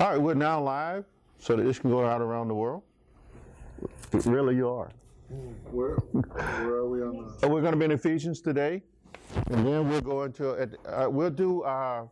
All 0.00 0.10
right, 0.10 0.20
we're 0.20 0.34
now 0.34 0.62
live 0.62 1.04
so 1.40 1.56
that 1.56 1.64
this 1.64 1.80
can 1.80 1.90
go 1.90 2.06
out 2.06 2.20
around 2.20 2.46
the 2.46 2.54
world. 2.54 2.84
Really, 4.12 4.54
you 4.54 4.68
are. 4.68 4.92
Where, 5.72 5.96
where 5.96 6.74
are 6.76 6.88
we 6.88 7.02
on 7.02 7.34
the? 7.40 7.48
We're 7.48 7.62
going 7.62 7.72
to 7.72 7.78
be 7.78 7.86
in 7.86 7.90
Ephesians 7.90 8.40
today, 8.40 8.84
and 9.50 9.66
then 9.66 9.88
we'll 9.88 10.00
go 10.00 10.22
into. 10.22 10.50
Uh, 10.86 11.08
we'll 11.10 11.30
do 11.30 11.64
our 11.64 12.08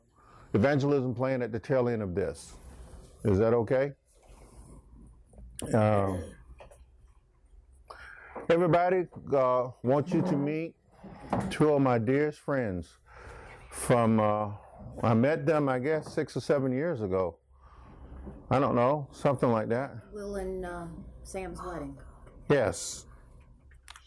evangelism 0.55 1.15
plan 1.15 1.43
at 1.43 1.53
the 1.53 1.61
tail 1.61 1.89
end 1.89 2.03
of 2.03 2.13
this. 2.17 2.55
Is 3.23 3.39
that 3.39 3.55
okay? 3.55 3.93
Um, 5.73 6.25
everybody, 8.49 9.07
uh, 9.33 9.69
want 9.85 10.13
you 10.13 10.23
to 10.23 10.37
meet 10.37 10.75
two 11.51 11.73
of 11.73 11.83
my 11.83 11.99
dearest 11.99 12.41
friends 12.41 12.89
from. 13.71 14.19
Uh, 14.19 14.49
I 15.05 15.15
met 15.15 15.47
them, 15.47 15.69
I 15.69 15.79
guess, 15.79 16.13
six 16.13 16.37
or 16.37 16.41
seven 16.41 16.73
years 16.73 17.01
ago. 17.01 17.37
I 18.51 18.59
don't 18.59 18.75
know, 18.75 19.09
something 19.13 19.51
like 19.51 19.69
that. 19.69 19.93
Will 20.13 20.37
and 20.37 20.65
uh, 20.65 20.87
Sam's 21.23 21.61
wedding. 21.65 21.97
Yes. 22.49 23.07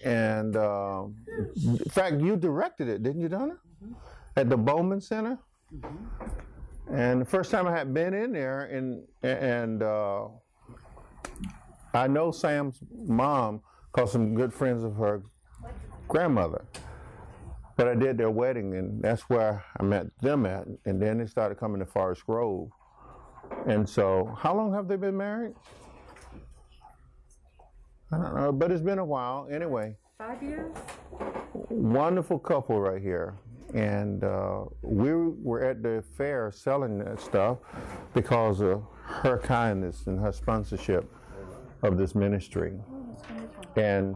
And 0.03 0.55
um, 0.55 1.15
in 1.55 1.77
fact, 1.89 2.21
you 2.21 2.37
directed 2.37 2.87
it, 2.87 3.03
didn't 3.03 3.21
you, 3.21 3.29
Donna? 3.29 3.57
At 4.35 4.49
the 4.49 4.57
Bowman 4.57 5.01
Center. 5.01 5.37
And 6.91 7.21
the 7.21 7.25
first 7.25 7.51
time 7.51 7.67
I 7.67 7.71
had 7.71 7.93
been 7.93 8.13
in 8.13 8.31
there, 8.31 8.65
and 8.65 9.03
and 9.21 9.83
uh, 9.83 10.27
I 11.93 12.07
know 12.07 12.31
Sam's 12.31 12.79
mom 12.91 13.61
cause 13.91 14.11
some 14.11 14.33
good 14.33 14.53
friends 14.53 14.83
of 14.83 14.95
her 14.95 15.21
grandmother. 16.07 16.65
But 17.75 17.87
I 17.87 17.95
did 17.95 18.17
their 18.17 18.31
wedding, 18.31 18.75
and 18.75 19.01
that's 19.01 19.29
where 19.29 19.63
I 19.79 19.83
met 19.83 20.07
them 20.21 20.45
at. 20.45 20.65
And 20.85 21.01
then 21.01 21.19
they 21.19 21.27
started 21.27 21.59
coming 21.59 21.79
to 21.79 21.85
Forest 21.85 22.25
Grove. 22.25 22.69
And 23.65 23.87
so, 23.87 24.35
how 24.39 24.55
long 24.55 24.73
have 24.73 24.87
they 24.87 24.95
been 24.95 25.17
married? 25.17 25.53
I 28.11 28.17
don't 28.17 28.35
know, 28.35 28.51
but 28.51 28.71
it's 28.71 28.81
been 28.81 28.99
a 28.99 29.05
while. 29.05 29.47
Anyway, 29.51 29.95
Five 30.17 30.41
years? 30.41 30.75
wonderful 31.69 32.39
couple 32.39 32.79
right 32.81 33.01
here. 33.01 33.35
And 33.75 34.23
uh, 34.23 34.63
we 34.81 35.13
were 35.13 35.63
at 35.63 35.83
the 35.83 36.03
fair 36.17 36.51
selling 36.51 36.97
that 36.99 37.21
stuff 37.21 37.59
because 38.15 38.61
of 38.61 38.83
her 39.03 39.37
kindness 39.37 40.07
and 40.07 40.19
her 40.19 40.31
sponsorship 40.31 41.11
of 41.83 41.97
this 41.97 42.15
ministry. 42.15 42.73
And 43.75 44.15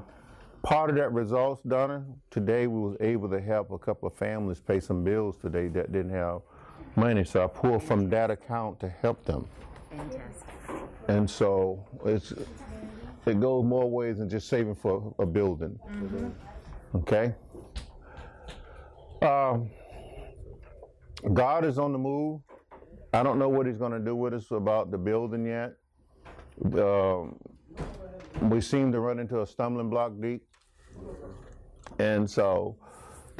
part 0.64 0.90
of 0.90 0.96
that 0.96 1.14
results, 1.14 1.62
Donna, 1.62 2.04
today 2.32 2.66
we 2.66 2.80
was 2.80 2.98
able 3.00 3.30
to 3.30 3.40
help 3.40 3.70
a 3.72 3.78
couple 3.78 4.08
of 4.08 4.16
families 4.16 4.60
pay 4.60 4.80
some 4.80 5.04
bills 5.04 5.38
today 5.38 5.68
that 5.68 5.92
didn't 5.92 6.12
have 6.12 6.42
money. 6.96 7.24
So 7.24 7.44
I 7.44 7.48
pull 7.48 7.80
from 7.80 8.10
that 8.10 8.32
account 8.32 8.80
to 8.82 8.90
help 8.90 9.24
them. 9.26 9.48
Fantastic. 9.90 10.50
And 11.08 11.30
so 11.30 11.86
it's 12.06 12.34
it 13.26 13.40
goes 13.40 13.64
more 13.64 13.90
ways 13.90 14.18
than 14.18 14.30
just 14.30 14.48
saving 14.48 14.76
for 14.76 15.14
a 15.20 15.26
building. 15.26 15.80
Okay. 16.96 17.34
Um, 19.22 19.70
God 21.34 21.64
is 21.66 21.80
on 21.80 21.94
the 21.94 21.98
move. 21.98 22.42
I 23.14 23.24
don't 23.24 23.40
know 23.40 23.48
what 23.48 23.66
He's 23.66 23.78
going 23.78 23.94
to 23.94 24.00
do 24.00 24.16
with 24.16 24.34
us 24.34 24.52
about 24.52 24.92
the 24.92 24.98
building 24.98 25.46
yet. 25.46 25.76
Um, 26.76 27.40
we 28.42 28.60
seem 28.60 28.92
to 28.92 29.00
run 29.00 29.20
into 29.20 29.42
a 29.42 29.48
stumbling 29.48 29.90
block 29.90 30.12
deep, 30.20 30.46
and 32.00 32.30
so 32.30 32.76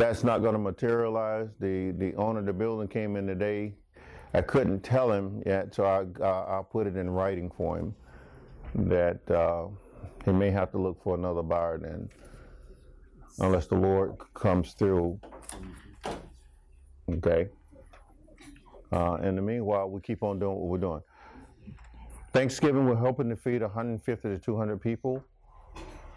that's 0.04 0.24
not 0.26 0.42
going 0.42 0.54
to 0.54 0.60
materialize. 0.60 1.48
The 1.62 1.92
the 1.98 2.14
owner 2.16 2.40
of 2.40 2.46
the 2.46 2.52
building 2.52 2.90
came 2.90 3.16
in 3.16 3.26
today. 3.26 3.74
I 4.34 4.42
couldn't 4.42 4.82
tell 4.82 5.10
him 5.10 5.42
yet, 5.46 5.74
so 5.74 5.86
I 5.86 6.24
I, 6.24 6.60
I 6.60 6.62
put 6.70 6.88
it 6.88 6.98
in 6.98 7.10
writing 7.10 7.50
for 7.56 7.78
him 7.78 7.96
that 8.76 9.32
uh, 9.32 9.68
he 10.26 10.32
may 10.32 10.52
have 10.52 10.72
to 10.72 10.78
look 10.78 11.02
for 11.02 11.16
another 11.16 11.42
buyer 11.42 11.78
then, 11.78 12.10
unless 13.40 13.68
the 13.68 13.76
Lord 13.76 14.16
comes 14.34 14.74
through. 14.74 15.20
Okay. 17.10 17.48
Uh, 18.92 19.18
in 19.24 19.36
the 19.38 19.42
meanwhile, 19.42 19.90
we 19.90 20.02
keep 20.02 20.22
on 20.22 20.38
doing 20.38 20.56
what 20.56 20.68
we're 20.68 20.78
doing. 20.78 21.02
Thanksgiving, 22.34 22.86
we're 22.88 22.96
hoping 22.96 23.30
to 23.30 23.36
feed 23.36 23.62
150 23.62 24.30
to 24.30 24.38
200 24.38 24.82
people. 24.82 25.24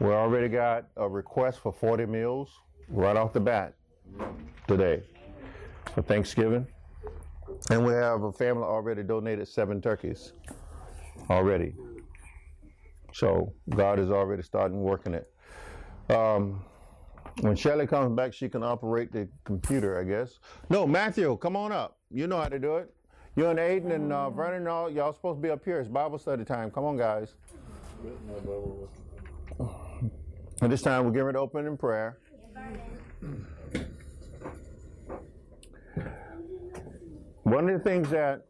We 0.00 0.08
already 0.08 0.48
got 0.48 0.88
a 0.96 1.08
request 1.08 1.60
for 1.60 1.72
40 1.72 2.04
meals 2.06 2.50
right 2.88 3.16
off 3.16 3.32
the 3.32 3.40
bat 3.40 3.74
today 4.66 5.02
for 5.94 6.02
Thanksgiving. 6.02 6.66
And 7.70 7.84
we 7.84 7.92
have 7.92 8.22
a 8.22 8.32
family 8.32 8.64
already 8.64 9.02
donated 9.02 9.48
seven 9.48 9.80
turkeys 9.80 10.32
already. 11.30 11.74
So 13.12 13.52
God 13.70 13.98
is 13.98 14.10
already 14.10 14.42
starting 14.42 14.80
working 14.80 15.14
it. 15.14 15.32
Um, 16.10 16.64
when 17.40 17.56
Shelly 17.56 17.86
comes 17.86 18.14
back, 18.14 18.32
she 18.32 18.48
can 18.48 18.62
operate 18.62 19.12
the 19.12 19.28
computer, 19.44 19.98
I 19.98 20.04
guess. 20.04 20.38
No, 20.70 20.86
Matthew, 20.86 21.36
come 21.38 21.56
on 21.56 21.72
up. 21.72 21.98
You 22.10 22.26
know 22.26 22.38
how 22.38 22.48
to 22.48 22.58
do 22.58 22.76
it. 22.76 22.92
You 23.36 23.48
and 23.48 23.58
Aiden 23.58 23.92
and 23.92 24.12
uh, 24.12 24.30
Vernon, 24.30 24.66
all, 24.66 24.90
y'all 24.90 25.12
supposed 25.12 25.38
to 25.38 25.42
be 25.42 25.50
up 25.50 25.64
here. 25.64 25.78
It's 25.78 25.88
Bible 25.88 26.18
study 26.18 26.44
time. 26.44 26.70
Come 26.70 26.84
on, 26.84 26.96
guys. 26.96 27.34
And 30.62 30.72
this 30.72 30.80
time 30.80 31.04
we're 31.04 31.22
ready 31.22 31.36
to 31.36 31.40
open 31.40 31.66
in 31.66 31.76
prayer. 31.76 32.18
One 37.46 37.68
of 37.68 37.78
the 37.78 37.88
things 37.88 38.10
that 38.10 38.44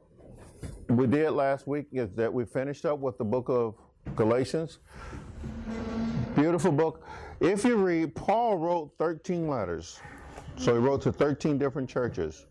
we 0.89 1.07
did 1.07 1.33
last 1.33 1.67
week 1.67 1.85
is 1.93 2.15
that 2.15 2.33
we 2.33 2.47
finished 2.47 2.87
up 2.87 2.99
with 2.99 3.19
the 3.19 3.27
book 3.27 3.51
of 3.51 3.75
Galatians. 4.17 4.79
Beautiful 6.35 6.73
book. 6.73 7.07
If 7.39 7.63
you 7.63 7.77
read, 7.77 8.15
Paul 8.15 8.57
wrote 8.57 8.93
13 8.99 9.49
letters. 9.49 10.01
So 10.57 10.73
he 10.73 10.79
wrote 10.79 11.03
to 11.03 11.13
13 11.13 11.59
different 11.59 11.91
churches. 11.91 12.47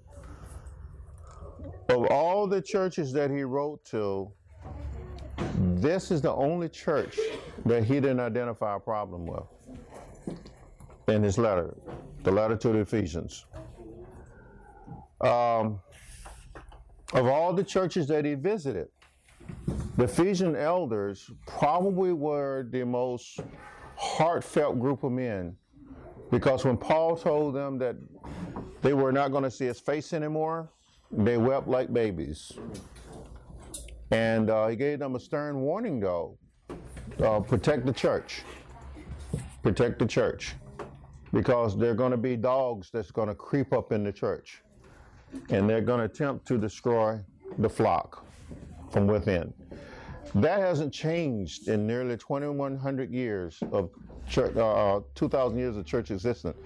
Of 1.90 2.06
all 2.12 2.46
the 2.46 2.62
churches 2.62 3.12
that 3.14 3.32
he 3.32 3.42
wrote 3.42 3.84
to, 3.86 4.32
this 5.58 6.12
is 6.12 6.22
the 6.22 6.34
only 6.34 6.70
church 6.70 7.18
that 7.66 7.86
he 7.86 7.96
didn't 7.96 8.20
identify 8.20 8.76
a 8.76 8.80
problem 8.80 9.26
with 9.26 9.46
in 11.08 11.24
his 11.24 11.40
letter, 11.40 11.76
the 12.22 12.32
letter 12.32 12.56
to 12.56 12.68
the 12.68 12.80
Ephesians. 12.82 13.48
Um, 15.22 15.80
of 17.16 17.28
all 17.28 17.53
the 17.53 17.64
churches 17.64 18.08
that 18.08 18.26
he 18.26 18.36
visited, 18.36 18.90
the 19.98 20.03
Ephesian 20.03 20.56
elders 20.56 21.31
probably 21.48 22.14
were 22.14 22.68
the 22.70 22.84
most 22.84 23.40
heartfelt 23.96 24.80
group 24.80 25.03
of 25.03 25.14
men 25.14 25.56
because 26.30 26.66
when 26.66 26.76
Paul 26.76 27.16
told 27.16 27.56
them 27.56 27.78
that 27.78 27.96
they 28.81 28.94
were 28.94 29.12
not 29.12 29.31
going 29.31 29.44
to 29.44 29.52
see 29.52 29.66
his 29.66 29.80
face 29.80 30.12
anymore, 30.12 30.70
they 31.12 31.38
wept 31.38 31.68
like 31.68 31.94
babies. 31.94 32.52
And 34.12 34.50
uh, 34.50 34.68
he 34.68 34.76
gave 34.76 35.00
them 35.00 35.16
a 35.16 35.20
stern 35.20 35.62
warning, 35.62 36.00
though 36.00 36.38
uh, 37.24 37.40
protect 37.40 37.86
the 37.86 37.94
church. 37.94 38.44
Protect 39.64 40.00
the 40.00 40.06
church. 40.06 40.56
Because 41.32 41.78
there 41.78 41.92
are 41.92 41.96
going 41.96 42.12
to 42.12 42.18
be 42.18 42.36
dogs 42.36 42.90
that's 42.92 43.12
going 43.12 43.30
to 43.30 43.36
creep 43.36 43.74
up 43.74 43.92
in 43.92 44.03
the 44.03 44.12
church. 44.12 44.62
And 45.50 45.69
they're 45.69 45.81
going 45.81 46.00
to 46.00 46.06
attempt 46.06 46.47
to 46.47 46.58
destroy 46.58 47.19
the 47.58 47.69
flock 47.69 48.25
from 48.91 49.08
within. 49.08 49.53
That 50.36 50.59
hasn't 50.59 50.94
changed 50.94 51.68
in 51.68 51.88
nearly 51.88 52.18
2,100 52.18 53.12
years 53.12 53.62
of 53.72 53.90
church, 54.28 54.56
uh, 54.58 55.02
2,000 55.16 55.58
years 55.58 55.78
of 55.78 55.85
church 55.85 56.11
existence. 56.11 56.58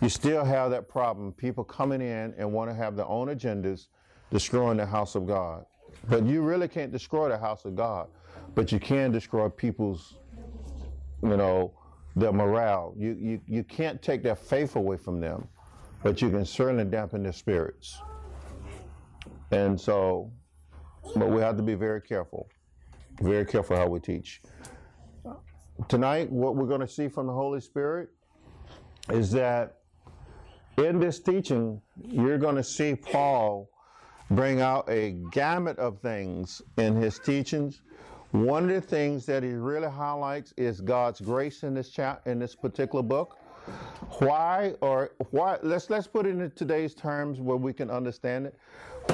You 0.00 0.08
still 0.08 0.44
have 0.44 0.70
that 0.70 0.88
problem. 0.88 1.32
People 1.32 1.64
coming 1.64 2.00
in 2.00 2.34
and 2.38 2.52
want 2.52 2.70
to 2.70 2.74
have 2.74 2.96
their 2.96 3.06
own 3.06 3.28
agendas, 3.28 3.88
destroying 4.30 4.76
the 4.76 4.86
house 4.86 5.14
of 5.14 5.26
God. 5.26 5.66
But 6.08 6.24
you 6.24 6.42
really 6.42 6.68
can't 6.68 6.92
destroy 6.92 7.28
the 7.28 7.38
house 7.38 7.64
of 7.64 7.74
God, 7.74 8.08
but 8.54 8.72
you 8.72 8.80
can 8.80 9.10
destroy 9.10 9.48
people's, 9.48 10.16
you 11.22 11.36
know, 11.36 11.72
their 12.16 12.32
morale. 12.32 12.94
You, 12.96 13.16
you, 13.20 13.40
you 13.46 13.64
can't 13.64 14.00
take 14.00 14.22
their 14.22 14.36
faith 14.36 14.76
away 14.76 14.96
from 14.96 15.20
them, 15.20 15.46
but 16.02 16.20
you 16.22 16.30
can 16.30 16.44
certainly 16.44 16.84
dampen 16.84 17.22
their 17.22 17.32
spirits. 17.32 18.00
And 19.50 19.80
so, 19.80 20.30
but 21.16 21.30
we 21.30 21.40
have 21.40 21.56
to 21.56 21.62
be 21.62 21.74
very 21.74 22.00
careful, 22.00 22.48
very 23.20 23.44
careful 23.44 23.76
how 23.76 23.88
we 23.88 24.00
teach. 24.00 24.40
Tonight, 25.88 26.30
what 26.30 26.56
we're 26.56 26.66
going 26.66 26.80
to 26.80 26.88
see 26.88 27.08
from 27.08 27.26
the 27.26 27.32
Holy 27.32 27.60
Spirit 27.60 28.10
is 29.10 29.30
that 29.32 29.78
in 30.76 31.00
this 31.00 31.20
teaching, 31.20 31.80
you're 32.02 32.38
going 32.38 32.56
to 32.56 32.64
see 32.64 32.94
Paul 32.94 33.68
bring 34.30 34.60
out 34.60 34.88
a 34.88 35.16
gamut 35.32 35.78
of 35.78 36.00
things 36.00 36.62
in 36.78 36.96
his 36.96 37.18
teachings. 37.18 37.82
One 38.30 38.64
of 38.64 38.70
the 38.70 38.80
things 38.80 39.26
that 39.26 39.42
he 39.42 39.50
really 39.50 39.90
highlights 39.90 40.54
is 40.56 40.80
God's 40.80 41.20
grace 41.20 41.64
in 41.64 41.74
this 41.74 41.90
chap 41.90 42.26
in 42.26 42.38
this 42.38 42.54
particular 42.54 43.02
book. 43.02 43.36
Why 44.18 44.74
or 44.80 45.12
why? 45.30 45.58
Let's 45.62 45.88
let's 45.90 46.06
put 46.06 46.26
it 46.26 46.30
in 46.30 46.50
today's 46.52 46.94
terms 46.94 47.40
where 47.40 47.56
we 47.56 47.72
can 47.72 47.90
understand 47.90 48.46
it. 48.46 48.58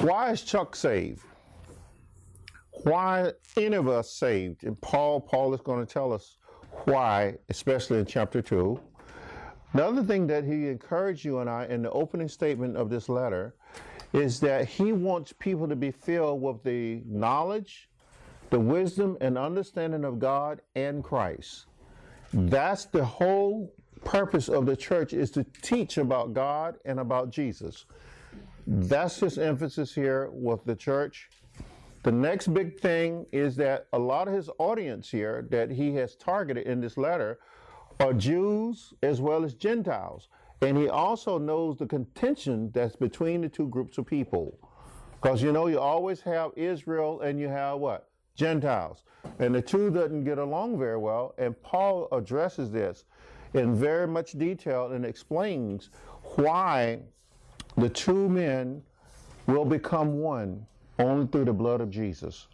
Why 0.01 0.31
is 0.31 0.41
Chuck 0.41 0.75
saved? 0.75 1.23
why 2.83 3.31
any 3.55 3.75
of 3.75 3.87
us 3.87 4.11
saved. 4.11 4.63
And 4.63 4.79
Paul, 4.81 5.21
Paul 5.21 5.53
is 5.53 5.61
going 5.61 5.85
to 5.85 5.91
tell 5.91 6.13
us 6.13 6.37
why, 6.85 7.35
especially 7.49 7.99
in 7.99 8.05
chapter 8.05 8.41
2. 8.41 8.79
The 9.73 9.85
other 9.85 10.03
thing 10.03 10.27
that 10.27 10.43
he 10.43 10.67
encouraged 10.67 11.25
you 11.25 11.39
and 11.39 11.49
I 11.49 11.65
in 11.65 11.81
the 11.81 11.91
opening 11.91 12.29
statement 12.29 12.77
of 12.77 12.89
this 12.89 13.09
letter 13.09 13.55
is 14.13 14.39
that 14.39 14.67
he 14.67 14.93
wants 14.93 15.33
people 15.33 15.67
to 15.67 15.75
be 15.75 15.91
filled 15.91 16.41
with 16.41 16.63
the 16.63 17.01
knowledge, 17.05 17.89
the 18.49 18.59
wisdom, 18.59 19.17
and 19.19 19.37
understanding 19.37 20.05
of 20.05 20.19
God 20.19 20.61
and 20.75 21.03
Christ. 21.03 21.65
That's 22.31 22.85
the 22.85 23.03
whole 23.03 23.73
purpose 24.07 24.47
of 24.47 24.65
the 24.65 24.75
church 24.75 25.11
is 25.11 25.29
to 25.31 25.43
teach 25.61 25.97
about 25.97 26.33
God 26.33 26.77
and 26.85 26.97
about 26.99 27.29
Jesus. 27.29 27.85
That's 28.65 29.19
his 29.19 29.37
emphasis 29.37 29.93
here 29.93 30.29
with 30.31 30.63
the 30.63 30.77
church. 30.77 31.29
The 32.03 32.13
next 32.13 32.53
big 32.53 32.79
thing 32.79 33.25
is 33.33 33.57
that 33.57 33.87
a 33.91 33.99
lot 33.99 34.29
of 34.29 34.33
his 34.33 34.49
audience 34.59 35.09
here 35.09 35.45
that 35.51 35.69
he 35.69 35.93
has 35.95 36.15
targeted 36.15 36.65
in 36.65 36.79
this 36.79 36.95
letter 36.95 37.39
are 37.99 38.13
Jews 38.13 38.93
as 39.03 39.19
well 39.19 39.43
as 39.43 39.53
Gentiles. 39.53 40.29
And 40.61 40.77
he 40.77 40.87
also 40.87 41.37
knows 41.37 41.77
the 41.77 41.85
contention 41.85 42.71
that's 42.73 42.95
between 42.95 43.41
the 43.41 43.49
two 43.49 43.67
groups 43.67 43.97
of 43.97 44.05
people. 44.05 44.57
Because 45.21 45.41
you 45.41 45.51
know, 45.51 45.67
you 45.67 45.81
always 45.81 46.21
have 46.21 46.51
Israel 46.55 47.19
and 47.21 47.37
you 47.37 47.49
have 47.49 47.79
what? 47.79 48.09
Gentiles. 48.35 49.03
And 49.39 49.53
the 49.53 49.61
two 49.61 49.89
doesn't 49.89 50.23
get 50.23 50.37
along 50.37 50.79
very 50.79 50.97
well. 50.97 51.35
And 51.37 51.61
Paul 51.61 52.07
addresses 52.13 52.71
this 52.71 53.03
in 53.53 53.75
very 53.75 54.07
much 54.07 54.33
detail 54.33 54.91
and 54.91 55.05
explains 55.05 55.89
why 56.35 56.99
the 57.77 57.89
two 57.89 58.27
men 58.29 58.81
will 59.45 59.65
become 59.65 60.19
one 60.19 60.65
only 60.99 61.27
through 61.27 61.45
the 61.45 61.53
blood 61.53 61.81
of 61.81 61.89
Jesus. 61.89 62.47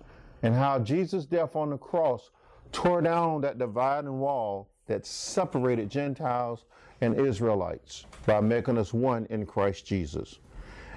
And 0.43 0.53
how 0.53 0.79
Jesus' 0.79 1.25
death 1.25 1.55
on 1.55 1.69
the 1.69 1.77
cross 1.77 2.29
tore 2.71 3.01
down 3.01 3.41
that 3.41 3.57
dividing 3.57 4.19
wall 4.19 4.67
that 4.87 5.05
separated 5.05 5.89
Gentiles 5.89 6.65
and 7.01 7.19
Israelites 7.19 8.05
by 8.25 8.41
making 8.41 8.77
us 8.77 8.93
one 8.93 9.25
in 9.29 9.45
Christ 9.45 9.85
Jesus. 9.85 10.39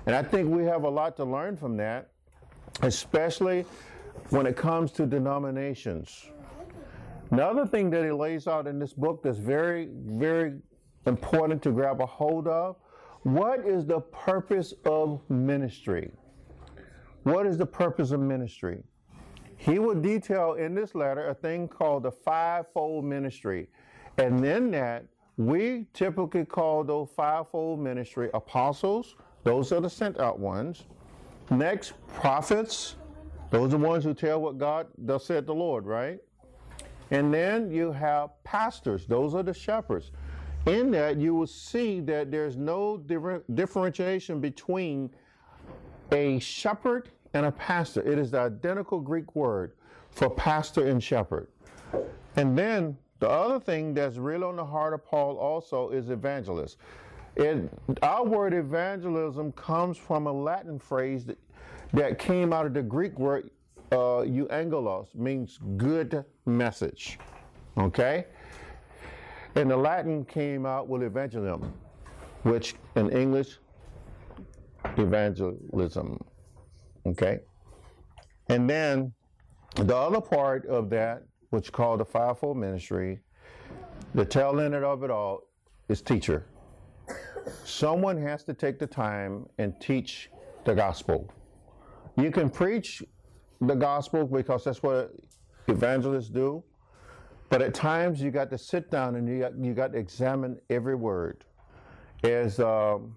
And 0.06 0.14
I 0.14 0.22
think 0.22 0.48
we 0.48 0.64
have 0.64 0.84
a 0.84 0.88
lot 0.88 1.16
to 1.16 1.24
learn 1.24 1.56
from 1.56 1.76
that, 1.76 2.10
especially 2.82 3.64
when 4.30 4.46
it 4.46 4.56
comes 4.56 4.90
to 4.92 5.06
denominations. 5.06 6.26
Another 7.30 7.66
thing 7.66 7.90
that 7.90 8.04
he 8.04 8.10
lays 8.10 8.46
out 8.46 8.66
in 8.66 8.78
this 8.78 8.92
book 8.92 9.22
that's 9.22 9.38
very, 9.38 9.88
very 10.06 10.58
important 11.06 11.62
to 11.62 11.70
grab 11.70 12.00
a 12.00 12.06
hold 12.06 12.46
of 12.46 12.76
what 13.22 13.66
is 13.66 13.84
the 13.84 14.00
purpose 14.00 14.72
of 14.84 15.20
ministry? 15.28 16.12
What 17.24 17.44
is 17.44 17.58
the 17.58 17.66
purpose 17.66 18.12
of 18.12 18.20
ministry? 18.20 18.84
He 19.56 19.80
will 19.80 19.96
detail 19.96 20.52
in 20.54 20.76
this 20.76 20.94
letter 20.94 21.28
a 21.28 21.34
thing 21.34 21.66
called 21.66 22.04
the 22.04 22.12
fivefold 22.12 23.04
ministry. 23.04 23.68
And 24.18 24.38
then 24.38 24.70
that, 24.70 25.06
we 25.36 25.86
typically 25.92 26.44
call 26.44 26.84
those 26.84 27.08
fivefold 27.16 27.80
ministry 27.80 28.30
apostles, 28.32 29.16
those 29.42 29.72
are 29.72 29.80
the 29.80 29.90
sent 29.90 30.20
out 30.20 30.38
ones. 30.38 30.84
Next, 31.50 31.94
prophets, 32.14 32.94
those 33.50 33.74
are 33.74 33.78
the 33.78 33.84
ones 33.84 34.04
who 34.04 34.14
tell 34.14 34.40
what 34.40 34.58
God 34.58 34.86
does 35.04 35.26
said 35.26 35.46
the 35.46 35.54
Lord, 35.54 35.84
right? 35.84 36.20
And 37.10 37.32
then 37.32 37.70
you 37.70 37.92
have 37.92 38.30
pastors, 38.44 39.06
those 39.06 39.34
are 39.34 39.42
the 39.42 39.54
shepherds. 39.54 40.10
In 40.66 40.90
that, 40.90 41.16
you 41.18 41.34
will 41.34 41.46
see 41.46 42.00
that 42.00 42.32
there's 42.32 42.56
no 42.56 42.96
different 42.96 43.54
differentiation 43.54 44.40
between 44.40 45.10
a 46.10 46.40
shepherd 46.40 47.10
and 47.34 47.46
a 47.46 47.52
pastor. 47.52 48.02
It 48.02 48.18
is 48.18 48.32
the 48.32 48.40
identical 48.40 49.00
Greek 49.00 49.36
word 49.36 49.72
for 50.10 50.28
pastor 50.28 50.88
and 50.88 51.02
shepherd. 51.02 51.48
And 52.34 52.58
then 52.58 52.96
the 53.20 53.28
other 53.28 53.60
thing 53.60 53.94
that's 53.94 54.16
real 54.16 54.44
on 54.44 54.56
the 54.56 54.64
heart 54.64 54.92
of 54.92 55.04
Paul 55.04 55.36
also 55.36 55.90
is 55.90 56.10
evangelist. 56.10 56.78
It, 57.36 57.70
our 58.02 58.24
word 58.24 58.52
evangelism 58.52 59.52
comes 59.52 59.96
from 59.96 60.26
a 60.26 60.32
Latin 60.32 60.78
phrase 60.78 61.24
that, 61.26 61.38
that 61.92 62.18
came 62.18 62.52
out 62.52 62.66
of 62.66 62.74
the 62.74 62.82
Greek 62.82 63.18
word 63.18 63.50
uh, 63.92 64.24
euangelos, 64.24 65.14
means 65.14 65.58
good 65.76 66.24
message. 66.44 67.18
Okay? 67.78 68.26
And 69.54 69.70
the 69.70 69.76
Latin 69.76 70.24
came 70.24 70.66
out 70.66 70.88
with 70.88 71.02
evangelism, 71.02 71.72
which 72.42 72.74
in 72.94 73.10
English, 73.10 73.58
evangelism. 74.96 76.22
Okay? 77.06 77.40
And 78.48 78.68
then 78.68 79.12
the 79.76 79.96
other 79.96 80.20
part 80.20 80.66
of 80.66 80.90
that, 80.90 81.22
which 81.50 81.72
called 81.72 82.00
the 82.00 82.04
fivefold 82.04 82.56
ministry, 82.56 83.20
the 84.14 84.24
tail 84.24 84.60
end 84.60 84.74
of 84.74 85.02
it 85.02 85.10
all 85.10 85.42
is 85.88 86.02
teacher. 86.02 86.46
Someone 87.64 88.20
has 88.20 88.42
to 88.44 88.54
take 88.54 88.78
the 88.78 88.86
time 88.86 89.46
and 89.58 89.78
teach 89.80 90.30
the 90.64 90.74
gospel. 90.74 91.30
You 92.16 92.30
can 92.30 92.50
preach 92.50 93.02
the 93.60 93.74
gospel 93.74 94.26
because 94.26 94.64
that's 94.64 94.82
what 94.82 95.12
evangelists 95.68 96.28
do. 96.28 96.62
But 97.48 97.62
at 97.62 97.74
times 97.74 98.20
you 98.20 98.30
got 98.30 98.50
to 98.50 98.58
sit 98.58 98.90
down 98.90 99.16
and 99.16 99.28
you 99.28 99.38
got, 99.38 99.56
you 99.58 99.74
got 99.74 99.92
to 99.92 99.98
examine 99.98 100.58
every 100.68 100.96
word. 100.96 101.44
As 102.24 102.58
um, 102.58 103.16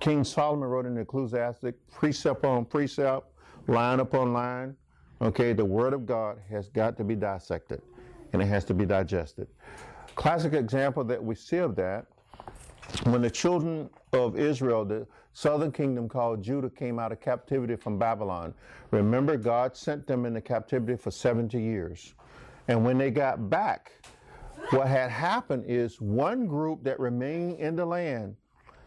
King 0.00 0.24
Solomon 0.24 0.68
wrote 0.68 0.86
in 0.86 0.98
Ecclesiastic, 0.98 1.74
precept 1.90 2.44
on 2.44 2.64
precept, 2.64 3.26
line 3.68 4.00
upon 4.00 4.32
line, 4.32 4.76
okay, 5.22 5.52
the 5.52 5.64
word 5.64 5.92
of 5.92 6.06
God 6.06 6.38
has 6.50 6.68
got 6.68 6.96
to 6.96 7.04
be 7.04 7.14
dissected 7.14 7.82
and 8.32 8.42
it 8.42 8.46
has 8.46 8.64
to 8.64 8.74
be 8.74 8.84
digested. 8.84 9.46
Classic 10.16 10.52
example 10.54 11.04
that 11.04 11.22
we 11.22 11.34
see 11.34 11.58
of 11.58 11.76
that, 11.76 12.06
when 13.04 13.22
the 13.22 13.30
children 13.30 13.88
of 14.12 14.38
Israel, 14.38 14.84
the 14.84 15.06
southern 15.36 15.70
kingdom 15.70 16.08
called 16.08 16.42
Judah, 16.42 16.70
came 16.70 16.98
out 16.98 17.12
of 17.12 17.20
captivity 17.20 17.76
from 17.76 17.98
Babylon, 17.98 18.54
remember 18.90 19.36
God 19.36 19.76
sent 19.76 20.06
them 20.06 20.24
into 20.24 20.40
captivity 20.40 20.96
for 20.96 21.10
70 21.10 21.60
years. 21.60 22.14
And 22.68 22.82
when 22.86 22.96
they 22.96 23.10
got 23.10 23.50
back, 23.50 23.92
what 24.70 24.88
had 24.88 25.10
happened 25.10 25.64
is 25.68 26.00
one 26.00 26.46
group 26.46 26.82
that 26.84 26.98
remained 26.98 27.58
in 27.58 27.76
the 27.76 27.84
land 27.84 28.34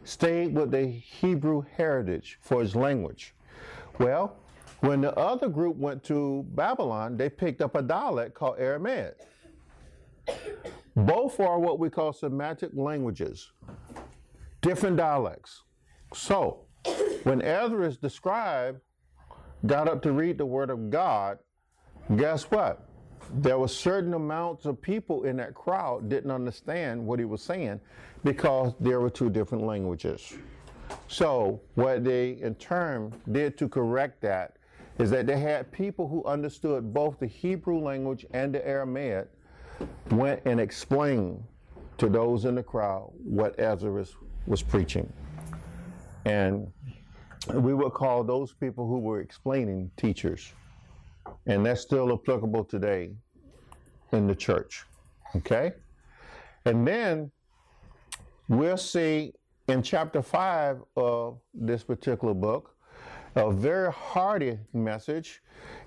stayed 0.03 0.55
with 0.55 0.71
the 0.71 0.87
Hebrew 0.87 1.63
heritage 1.77 2.39
for 2.41 2.63
its 2.63 2.73
language. 2.73 3.35
Well, 3.99 4.35
when 4.79 5.01
the 5.01 5.15
other 5.19 5.49
group 5.49 5.75
went 5.75 6.03
to 6.05 6.47
Babylon, 6.55 7.15
they 7.15 7.29
picked 7.29 7.61
up 7.61 7.75
a 7.75 7.83
dialect 7.83 8.33
called 8.33 8.55
Aramaic. 8.57 9.17
Both 10.95 11.39
are 11.39 11.59
what 11.59 11.77
we 11.77 11.91
call 11.91 12.11
Semitic 12.11 12.71
languages, 12.73 13.51
different 14.61 14.97
dialects. 14.97 15.61
So, 16.13 16.61
when 17.23 17.41
Ezra 17.41 17.85
is 17.85 17.97
described, 17.97 18.81
got 19.65 19.87
up 19.87 20.01
to 20.03 20.11
read 20.11 20.37
the 20.37 20.45
Word 20.45 20.69
of 20.69 20.89
God, 20.89 21.39
guess 22.15 22.43
what? 22.43 22.89
there 23.33 23.57
were 23.57 23.67
certain 23.67 24.13
amounts 24.13 24.65
of 24.65 24.81
people 24.81 25.23
in 25.23 25.37
that 25.37 25.53
crowd 25.53 26.09
didn't 26.09 26.31
understand 26.31 27.05
what 27.05 27.19
he 27.19 27.25
was 27.25 27.41
saying 27.41 27.79
because 28.23 28.73
there 28.79 28.99
were 28.99 29.09
two 29.09 29.29
different 29.29 29.63
languages. 29.63 30.33
So 31.07 31.61
what 31.75 32.03
they 32.03 32.31
in 32.41 32.55
turn 32.55 33.13
did 33.31 33.57
to 33.59 33.69
correct 33.69 34.21
that 34.21 34.55
is 34.97 35.09
that 35.11 35.27
they 35.27 35.39
had 35.39 35.71
people 35.71 36.07
who 36.07 36.23
understood 36.25 36.93
both 36.93 37.19
the 37.19 37.27
Hebrew 37.27 37.79
language 37.79 38.25
and 38.31 38.53
the 38.53 38.67
Aramaic 38.67 39.27
went 40.11 40.41
and 40.45 40.59
explained 40.59 41.43
to 41.99 42.09
those 42.09 42.45
in 42.45 42.55
the 42.55 42.63
crowd 42.63 43.11
what 43.23 43.57
Ezra 43.59 44.05
was 44.47 44.63
preaching. 44.63 45.11
And 46.25 46.71
we 47.53 47.73
would 47.73 47.93
call 47.93 48.23
those 48.23 48.53
people 48.53 48.87
who 48.87 48.99
were 48.99 49.21
explaining 49.21 49.91
teachers. 49.97 50.53
And 51.45 51.65
that's 51.65 51.81
still 51.81 52.13
applicable 52.13 52.65
today 52.65 53.11
in 54.11 54.27
the 54.27 54.35
church. 54.35 54.83
Okay? 55.35 55.73
And 56.65 56.87
then 56.87 57.31
we'll 58.47 58.77
see 58.77 59.33
in 59.67 59.83
chapter 59.83 60.21
5 60.21 60.83
of 60.97 61.39
this 61.53 61.83
particular 61.83 62.33
book 62.33 62.75
a 63.35 63.51
very 63.51 63.91
hearty 63.91 64.57
message. 64.73 65.41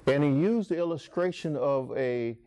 And 0.06 0.22
he 0.22 0.30
used 0.30 0.70
the 0.70 0.76
illustration 0.76 1.56
of 1.56 1.96
a 1.96 2.38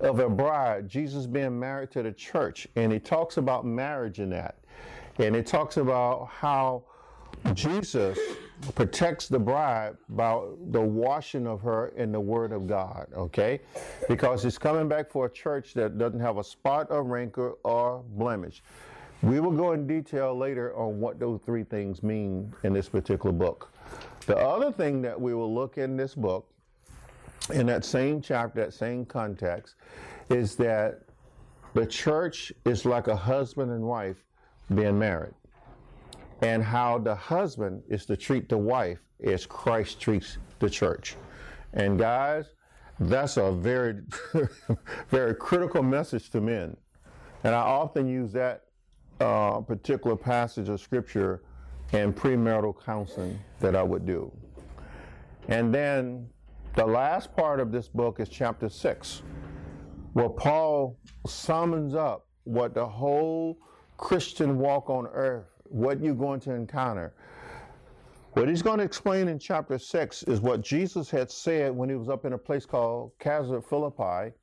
of 0.00 0.18
a 0.18 0.28
bride, 0.28 0.88
Jesus 0.88 1.26
being 1.26 1.58
married 1.58 1.90
to 1.92 2.02
the 2.02 2.12
church. 2.12 2.66
And 2.76 2.92
he 2.92 2.98
talks 2.98 3.36
about 3.36 3.64
marriage 3.64 4.18
in 4.18 4.30
that. 4.30 4.56
And 5.18 5.36
he 5.36 5.42
talks 5.42 5.76
about 5.76 6.28
how 6.28 6.84
Jesus 7.54 8.18
protects 8.74 9.28
the 9.28 9.38
bride 9.38 9.96
by 10.10 10.40
the 10.70 10.80
washing 10.80 11.46
of 11.46 11.60
her 11.62 11.88
in 11.96 12.12
the 12.12 12.20
Word 12.20 12.52
of 12.52 12.66
God, 12.66 13.06
okay? 13.14 13.60
Because 14.08 14.42
he's 14.42 14.58
coming 14.58 14.88
back 14.88 15.10
for 15.10 15.26
a 15.26 15.30
church 15.30 15.74
that 15.74 15.98
doesn't 15.98 16.20
have 16.20 16.38
a 16.38 16.44
spot 16.44 16.86
or 16.90 17.02
wrinkle 17.02 17.58
or 17.64 18.02
blemish. 18.10 18.62
We 19.22 19.40
will 19.40 19.52
go 19.52 19.72
in 19.72 19.86
detail 19.86 20.36
later 20.36 20.74
on 20.76 21.00
what 21.00 21.18
those 21.18 21.40
three 21.44 21.64
things 21.64 22.02
mean 22.02 22.52
in 22.64 22.72
this 22.72 22.88
particular 22.88 23.32
book. 23.32 23.72
The 24.26 24.36
other 24.36 24.72
thing 24.72 25.02
that 25.02 25.20
we 25.20 25.34
will 25.34 25.52
look 25.52 25.78
in 25.78 25.96
this 25.96 26.14
book 26.14 26.48
in 27.52 27.66
that 27.66 27.84
same 27.84 28.20
chapter, 28.20 28.60
that 28.60 28.72
same 28.72 29.04
context, 29.04 29.74
is 30.30 30.56
that 30.56 31.02
the 31.74 31.86
church 31.86 32.52
is 32.64 32.84
like 32.84 33.08
a 33.08 33.16
husband 33.16 33.72
and 33.72 33.82
wife 33.82 34.16
being 34.74 34.98
married. 34.98 35.34
And 36.42 36.62
how 36.62 36.98
the 36.98 37.14
husband 37.14 37.82
is 37.88 38.04
to 38.06 38.16
treat 38.16 38.48
the 38.48 38.58
wife 38.58 38.98
as 39.24 39.46
Christ 39.46 40.00
treats 40.00 40.38
the 40.58 40.68
church. 40.68 41.16
And 41.72 41.98
guys, 41.98 42.46
that's 42.98 43.36
a 43.36 43.52
very, 43.52 44.00
very 45.08 45.34
critical 45.34 45.82
message 45.82 46.30
to 46.30 46.40
men. 46.40 46.76
And 47.44 47.54
I 47.54 47.60
often 47.60 48.06
use 48.06 48.32
that 48.32 48.64
uh, 49.20 49.60
particular 49.60 50.16
passage 50.16 50.68
of 50.68 50.80
scripture 50.80 51.42
in 51.92 52.12
premarital 52.12 52.74
counseling 52.84 53.38
that 53.60 53.76
I 53.76 53.82
would 53.82 54.06
do. 54.06 54.32
And 55.48 55.74
then 55.74 56.28
the 56.74 56.86
last 56.86 57.36
part 57.36 57.60
of 57.60 57.70
this 57.70 57.88
book 57.88 58.20
is 58.20 58.28
chapter 58.28 58.68
6, 58.68 59.22
where 60.12 60.28
Paul 60.28 60.98
summons 61.26 61.94
up 61.94 62.26
what 62.44 62.74
the 62.74 62.86
whole 62.86 63.58
Christian 63.96 64.58
walk 64.58 64.88
on 64.88 65.06
earth, 65.08 65.51
what 65.72 66.02
you're 66.02 66.14
going 66.14 66.40
to 66.40 66.52
encounter. 66.52 67.12
What 68.34 68.48
he's 68.48 68.62
going 68.62 68.78
to 68.78 68.84
explain 68.84 69.28
in 69.28 69.38
chapter 69.38 69.78
6 69.78 70.22
is 70.24 70.40
what 70.40 70.62
Jesus 70.62 71.10
had 71.10 71.30
said 71.30 71.74
when 71.74 71.88
he 71.88 71.96
was 71.96 72.08
up 72.08 72.24
in 72.24 72.32
a 72.32 72.38
place 72.38 72.64
called 72.64 73.12
Caesarea 73.18 73.60
Philippi, 73.60 74.34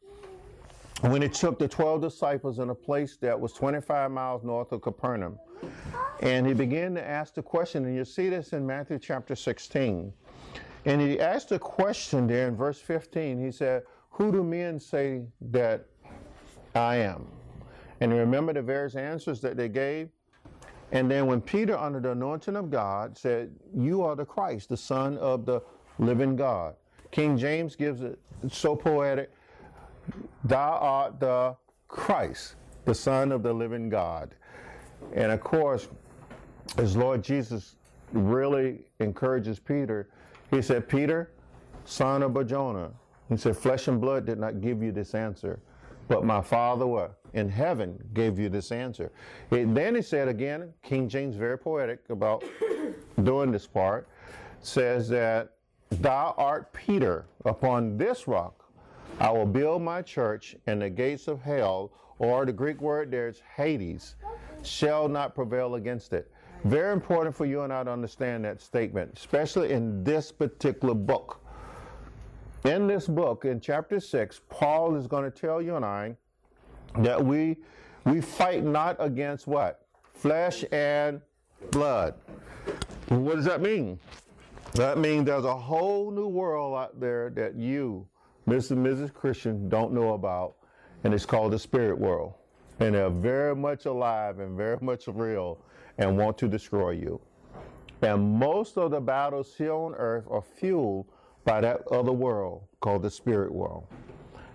when 1.02 1.22
he 1.22 1.30
took 1.30 1.58
the 1.58 1.68
12 1.68 2.02
disciples 2.02 2.60
in 2.60 2.70
a 2.70 2.76
place 2.76 3.18
that 3.18 3.40
was 3.40 3.54
25 3.54 4.12
miles 4.12 4.44
north 4.44 4.72
of 4.72 4.82
Capernaum. 4.82 5.40
And 6.22 6.46
he 6.46 6.54
began 6.54 6.94
to 6.96 7.08
ask 7.08 7.34
the 7.34 7.42
question, 7.42 7.86
and 7.86 7.96
you 7.96 8.06
see 8.06 8.30
this 8.30 8.54
in 8.54 8.66
Matthew 8.66 9.00
chapter 9.00 9.36
16. 9.36 10.14
And 10.86 11.02
he 11.02 11.20
asked 11.20 11.52
a 11.52 11.60
question 11.60 12.28
there 12.28 12.48
in 12.48 12.56
verse 12.56 12.80
15. 12.80 13.44
He 13.44 13.52
said, 13.52 13.84
Who 14.12 14.32
do 14.32 14.44
men 14.44 14.80
say 14.80 15.24
that 15.42 15.86
I 16.76 16.98
am? 16.98 17.28
And 18.02 18.14
remember 18.14 18.54
the 18.54 18.62
various 18.62 18.96
answers 18.96 19.42
that 19.42 19.58
they 19.58 19.70
gave? 19.70 20.10
And 20.92 21.10
then 21.10 21.28
when 21.28 21.42
Peter, 21.42 21.78
under 21.78 22.00
the 22.00 22.12
anointing 22.12 22.56
of 22.56 22.72
God, 22.72 23.18
said, 23.18 23.52
You 23.76 24.04
are 24.04 24.16
the 24.16 24.26
Christ, 24.26 24.70
the 24.70 24.78
Son 24.78 25.18
of 25.18 25.46
the 25.46 25.62
living 26.00 26.36
God. 26.36 26.76
King 27.12 27.38
James 27.38 27.76
gives 27.76 28.02
it 28.02 28.20
so 28.50 28.76
poetic, 28.76 29.32
Thou 30.44 30.72
art 30.72 31.20
the 31.20 31.56
Christ, 31.88 32.56
the 32.86 32.96
Son 32.96 33.32
of 33.32 33.44
the 33.44 33.54
living 33.54 33.90
God. 33.90 34.34
And 35.14 35.32
of 35.32 35.42
course, 35.42 35.88
as 36.78 36.96
Lord 36.96 37.24
Jesus 37.24 37.76
really 38.12 38.86
encourages 39.00 39.60
Peter, 39.60 40.10
he 40.52 40.62
said, 40.62 40.88
Peter, 40.88 41.32
son 41.86 42.24
of 42.24 42.34
Barjona, 42.34 42.92
he 43.28 43.38
said, 43.38 43.56
flesh 43.56 43.88
and 43.88 44.02
blood 44.02 44.26
did 44.26 44.40
not 44.40 44.62
give 44.62 44.82
you 44.82 44.92
this 44.92 45.14
answer, 45.14 45.60
but 46.08 46.24
my 46.24 46.42
Father 46.42 46.88
what? 46.88 47.19
In 47.34 47.50
heaven 47.50 47.98
gave 48.14 48.40
you 48.40 48.50
this 48.50 48.72
answer. 48.72 49.12
Then 49.50 49.96
he 49.96 50.02
said 50.02 50.28
again, 50.28 50.74
King 50.84 51.10
James, 51.10 51.36
very 51.36 51.58
poetic 51.58 52.10
about 52.10 52.44
doing 53.24 53.52
this 53.52 53.68
part, 53.68 54.08
says 54.62 55.10
that 55.10 55.54
thou 55.90 56.34
art 56.38 56.72
Peter, 56.74 57.26
upon 57.46 57.98
this 57.98 58.28
rock 58.28 58.60
I 59.20 59.32
will 59.32 59.46
build 59.46 59.82
my 59.82 60.02
church, 60.02 60.56
and 60.66 60.82
the 60.82 60.90
gates 60.90 61.28
of 61.28 61.42
hell, 61.42 61.92
or 62.20 62.46
the 62.46 62.54
Greek 62.54 62.82
word 62.82 63.12
there 63.12 63.28
is 63.28 63.42
Hades, 63.56 64.16
shall 64.64 65.10
not 65.10 65.36
prevail 65.36 65.76
against 65.76 66.14
it. 66.14 66.32
Very 66.64 66.94
important 66.94 67.36
for 67.36 67.46
you 67.46 67.62
and 67.62 67.72
I 67.72 67.84
to 67.84 67.92
understand 67.92 68.46
that 68.46 68.62
statement, 68.62 69.18
especially 69.18 69.72
in 69.72 70.04
this 70.04 70.32
particular 70.32 70.94
book. 70.94 71.42
In 72.64 72.88
this 72.88 73.08
book, 73.08 73.46
in 73.46 73.60
chapter 73.60 74.00
6, 74.00 74.42
Paul 74.50 74.96
is 74.96 75.08
going 75.08 75.30
to 75.30 75.32
tell 75.32 75.62
you 75.62 75.76
and 75.76 75.86
I 75.86 76.16
that 76.98 77.24
we 77.24 77.58
we 78.06 78.22
fight 78.22 78.64
not 78.64 78.96
against 79.00 79.48
what? 79.48 79.86
Flesh 80.14 80.66
and 80.72 81.22
blood. 81.72 82.16
What 83.10 83.36
does 83.36 83.46
that 83.46 83.62
mean? 83.62 84.00
That 84.74 84.98
means 84.98 85.26
there's 85.26 85.46
a 85.46 85.58
whole 85.58 86.12
new 86.12 86.28
world 86.28 86.78
out 86.78 87.00
there 87.00 87.30
that 87.32 87.56
you, 87.56 88.08
Mr. 88.48 88.72
and 88.72 88.86
Mrs. 88.86 89.14
Christian, 89.14 89.68
don't 89.68 89.94
know 89.94 90.14
about, 90.14 90.56
and 91.04 91.14
it's 91.14 91.26
called 91.26 91.54
the 91.54 91.60
spirit 91.60 91.98
world. 91.98 92.34
And 92.80 92.96
they're 92.96 93.10
very 93.10 93.56
much 93.56 93.86
alive 93.86 94.40
and 94.40 94.56
very 94.56 94.78
much 94.82 95.08
real 95.08 95.60
and 95.98 96.18
want 96.18 96.38
to 96.38 96.48
destroy 96.48 96.92
you. 96.92 97.20
And 98.02 98.40
most 98.40 98.78
of 98.78 98.92
the 98.92 99.02
battles 99.02 99.54
here 99.58 99.74
on 99.74 99.94
earth 99.96 100.26
are 100.30 100.42
fueled 100.42 101.08
by 101.44 101.62
that 101.62 101.82
other 101.92 102.14
world 102.14 102.64
called 102.80 103.02
the 103.02 103.12
spirit 103.12 103.52
world. 103.52 103.88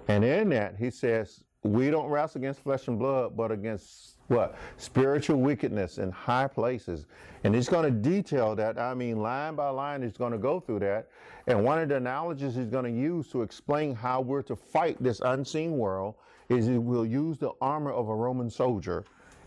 And 0.09 0.25
in 0.25 0.49
that, 0.50 0.76
he 0.79 0.91
says, 0.91 1.43
we 1.64 1.90
don't 1.90 2.09
wrestle 2.09 2.40
against 2.40 2.61
flesh 2.61 2.88
and 2.88 2.99
blood, 2.99 3.37
but 3.37 3.50
against 3.50 4.18
what? 4.28 4.56
Spiritual 4.76 5.40
wickedness 5.40 5.99
in 5.99 6.11
high 6.11 6.47
places. 6.47 7.06
And 7.42 7.54
he's 7.54 7.68
going 7.68 7.85
to 7.85 7.90
detail 7.90 8.54
that. 8.56 8.78
I 8.78 8.94
mean, 8.94 9.21
line 9.21 9.54
by 9.54 9.71
line, 9.71 10.02
he's 10.02 10.16
going 10.16 10.33
to 10.33 10.38
go 10.38 10.61
through 10.61 10.80
that. 10.80 11.09
And 11.47 11.64
one 11.64 11.78
of 11.78 11.88
the 11.88 11.97
analogies 11.97 12.54
he's 12.54 12.68
going 12.68 12.85
to 12.85 13.00
use 13.00 13.28
to 13.28 13.42
explain 13.42 13.94
how 13.94 14.21
we're 14.21 14.42
to 14.42 14.56
fight 14.56 15.02
this 15.02 15.21
unseen 15.21 15.73
world 15.73 16.14
is 16.49 16.66
he 16.66 16.78
will 16.78 17.06
use 17.06 17.38
the 17.38 17.52
armor 17.61 17.92
of 17.92 18.09
a 18.09 18.14
Roman 18.14 18.50
soldier. 18.50 19.04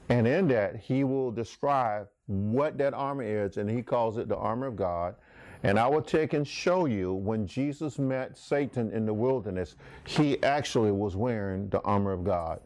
And 0.09 0.27
in 0.27 0.47
that, 0.49 0.75
he 0.77 1.03
will 1.03 1.31
describe 1.31 2.07
what 2.27 2.77
that 2.77 2.93
armor 2.93 3.23
is, 3.23 3.57
and 3.57 3.69
he 3.69 3.81
calls 3.81 4.17
it 4.17 4.27
the 4.27 4.37
armor 4.37 4.67
of 4.67 4.75
God. 4.75 5.15
And 5.63 5.79
I 5.79 5.87
will 5.87 6.01
take 6.01 6.33
and 6.33 6.47
show 6.47 6.85
you 6.85 7.13
when 7.13 7.47
Jesus 7.47 7.97
met 7.97 8.37
Satan 8.37 8.91
in 8.91 9.05
the 9.05 9.13
wilderness, 9.13 9.75
he 10.05 10.41
actually 10.43 10.91
was 10.91 11.15
wearing 11.15 11.69
the 11.69 11.81
armor 11.81 12.11
of 12.11 12.23
God. 12.23 12.59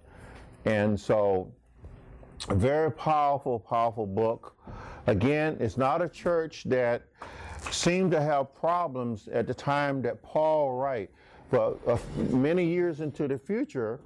And 0.66 1.00
so, 1.00 1.52
a 2.50 2.56
very 2.56 2.92
powerful, 2.92 3.60
powerful 3.60 4.06
book. 4.06 4.56
Again, 5.08 5.58
it's 5.60 5.78
not 5.78 6.02
a 6.02 6.10
church 6.10 6.64
that 6.66 7.04
seemed 7.70 8.12
to 8.12 8.22
have 8.22 8.54
problems 8.54 9.28
at 9.28 9.48
the 9.48 9.54
time 9.54 10.02
that 10.02 10.22
Paul 10.22 10.74
wrote. 10.74 11.10
But 11.50 11.80
uh, 11.86 11.98
many 12.32 12.66
years 12.66 13.02
into 13.02 13.28
the 13.28 13.38
future, 13.38 14.00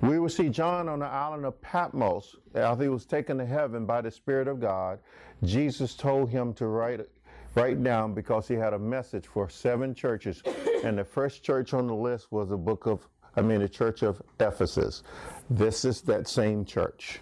we 0.00 0.18
will 0.18 0.28
see 0.28 0.48
John 0.48 0.88
on 0.88 0.98
the 0.98 1.06
island 1.06 1.44
of 1.44 1.60
Patmos 1.60 2.36
after 2.54 2.84
he 2.84 2.88
was 2.88 3.04
taken 3.04 3.38
to 3.38 3.46
heaven 3.46 3.86
by 3.86 4.00
the 4.00 4.10
Spirit 4.10 4.48
of 4.48 4.60
God. 4.60 4.98
Jesus 5.44 5.94
told 5.94 6.30
him 6.30 6.52
to 6.54 6.66
write 6.66 7.00
write 7.56 7.82
down 7.82 8.12
because 8.12 8.46
he 8.46 8.54
had 8.54 8.74
a 8.74 8.78
message 8.78 9.26
for 9.26 9.48
seven 9.48 9.94
churches. 9.94 10.42
And 10.84 10.98
the 10.98 11.04
first 11.04 11.42
church 11.42 11.72
on 11.72 11.86
the 11.86 11.94
list 11.94 12.30
was 12.30 12.50
the 12.50 12.56
book 12.56 12.86
of, 12.86 13.08
I 13.34 13.40
mean, 13.40 13.60
the 13.60 13.68
church 13.68 14.02
of 14.02 14.22
Ephesus. 14.38 15.02
This 15.48 15.84
is 15.84 16.02
that 16.02 16.28
same 16.28 16.64
church, 16.64 17.20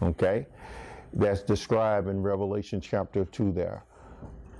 okay? 0.00 0.46
That's 1.12 1.42
described 1.42 2.08
in 2.08 2.22
Revelation 2.22 2.80
chapter 2.80 3.24
2 3.24 3.52
there. 3.52 3.84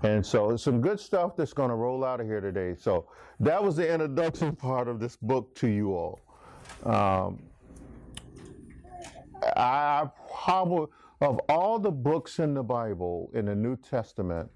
And 0.02 0.25
so 0.25 0.56
some 0.56 0.80
good 0.80 1.00
stuff 1.00 1.37
that's 1.37 1.52
going 1.52 1.71
to 1.71 1.76
roll 1.76 2.04
out 2.04 2.21
of 2.21 2.26
here 2.26 2.40
today. 2.40 2.75
So 2.78 3.06
that 3.40 3.62
was 3.62 3.76
the 3.76 3.90
introduction 3.90 4.54
part 4.56 4.88
of 4.88 4.99
this 4.99 5.16
book 5.16 5.54
to 5.56 5.68
you 5.68 5.94
all. 5.94 6.21
Um, 6.85 7.42
I 9.56 10.09
probably, 10.33 10.88
of 11.21 11.40
all 11.49 11.78
the 11.78 11.90
books 11.90 12.38
in 12.38 12.54
the 12.54 12.62
Bible, 12.62 13.30
in 13.33 13.47
the 13.47 13.54
New 13.54 13.76
Testament, 13.76 14.50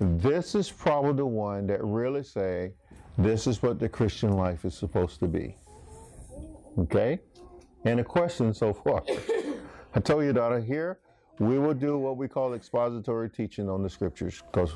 this 0.00 0.54
is 0.54 0.70
probably 0.70 1.12
the 1.12 1.26
one 1.26 1.66
that 1.66 1.84
really 1.84 2.22
say, 2.22 2.72
this 3.18 3.46
is 3.46 3.62
what 3.62 3.78
the 3.78 3.88
Christian 3.88 4.32
life 4.32 4.64
is 4.64 4.74
supposed 4.74 5.20
to 5.20 5.28
be. 5.28 5.56
Okay? 6.78 7.20
And 7.84 8.00
a 8.00 8.04
question 8.04 8.54
so 8.54 8.72
far. 8.72 9.02
I 9.94 10.00
told 10.00 10.24
you, 10.24 10.32
daughter, 10.32 10.60
here 10.60 11.00
we 11.38 11.58
will 11.58 11.74
do 11.74 11.98
what 11.98 12.16
we 12.16 12.28
call 12.28 12.54
expository 12.54 13.28
teaching 13.28 13.68
on 13.68 13.82
the 13.82 13.90
scriptures 13.90 14.42
because 14.50 14.72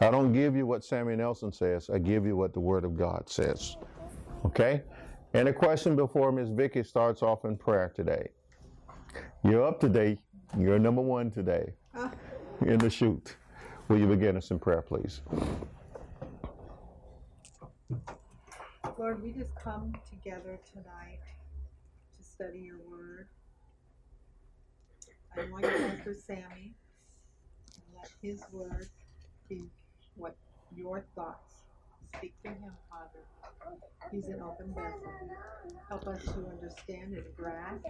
I 0.00 0.10
don't 0.10 0.32
give 0.32 0.56
you 0.56 0.66
what 0.66 0.84
Samuel 0.84 1.18
Nelson 1.18 1.52
says, 1.52 1.90
I 1.90 1.98
give 1.98 2.24
you 2.26 2.36
what 2.36 2.52
the 2.52 2.60
Word 2.60 2.84
of 2.84 2.96
God 2.96 3.28
says. 3.28 3.76
Okay? 4.44 4.82
And 5.34 5.48
a 5.48 5.52
question 5.52 5.96
before 5.96 6.32
Miss 6.32 6.48
Vicky 6.48 6.82
starts 6.82 7.22
off 7.22 7.44
in 7.44 7.56
prayer 7.56 7.92
today. 7.94 8.28
You're 9.44 9.64
up 9.64 9.80
today. 9.80 10.18
You're 10.58 10.78
number 10.78 11.02
one 11.02 11.30
today 11.30 11.72
ah. 11.94 12.10
in 12.64 12.78
the 12.78 12.90
shoot. 12.90 13.36
Will 13.92 13.98
you 13.98 14.06
begin 14.06 14.38
us 14.38 14.50
in 14.50 14.58
prayer, 14.58 14.80
please? 14.80 15.20
Lord, 18.96 19.22
we 19.22 19.32
just 19.32 19.54
come 19.54 19.92
together 20.08 20.58
tonight 20.72 21.20
to 22.16 22.24
study 22.24 22.60
your 22.60 22.78
word. 22.88 23.28
I 25.36 25.44
want 25.50 25.64
you, 25.64 25.70
Pastor 25.72 26.14
Sammy, 26.14 26.72
and 27.74 27.84
let 27.94 28.10
his 28.22 28.42
word 28.50 28.88
be 29.50 29.64
what 30.16 30.36
your 30.74 31.04
thoughts 31.14 31.56
speak 32.16 32.32
to 32.44 32.48
him, 32.48 32.72
Father. 32.88 33.26
He's 34.10 34.28
an 34.28 34.40
open 34.42 34.74
vessel. 34.74 35.02
Help 35.88 36.06
us 36.06 36.22
to 36.24 36.46
understand 36.50 37.14
and 37.14 37.24
grasp 37.36 37.84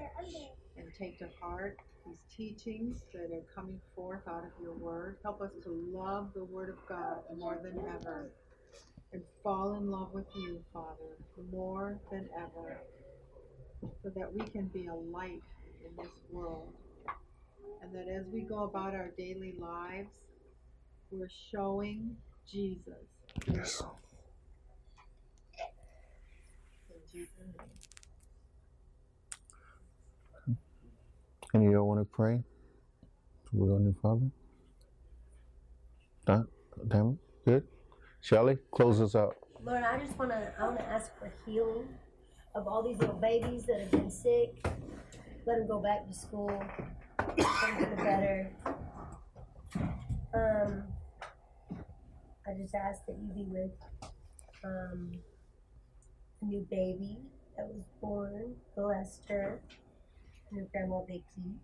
and 0.77 0.87
take 0.99 1.19
to 1.19 1.29
heart 1.41 1.79
these 2.07 2.19
teachings 2.37 3.03
that 3.13 3.31
are 3.35 3.45
coming 3.55 3.81
forth 3.95 4.23
out 4.29 4.45
of 4.45 4.51
your 4.63 4.75
word. 4.75 5.19
Help 5.23 5.41
us 5.43 5.53
to 5.65 5.71
love 5.93 6.31
the 6.35 6.45
word 6.45 6.71
of 6.71 6.77
God 6.89 7.19
more 7.37 7.59
than 7.63 7.79
ever. 7.81 8.31
and 9.13 9.23
fall 9.43 9.75
in 9.77 9.91
love 9.91 10.13
with 10.13 10.27
you, 10.35 10.63
Father, 10.73 11.17
more 11.53 11.99
than 12.11 12.29
ever, 12.37 12.79
so 14.03 14.11
that 14.17 14.33
we 14.33 14.41
can 14.49 14.67
be 14.69 14.87
a 14.87 14.95
light 14.95 15.43
in 15.85 15.97
this 16.03 16.13
world. 16.31 16.73
And 17.83 17.95
that 17.95 18.09
as 18.09 18.27
we 18.33 18.43
go 18.43 18.65
about 18.65 18.95
our 18.95 19.11
daily 19.19 19.55
lives, 19.59 20.11
we're 21.11 21.29
showing 21.51 22.17
Jesus. 22.51 23.07
Yes. 23.53 23.83
Any 31.55 31.67
of 31.67 31.73
y'all 31.73 31.87
want 31.87 32.01
to 32.01 32.05
pray? 32.07 32.43
We're 33.53 33.69
going 33.69 33.93
to 33.93 34.01
Father. 34.01 34.31
Done? 36.25 36.49
Damn 36.89 37.19
Good? 37.45 37.65
Shelley, 38.23 38.57
close 38.71 39.01
us 39.01 39.15
out. 39.15 39.37
Lord, 39.63 39.83
I 39.83 39.99
just 39.99 40.17
want 40.19 40.31
to 40.31 40.53
I 40.59 40.65
want 40.65 40.79
to 40.79 40.87
ask 40.87 41.11
for 41.19 41.31
healing 41.45 41.89
of 42.55 42.67
all 42.67 42.83
these 42.83 42.99
little 42.99 43.17
babies 43.17 43.67
that 43.67 43.81
have 43.81 43.91
been 43.91 44.11
sick. 44.11 44.65
Let 45.45 45.59
them 45.59 45.67
go 45.69 45.81
back 45.81 46.07
to 46.09 46.15
school. 46.15 46.63
Get 47.37 47.97
better. 47.97 48.51
Um, 50.35 50.85
I 52.47 52.55
just 52.57 52.75
ask 52.75 53.05
that 53.07 53.17
you 53.21 53.29
be 53.35 53.45
with 53.49 53.73
um, 54.65 55.13
a 56.43 56.45
new 56.45 56.67
baby 56.71 57.19
that 57.57 57.67
was 57.67 57.85
born, 58.01 58.55
little 58.77 58.93
Esther, 58.93 59.61
and 60.51 60.61
her 60.61 60.67
grandma 60.73 61.03
Vicky. 61.05 61.57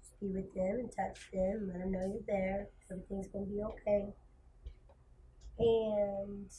Just 0.00 0.20
be 0.20 0.28
with 0.28 0.54
them 0.54 0.78
and 0.80 0.92
touch 0.92 1.30
them. 1.32 1.70
Let 1.72 1.80
them 1.80 1.92
know 1.92 2.00
you're 2.00 2.22
there. 2.26 2.68
Everything's 2.90 3.28
gonna 3.28 3.46
be 3.46 3.62
okay 3.62 4.14
and 5.60 6.50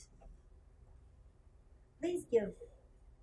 please 1.99 2.23
give 2.31 2.49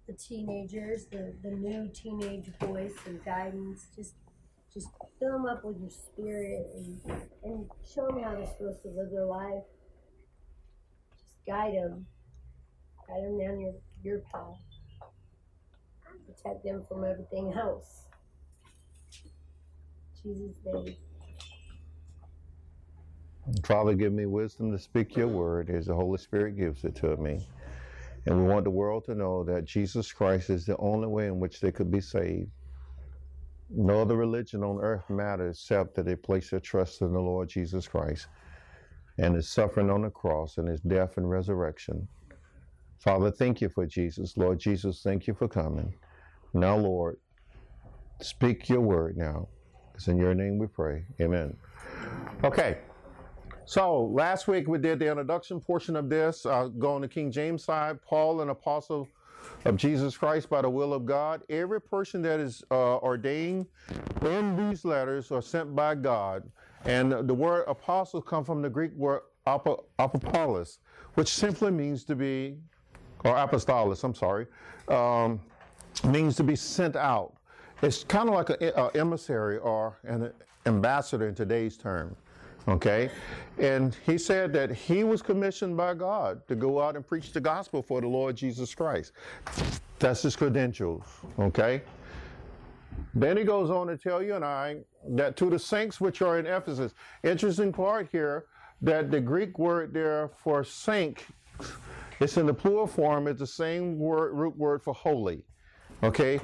the 0.07 0.13
teenagers, 0.15 1.07
the, 1.07 1.35
the 1.43 1.51
new 1.51 1.89
teenage 1.95 2.51
boys, 2.59 2.93
some 3.05 3.21
guidance. 3.25 3.87
Just 3.95 4.15
just 4.73 4.89
fill 5.19 5.33
them 5.33 5.47
up 5.47 5.65
with 5.65 5.81
your 5.81 5.91
spirit 5.91 6.67
and, 6.77 7.01
and 7.43 7.71
show 7.95 8.07
them 8.07 8.23
how 8.23 8.35
they're 8.35 8.47
supposed 8.47 8.83
to 8.83 8.89
live 8.89 9.11
their 9.11 9.25
life. 9.25 9.65
Just 11.17 11.33
guide 11.47 11.75
them, 11.75 12.07
guide 13.09 13.25
them 13.25 13.39
down 13.39 13.61
your 13.61 13.75
your 14.03 14.19
path. 14.33 14.57
Protect 16.27 16.65
them 16.65 16.85
from 16.89 17.05
everything 17.05 17.53
else. 17.55 18.05
Jesus' 20.23 20.57
name. 20.65 20.97
Father, 23.65 23.95
give 23.95 24.13
me 24.13 24.27
wisdom 24.27 24.71
to 24.73 24.79
speak 24.79 25.17
your 25.17 25.29
word 25.29 25.71
as 25.71 25.87
the 25.87 25.95
Holy 25.95 26.19
Spirit 26.19 26.57
gives 26.57 26.85
it 26.85 26.95
to 26.97 27.17
me. 27.17 27.41
And 28.27 28.39
we 28.39 28.45
want 28.45 28.65
the 28.65 28.71
world 28.71 29.05
to 29.07 29.15
know 29.15 29.43
that 29.45 29.65
Jesus 29.65 30.13
Christ 30.13 30.51
is 30.51 30.67
the 30.67 30.77
only 30.77 31.07
way 31.07 31.27
in 31.27 31.41
which 31.41 31.61
they 31.61 31.73
could 31.73 31.91
be 31.91 32.01
saved. 32.01 32.51
No 33.71 34.03
other 34.03 34.17
religion 34.17 34.63
on 34.63 34.81
earth 34.81 35.09
matters 35.09 35.59
except 35.59 35.95
that 35.95 36.05
they 36.05 36.17
place 36.17 36.51
their 36.51 36.61
trust 36.61 37.01
in 37.01 37.13
the 37.13 37.21
Lord 37.21 37.49
Jesus 37.49 37.89
Christ 37.89 38.27
and 39.19 39.35
his 39.35 39.49
suffering 39.49 39.91
on 39.91 40.03
the 40.03 40.11
cross 40.11 40.59
and 40.59 40.69
his 40.69 40.81
death 40.81 41.17
and 41.17 41.29
resurrection. 41.29 42.07
Father, 42.99 43.31
thank 43.31 43.61
you 43.61 43.69
for 43.69 43.87
Jesus. 43.87 44.37
Lord 44.37 44.59
Jesus, 44.59 45.03
thank 45.03 45.27
you 45.27 45.35
for 45.35 45.49
coming. 45.49 45.95
Now, 46.53 46.77
Lord, 46.77 47.19
speak 48.21 48.69
your 48.69 48.81
word 48.81 49.17
now. 49.17 49.49
It's 49.95 50.09
in 50.09 50.19
your 50.19 50.35
name 50.35 50.59
we 50.59 50.67
pray. 50.67 51.05
Amen. 51.21 51.57
Okay. 52.45 52.79
So 53.65 54.05
last 54.05 54.49
week 54.49 54.67
we 54.67 54.79
did 54.79 54.99
the 54.99 55.09
introduction 55.09 55.61
portion 55.61 55.95
of 55.95 56.09
this. 56.09 56.47
Uh, 56.47 56.69
going 56.69 57.03
to 57.03 57.09
King 57.09 57.31
James 57.31 57.65
side, 57.65 58.03
Paul, 58.03 58.41
an 58.41 58.49
apostle 58.49 59.09
of 59.65 59.77
Jesus 59.77 60.17
Christ 60.17 60.49
by 60.49 60.63
the 60.63 60.71
will 60.71 60.95
of 60.95 61.05
God. 61.05 61.43
Every 61.51 61.81
person 61.81 62.23
that 62.23 62.41
is 62.41 62.63
uh, 62.71 62.97
ordained 62.97 63.67
in 64.23 64.57
these 64.57 64.85
letters 64.85 65.31
are 65.31 65.43
sent 65.43 65.77
by 65.77 65.95
God. 65.95 66.51
And 66.85 67.13
the 67.29 67.35
word 67.35 67.65
apostle 67.69 68.23
comes 68.23 68.47
from 68.47 68.63
the 68.63 68.71
Greek 68.71 68.93
word 68.95 69.23
apo- 69.47 69.85
apostolos, 69.99 70.79
which 71.15 71.29
simply 71.29 71.71
means 71.71 72.05
to 72.05 72.15
be, 72.15 72.57
or 73.25 73.35
apostolos, 73.35 74.05
I'm 74.05 74.15
sorry, 74.15 74.47
um, 74.89 75.41
means 76.05 76.37
to 76.37 76.45
be 76.45 76.57
sent 76.57 76.97
out. 76.97 77.35
It's 77.83 78.05
kind 78.05 78.29
of 78.29 78.35
like 78.35 78.51
an 78.51 78.91
emissary 78.95 79.59
or 79.59 79.99
an 80.05 80.33
ambassador 80.67 81.29
in 81.29 81.35
today's 81.35 81.77
term. 81.77 82.17
Okay? 82.67 83.11
And 83.59 83.97
he 84.05 84.19
said 84.19 84.53
that 84.53 84.71
he 84.71 85.05
was 85.05 85.23
commissioned 85.23 85.77
by 85.77 85.95
God 85.95 86.47
to 86.49 86.55
go 86.55 86.81
out 86.81 86.97
and 86.97 87.07
preach 87.07 87.33
the 87.33 87.41
gospel 87.41 87.83
for 87.83 88.01
the 88.01 88.09
Lord 88.09 88.37
Jesus 88.37 88.75
Christ. 88.75 89.13
That's 89.99 90.23
his 90.23 90.37
credentials. 90.37 91.05
Okay? 91.39 91.83
Then 93.15 93.37
he 93.37 93.45
goes 93.45 93.71
on 93.71 93.87
to 93.87 93.97
tell 93.97 94.23
you 94.23 94.35
and 94.35 94.45
I 94.45 94.79
that 95.11 95.37
to 95.37 95.49
the 95.49 95.59
saints 95.59 96.01
which 96.01 96.21
are 96.21 96.39
in 96.39 96.47
Ephesus. 96.47 96.93
Interesting 97.25 97.73
part 97.73 98.09
here 98.11 98.47
that 98.83 99.11
the 99.11 99.21
Greek 99.21 99.59
word 99.59 99.93
there 99.95 100.31
for 100.43 100.63
saint, 100.63 101.25
it's 102.21 102.37
in 102.37 102.47
the 102.47 102.55
plural 102.55 102.87
form, 102.87 103.29
it's 103.29 103.41
the 103.41 103.47
same 103.47 103.99
word, 103.99 104.35
root 104.35 104.57
word 104.57 104.83
for 104.83 104.95
holy. 104.95 105.45
Okay? 106.03 106.41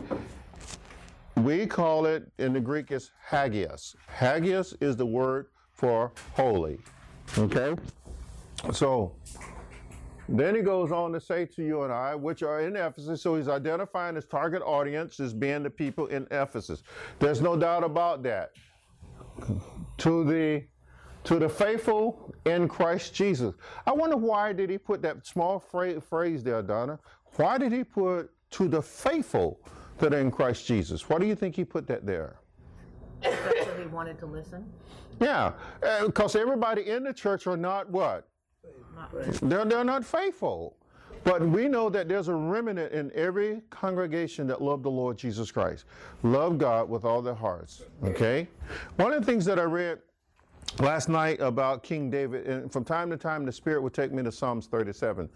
We 1.37 1.67
call 1.67 2.07
it 2.07 2.31
in 2.39 2.53
the 2.53 2.61
Greek 2.61 2.93
is 2.93 3.11
hagios. 3.31 3.97
Hagios 4.09 4.75
is 4.81 4.97
the 4.97 5.07
word 5.07 5.47
for 5.73 6.13
holy. 6.35 6.79
Okay? 7.37 7.75
So, 8.73 9.15
then 10.29 10.55
he 10.55 10.63
goes 10.63 10.91
on 10.91 11.13
to 11.13 11.21
say 11.21 11.45
to 11.45 11.63
you 11.63 11.83
and 11.83 11.93
I, 11.93 12.15
which 12.15 12.43
are 12.43 12.61
in 12.61 12.77
Ephesus, 12.77 13.23
so 13.23 13.37
he's 13.37 13.49
identifying 13.49 14.15
his 14.15 14.25
target 14.25 14.63
audience 14.63 15.21
as 15.21 15.35
being 15.35 15.63
the 15.63 15.71
people 15.71 16.07
in 16.07 16.27
Ephesus. 16.31 16.83
There's 17.19 17.41
no 17.41 17.57
doubt 17.57 17.85
about 17.85 18.23
that. 18.23 18.53
To 19.99 20.25
the 20.25 20.65
to 21.25 21.39
the 21.39 21.49
faithful 21.49 22.35
in 22.45 22.69
Christ 22.69 23.15
Jesus. 23.15 23.55
I 23.87 23.93
wonder 23.93 24.17
why 24.17 24.53
did 24.53 24.71
he 24.71 24.79
put 24.79 25.03
that 25.03 25.27
small 25.27 25.59
phrase, 25.59 26.45
there, 26.45 26.63
Donna? 26.63 26.99
Why 27.37 27.59
did 27.59 27.73
he 27.73 27.83
put 27.83 28.31
to 28.51 28.69
the 28.69 28.81
faithful 28.81 29.61
that 29.99 30.15
are 30.15 30.21
in 30.21 30.31
Christ 30.31 30.67
Jesus? 30.67 31.09
Why 31.09 31.19
do 31.19 31.27
you 31.27 31.35
think 31.35 31.57
he 31.57 31.65
put 31.65 31.87
that 31.89 32.07
there? 32.07 32.37
Especially 33.23 33.83
he 33.83 33.89
wanted 33.89 34.19
to 34.19 34.27
listen. 34.27 34.71
Yeah, 35.21 35.53
because 36.05 36.37
everybody 36.37 36.89
in 36.89 37.05
the 37.05 37.13
church 37.13 37.47
are 37.47 37.57
not 37.57 37.89
what? 37.91 38.29
Not 38.95 39.11
They're, 39.41 39.65
they're 39.65 39.85
not 39.85 40.05
faithful. 40.05 40.77
But 41.25 41.41
we 41.41 41.69
know 41.69 41.89
that 41.89 42.07
there's 42.07 42.29
a 42.29 42.35
remnant 42.35 42.93
in 42.93 43.11
every 43.15 43.63
congregation 43.71 44.47
that 44.49 44.61
love 44.61 44.83
the 44.83 44.91
Lord 44.91 45.17
Jesus 45.17 45.51
Christ, 45.51 45.87
love 46.23 46.59
God 46.59 46.91
with 46.91 47.07
all 47.07 47.23
their 47.23 47.35
hearts. 47.35 47.83
Okay? 48.03 48.47
One 48.97 49.13
of 49.15 49.25
the 49.25 49.27
things 49.27 49.47
that 49.47 49.59
I 49.59 49.63
read 49.63 50.01
last 50.79 51.09
night 51.09 51.41
about 51.41 51.83
King 51.83 52.11
David, 52.11 52.47
and 52.47 52.73
from 52.73 52.85
time 52.85 53.11
to 53.11 53.17
time 53.17 53.45
the 53.45 53.53
Spirit 53.53 53.83
would 53.83 53.95
take 53.95 54.13
me 54.13 54.23
to 54.23 54.33
Psalms 54.33 54.67
37. 54.67 55.29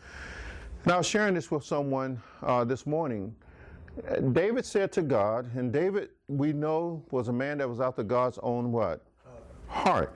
And 0.85 0.93
I 0.93 0.97
was 0.97 1.07
sharing 1.07 1.35
this 1.35 1.51
with 1.51 1.64
someone 1.64 2.21
uh, 2.43 2.64
this 2.64 2.87
morning. 2.87 3.35
David 4.33 4.64
said 4.64 4.93
to 4.93 5.03
God, 5.03 5.51
and 5.57 5.73
David, 5.73 6.11
we 6.29 6.53
know, 6.53 7.05
was 7.11 7.29
a 7.29 7.33
man 7.33 7.59
that 7.59 7.69
was 7.69 7.81
after 7.81 8.03
God's 8.03 8.38
own 8.43 8.71
what? 8.71 9.05
Heart. 9.67 10.12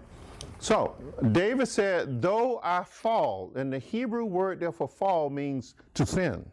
So, 0.61 0.95
David 1.33 1.67
said, 1.67 2.23
though 2.23 2.61
I 2.63 2.85
fall, 2.85 3.51
and 3.57 3.73
the 3.73 3.81
Hebrew 3.81 4.25
word 4.25 4.61
there 4.61 4.71
for 4.71 4.87
fall 4.87 5.29
means 5.29 5.75
to 5.95 6.07
sin. 6.07 6.49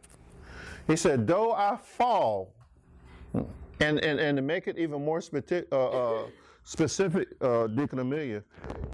He 0.88 0.96
said, 0.96 1.28
though 1.28 1.54
I 1.54 1.78
fall, 1.78 2.54
and, 3.34 4.00
and, 4.00 4.20
and 4.20 4.36
to 4.36 4.42
make 4.42 4.68
it 4.68 4.80
even 4.80 5.06
more 5.06 5.22
specific, 5.22 5.68
uh, 5.72 5.90
uh, 5.90 6.24
specific 6.70 7.30
uh, 7.42 7.66
Deacon 7.66 7.98
Amelia, 7.98 8.44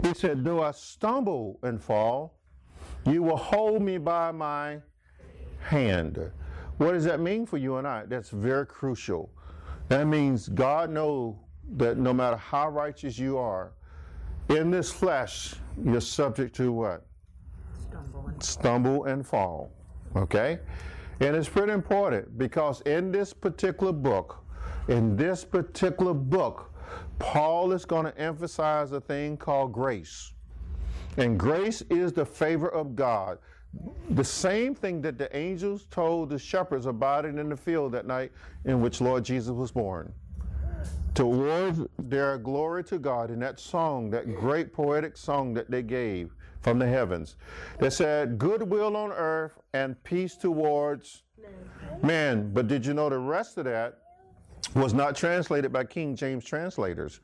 he 0.02 0.14
said, 0.14 0.42
though 0.42 0.62
I 0.62 0.70
stumble 0.70 1.58
and 1.62 1.78
fall, 1.78 2.38
you 3.04 3.22
will 3.22 3.36
hold 3.36 3.82
me 3.82 3.98
by 3.98 4.32
my 4.32 4.78
hand. 5.60 6.18
What 6.78 6.92
does 6.92 7.04
that 7.04 7.20
mean 7.20 7.44
for 7.44 7.58
you 7.58 7.76
and 7.76 7.86
I? 7.86 8.06
That's 8.06 8.30
very 8.30 8.64
crucial. 8.64 9.30
That 9.88 10.06
means 10.06 10.48
God 10.48 10.88
knows 10.88 11.34
that 11.76 11.98
no 11.98 12.14
matter 12.14 12.36
how 12.36 12.70
righteous 12.70 13.18
you 13.18 13.36
are, 13.36 13.72
in 14.48 14.70
this 14.70 14.90
flesh, 14.90 15.54
you're 15.84 16.00
subject 16.00 16.56
to 16.56 16.72
what? 16.72 17.04
stumble 17.78 18.26
and 18.26 18.42
Stumble 18.42 19.04
and 19.04 19.26
fall. 19.26 19.70
Okay? 20.16 20.60
And 21.20 21.36
it's 21.36 21.48
pretty 21.48 21.72
important 21.72 22.38
because 22.38 22.80
in 22.82 23.12
this 23.12 23.34
particular 23.34 23.92
book, 23.92 24.42
in 24.88 25.14
this 25.14 25.44
particular 25.44 26.14
book, 26.14 26.72
Paul 27.18 27.72
is 27.72 27.84
going 27.84 28.04
to 28.04 28.18
emphasize 28.18 28.92
a 28.92 29.00
thing 29.00 29.36
called 29.36 29.72
grace. 29.72 30.32
And 31.16 31.38
grace 31.38 31.82
is 31.88 32.12
the 32.12 32.26
favor 32.26 32.68
of 32.68 32.94
God. 32.94 33.38
The 34.10 34.24
same 34.24 34.74
thing 34.74 35.02
that 35.02 35.18
the 35.18 35.34
angels 35.36 35.86
told 35.90 36.30
the 36.30 36.38
shepherds 36.38 36.86
about 36.86 37.24
it 37.24 37.36
in 37.36 37.48
the 37.48 37.56
field 37.56 37.92
that 37.92 38.06
night 38.06 38.32
in 38.64 38.80
which 38.80 39.00
Lord 39.00 39.24
Jesus 39.24 39.52
was 39.52 39.70
born. 39.70 40.12
Towards 41.14 41.80
their 41.98 42.36
glory 42.36 42.84
to 42.84 42.98
God 42.98 43.30
in 43.30 43.38
that 43.40 43.58
song, 43.58 44.10
that 44.10 44.34
great 44.34 44.72
poetic 44.72 45.16
song 45.16 45.54
that 45.54 45.70
they 45.70 45.82
gave, 45.82 46.34
from 46.66 46.80
the 46.80 46.86
heavens 46.86 47.36
that 47.78 47.92
said, 47.92 48.38
Goodwill 48.38 48.96
on 48.96 49.12
earth 49.12 49.56
and 49.72 50.02
peace 50.02 50.36
towards 50.36 51.22
men. 52.02 52.50
But 52.52 52.66
did 52.66 52.84
you 52.84 52.92
know 52.92 53.08
the 53.08 53.18
rest 53.20 53.56
of 53.56 53.66
that 53.66 53.98
was 54.76 54.94
not 54.94 55.16
translated 55.16 55.72
by 55.72 55.84
King 55.84 56.14
James 56.14 56.44
translators? 56.44 57.20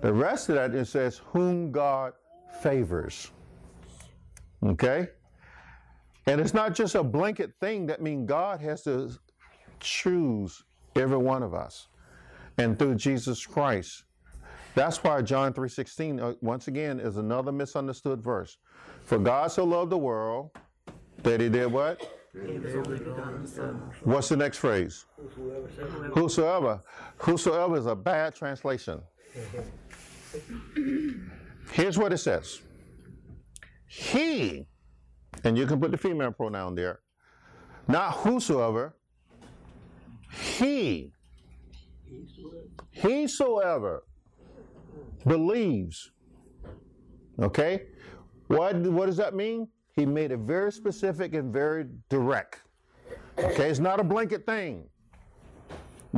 The 0.00 0.12
rest 0.12 0.48
of 0.48 0.56
that 0.56 0.74
it 0.74 0.86
says, 0.86 1.20
Whom 1.32 1.72
God 1.72 2.12
favors. 2.60 3.30
Okay? 4.64 5.08
And 6.26 6.40
it's 6.40 6.54
not 6.54 6.74
just 6.74 6.94
a 6.94 7.02
blanket 7.02 7.52
thing 7.60 7.86
that 7.86 8.02
means 8.02 8.28
God 8.28 8.60
has 8.60 8.82
to 8.82 9.10
choose 9.80 10.64
every 10.94 11.16
one 11.16 11.42
of 11.42 11.54
us. 11.54 11.88
And 12.58 12.78
through 12.78 12.96
Jesus 12.96 13.46
Christ. 13.46 14.04
That's 14.74 15.02
why 15.02 15.22
John 15.22 15.52
3:16 15.52 16.20
uh, 16.20 16.34
once 16.40 16.68
again 16.68 17.00
is 17.00 17.16
another 17.16 17.50
misunderstood 17.50 18.22
verse. 18.22 18.58
For 19.04 19.18
God 19.18 19.50
so 19.50 19.64
loved 19.64 19.90
the 19.90 19.98
world 19.98 20.50
that 21.22 21.40
he 21.40 21.48
did 21.48 21.72
what? 21.72 22.17
What's 24.04 24.28
the 24.28 24.36
next 24.36 24.58
phrase? 24.58 25.06
Whosoever. 26.12 26.82
Whosoever 27.18 27.76
is 27.76 27.86
a 27.86 27.96
bad 27.96 28.34
translation. 28.34 29.00
Here's 31.72 31.98
what 31.98 32.12
it 32.12 32.18
says. 32.18 32.60
He 33.86 34.66
and 35.44 35.56
you 35.56 35.66
can 35.66 35.80
put 35.80 35.90
the 35.90 35.96
female 35.96 36.32
pronoun 36.32 36.74
there. 36.74 37.00
Not 37.86 38.12
whosoever. 38.14 38.94
He. 40.30 41.12
Hesoever 42.90 44.04
believes. 45.26 46.10
Okay? 47.40 47.86
What, 48.48 48.76
what 48.76 49.06
does 49.06 49.16
that 49.18 49.34
mean? 49.34 49.68
He 49.98 50.06
made 50.06 50.30
it 50.30 50.38
very 50.38 50.70
specific 50.70 51.34
and 51.34 51.52
very 51.52 51.86
direct. 52.08 52.62
Okay? 53.36 53.68
It's 53.68 53.80
not 53.80 53.98
a 53.98 54.04
blanket 54.04 54.46
thing. 54.46 54.84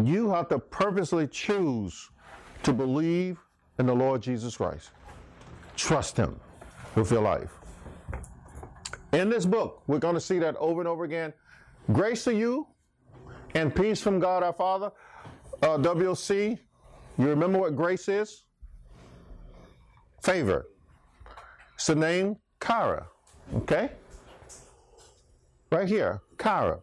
You 0.05 0.31
have 0.33 0.49
to 0.49 0.59
purposely 0.59 1.27
choose 1.27 2.11
to 2.63 2.75
believe 2.75 3.39
in 3.79 3.87
the 3.87 3.95
Lord 3.95 4.21
Jesus 4.21 4.59
Christ. 4.59 4.91
Trust 5.77 6.19
Him 6.19 6.39
with 6.95 7.11
your 7.11 7.23
life. 7.23 7.49
In 9.15 9.31
this 9.31 9.47
book, 9.47 9.83
we're 9.87 9.99
going 9.99 10.15
to 10.15 10.21
see 10.21 10.39
that 10.41 10.57
over 10.57 10.83
and 10.83 10.89
over 10.89 11.05
again. 11.05 11.33
Grace 11.91 12.25
to 12.25 12.35
you 12.35 12.67
and 13.55 13.75
peace 13.75 14.03
from 14.03 14.21
God 14.21 14.43
our 14.43 14.53
Father. 14.53 14.93
Uh, 15.63 15.79
WC, 15.79 16.59
you 17.17 17.27
remember 17.27 17.59
what 17.59 17.77
grace 17.77 18.11
is? 18.11 18.45
Favor. 20.23 20.67
It's 21.77 21.87
the 21.87 21.95
name 21.95 22.37
Kara. 22.61 23.07
Okay? 23.57 23.91
Right 25.73 25.89
here, 25.89 26.21
Kara. 26.39 26.81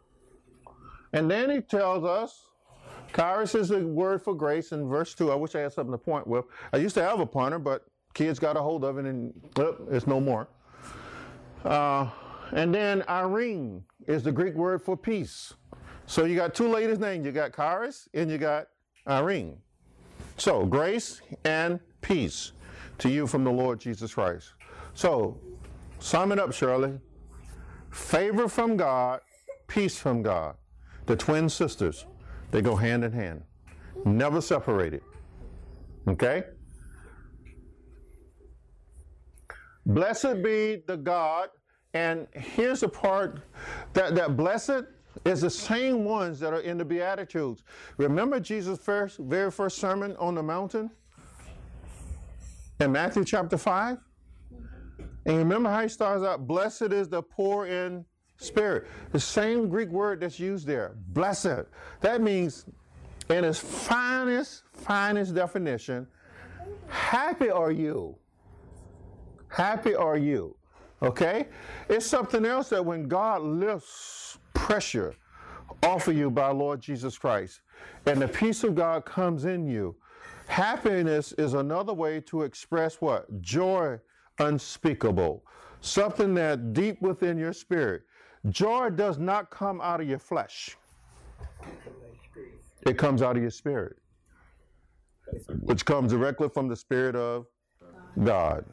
And 1.14 1.30
then 1.30 1.50
he 1.50 1.62
tells 1.62 2.04
us, 2.04 2.48
Charis 3.16 3.56
is 3.56 3.70
the 3.70 3.80
word 3.80 4.22
for 4.22 4.36
grace 4.36 4.72
in 4.72 4.88
verse 4.88 5.14
2. 5.14 5.32
I 5.32 5.36
wish 5.36 5.56
I 5.56 5.62
had 5.62 5.74
something 5.74 5.94
to 5.94 5.98
point 5.98 6.28
with. 6.28 6.46
I 6.74 6.78
used 6.78 6.96
to 6.96 7.04
have 7.04 7.20
a 7.20 7.26
pointer, 7.26 7.60
but 7.60 7.86
kids 8.14 8.40
got 8.40 8.58
a 8.58 8.62
hold 8.62 8.84
of 8.84 8.98
it 8.98 9.06
and 9.06 9.34
it's 9.90 10.08
no 10.08 10.20
more. 10.20 10.48
Uh, 11.64 12.10
and 12.52 12.74
then 12.74 13.04
Irene 13.10 13.84
is 14.08 14.24
the 14.24 14.32
Greek 14.32 14.56
word 14.56 14.82
for 14.82 14.96
peace. 14.96 15.54
So 16.06 16.26
you 16.26 16.36
got 16.36 16.54
two 16.54 16.68
ladies' 16.68 17.00
names. 17.00 17.26
You 17.26 17.32
got 17.32 17.56
Charis 17.56 18.08
and 18.14 18.30
you 18.30 18.38
got 18.38 18.68
Irene. 19.08 19.58
So 20.38 20.66
grace 20.66 21.22
and 21.44 21.80
peace 22.02 22.54
to 23.00 23.10
you 23.10 23.28
from 23.28 23.44
the 23.44 23.52
Lord 23.52 23.80
Jesus 23.80 24.14
Christ. 24.14 24.54
So 24.94 25.40
sum 26.00 26.32
it 26.32 26.40
up, 26.40 26.54
Shirley. 26.54 27.00
Favor 27.92 28.48
from 28.48 28.78
God, 28.78 29.22
peace 29.68 29.98
from 29.98 30.22
God. 30.22 30.56
The 31.06 31.16
twin 31.16 31.50
sisters, 31.50 32.06
they 32.52 32.62
go 32.62 32.76
hand 32.76 33.04
in 33.04 33.12
hand, 33.12 33.44
never 34.06 34.42
separated. 34.42 35.02
Okay? 36.08 36.44
Blessed 39.86 40.44
be 40.44 40.84
the 40.86 40.98
God, 40.98 41.50
and 41.94 42.28
here's 42.34 42.82
the 42.82 42.90
part 42.90 43.40
that, 43.94 44.16
that 44.16 44.36
blessed 44.36 44.84
is 45.26 45.42
the 45.42 45.50
same 45.50 46.04
ones 46.04 46.40
that 46.40 46.54
are 46.54 46.60
in 46.60 46.78
the 46.78 46.86
Beatitudes. 46.86 47.64
Remember 47.98 48.40
Jesus' 48.40 48.80
first, 48.80 49.18
very 49.18 49.50
first 49.50 49.78
sermon 49.78 50.16
on 50.18 50.36
the 50.36 50.44
mountain 50.44 50.92
in 52.80 52.92
Matthew 52.92 53.24
chapter 53.24 53.58
5? 53.58 53.98
And 55.28 55.38
remember 55.38 55.70
how 55.70 55.82
he 55.82 55.90
starts 55.90 56.24
out, 56.24 56.48
blessed 56.48 56.94
is 56.94 57.10
the 57.10 57.22
poor 57.22 57.68
in 57.68 58.06
spirit. 58.38 58.88
The 59.12 59.20
same 59.20 59.68
Greek 59.68 59.90
word 59.90 60.22
that's 60.22 60.40
used 60.40 60.66
there, 60.66 60.96
blessed. 61.10 61.66
That 62.00 62.22
means, 62.22 62.66
in 63.30 63.44
its 63.44 63.60
finest, 63.60 64.64
finest 64.72 65.36
definition, 65.36 66.08
happy 66.88 67.50
are 67.50 67.72
you. 67.72 68.16
Happy 69.50 69.96
are 69.96 70.18
you. 70.18 70.56
Okay? 71.02 71.48
It's 71.90 72.06
something 72.06 72.46
else 72.46 72.70
that 72.70 72.86
when 72.86 73.10
God 73.10 73.42
lifts 73.42 74.38
pressure 74.54 75.14
off 75.84 76.08
of 76.08 76.16
you 76.16 76.32
by 76.32 76.52
Lord 76.52 76.80
Jesus 76.80 77.18
Christ 77.18 77.60
and 78.06 78.22
the 78.22 78.30
peace 78.30 78.64
of 78.64 78.76
God 78.76 79.04
comes 79.04 79.44
in 79.44 79.68
you, 79.68 79.98
happiness 80.48 81.34
is 81.34 81.54
another 81.54 81.94
way 81.94 82.22
to 82.22 82.44
express 82.44 83.02
what? 83.02 83.42
Joy 83.42 84.00
unspeakable. 84.40 85.44
Something 85.82 86.34
that 86.36 86.74
deep 86.74 87.02
within 87.02 87.38
your 87.38 87.54
spirit. 87.54 88.04
Joy 88.50 88.90
does 88.90 89.18
not 89.18 89.50
come 89.50 89.82
out 89.82 90.02
of 90.02 90.08
your 90.08 90.20
flesh. 90.20 90.78
It 92.86 92.98
comes 92.98 93.22
out 93.22 93.36
of 93.36 93.42
your 93.42 93.52
spirit, 93.52 93.98
which 95.62 95.86
comes 95.86 96.12
directly 96.12 96.48
from 96.50 96.68
the 96.68 96.76
Spirit 96.76 97.16
of 97.16 97.48
God. 98.24 98.64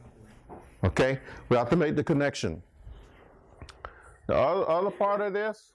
Okay? 0.83 1.19
We 1.49 1.57
have 1.57 1.69
to 1.71 1.75
make 1.75 1.95
the 1.95 2.03
connection. 2.03 2.61
The 4.27 4.35
other, 4.35 4.89
part 4.91 5.21
of 5.21 5.33
this, 5.33 5.73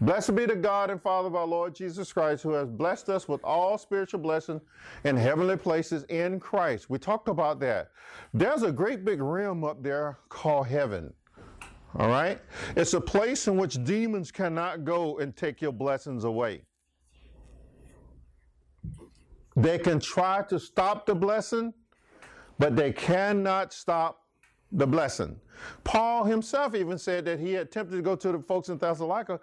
blessed 0.00 0.34
be 0.34 0.46
the 0.46 0.56
God 0.56 0.90
and 0.90 1.00
Father 1.00 1.28
of 1.28 1.34
our 1.34 1.46
Lord 1.46 1.74
Jesus 1.74 2.12
Christ, 2.12 2.42
who 2.42 2.52
has 2.52 2.68
blessed 2.68 3.08
us 3.08 3.28
with 3.28 3.42
all 3.44 3.78
spiritual 3.78 4.20
blessings 4.20 4.62
in 5.04 5.16
heavenly 5.16 5.56
places 5.56 6.04
in 6.04 6.40
Christ. 6.40 6.90
We 6.90 6.98
talked 6.98 7.28
about 7.28 7.60
that. 7.60 7.90
There's 8.34 8.62
a 8.62 8.72
great 8.72 9.04
big 9.04 9.20
realm 9.20 9.64
up 9.64 9.82
there 9.82 10.18
called 10.28 10.66
heaven. 10.66 11.12
All 11.98 12.08
right? 12.08 12.40
It's 12.76 12.94
a 12.94 13.00
place 13.00 13.48
in 13.48 13.56
which 13.56 13.82
demons 13.84 14.30
cannot 14.30 14.84
go 14.84 15.18
and 15.18 15.34
take 15.34 15.60
your 15.60 15.72
blessings 15.72 16.24
away. 16.24 16.62
They 19.56 19.78
can 19.78 19.98
try 19.98 20.42
to 20.42 20.60
stop 20.60 21.06
the 21.06 21.14
blessing, 21.14 21.74
but 22.58 22.76
they 22.76 22.92
cannot 22.92 23.72
stop 23.72 24.20
the 24.72 24.86
blessing. 24.86 25.38
Paul 25.84 26.24
himself 26.24 26.74
even 26.74 26.98
said 26.98 27.24
that 27.24 27.40
he 27.40 27.56
attempted 27.56 27.96
to 27.96 28.02
go 28.02 28.14
to 28.16 28.32
the 28.32 28.38
folks 28.38 28.68
in 28.68 28.78
Thessalonica, 28.78 29.40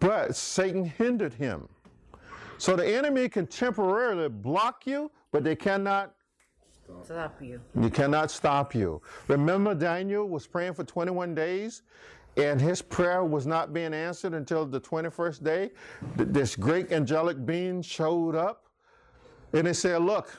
but 0.00 0.34
Satan 0.34 0.84
hindered 0.84 1.34
him. 1.34 1.68
So 2.58 2.74
the 2.74 2.86
enemy 2.86 3.28
can 3.28 3.46
temporarily 3.46 4.28
block 4.28 4.86
you, 4.86 5.10
but 5.30 5.44
they 5.44 5.56
cannot 5.56 6.14
Stop 7.04 7.42
you. 7.42 7.60
you 7.78 7.90
cannot 7.90 8.30
stop 8.30 8.74
you. 8.74 9.02
Remember, 9.28 9.74
Daniel 9.74 10.26
was 10.26 10.46
praying 10.46 10.72
for 10.72 10.84
21 10.84 11.34
days, 11.34 11.82
and 12.38 12.60
his 12.60 12.80
prayer 12.80 13.24
was 13.24 13.46
not 13.46 13.72
being 13.74 13.92
answered 13.92 14.32
until 14.32 14.64
the 14.64 14.80
21st 14.80 15.44
day. 15.44 15.70
This 16.16 16.56
great 16.56 16.90
angelic 16.90 17.44
being 17.44 17.82
showed 17.82 18.34
up, 18.34 18.64
and 19.52 19.66
they 19.66 19.74
said, 19.74 20.00
Look, 20.02 20.30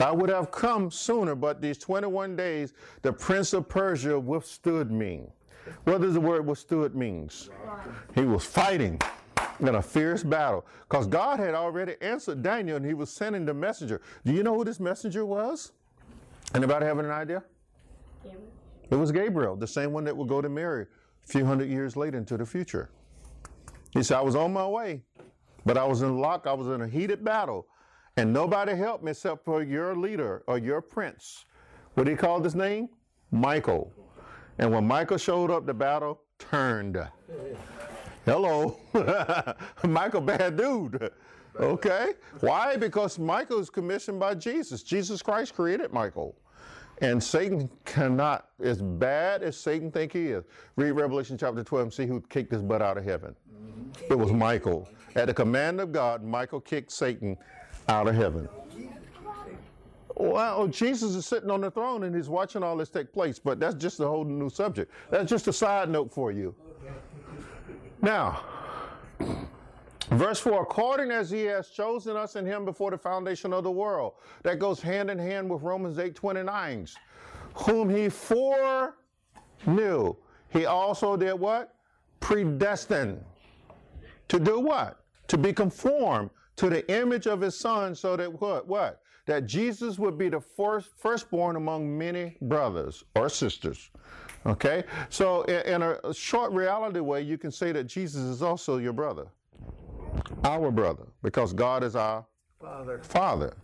I 0.00 0.12
would 0.12 0.30
have 0.30 0.50
come 0.50 0.90
sooner, 0.90 1.34
but 1.34 1.60
these 1.60 1.78
21 1.78 2.36
days, 2.36 2.72
the 3.02 3.12
prince 3.12 3.52
of 3.52 3.68
Persia 3.68 4.18
withstood 4.18 4.90
me. 4.90 5.26
What 5.84 6.00
does 6.00 6.14
the 6.14 6.20
word 6.20 6.46
withstood 6.46 6.94
means? 6.94 7.50
He 8.14 8.22
was 8.22 8.44
fighting 8.44 9.00
in 9.60 9.74
a 9.74 9.82
fierce 9.82 10.22
battle 10.22 10.64
because 10.88 11.06
God 11.06 11.40
had 11.40 11.54
already 11.54 11.96
answered 12.00 12.42
Daniel 12.42 12.76
and 12.76 12.86
he 12.86 12.94
was 12.94 13.10
sending 13.10 13.44
the 13.44 13.54
messenger. 13.54 14.00
Do 14.24 14.32
you 14.32 14.42
know 14.42 14.54
who 14.54 14.64
this 14.64 14.80
messenger 14.80 15.26
was? 15.26 15.72
Anybody 16.54 16.86
having 16.86 17.04
an 17.04 17.10
idea? 17.10 17.42
It 18.90 18.96
was 18.96 19.12
Gabriel, 19.12 19.56
the 19.56 19.66
same 19.66 19.92
one 19.92 20.04
that 20.04 20.16
would 20.16 20.28
go 20.28 20.40
to 20.40 20.48
Mary 20.48 20.86
a 21.24 21.26
few 21.26 21.44
hundred 21.44 21.68
years 21.68 21.96
later 21.96 22.16
into 22.16 22.36
the 22.36 22.46
future. 22.46 22.88
He 23.92 24.02
said, 24.02 24.18
I 24.18 24.22
was 24.22 24.34
on 24.34 24.52
my 24.52 24.66
way, 24.66 25.02
but 25.66 25.76
I 25.76 25.84
was 25.84 26.02
in 26.02 26.18
lock, 26.18 26.46
I 26.46 26.52
was 26.54 26.68
in 26.68 26.80
a 26.80 26.88
heated 26.88 27.24
battle, 27.24 27.66
and 28.18 28.32
nobody 28.32 28.74
helped 28.74 29.04
me 29.04 29.12
except 29.12 29.44
for 29.44 29.62
your 29.62 29.94
leader 29.94 30.42
or 30.48 30.58
your 30.58 30.80
prince. 30.80 31.44
What 31.94 32.04
did 32.04 32.10
he 32.10 32.16
call 32.16 32.42
his 32.42 32.56
name? 32.56 32.88
Michael. 33.30 33.92
And 34.58 34.72
when 34.72 34.84
Michael 34.84 35.18
showed 35.18 35.52
up, 35.52 35.66
the 35.66 35.74
battle 35.74 36.20
turned. 36.40 36.98
Hello. 38.24 38.80
Michael, 39.84 40.20
bad 40.20 40.56
dude. 40.56 41.12
Okay. 41.60 42.14
Why? 42.40 42.76
Because 42.76 43.20
Michael 43.20 43.60
is 43.60 43.70
commissioned 43.70 44.18
by 44.18 44.34
Jesus. 44.34 44.82
Jesus 44.82 45.22
Christ 45.22 45.54
created 45.54 45.92
Michael. 45.92 46.34
And 47.00 47.22
Satan 47.22 47.70
cannot, 47.84 48.48
as 48.60 48.82
bad 48.82 49.44
as 49.44 49.56
Satan 49.56 49.92
think 49.92 50.12
he 50.12 50.26
is, 50.26 50.44
read 50.74 50.90
Revelation 50.90 51.38
chapter 51.38 51.62
12 51.62 51.82
and 51.84 51.92
see 51.92 52.06
who 52.06 52.20
kicked 52.22 52.50
his 52.50 52.62
butt 52.62 52.82
out 52.82 52.98
of 52.98 53.04
heaven. 53.04 53.36
It 54.10 54.18
was 54.18 54.32
Michael. 54.32 54.88
At 55.14 55.26
the 55.26 55.34
command 55.34 55.80
of 55.80 55.92
God, 55.92 56.24
Michael 56.24 56.60
kicked 56.60 56.90
Satan 56.90 57.36
out 57.88 58.06
of 58.06 58.14
heaven. 58.14 58.48
Well, 60.16 60.66
Jesus 60.66 61.14
is 61.14 61.26
sitting 61.26 61.50
on 61.50 61.60
the 61.60 61.70
throne 61.70 62.02
and 62.02 62.14
he's 62.14 62.28
watching 62.28 62.62
all 62.62 62.76
this 62.76 62.88
take 62.88 63.12
place, 63.12 63.38
but 63.38 63.60
that's 63.60 63.76
just 63.76 64.00
a 64.00 64.06
whole 64.06 64.24
new 64.24 64.50
subject. 64.50 64.92
That's 65.10 65.30
just 65.30 65.46
a 65.46 65.52
side 65.52 65.88
note 65.88 66.12
for 66.12 66.32
you. 66.32 66.54
Now, 68.02 68.42
verse 70.10 70.40
4 70.40 70.62
according 70.62 71.12
as 71.12 71.30
he 71.30 71.44
has 71.44 71.68
chosen 71.68 72.16
us 72.16 72.34
in 72.36 72.44
him 72.44 72.64
before 72.64 72.90
the 72.90 72.98
foundation 72.98 73.52
of 73.52 73.62
the 73.62 73.70
world. 73.70 74.14
That 74.42 74.58
goes 74.58 74.80
hand 74.80 75.08
in 75.08 75.18
hand 75.18 75.48
with 75.48 75.62
Romans 75.62 75.98
8 75.98 76.16
29. 76.16 76.88
Whom 77.54 77.88
he 77.88 78.08
foreknew, 78.08 78.94
he 80.50 80.66
also 80.66 81.16
did 81.16 81.34
what? 81.34 81.74
Predestined. 82.20 83.24
To 84.28 84.40
do 84.40 84.58
what? 84.60 85.00
To 85.28 85.38
be 85.38 85.52
conformed 85.52 86.30
to 86.58 86.68
the 86.68 86.88
image 86.92 87.26
of 87.26 87.40
his 87.40 87.56
son, 87.58 87.94
so 87.94 88.16
that 88.16 88.40
what? 88.40 88.66
What? 88.66 89.00
That 89.26 89.46
Jesus 89.46 89.98
would 89.98 90.18
be 90.18 90.28
the 90.28 90.40
first 90.40 90.90
firstborn 90.96 91.56
among 91.56 91.96
many 91.96 92.36
brothers 92.42 93.04
or 93.14 93.28
sisters. 93.28 93.90
Okay? 94.44 94.84
So, 95.08 95.42
in, 95.42 95.74
in 95.74 95.82
a, 95.82 95.98
a 96.04 96.14
short 96.14 96.52
reality 96.52 97.00
way, 97.00 97.22
you 97.22 97.38
can 97.38 97.52
say 97.52 97.72
that 97.72 97.84
Jesus 97.84 98.22
is 98.22 98.42
also 98.42 98.78
your 98.78 98.92
brother, 98.92 99.28
our 100.44 100.70
brother, 100.70 101.04
because 101.22 101.52
God 101.52 101.84
is 101.84 101.94
our 101.94 102.24
Father. 102.60 102.98
Father. 103.02 103.54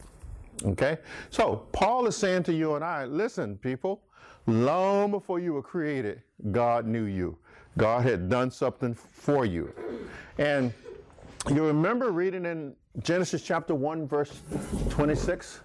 Okay? 0.64 0.98
So, 1.30 1.66
Paul 1.72 2.06
is 2.06 2.16
saying 2.16 2.44
to 2.44 2.52
you 2.52 2.76
and 2.76 2.84
I 2.84 3.06
listen, 3.06 3.56
people, 3.58 4.02
long 4.46 5.10
before 5.10 5.40
you 5.40 5.52
were 5.52 5.62
created, 5.62 6.22
God 6.52 6.86
knew 6.86 7.04
you. 7.04 7.36
God 7.76 8.04
had 8.04 8.28
done 8.28 8.52
something 8.52 8.94
for 8.94 9.44
you. 9.44 9.72
And 10.38 10.72
you 11.50 11.66
remember 11.66 12.12
reading 12.12 12.44
in 12.44 12.74
Genesis 13.00 13.42
chapter 13.42 13.74
1, 13.74 14.06
verse 14.06 14.40
26? 14.90 15.60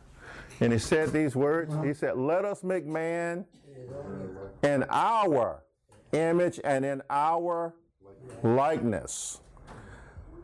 And 0.62 0.74
he 0.74 0.80
said 0.80 1.12
these 1.12 1.36
words 1.36 1.74
He 1.84 1.94
said, 1.94 2.18
Let 2.18 2.46
us 2.46 2.64
make 2.64 2.86
man 2.86 3.46
in 4.64 4.84
our 4.90 5.64
image 6.12 6.60
and 6.64 6.84
in 6.84 7.02
our 7.10 7.74
likeness. 8.44 9.42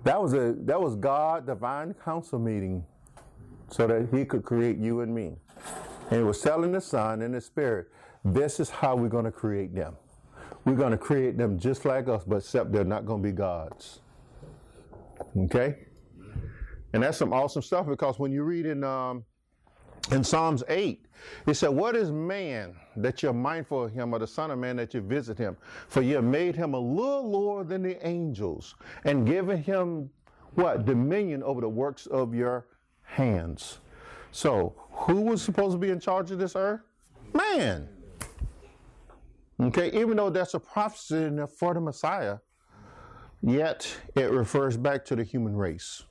That 0.04 0.22
was 0.22 0.34
a 0.34 0.54
that 0.60 0.80
was 0.80 0.96
God 0.96 1.48
divine 1.48 1.96
council 1.96 2.38
meeting 2.38 2.86
so 3.70 3.88
that 3.88 4.08
he 4.16 4.24
could 4.24 4.44
create 4.44 4.78
you 4.78 5.02
and 5.02 5.14
me. 5.14 5.38
And 6.12 6.20
he 6.20 6.24
was 6.24 6.40
telling 6.40 6.72
the 6.72 6.82
Son 6.82 7.24
and 7.24 7.34
the 7.34 7.42
Spirit, 7.42 7.88
this 8.24 8.60
is 8.60 8.70
how 8.70 8.96
we're 8.96 9.10
going 9.10 9.26
to 9.26 9.32
create 9.32 9.74
them. 9.74 9.96
We're 10.66 10.76
going 10.76 10.92
to 10.92 10.98
create 10.98 11.38
them 11.38 11.60
just 11.60 11.86
like 11.86 12.08
us, 12.08 12.24
but 12.26 12.38
except 12.38 12.72
they're 12.72 12.84
not 12.84 13.06
going 13.06 13.24
to 13.24 13.28
be 13.28 13.34
gods. 13.34 14.02
Okay? 15.36 15.78
And 16.96 17.04
that's 17.04 17.18
some 17.18 17.34
awesome 17.34 17.62
stuff 17.62 17.88
because 17.88 18.20
when 18.20 18.32
you 18.32 18.44
read 18.44 18.66
in 18.66 18.82
um, 18.86 19.26
in 20.12 20.24
Psalms 20.24 20.64
8, 20.70 21.06
it 21.46 21.56
said, 21.56 21.68
What 21.68 21.94
is 21.94 22.10
man 22.10 22.74
that 22.96 23.22
you're 23.22 23.34
mindful 23.34 23.84
of 23.84 23.92
him, 23.92 24.16
or 24.16 24.20
the 24.20 24.28
Son 24.28 24.50
of 24.50 24.60
Man 24.60 24.78
that 24.78 24.94
you 24.94 25.02
visit 25.02 25.38
him? 25.38 25.58
For 25.90 26.02
you 26.02 26.16
have 26.16 26.24
made 26.24 26.56
him 26.56 26.74
a 26.74 26.80
little 26.80 27.30
lower 27.30 27.66
than 27.66 27.84
the 27.84 28.08
angels, 28.08 28.76
and 29.04 29.28
given 29.28 29.62
him 29.62 30.10
what? 30.54 30.86
Dominion 30.86 31.44
over 31.44 31.60
the 31.60 31.68
works 31.68 32.06
of 32.06 32.34
your 32.34 32.66
hands. 33.02 33.80
So, 34.32 34.74
who 34.92 35.20
was 35.20 35.42
supposed 35.42 35.74
to 35.74 35.78
be 35.78 35.90
in 35.90 36.00
charge 36.00 36.32
of 36.32 36.40
this 36.40 36.56
earth? 36.56 36.80
Man. 37.34 37.90
Okay, 39.60 39.92
even 39.92 40.16
though 40.16 40.30
that's 40.30 40.54
a 40.54 40.62
prophecy 40.62 41.30
for 41.60 41.74
the 41.74 41.82
Messiah, 41.82 42.38
yet 43.42 43.86
it 44.16 44.32
refers 44.32 44.78
back 44.78 45.04
to 45.06 45.18
the 45.18 45.24
human 45.26 45.58
race. 45.58 46.04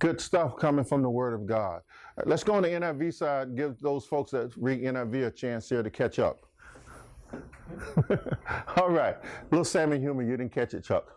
Good 0.00 0.20
stuff 0.20 0.56
coming 0.56 0.84
from 0.84 1.02
the 1.02 1.10
Word 1.10 1.34
of 1.34 1.46
God. 1.46 1.82
Uh, 2.18 2.22
let's 2.24 2.42
go 2.42 2.54
on 2.54 2.62
the 2.62 2.70
NIV 2.70 3.14
side, 3.14 3.54
give 3.54 3.78
those 3.80 4.06
folks 4.06 4.30
that 4.32 4.50
read 4.56 4.82
NIV 4.82 5.26
a 5.26 5.30
chance 5.30 5.68
here 5.68 5.82
to 5.82 5.90
catch 5.90 6.18
up. 6.18 6.46
All 8.78 8.90
right, 8.90 9.16
little 9.50 9.64
Sammy 9.64 9.98
humor, 10.00 10.22
you 10.22 10.36
didn't 10.36 10.52
catch 10.52 10.72
it, 10.72 10.84
Chuck. 10.84 11.12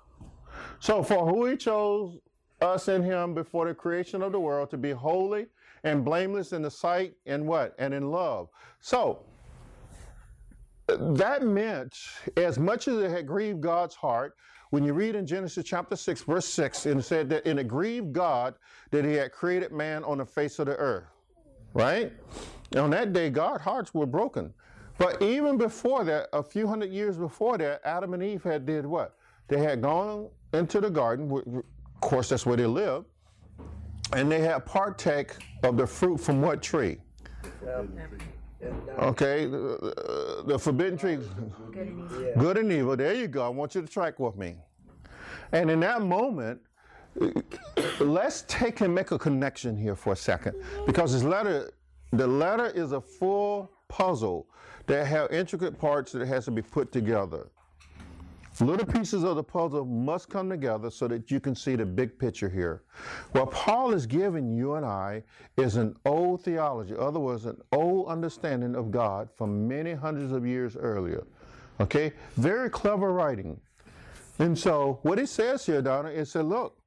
So, 0.80 1.02
for 1.02 1.26
who 1.26 1.46
he 1.46 1.56
chose 1.56 2.20
us 2.62 2.90
in 2.90 3.02
him 3.02 3.34
before 3.34 3.68
the 3.68 3.74
creation 3.74 4.22
of 4.22 4.34
the 4.34 4.40
world 4.40 4.70
to 4.72 4.78
be 4.78 4.92
holy 4.92 5.48
and 5.86 6.04
blameless 6.04 6.52
in 6.52 6.62
the 6.62 6.72
sight 6.72 7.14
and 7.26 7.48
what? 7.48 7.74
And 7.80 7.94
in 7.94 8.12
love. 8.12 8.50
So, 8.82 9.26
uh, 10.90 11.14
that 11.14 11.44
meant 11.44 11.98
as 12.36 12.60
much 12.60 12.90
as 12.90 12.98
it 12.98 13.12
had 13.12 13.28
grieved 13.28 13.62
God's 13.62 13.96
heart, 13.96 14.36
when 14.74 14.84
you 14.84 14.92
read 14.92 15.14
in 15.14 15.28
Genesis 15.28 15.64
chapter 15.64 15.96
6, 15.96 16.24
verse 16.24 16.48
6, 16.48 16.88
and 16.88 17.00
it 17.00 17.04
said 17.04 17.30
that 17.30 17.46
and 17.46 17.60
it 17.60 17.68
grieved 17.68 18.12
God 18.12 18.56
that 18.90 19.06
he 19.06 19.14
had 19.14 19.32
created 19.32 19.72
man 19.72 20.04
on 20.04 20.18
the 20.18 20.26
face 20.26 20.58
of 20.58 20.66
the 20.66 20.76
earth. 20.78 21.04
Right? 21.76 22.12
And 22.72 22.80
on 22.80 22.90
that 22.90 23.14
day, 23.14 23.30
God's 23.30 23.62
hearts 23.62 23.94
were 23.94 24.08
broken. 24.08 24.52
But 24.98 25.22
even 25.22 25.60
before 25.60 26.04
that, 26.06 26.28
a 26.34 26.42
few 26.42 26.66
hundred 26.66 26.90
years 26.90 27.18
before 27.20 27.60
that, 27.60 27.82
Adam 27.86 28.16
and 28.16 28.24
Eve 28.24 28.42
had 28.42 28.66
did 28.66 28.84
what? 28.88 29.16
They 29.48 29.60
had 29.60 29.84
gone 29.84 30.30
into 30.54 30.82
the 30.82 30.90
garden, 30.90 31.32
of 31.32 31.64
course, 32.02 32.30
that's 32.30 32.48
where 32.48 32.58
they 32.58 32.66
lived, 32.66 33.06
and 34.12 34.32
they 34.32 34.40
had 34.40 34.66
partake 34.66 35.34
of 35.62 35.78
the 35.78 35.86
fruit 35.86 36.20
from 36.20 36.42
what 36.42 36.64
tree? 36.64 36.98
Okay, 39.00 39.46
the, 39.46 39.76
uh, 39.78 40.42
the 40.44 40.60
forbidden 40.60 40.98
tree, 40.98 41.18
Good 41.72 41.88
and 41.88 42.12
easy. 42.12 42.32
good 42.38 42.58
and 42.58 42.72
evil. 42.72 42.96
There 42.96 43.14
you 43.14 43.28
go. 43.28 43.44
I 43.46 43.50
want 43.50 43.76
you 43.76 43.82
to 43.82 43.88
track 43.88 44.20
with 44.20 44.36
me. 44.38 44.56
And 45.52 45.70
in 45.70 45.80
that 45.82 46.02
moment, 46.02 46.62
let's 48.00 48.44
take 48.48 48.82
and 48.82 48.94
make 48.94 49.12
a 49.12 49.20
connection 49.20 49.76
here 49.78 49.96
for 49.96 50.14
a 50.14 50.16
second, 50.16 50.56
because 50.86 51.14
this 51.14 51.24
letter, 51.24 51.72
the 52.12 52.28
letter 52.28 52.68
is 52.68 52.92
a 52.92 53.02
full 53.02 53.72
puzzle 53.88 54.48
that 54.88 55.06
have 55.08 55.32
intricate 55.32 55.78
parts 55.80 56.12
that 56.12 56.28
has 56.28 56.46
to 56.46 56.52
be 56.52 56.62
put 56.62 56.92
together. 56.92 57.48
Little 58.60 58.86
pieces 58.86 59.24
of 59.24 59.36
the 59.36 59.44
puzzle 59.44 59.84
must 59.84 60.30
come 60.30 60.50
together 60.50 60.92
so 60.92 61.08
that 61.08 61.32
you 61.32 61.40
can 61.40 61.56
see 61.56 61.76
the 61.76 61.86
big 61.86 62.20
picture 62.20 62.50
here. 62.50 62.84
What 63.32 63.50
Paul 63.52 63.94
is 63.94 64.06
giving 64.06 64.56
you 64.56 64.76
and 64.76 64.86
I 64.86 65.24
is 65.58 65.76
an 65.76 65.96
old 66.06 66.44
theology, 66.44 66.96
other 66.96 67.20
words, 67.20 67.46
an 67.46 67.60
old 67.72 68.08
understanding 68.08 68.76
of 68.76 68.92
God 68.92 69.30
from 69.36 69.68
many 69.68 69.94
hundreds 69.94 70.32
of 70.32 70.46
years 70.46 70.76
earlier. 70.76 71.26
Okay? 71.80 72.14
Very 72.38 72.70
clever 72.70 73.12
writing. 73.12 73.60
And 74.38 74.58
so 74.58 75.00
what 75.02 75.18
he 75.18 75.26
says 75.26 75.66
here, 75.66 75.82
Donna, 75.82 76.10
is 76.10 76.34
that 76.34 76.44
look, 76.44 76.78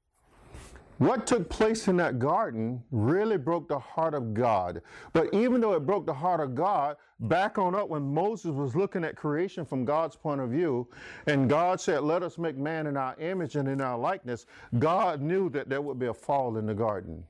what 0.98 1.26
took 1.26 1.48
place 1.50 1.88
in 1.88 1.96
that 1.98 2.18
garden 2.18 2.82
really 2.90 3.36
broke 3.36 3.68
the 3.68 3.78
heart 3.78 4.14
of 4.14 4.32
God. 4.32 4.80
But 5.12 5.32
even 5.34 5.60
though 5.60 5.74
it 5.74 5.84
broke 5.84 6.06
the 6.06 6.14
heart 6.14 6.40
of 6.40 6.54
God, 6.54 6.96
hmm. 7.18 7.28
back 7.28 7.58
on 7.58 7.74
up 7.74 7.88
when 7.88 8.02
Moses 8.02 8.52
was 8.52 8.74
looking 8.74 9.04
at 9.04 9.16
creation 9.16 9.64
from 9.64 9.84
God's 9.84 10.16
point 10.16 10.40
of 10.40 10.50
view, 10.50 10.88
and 11.26 11.50
God 11.50 11.80
said, 11.80 12.02
Let 12.02 12.22
us 12.22 12.38
make 12.38 12.56
man 12.56 12.86
in 12.86 12.96
our 12.96 13.14
image 13.18 13.56
and 13.56 13.68
in 13.68 13.80
our 13.80 13.98
likeness, 13.98 14.46
God 14.78 15.20
knew 15.20 15.50
that 15.50 15.68
there 15.68 15.82
would 15.82 15.98
be 15.98 16.06
a 16.06 16.14
fall 16.14 16.56
in 16.56 16.66
the 16.66 16.74
garden. 16.74 17.24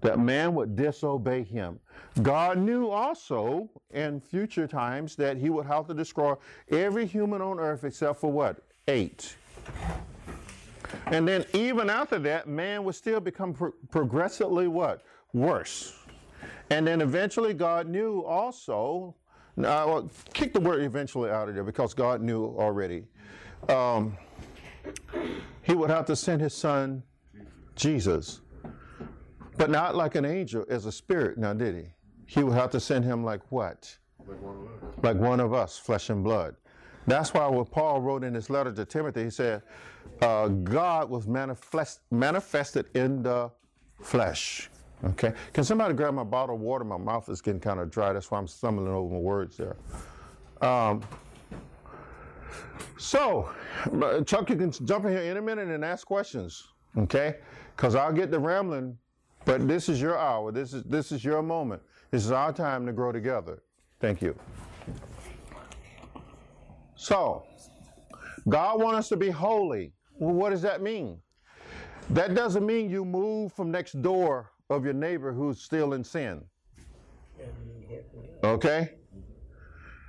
That 0.00 0.20
man 0.20 0.54
would 0.54 0.76
disobey 0.76 1.42
him. 1.42 1.80
God 2.22 2.58
knew 2.58 2.88
also 2.88 3.68
in 3.92 4.20
future 4.20 4.68
times 4.68 5.16
that 5.16 5.36
he 5.36 5.50
would 5.50 5.66
have 5.66 5.88
to 5.88 5.94
destroy 5.94 6.34
every 6.70 7.04
human 7.04 7.40
on 7.40 7.58
earth 7.58 7.82
except 7.82 8.20
for 8.20 8.30
what? 8.30 8.62
Eight. 8.86 9.34
And 11.06 11.26
then 11.26 11.44
even 11.52 11.90
after 11.90 12.18
that, 12.20 12.48
man 12.48 12.84
would 12.84 12.94
still 12.94 13.20
become 13.20 13.54
pro- 13.54 13.72
progressively 13.90 14.68
what? 14.68 15.02
Worse. 15.32 15.94
And 16.70 16.86
then 16.86 17.00
eventually 17.00 17.54
God 17.54 17.88
knew 17.88 18.22
also, 18.24 19.14
uh, 19.58 19.84
well, 19.86 20.10
kick 20.32 20.52
the 20.52 20.60
word 20.60 20.82
eventually 20.82 21.30
out 21.30 21.48
of 21.48 21.54
there 21.54 21.64
because 21.64 21.94
God 21.94 22.20
knew 22.20 22.46
already. 22.58 23.04
Um, 23.68 24.16
he 25.62 25.74
would 25.74 25.90
have 25.90 26.06
to 26.06 26.16
send 26.16 26.40
his 26.40 26.54
son, 26.54 27.02
Jesus, 27.74 28.40
but 29.56 29.70
not 29.70 29.96
like 29.96 30.14
an 30.14 30.24
angel, 30.24 30.64
as 30.68 30.86
a 30.86 30.92
spirit, 30.92 31.38
now 31.38 31.52
did 31.52 31.74
he? 31.74 31.84
He 32.26 32.44
would 32.44 32.54
have 32.54 32.70
to 32.70 32.80
send 32.80 33.04
him 33.04 33.24
like 33.24 33.40
what? 33.50 33.96
Like 35.02 35.16
one 35.16 35.40
of 35.40 35.52
us, 35.52 35.78
flesh 35.78 36.10
and 36.10 36.22
blood. 36.22 36.54
That's 37.06 37.32
why 37.32 37.46
what 37.46 37.70
Paul 37.70 38.02
wrote 38.02 38.22
in 38.22 38.34
his 38.34 38.50
letter 38.50 38.70
to 38.70 38.84
Timothy, 38.84 39.24
he 39.24 39.30
said, 39.30 39.62
uh, 40.22 40.48
God 40.48 41.10
was 41.10 41.26
manifest, 41.28 42.00
manifested 42.10 42.86
in 42.94 43.22
the 43.22 43.50
flesh. 44.02 44.70
Okay? 45.04 45.32
Can 45.52 45.64
somebody 45.64 45.94
grab 45.94 46.14
my 46.14 46.24
bottle 46.24 46.56
of 46.56 46.60
water? 46.60 46.84
My 46.84 46.98
mouth 46.98 47.28
is 47.28 47.40
getting 47.40 47.60
kind 47.60 47.80
of 47.80 47.90
dry. 47.90 48.12
That's 48.12 48.30
why 48.30 48.38
I'm 48.38 48.48
stumbling 48.48 48.88
over 48.88 49.14
my 49.14 49.20
words 49.20 49.56
there. 49.56 49.76
Um, 50.62 51.02
so, 52.98 53.50
Chuck, 54.26 54.50
you 54.50 54.56
can 54.56 54.72
jump 54.72 55.06
in 55.06 55.12
here 55.12 55.22
in 55.22 55.36
a 55.36 55.42
minute 55.42 55.68
and 55.68 55.84
ask 55.84 56.06
questions. 56.06 56.68
Okay? 56.98 57.36
Because 57.76 57.94
I'll 57.94 58.12
get 58.12 58.30
the 58.30 58.40
rambling 58.40 58.98
But 59.44 59.68
this 59.68 59.88
is 59.88 60.00
your 60.00 60.18
hour. 60.18 60.52
This 60.52 60.74
is 60.74 60.84
this 60.84 61.12
is 61.12 61.24
your 61.24 61.42
moment. 61.42 61.82
This 62.10 62.24
is 62.24 62.32
our 62.32 62.52
time 62.52 62.86
to 62.86 62.92
grow 62.92 63.12
together. 63.12 63.62
Thank 64.00 64.22
you. 64.22 64.36
So, 66.96 67.44
God 68.48 68.80
wants 68.80 68.98
us 69.00 69.08
to 69.10 69.16
be 69.16 69.30
holy. 69.30 69.92
Well, 70.18 70.34
what 70.34 70.50
does 70.50 70.62
that 70.62 70.82
mean? 70.82 71.20
That 72.10 72.34
doesn't 72.34 72.64
mean 72.64 72.90
you 72.90 73.04
move 73.04 73.52
from 73.52 73.70
next 73.70 74.00
door 74.02 74.50
of 74.70 74.84
your 74.84 74.94
neighbor 74.94 75.32
who's 75.32 75.60
still 75.60 75.92
in 75.92 76.02
sin. 76.02 76.42
Okay? 78.42 78.94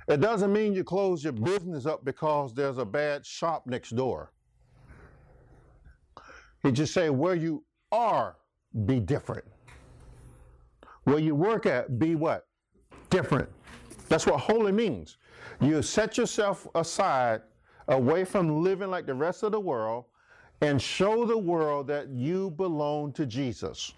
It 0.08 0.20
doesn't 0.20 0.52
mean 0.52 0.72
you 0.72 0.82
close 0.82 1.22
your 1.22 1.32
business 1.32 1.86
up 1.86 2.04
because 2.04 2.52
there's 2.54 2.78
a 2.78 2.84
bad 2.84 3.24
shop 3.24 3.66
next 3.66 3.90
door. 3.90 4.32
He 6.62 6.72
just 6.72 6.92
say 6.92 7.10
where 7.10 7.34
you 7.34 7.64
are, 7.92 8.36
be 8.86 8.98
different. 9.00 9.44
Where 11.04 11.18
you 11.18 11.34
work 11.34 11.64
at, 11.66 11.98
be 11.98 12.14
what? 12.14 12.46
Different. 13.08 13.48
That's 14.08 14.26
what 14.26 14.40
holy 14.40 14.72
means. 14.72 15.16
You 15.60 15.82
set 15.82 16.18
yourself 16.18 16.66
aside 16.74 17.42
away 17.90 18.24
from 18.24 18.62
living 18.62 18.88
like 18.88 19.04
the 19.04 19.14
rest 19.14 19.42
of 19.42 19.52
the 19.52 19.60
world 19.60 20.04
and 20.62 20.80
show 20.80 21.26
the 21.26 21.36
world 21.36 21.86
that 21.88 22.08
you 22.08 22.50
belong 22.52 23.12
to 23.12 23.26
Jesus. 23.26 23.92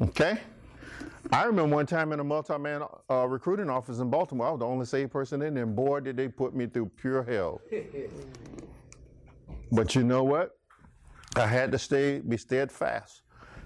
Okay? 0.00 0.40
I 1.30 1.44
remember 1.44 1.76
one 1.76 1.86
time 1.86 2.12
in 2.12 2.20
a 2.20 2.24
multi-man 2.24 2.82
uh, 3.10 3.26
recruiting 3.26 3.70
office 3.70 3.98
in 3.98 4.10
Baltimore, 4.10 4.48
I 4.48 4.50
was 4.50 4.60
the 4.60 4.66
only 4.66 4.86
saved 4.86 5.12
person 5.12 5.42
in 5.42 5.54
there, 5.54 5.64
and 5.64 5.76
boy, 5.76 6.00
did 6.00 6.16
they 6.16 6.28
put 6.28 6.54
me 6.54 6.66
through 6.66 6.90
pure 6.96 7.22
hell. 7.22 7.60
but 9.72 9.94
you 9.94 10.02
know 10.02 10.24
what? 10.24 10.56
I 11.36 11.46
had 11.46 11.72
to 11.72 11.78
stay, 11.78 12.20
be 12.20 12.36
steadfast 12.36 13.22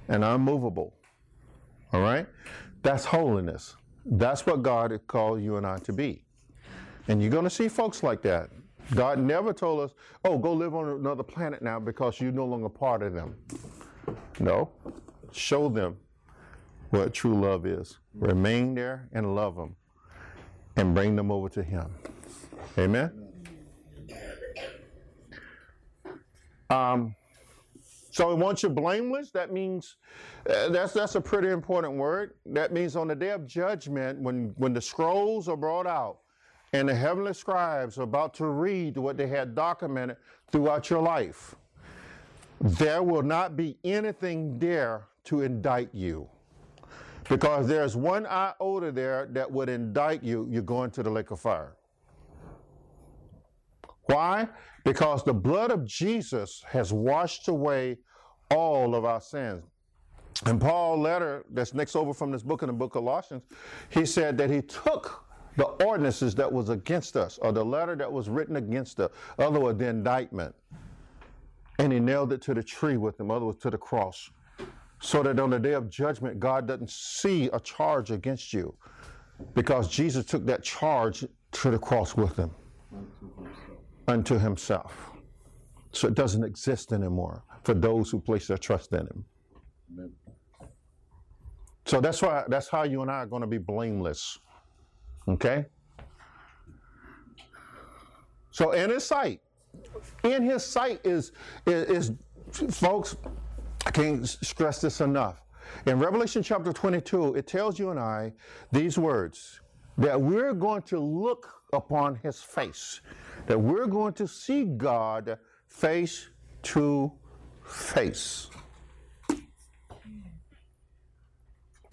and 0.09 0.25
unmovable. 0.25 0.95
All 1.93 2.01
right? 2.01 2.27
That's 2.83 3.05
holiness. 3.05 3.77
That's 4.07 4.47
what 4.47 4.63
God 4.63 4.91
has 4.91 5.01
called 5.07 5.43
you 5.43 5.57
and 5.57 5.67
I 5.67 5.79
to 5.79 5.93
be. 5.93 6.25
And 7.09 7.21
you're 7.21 7.31
going 7.31 7.45
to 7.45 7.51
see 7.51 7.69
folks 7.69 8.03
like 8.03 8.23
that. 8.23 8.51
God 8.95 9.19
never 9.19 9.53
told 9.53 9.81
us, 9.81 9.93
oh, 10.25 10.39
go 10.39 10.53
live 10.53 10.75
on 10.75 10.89
another 10.89 11.23
planet 11.23 11.63
now 11.63 11.79
because 11.79 12.21
you're 12.21 12.33
no 12.33 12.47
longer 12.47 12.69
part 12.69 13.03
of 13.03 13.13
them. 13.13 13.37
No. 14.41 14.71
Show 15.33 15.69
them 15.69 15.97
what 16.91 17.13
true 17.13 17.39
love 17.39 17.67
is. 17.67 17.99
Remain 18.15 18.75
there 18.75 19.09
and 19.13 19.35
love 19.35 19.57
them 19.57 19.77
and 20.77 20.95
bring 20.95 21.17
them 21.17 21.31
over 21.31 21.49
to 21.51 21.63
Him. 21.63 21.91
Amen? 22.79 23.13
Um, 26.71 27.15
so 28.11 28.35
want 28.35 28.63
you're 28.63 28.71
blameless, 28.71 29.31
that 29.31 29.53
means 29.53 29.97
uh, 30.51 30.71
that's 30.71 30.93
that's 30.93 31.15
a 31.15 31.21
pretty 31.21 31.49
important 31.49 31.95
word. 31.95 32.35
That 32.47 32.73
means 32.73 32.97
on 32.97 33.09
the 33.09 33.15
day 33.15 33.31
of 33.31 33.47
judgment, 33.47 34.19
when 34.21 34.55
when 34.57 34.73
the 34.73 34.81
scrolls 34.81 35.49
are 35.49 35.57
brought 35.57 35.87
out, 35.87 36.19
and 36.73 36.89
the 36.89 36.95
heavenly 36.95 37.35
scribes 37.35 37.99
are 37.99 38.03
about 38.03 38.35
to 38.35 38.47
read 38.47 38.97
what 38.97 39.17
they 39.17 39.27
had 39.27 39.55
documented 39.55 40.17
throughout 40.51 40.91
your 40.91 41.03
life, 41.03 41.55
there 42.61 43.03
will 43.03 43.23
not 43.23 43.57
be 43.57 43.77
anything 43.85 44.59
there 44.59 45.07
to 45.25 45.43
indict 45.43 45.89
you. 45.95 46.29
Because 47.29 47.67
there's 47.67 47.95
one 47.95 48.27
iota 48.27 48.91
there 48.91 49.29
that 49.33 49.51
would 49.51 49.69
indict 49.69 50.23
you, 50.23 50.47
you're 50.51 50.63
going 50.63 50.91
to 50.93 51.03
the 51.03 51.11
lake 51.11 51.31
of 51.31 51.41
fire. 51.41 51.75
Why? 54.07 54.49
Because 54.85 55.23
the 55.23 55.35
blood 55.35 55.71
of 55.71 55.85
Jesus 55.85 56.65
has 56.67 56.93
washed 56.93 57.49
away 57.49 57.99
all 58.51 58.95
of 58.95 59.05
our 59.05 59.21
sins. 59.21 59.63
And 60.47 60.61
Paul 60.61 60.99
letter 61.01 61.45
that's 61.51 61.75
next 61.75 61.97
over 61.97 62.15
from 62.15 62.31
this 62.31 62.43
book 62.43 62.63
in 62.63 62.69
the 62.69 62.73
book 62.73 62.95
of 62.95 63.03
Colossians, 63.03 63.43
he 63.91 64.07
said 64.07 64.39
that 64.39 64.49
he 64.49 64.63
took 64.63 65.28
the 65.59 65.65
ordinances 65.85 66.37
that 66.37 66.51
was 66.51 66.69
against 66.69 67.17
us, 67.17 67.37
or 67.43 67.51
the 67.51 67.65
letter 67.65 67.97
that 67.97 68.11
was 68.11 68.29
written 68.29 68.55
against 68.55 69.01
us, 69.01 69.11
other 69.41 69.59
words, 69.59 69.77
the 69.77 69.89
indictment, 69.89 70.55
and 71.81 71.93
he 71.93 71.99
nailed 71.99 72.33
it 72.33 72.41
to 72.43 72.55
the 72.55 72.63
tree 72.63 72.97
with 72.97 73.19
him, 73.19 73.33
other 73.33 73.47
words, 73.47 73.59
to 73.59 73.71
the 73.71 73.77
cross, 73.77 74.31
so 75.01 75.21
that 75.25 75.41
on 75.41 75.51
the 75.51 75.59
day 75.59 75.73
of 75.73 75.91
judgment, 75.91 76.39
God 76.39 76.69
doesn't 76.69 76.91
see 76.91 77.51
a 77.53 77.59
charge 77.59 78.13
against 78.13 78.53
you, 78.53 78.73
because 79.55 79.89
Jesus 79.89 80.25
took 80.25 80.47
that 80.47 80.63
charge 80.63 81.25
to 81.51 81.71
the 81.73 81.79
cross 81.79 82.17
with 82.17 82.37
him, 82.37 82.53
unto 84.07 84.39
himself. 84.39 85.11
So 85.91 86.07
it 86.07 86.15
doesn't 86.15 86.45
exist 86.45 86.93
anymore 86.93 87.43
for 87.65 87.75
those 87.75 88.11
who 88.11 88.21
place 88.21 88.47
their 88.47 88.59
trust 88.59 88.93
in 88.93 89.01
him. 89.01 89.25
So 91.85 92.01
that's 92.01 92.23
why 92.23 92.45
that's 92.47 92.69
how 92.69 92.85
you 92.85 93.03
and 93.03 93.11
I 93.11 93.15
are 93.15 93.27
going 93.27 93.43
to 93.43 93.49
be 93.49 93.59
blameless. 93.59 94.39
Okay? 95.27 95.67
So 98.51 98.73
in 98.73 98.91
his 98.91 99.05
sight, 99.05 99.41
in 100.25 100.43
his 100.43 100.65
sight 100.65 101.01
is, 101.05 101.33
is, 101.67 102.11
is, 102.51 102.77
folks, 102.77 103.17
I 103.87 103.91
can't 103.91 104.27
stress 104.27 104.81
this 104.81 105.01
enough. 105.01 105.43
In 105.87 105.99
Revelation 105.99 106.43
chapter 106.43 106.73
22, 106.73 107.35
it 107.35 107.47
tells 107.47 107.79
you 107.79 107.91
and 107.91 108.01
I 108.01 108.33
these 108.73 108.99
words 108.99 109.61
that 109.97 110.21
we're 110.21 110.55
going 110.55 110.83
to 110.83 110.99
look 110.99 111.47
upon 111.73 112.17
his 112.17 112.41
face, 112.41 113.01
that 113.47 113.59
we're 113.59 113.87
going 113.87 114.15
to 114.15 114.27
see 114.27 114.65
God 114.65 115.39
face 115.67 116.29
to 116.63 117.13
face. 117.65 118.49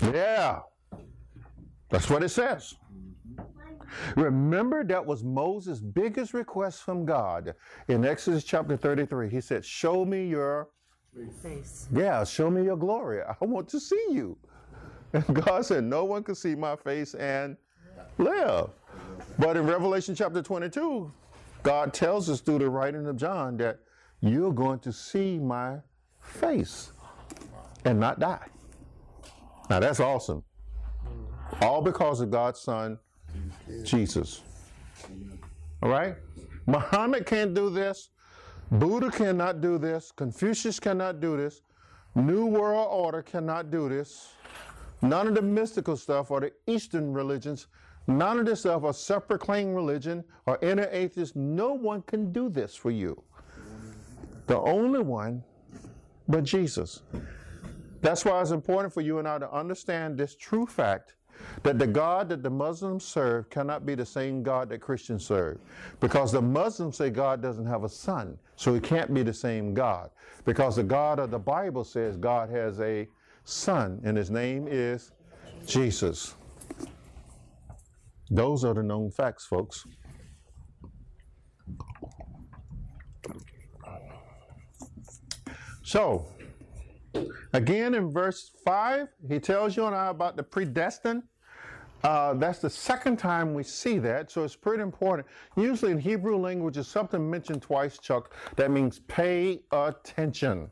Yeah, 0.01 0.59
that's 1.89 2.09
what 2.09 2.23
it 2.23 2.29
says. 2.29 2.75
Remember, 4.15 4.83
that 4.83 5.05
was 5.05 5.23
Moses' 5.23 5.79
biggest 5.79 6.33
request 6.33 6.83
from 6.83 7.05
God 7.05 7.53
in 7.87 8.05
Exodus 8.05 8.43
chapter 8.43 8.77
33. 8.77 9.29
He 9.29 9.41
said, 9.41 9.65
Show 9.65 10.05
me 10.05 10.27
your 10.27 10.69
Face. 11.41 11.87
yeah, 11.93 12.23
show 12.25 12.49
me 12.49 12.63
your 12.63 12.75
glory. 12.75 13.21
I 13.21 13.45
want 13.45 13.69
to 13.69 13.79
see 13.79 14.07
you. 14.11 14.37
And 15.13 15.25
God 15.33 15.65
said, 15.65 15.83
No 15.85 16.03
one 16.03 16.23
can 16.23 16.35
see 16.35 16.55
my 16.55 16.75
face 16.75 17.13
and 17.13 17.55
live. 18.17 18.69
But 19.39 19.55
in 19.55 19.65
Revelation 19.65 20.13
chapter 20.13 20.41
22, 20.41 21.11
God 21.63 21.93
tells 21.93 22.29
us 22.29 22.41
through 22.41 22.59
the 22.59 22.69
writing 22.69 23.07
of 23.07 23.15
John 23.15 23.57
that 23.57 23.79
you're 24.19 24.53
going 24.53 24.79
to 24.79 24.91
see 24.91 25.39
my 25.39 25.77
face 26.19 26.91
and 27.85 27.99
not 27.99 28.19
die. 28.19 28.45
Now 29.69 29.79
that's 29.79 29.99
awesome. 29.99 30.43
All 31.61 31.81
because 31.81 32.21
of 32.21 32.31
God's 32.31 32.59
Son, 32.59 32.97
Jesus. 33.83 34.41
All 35.81 35.89
right? 35.89 36.15
Muhammad 36.65 37.25
can't 37.25 37.53
do 37.53 37.69
this. 37.69 38.09
Buddha 38.71 39.11
cannot 39.11 39.61
do 39.61 39.77
this. 39.77 40.11
Confucius 40.11 40.79
cannot 40.79 41.19
do 41.19 41.37
this. 41.37 41.61
New 42.15 42.45
World 42.45 42.87
Order 42.91 43.21
cannot 43.21 43.69
do 43.69 43.89
this. 43.89 44.33
None 45.01 45.27
of 45.27 45.35
the 45.35 45.41
mystical 45.41 45.97
stuff 45.97 46.31
or 46.31 46.39
the 46.39 46.51
Eastern 46.65 47.13
religions, 47.13 47.67
none 48.07 48.39
of 48.39 48.45
this 48.45 48.61
stuff 48.61 48.83
or 48.83 49.37
claim 49.37 49.73
religion 49.73 50.23
or 50.45 50.57
inner 50.61 50.87
atheist, 50.91 51.35
no 51.35 51.73
one 51.73 52.01
can 52.03 52.31
do 52.31 52.49
this 52.49 52.75
for 52.75 52.89
you. 52.89 53.21
The 54.47 54.59
only 54.59 55.01
one 55.01 55.43
but 56.27 56.43
Jesus. 56.43 57.01
That's 58.01 58.23
why 58.25 58.41
it's 58.41 58.51
important 58.51 58.93
for 58.93 59.01
you 59.01 59.19
and 59.19 59.27
I 59.27 59.39
to 59.39 59.51
understand 59.51 60.17
this 60.17 60.35
true 60.35 60.65
fact 60.65 61.15
that 61.63 61.79
the 61.79 61.87
God 61.87 62.29
that 62.29 62.43
the 62.43 62.49
Muslims 62.49 63.03
serve 63.03 63.49
cannot 63.49 63.85
be 63.85 63.95
the 63.95 64.05
same 64.05 64.43
God 64.43 64.69
that 64.69 64.79
Christians 64.79 65.25
serve. 65.25 65.59
Because 65.99 66.31
the 66.31 66.41
Muslims 66.41 66.97
say 66.97 67.09
God 67.09 67.41
doesn't 67.41 67.65
have 67.65 67.83
a 67.83 67.89
son, 67.89 68.37
so 68.55 68.73
he 68.73 68.79
can't 68.79 69.13
be 69.13 69.23
the 69.23 69.33
same 69.33 69.73
God. 69.73 70.09
Because 70.45 70.75
the 70.75 70.83
God 70.83 71.19
of 71.19 71.31
the 71.31 71.39
Bible 71.39 71.83
says 71.83 72.17
God 72.17 72.49
has 72.49 72.79
a 72.79 73.07
son, 73.43 74.01
and 74.03 74.17
his 74.17 74.29
name 74.29 74.67
is 74.69 75.11
Jesus. 75.65 76.35
Those 78.29 78.65
are 78.65 78.73
the 78.73 78.83
known 78.83 79.11
facts, 79.11 79.45
folks. 79.45 79.85
So, 85.83 86.25
again 87.55 87.95
in 87.95 88.11
verse 88.11 88.51
5, 88.63 89.07
he 89.27 89.39
tells 89.39 89.77
you 89.77 89.85
and 89.85 89.95
I 89.95 90.07
about 90.07 90.35
the 90.35 90.43
predestined. 90.43 91.23
Uh, 92.03 92.33
that's 92.35 92.59
the 92.59 92.69
second 92.69 93.17
time 93.17 93.53
we 93.53 93.63
see 93.63 93.97
that, 93.97 94.29
so 94.29 94.43
it's 94.43 94.55
pretty 94.55 94.83
important. 94.83 95.27
Usually 95.55 95.91
in 95.91 95.97
Hebrew 95.97 96.37
language, 96.37 96.77
is 96.77 96.87
something 96.87 97.29
mentioned 97.29 97.61
twice, 97.61 97.97
Chuck, 97.97 98.33
that 98.57 98.69
means 98.69 98.99
pay 99.07 99.61
attention. 99.71 100.69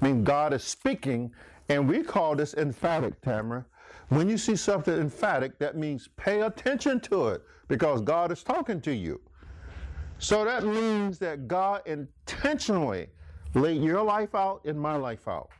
I 0.00 0.04
mean, 0.04 0.22
God 0.22 0.52
is 0.52 0.62
speaking, 0.62 1.32
and 1.68 1.88
we 1.88 2.02
call 2.02 2.36
this 2.36 2.54
emphatic, 2.54 3.20
Tamara. 3.22 3.64
When 4.10 4.28
you 4.28 4.38
see 4.38 4.54
something 4.54 4.94
emphatic, 4.94 5.58
that 5.58 5.76
means 5.76 6.08
pay 6.16 6.42
attention 6.42 7.00
to 7.00 7.28
it 7.28 7.42
because 7.66 8.00
God 8.02 8.30
is 8.30 8.44
talking 8.44 8.80
to 8.82 8.94
you. 8.94 9.20
So 10.18 10.44
that 10.44 10.64
means 10.64 11.18
that 11.18 11.48
God 11.48 11.82
intentionally 11.86 13.08
laid 13.54 13.82
your 13.82 14.02
life 14.02 14.34
out 14.34 14.60
and 14.64 14.78
my 14.78 14.96
life 14.96 15.26
out. 15.26 15.50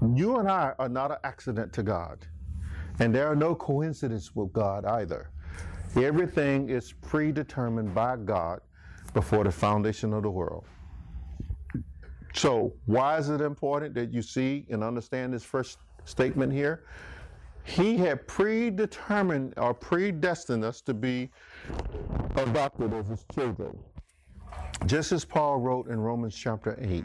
Mm-hmm. 0.00 0.16
You 0.16 0.38
and 0.38 0.48
I 0.48 0.74
are 0.78 0.88
not 0.88 1.10
an 1.10 1.18
accident 1.24 1.72
to 1.74 1.82
God. 1.82 2.26
And 3.00 3.14
there 3.14 3.30
are 3.30 3.36
no 3.36 3.54
coincidences 3.54 4.34
with 4.34 4.52
God 4.52 4.84
either. 4.84 5.30
Everything 5.96 6.68
is 6.68 6.92
predetermined 6.92 7.94
by 7.94 8.16
God 8.16 8.60
before 9.14 9.44
the 9.44 9.52
foundation 9.52 10.12
of 10.12 10.22
the 10.22 10.30
world. 10.30 10.64
So, 12.34 12.74
why 12.86 13.18
is 13.18 13.30
it 13.30 13.40
important 13.40 13.94
that 13.94 14.12
you 14.12 14.22
see 14.22 14.66
and 14.70 14.84
understand 14.84 15.32
this 15.32 15.44
first 15.44 15.78
statement 16.04 16.52
here? 16.52 16.84
He 17.64 17.96
had 17.96 18.26
predetermined 18.26 19.54
or 19.56 19.74
predestined 19.74 20.64
us 20.64 20.80
to 20.82 20.94
be 20.94 21.30
adopted 22.36 22.92
as 22.94 23.08
his 23.08 23.24
children. 23.34 23.76
Just 24.86 25.12
as 25.12 25.24
Paul 25.24 25.58
wrote 25.58 25.88
in 25.88 26.00
Romans 26.00 26.34
chapter 26.34 26.78
8, 26.80 27.04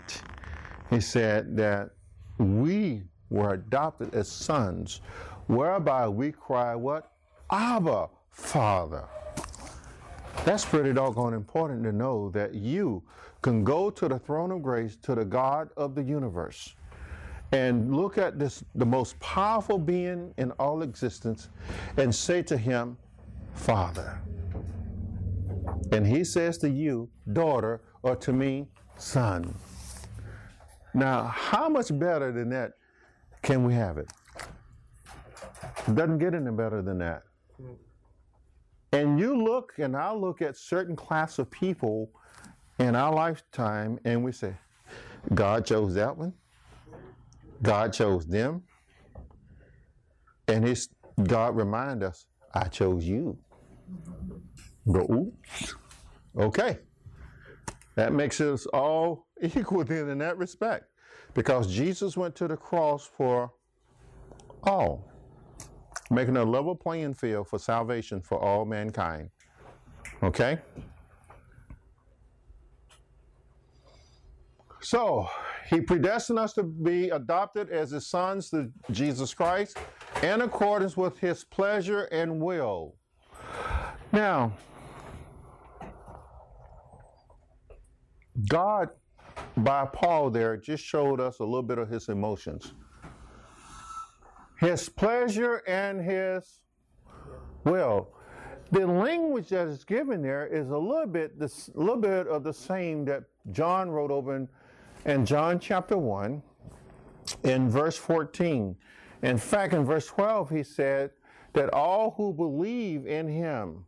he 0.90 1.02
said 1.02 1.58
that 1.58 1.90
we 2.38 3.04
were 3.30 3.54
adopted 3.54 4.14
as 4.14 4.28
sons, 4.28 5.02
whereby 5.48 6.08
we 6.08 6.32
cry, 6.32 6.76
What? 6.76 7.12
Abba, 7.52 8.10
Father. 8.32 9.04
That's 10.46 10.66
pretty 10.66 10.94
doggone 10.94 11.34
important 11.34 11.84
to 11.84 11.92
know 11.92 12.30
that 12.32 12.54
you 12.54 13.04
can 13.42 13.64
go 13.64 13.90
to 13.90 14.08
the 14.08 14.20
throne 14.20 14.52
of 14.52 14.64
grace, 14.64 14.96
to 15.04 15.16
the 15.16 15.24
God 15.26 15.70
of 15.78 15.96
the 15.96 16.04
universe, 16.04 16.76
and 17.52 17.96
look 17.96 18.18
at 18.18 18.40
this, 18.40 18.64
the 18.76 18.86
most 18.86 19.20
powerful 19.20 19.78
being 19.78 20.34
in 20.38 20.52
all 20.54 20.82
existence, 20.82 21.50
and 21.98 22.14
say 22.14 22.42
to 22.44 22.58
him, 22.58 22.98
Father. 23.54 24.20
And 25.92 26.06
he 26.06 26.24
says 26.24 26.58
to 26.60 26.70
you, 26.70 27.10
daughter, 27.32 27.82
or 28.02 28.16
to 28.18 28.34
me, 28.34 28.68
son. 28.98 29.54
Now, 30.94 31.24
how 31.24 31.70
much 31.70 31.98
better 31.98 32.32
than 32.32 32.50
that 32.50 32.74
can 33.42 33.64
we 33.64 33.74
have 33.74 33.98
it? 33.98 34.12
It 35.88 35.96
doesn't 35.96 36.20
get 36.20 36.34
any 36.34 36.52
better 36.52 36.82
than 36.82 37.00
that. 37.00 37.24
And 38.92 39.20
you 39.20 39.36
look, 39.36 39.74
and 39.80 39.98
I 39.98 40.14
look 40.14 40.42
at 40.42 40.56
certain 40.56 40.96
class 40.96 41.40
of 41.40 41.50
people 41.50 42.12
in 42.78 42.96
our 42.96 43.14
lifetime, 43.14 44.00
and 44.06 44.24
we 44.24 44.32
say, 44.32 44.54
God 45.34 45.66
chose 45.66 45.96
that 45.96 46.16
one. 46.16 46.34
God 47.62 47.94
chose 47.94 48.26
them. 48.26 48.62
And 50.48 50.64
his 50.64 50.90
God 51.24 51.56
remind 51.56 52.04
us, 52.04 52.28
I 52.54 52.66
chose 52.66 53.04
you. 53.04 53.38
Go. 54.92 55.32
Okay. 56.38 56.80
That 57.96 58.14
makes 58.14 58.42
us 58.42 58.66
all 58.68 59.28
equal 59.42 59.84
then 59.84 60.10
in 60.10 60.18
that 60.20 60.38
respect. 60.38 60.86
Because 61.34 61.74
Jesus 61.74 62.16
went 62.16 62.36
to 62.36 62.48
the 62.48 62.58
cross 62.58 63.06
for 63.06 63.52
all, 64.64 65.08
making 66.12 66.38
a 66.38 66.44
level 66.44 66.76
playing 66.76 67.16
field 67.16 67.48
for 67.48 67.60
salvation 67.60 68.22
for 68.22 68.40
all 68.40 68.66
mankind. 68.66 69.30
Okay? 70.22 70.60
So, 74.82 75.28
he 75.70 75.82
predestined 75.82 76.38
us 76.38 76.54
to 76.54 76.64
be 76.64 77.10
adopted 77.10 77.70
as 77.70 77.92
his 77.92 78.08
sons 78.08 78.50
to 78.50 78.70
Jesus 78.92 79.34
Christ 79.34 79.78
in 80.22 80.42
accordance 80.42 80.98
with 80.98 81.18
his 81.20 81.44
pleasure 81.44 82.04
and 82.12 82.40
will. 82.42 82.96
Now, 84.12 84.54
God, 88.48 88.90
by 89.58 89.86
Paul 89.86 90.30
there, 90.30 90.58
just 90.58 90.84
showed 90.84 91.20
us 91.20 91.40
a 91.40 91.44
little 91.44 91.64
bit 91.64 91.78
of 91.78 91.90
his 91.90 92.10
emotions. 92.10 92.74
His 94.60 94.90
pleasure 94.90 95.62
and 95.68 96.02
his 96.02 96.60
will. 97.64 98.10
The 98.72 98.88
language 98.88 99.50
that 99.50 99.68
is 99.68 99.84
given 99.84 100.22
there 100.22 100.48
is 100.48 100.70
a 100.70 100.78
little 100.78 101.06
bit, 101.06 101.38
this, 101.38 101.70
little 101.76 101.98
bit 101.98 102.28
of 102.28 102.44
the 102.44 102.54
same 102.54 103.06
that 103.06 103.24
John 103.52 103.90
wrote 103.90 104.10
over 104.10 104.36
in, 104.36 104.48
in 105.06 105.26
John 105.26 105.60
chapter 105.60 105.98
1 105.98 106.42
in 107.44 107.70
verse 107.70 107.98
14. 107.98 108.76
In 109.22 109.38
fact, 109.38 109.74
in 109.74 109.86
verse 109.86 110.08
12, 110.08 110.50
he 110.50 110.64
said 110.64 111.12
that 111.54 111.72
all 111.74 112.12
who 112.18 112.34
believe 112.34 113.06
in 113.06 113.28
him, 113.28 113.86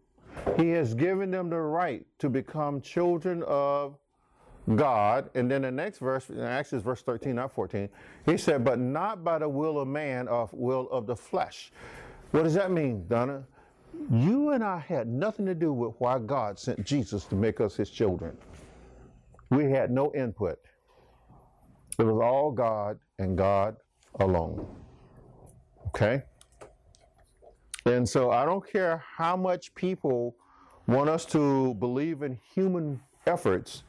he 0.57 0.69
has 0.69 0.93
given 0.93 1.31
them 1.31 1.49
the 1.49 1.59
right 1.59 2.05
to 2.19 2.29
become 2.29 2.81
children 2.81 3.43
of 3.47 3.97
God. 4.73 5.29
And 5.35 5.49
then 5.49 5.61
the 5.61 5.71
next 5.71 5.99
verse, 5.99 6.29
actually, 6.41 6.79
is 6.79 6.83
verse 6.83 7.01
13, 7.03 7.35
not 7.35 7.53
14, 7.53 7.87
he 8.25 8.37
said, 8.37 8.63
but 8.65 8.79
not 8.79 9.23
by 9.23 9.37
the 9.37 9.47
will 9.47 9.79
of 9.79 9.87
man 9.87 10.27
of 10.27 10.51
will 10.53 10.89
of 10.89 11.05
the 11.05 11.15
flesh. 11.15 11.71
What 12.31 12.43
does 12.43 12.55
that 12.55 12.71
mean, 12.71 13.05
Donna? 13.07 13.43
You 14.11 14.49
and 14.49 14.63
I 14.63 14.79
had 14.79 15.07
nothing 15.07 15.45
to 15.45 15.55
do 15.55 15.71
with 15.71 15.93
why 15.99 16.19
God 16.19 16.59
sent 16.59 16.83
Jesus 16.85 17.25
to 17.25 17.35
make 17.35 17.61
us 17.61 17.75
his 17.75 17.89
children. 17.89 18.35
We 19.51 19.69
had 19.69 19.91
no 19.91 20.13
input. 20.13 20.59
It 21.97 22.03
was 22.03 22.21
all 22.21 22.51
God 22.51 22.99
and 23.19 23.37
God 23.37 23.77
alone. 24.19 24.67
Okay? 25.87 26.23
And 27.85 28.07
so 28.07 28.31
I 28.31 28.45
don't 28.45 28.67
care 28.69 29.03
how 29.15 29.37
much 29.37 29.73
people 29.75 30.35
want 30.87 31.09
us 31.09 31.25
to 31.27 31.75
believe 31.75 32.21
in 32.21 32.37
human 32.53 32.99
efforts. 33.27 33.83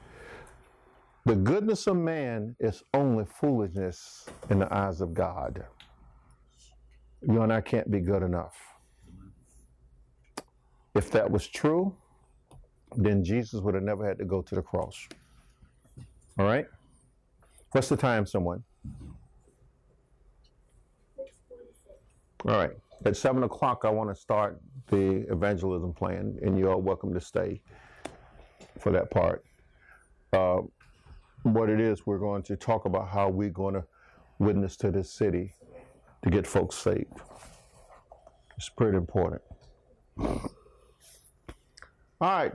The 1.27 1.35
goodness 1.35 1.89
of 1.89 1.97
man 1.97 2.55
is 2.61 2.85
only 2.95 3.25
foolishness 3.25 4.29
in 4.49 4.61
the 4.61 4.73
eyes 4.73 5.01
of 5.01 5.13
God. 5.13 5.65
You 7.21 7.43
and 7.43 7.53
I 7.53 7.61
can't 7.61 7.91
be 7.91 7.99
good 7.99 8.23
enough. 8.23 8.55
If 10.95 11.11
that 11.11 11.29
was 11.29 11.49
true, 11.49 11.93
then 12.95 13.25
Jesus 13.25 13.61
would 13.61 13.75
have 13.75 13.83
never 13.83 14.07
had 14.07 14.19
to 14.19 14.25
go 14.25 14.41
to 14.41 14.55
the 14.55 14.63
cross. 14.63 15.09
All 16.39 16.47
right? 16.47 16.67
What's 17.73 17.89
the 17.89 17.97
time, 17.97 18.25
someone? 18.25 18.63
All 22.47 22.57
right. 22.57 22.71
At 23.05 23.17
7 23.17 23.43
o'clock, 23.43 23.81
I 23.85 23.91
want 23.91 24.11
to 24.11 24.15
start 24.15 24.61
the 24.87 25.27
evangelism 25.29 25.93
plan, 25.93 26.39
and 26.43 26.57
you're 26.57 26.77
welcome 26.77 27.13
to 27.15 27.21
stay 27.21 27.61
for 28.79 28.93
that 28.93 29.11
part. 29.11 29.45
Uh, 30.33 30.59
what 31.55 31.71
it 31.71 31.81
is, 31.81 32.07
we're 32.07 32.19
going 32.19 32.43
to 32.45 32.57
talk 32.57 32.85
about 32.85 33.09
how 33.09 33.29
we're 33.29 33.51
going 33.51 33.75
to 33.75 33.85
witness 34.39 34.77
to 34.77 34.91
this 34.91 35.11
city 35.11 35.55
to 36.23 36.31
get 36.31 36.47
folks 36.47 36.77
saved. 36.77 37.13
It's 38.57 38.69
pretty 38.69 38.97
important. 38.97 39.43
All 40.19 40.41
right, 42.21 42.53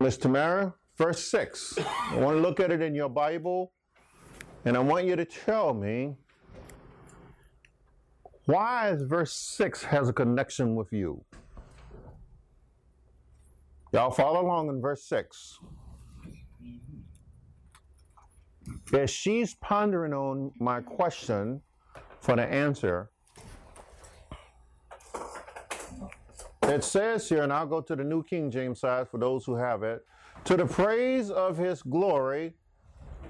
Miss 0.00 0.16
Tamara, 0.16 0.74
verse 0.96 1.22
6. 1.24 1.78
I 1.78 2.16
want 2.16 2.36
to 2.36 2.40
look 2.40 2.60
at 2.60 2.70
it 2.70 2.80
in 2.80 2.94
your 2.94 3.10
Bible, 3.10 3.72
and 4.64 4.76
I 4.76 4.80
want 4.80 5.06
you 5.06 5.16
to 5.16 5.24
tell 5.24 5.74
me 5.74 6.16
why 8.46 8.96
verse 8.98 9.32
6 9.32 9.84
has 9.84 10.08
a 10.08 10.12
connection 10.12 10.74
with 10.74 10.92
you. 10.92 11.24
Y'all 13.92 14.10
follow 14.10 14.40
along 14.40 14.68
in 14.70 14.80
verse 14.80 15.04
6. 15.04 15.60
As 18.92 19.10
she's 19.10 19.54
pondering 19.54 20.12
on 20.12 20.52
my 20.58 20.80
question 20.80 21.62
for 22.20 22.36
the 22.36 22.44
answer, 22.44 23.10
it 26.62 26.84
says 26.84 27.28
here, 27.28 27.42
and 27.42 27.52
I'll 27.52 27.66
go 27.66 27.80
to 27.80 27.96
the 27.96 28.04
New 28.04 28.22
King 28.22 28.50
James 28.50 28.80
side 28.80 29.08
for 29.08 29.18
those 29.18 29.44
who 29.44 29.54
have 29.54 29.82
it, 29.82 30.04
to 30.44 30.56
the 30.56 30.66
praise 30.66 31.30
of 31.30 31.56
his 31.56 31.82
glory, 31.82 32.54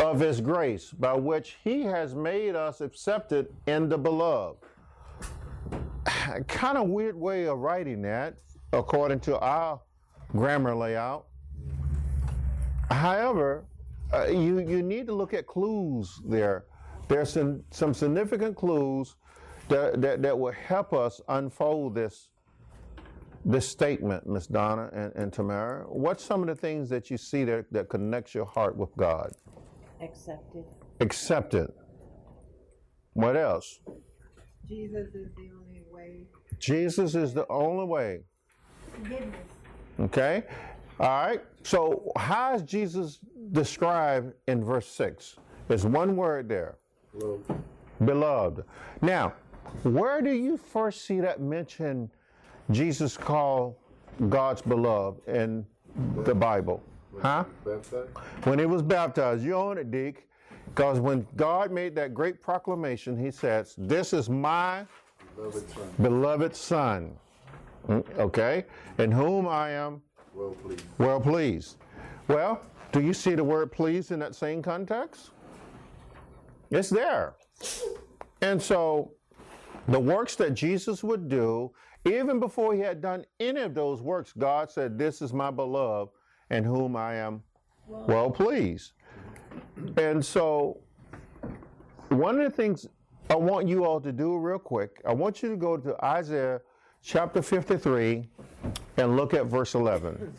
of 0.00 0.18
his 0.18 0.40
grace, 0.40 0.90
by 0.90 1.14
which 1.14 1.56
he 1.62 1.82
has 1.82 2.14
made 2.14 2.56
us 2.56 2.80
accepted 2.80 3.48
in 3.66 3.88
the 3.88 3.98
beloved. 3.98 4.58
kind 6.48 6.78
of 6.78 6.88
weird 6.88 7.16
way 7.16 7.46
of 7.46 7.58
writing 7.58 8.02
that, 8.02 8.36
according 8.72 9.20
to 9.20 9.38
our 9.38 9.80
grammar 10.32 10.74
layout. 10.74 11.26
However, 12.90 13.64
uh, 14.14 14.26
you, 14.26 14.60
you 14.60 14.82
need 14.82 15.06
to 15.06 15.12
look 15.12 15.34
at 15.34 15.46
clues 15.46 16.20
there. 16.26 16.64
There's 17.08 17.30
some, 17.30 17.64
some 17.70 17.92
significant 17.92 18.56
clues 18.56 19.16
that, 19.68 20.00
that, 20.00 20.22
that 20.22 20.38
will 20.38 20.52
help 20.52 20.92
us 20.92 21.20
unfold 21.28 21.94
this, 21.94 22.28
this 23.44 23.68
statement, 23.68 24.26
Miss 24.26 24.46
Donna 24.46 24.90
and, 24.92 25.12
and 25.14 25.32
Tamara. 25.32 25.84
What's 25.88 26.24
some 26.24 26.40
of 26.42 26.48
the 26.48 26.54
things 26.54 26.88
that 26.90 27.10
you 27.10 27.18
see 27.18 27.44
that, 27.44 27.66
that 27.72 27.88
connects 27.88 28.34
your 28.34 28.46
heart 28.46 28.76
with 28.76 28.94
God? 28.96 29.32
Accepted. 30.00 30.64
Accepted. 31.00 31.72
What 33.14 33.36
else? 33.36 33.80
Jesus 34.68 35.08
is 35.14 35.28
the 35.36 35.50
only 35.60 35.82
way. 35.90 36.22
Jesus 36.58 37.14
is 37.14 37.34
the 37.34 37.46
only 37.50 37.84
way. 37.84 38.20
Forgiveness. 38.92 39.36
Okay? 40.00 40.44
All 41.00 41.08
right. 41.08 41.42
So, 41.62 42.12
how 42.16 42.54
is 42.54 42.62
Jesus 42.62 43.18
described 43.52 44.32
in 44.46 44.62
verse 44.64 44.86
6? 44.88 45.36
There's 45.68 45.86
one 45.86 46.16
word 46.16 46.48
there 46.48 46.76
Love. 47.14 47.40
beloved. 48.04 48.64
Now, 49.02 49.32
where 49.82 50.20
do 50.22 50.30
you 50.30 50.56
first 50.56 51.04
see 51.06 51.20
that 51.20 51.40
mention 51.40 52.10
Jesus 52.70 53.16
called 53.16 53.74
God's 54.28 54.62
beloved 54.62 55.26
in 55.28 55.66
the 56.24 56.34
Bible? 56.34 56.82
Huh? 57.20 57.44
Baptized? 57.64 58.10
When 58.44 58.58
he 58.58 58.66
was 58.66 58.82
baptized, 58.82 59.42
you 59.44 59.54
own 59.54 59.78
it, 59.78 59.90
Deke. 59.90 60.28
Because 60.66 60.98
when 60.98 61.26
God 61.36 61.70
made 61.70 61.94
that 61.96 62.14
great 62.14 62.40
proclamation, 62.42 63.16
he 63.16 63.30
says, 63.30 63.74
This 63.78 64.12
is 64.12 64.28
my 64.28 64.84
Beloved 65.36 65.70
son, 65.70 65.88
beloved 66.00 66.56
Son. 66.56 67.16
Mm, 67.88 68.18
Okay? 68.18 68.64
In 68.98 69.10
whom 69.12 69.46
I 69.48 69.70
am 69.70 70.02
well 70.34 70.50
pleased. 70.62 70.84
well 70.98 71.20
pleased. 71.20 71.76
Well, 72.28 72.60
do 72.92 73.00
you 73.00 73.12
see 73.12 73.34
the 73.34 73.44
word 73.44 73.72
pleased 73.72 74.12
in 74.12 74.18
that 74.20 74.34
same 74.34 74.62
context? 74.62 75.30
It's 76.70 76.90
there. 76.90 77.34
And 78.40 78.60
so 78.60 79.12
the 79.88 80.00
works 80.00 80.36
that 80.36 80.54
Jesus 80.54 81.02
would 81.04 81.28
do, 81.28 81.72
even 82.04 82.40
before 82.40 82.74
he 82.74 82.80
had 82.80 83.00
done 83.00 83.24
any 83.40 83.60
of 83.60 83.74
those 83.74 84.02
works, 84.02 84.32
God 84.36 84.70
said, 84.70 84.98
This 84.98 85.22
is 85.22 85.32
my 85.32 85.50
beloved 85.50 86.12
in 86.50 86.64
whom 86.64 86.96
I 86.96 87.14
am 87.16 87.42
well 87.86 88.30
pleased. 88.30 88.92
And 89.96 90.24
so 90.24 90.80
one 92.08 92.40
of 92.40 92.50
the 92.50 92.56
things 92.56 92.86
I 93.30 93.36
want 93.36 93.68
you 93.68 93.84
all 93.84 94.00
to 94.00 94.12
do 94.12 94.36
real 94.36 94.58
quick, 94.58 95.00
I 95.06 95.12
want 95.12 95.42
you 95.42 95.48
to 95.50 95.56
go 95.56 95.76
to 95.76 96.04
Isaiah 96.04 96.60
chapter 97.02 97.42
53 97.42 98.28
and 98.96 99.16
look 99.16 99.34
at 99.34 99.46
verse 99.46 99.74
11. 99.74 100.32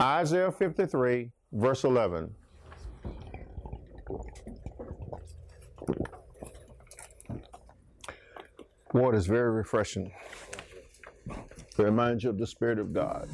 Isaiah 0.00 0.52
53, 0.52 1.30
verse 1.52 1.84
11. 1.84 2.34
Water 8.92 9.16
is 9.16 9.26
very 9.26 9.50
refreshing. 9.50 10.12
It 11.28 11.82
reminds 11.82 12.22
you 12.22 12.30
of 12.30 12.38
the 12.38 12.46
Spirit 12.46 12.78
of 12.78 12.92
God. 12.92 13.28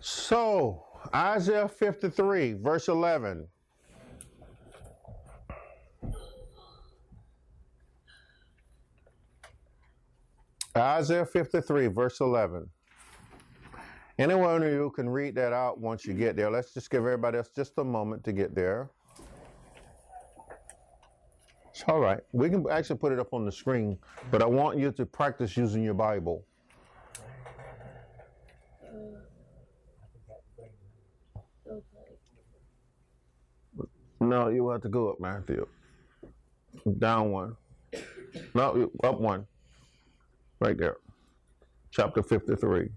So, 0.00 0.84
Isaiah 1.12 1.68
53, 1.68 2.52
verse 2.52 2.86
11. 2.88 3.48
Isaiah 10.80 11.26
53, 11.26 11.86
verse 11.88 12.20
11. 12.20 12.68
Anyone 14.18 14.62
of 14.62 14.72
you 14.72 14.90
can 14.94 15.08
read 15.08 15.34
that 15.36 15.52
out 15.52 15.78
once 15.78 16.04
you 16.04 16.12
get 16.12 16.36
there. 16.36 16.50
Let's 16.50 16.74
just 16.74 16.90
give 16.90 17.00
everybody 17.00 17.38
else 17.38 17.50
just 17.54 17.72
a 17.78 17.84
moment 17.84 18.24
to 18.24 18.32
get 18.32 18.54
there. 18.54 18.90
It's 21.70 21.84
all 21.86 22.00
right. 22.00 22.18
We 22.32 22.50
can 22.50 22.68
actually 22.68 22.98
put 22.98 23.12
it 23.12 23.20
up 23.20 23.32
on 23.32 23.44
the 23.44 23.52
screen, 23.52 23.96
but 24.32 24.42
I 24.42 24.46
want 24.46 24.78
you 24.78 24.90
to 24.90 25.06
practice 25.06 25.56
using 25.56 25.84
your 25.84 25.94
Bible. 25.94 26.44
No, 34.20 34.48
you 34.48 34.68
have 34.70 34.82
to 34.82 34.88
go 34.88 35.10
up, 35.10 35.20
Matthew. 35.20 35.66
Down 36.98 37.30
one. 37.30 37.56
No, 38.54 38.90
up 39.04 39.20
one. 39.20 39.46
Right 40.60 40.76
there. 40.76 40.96
Chapter 41.90 42.22
53. 42.22 42.88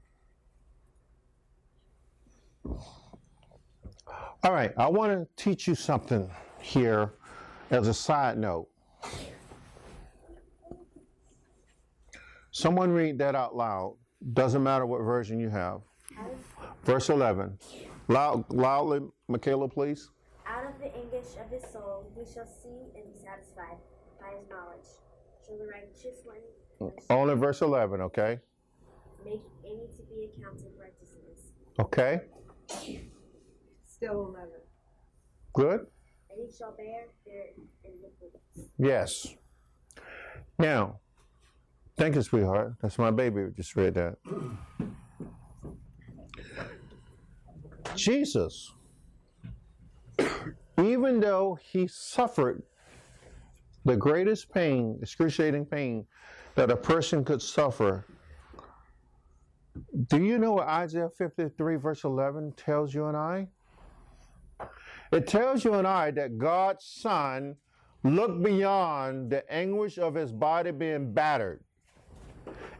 All 4.43 4.51
right, 4.51 4.73
I 4.77 4.89
want 4.89 5.11
to 5.11 5.43
teach 5.43 5.67
you 5.67 5.75
something 5.75 6.29
here 6.59 7.13
as 7.69 7.87
a 7.87 7.93
side 7.93 8.37
note. 8.39 8.67
Someone 12.51 12.91
read 12.91 13.19
that 13.19 13.35
out 13.35 13.55
loud. 13.55 13.95
Doesn't 14.33 14.63
matter 14.63 14.85
what 14.85 15.01
version 15.01 15.39
you 15.39 15.49
have. 15.49 15.81
Verse 16.83 17.09
11. 17.09 17.57
Loud, 18.07 18.51
loudly, 18.51 19.01
Michaela, 19.27 19.67
please. 19.67 20.09
Out 20.47 20.65
of 20.65 20.79
the 20.79 20.93
anguish 20.95 21.37
of 21.39 21.49
his 21.51 21.63
soul 21.71 22.11
he 22.15 22.25
shall 22.25 22.47
see 22.47 22.89
and 22.95 23.05
be 23.05 23.19
satisfied 23.23 23.77
by 24.19 24.35
his 24.37 24.49
knowledge. 24.49 24.89
Shall 25.45 25.57
the 25.57 25.67
righteous 25.67 26.25
one 26.25 26.37
Only 27.09 27.35
verse 27.35 27.61
11, 27.61 28.01
okay? 28.01 28.39
make 29.23 29.41
any 29.63 29.87
to 29.95 30.03
be 30.09 30.29
accounted 30.33 30.71
righteousness? 30.79 31.51
Okay, 31.79 32.21
Still 33.87 34.27
eleven. 34.29 34.59
good? 35.53 35.81
And 36.29 36.39
he 36.43 36.51
shall 36.57 36.71
bear 36.75 37.05
their 37.25 37.43
iniquities. 37.83 38.69
Yes. 38.79 39.27
Now, 40.57 40.99
thank 41.97 42.15
you, 42.15 42.21
sweetheart. 42.23 42.73
That's 42.81 42.97
my 42.97 43.11
baby 43.11 43.41
who 43.41 43.51
just 43.51 43.75
read 43.75 43.93
that. 43.95 44.15
Jesus, 47.95 48.71
even 50.81 51.19
though 51.19 51.57
he 51.61 51.87
suffered 51.87 52.63
the 53.85 53.95
greatest 53.95 54.51
pain, 54.53 54.97
excruciating 55.01 55.65
pain 55.65 56.05
that 56.55 56.69
a 56.69 56.75
person 56.75 57.23
could 57.23 57.41
suffer, 57.41 58.05
do 60.07 60.21
you 60.21 60.37
know 60.37 60.53
what 60.53 60.67
Isaiah 60.67 61.09
53, 61.17 61.75
verse 61.77 62.03
11 62.03 62.53
tells 62.57 62.93
you 62.93 63.05
and 63.05 63.17
I? 63.17 63.47
It 65.11 65.27
tells 65.27 65.63
you 65.63 65.75
and 65.75 65.87
I 65.87 66.11
that 66.11 66.37
God's 66.37 66.85
Son 66.85 67.55
looked 68.03 68.43
beyond 68.43 69.29
the 69.29 69.49
anguish 69.51 69.97
of 69.97 70.15
his 70.15 70.31
body 70.31 70.71
being 70.71 71.13
battered. 71.13 71.61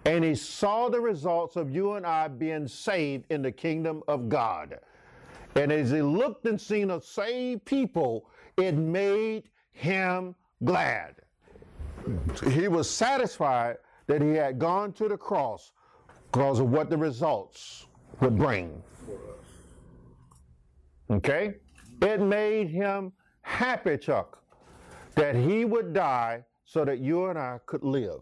And 0.06 0.24
he 0.24 0.34
saw 0.34 0.89
the 0.89 0.99
results 0.99 1.56
of 1.56 1.70
you 1.70 1.93
and 1.93 2.06
I 2.06 2.28
being 2.28 2.68
saved 2.68 3.26
in 3.30 3.41
the 3.41 3.52
kingdom 3.52 4.02
of 4.08 4.30
God. 4.30 4.80
And 5.56 5.72
as 5.72 5.91
he 5.91 6.02
looked 6.02 6.45
and 6.45 6.60
seen 6.60 6.91
a 6.91 7.02
saved 7.02 7.66
people, 7.66 8.30
it 8.58 8.74
made 8.74 9.49
him 9.72 10.36
glad. 10.64 11.16
He 12.49 12.68
was 12.68 12.89
satisfied 12.89 13.78
that 14.07 14.22
he 14.22 14.32
had 14.32 14.59
gone 14.59 14.93
to 14.93 15.07
the 15.07 15.18
cross 15.18 15.72
because 16.32 16.59
of 16.59 16.70
what 16.70 16.89
the 16.89 16.97
results 16.97 17.88
would 18.20 18.38
bring. 18.38 18.82
Okay? 21.09 21.55
It 22.01 22.22
made 22.22 22.70
him 22.70 23.12
happy, 23.41 23.97
Chuck, 23.97 24.41
that 25.16 25.36
he 25.36 25.66
would 25.66 25.93
die 25.93 26.43
so 26.66 26.86
that 26.86 26.99
you 26.99 27.26
and 27.26 27.38
I 27.38 27.59
could 27.66 27.84
live. 27.84 28.22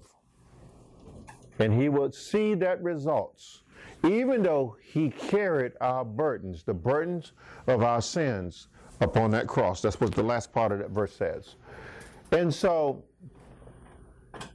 And 1.59 1.73
he 1.73 1.89
would 1.89 2.13
see 2.15 2.55
that 2.55 2.81
results, 2.81 3.63
even 4.03 4.41
though 4.41 4.77
he 4.81 5.09
carried 5.09 5.73
our 5.81 6.03
burdens, 6.03 6.63
the 6.63 6.73
burdens 6.73 7.33
of 7.67 7.83
our 7.83 8.01
sins 8.01 8.69
upon 9.01 9.31
that 9.31 9.47
cross. 9.47 9.81
That's 9.81 9.99
what 9.99 10.13
the 10.13 10.23
last 10.23 10.51
part 10.51 10.71
of 10.71 10.79
that 10.79 10.89
verse 10.89 11.15
says. 11.15 11.55
And 12.31 12.53
so, 12.53 13.03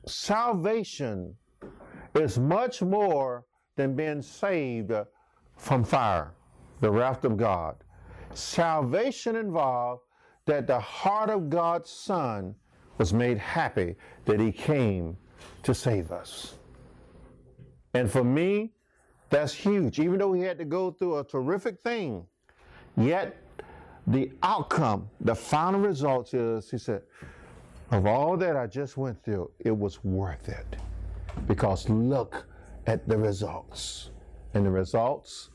salvation 0.07 1.35
is 2.14 2.39
much 2.39 2.83
more 2.83 3.45
than 3.77 3.97
being 3.97 4.22
saved 4.22 4.93
from 5.57 5.85
fire, 5.85 6.33
the 6.81 6.91
wrath 6.91 7.25
of 7.25 7.37
God. 7.37 7.77
Salvation 8.35 9.37
involved 9.37 10.03
that 10.47 10.66
the 10.66 10.79
heart 10.79 11.31
of 11.31 11.49
God's 11.49 11.91
Son 11.91 12.55
was 12.99 13.12
made 13.12 13.39
happy 13.39 13.97
that 14.25 14.39
He 14.39 14.53
came 14.53 15.16
to 15.62 15.75
save 15.75 16.12
us. 16.12 16.55
And 17.95 18.11
for 18.11 18.25
me, 18.25 18.72
that's 19.31 19.53
huge. 19.53 19.99
Even 19.99 20.18
though 20.18 20.33
He 20.33 20.43
had 20.43 20.59
to 20.59 20.64
go 20.64 20.91
through 20.91 21.18
a 21.18 21.25
terrific 21.25 21.81
thing, 21.83 22.25
yet 22.97 23.37
the 24.07 24.31
outcome, 24.43 25.09
the 25.20 25.35
final 25.35 25.81
result 25.81 26.35
is 26.35 26.70
He 26.70 26.79
said, 26.79 27.03
of 27.91 28.07
all 28.07 28.37
that 28.37 28.57
I 28.57 28.66
just 28.66 28.97
went 28.97 29.22
through, 29.24 29.51
it 29.61 29.76
was 29.76 30.03
worth 30.05 30.49
it. 30.49 30.76
Because 31.47 31.89
look 31.89 32.47
at 32.87 33.07
the 33.09 33.16
results. 33.16 34.11
And 34.55 34.64
the 34.64 34.70
results 34.70 35.51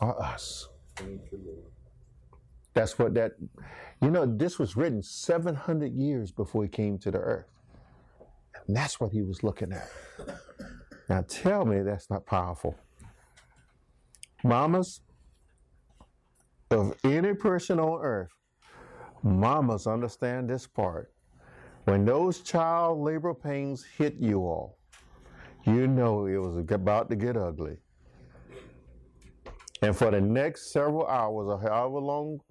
are 0.00 0.20
us. 0.20 0.68
That's 2.74 2.98
what 2.98 3.14
that, 3.14 3.32
you 4.00 4.10
know, 4.10 4.24
this 4.24 4.58
was 4.58 4.76
written 4.76 5.02
700 5.02 5.92
years 5.92 6.30
before 6.30 6.62
he 6.62 6.68
came 6.68 6.98
to 6.98 7.10
the 7.10 7.18
earth. 7.18 7.48
And 8.66 8.76
that's 8.76 9.00
what 9.00 9.12
he 9.12 9.22
was 9.22 9.42
looking 9.42 9.72
at. 9.72 9.90
Now 11.08 11.24
tell 11.26 11.64
me 11.64 11.82
that's 11.82 12.10
not 12.10 12.26
powerful. 12.26 12.76
Mamas, 14.44 15.00
of 16.70 16.94
any 17.02 17.34
person 17.34 17.80
on 17.80 18.00
earth, 18.04 18.30
mamas 19.22 19.86
understand 19.86 20.48
this 20.48 20.66
part. 20.66 21.10
When 21.88 22.04
those 22.04 22.40
child 22.40 22.98
labor 22.98 23.32
pains 23.32 23.82
hit 23.82 24.16
you 24.20 24.40
all, 24.40 24.76
you 25.64 25.86
know 25.86 26.26
it 26.26 26.36
was 26.36 26.58
about 26.70 27.08
to 27.08 27.16
get 27.16 27.34
ugly. 27.34 27.78
And 29.80 29.96
for 29.96 30.10
the 30.10 30.20
next 30.20 30.70
several 30.70 31.06
hours 31.06 31.48
or 31.48 31.58
however 31.58 31.98
long 31.98 32.42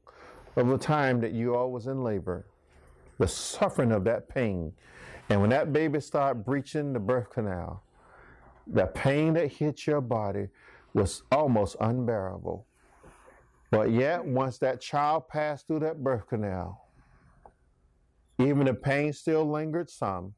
of 0.55 0.71
a 0.71 0.77
time 0.79 1.21
that 1.21 1.33
you 1.33 1.53
all 1.53 1.71
was 1.71 1.85
in 1.85 2.03
labor, 2.03 2.47
the 3.19 3.27
suffering 3.27 3.91
of 3.91 4.03
that 4.05 4.27
pain. 4.27 4.73
And 5.29 5.39
when 5.39 5.51
that 5.51 5.71
baby 5.71 5.99
started 5.99 6.43
breaching 6.43 6.91
the 6.91 6.99
birth 6.99 7.29
canal, 7.29 7.83
the 8.65 8.87
pain 8.87 9.33
that 9.35 9.51
hit 9.51 9.85
your 9.85 10.01
body 10.01 10.47
was 10.95 11.21
almost 11.31 11.75
unbearable. 11.79 12.65
But 13.69 13.91
yet, 13.91 14.25
once 14.25 14.57
that 14.57 14.81
child 14.81 15.29
passed 15.29 15.67
through 15.67 15.81
that 15.81 16.03
birth 16.03 16.27
canal, 16.27 16.86
even 18.39 18.65
the 18.65 18.73
pain 18.73 19.13
still 19.13 19.49
lingered 19.49 19.89
some. 19.89 20.33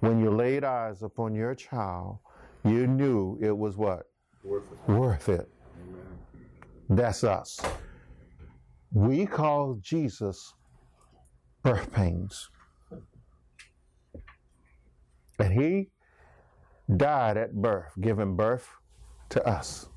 When 0.00 0.20
you 0.20 0.30
laid 0.30 0.64
eyes 0.64 1.02
upon 1.02 1.34
your 1.34 1.54
child, 1.54 2.18
you 2.64 2.86
knew 2.86 3.38
it 3.40 3.56
was 3.56 3.76
what? 3.76 4.04
Worth 4.42 4.72
it. 4.72 4.90
Worth 4.90 5.28
it. 5.28 5.48
Amen. 5.82 6.06
That's 6.88 7.24
us. 7.24 7.60
We 8.92 9.26
call 9.26 9.78
Jesus 9.80 10.54
birth 11.62 11.90
pains. 11.92 12.48
And 15.38 15.52
he 15.52 15.90
died 16.96 17.36
at 17.36 17.54
birth, 17.54 17.92
giving 18.00 18.36
birth 18.36 18.68
to 19.30 19.46
us. 19.46 19.88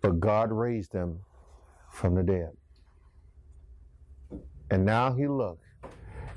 But 0.00 0.20
God 0.20 0.52
raised 0.52 0.92
him 0.92 1.18
from 1.90 2.14
the 2.14 2.22
dead. 2.22 2.50
And 4.70 4.84
now 4.84 5.12
he 5.12 5.26
look, 5.26 5.58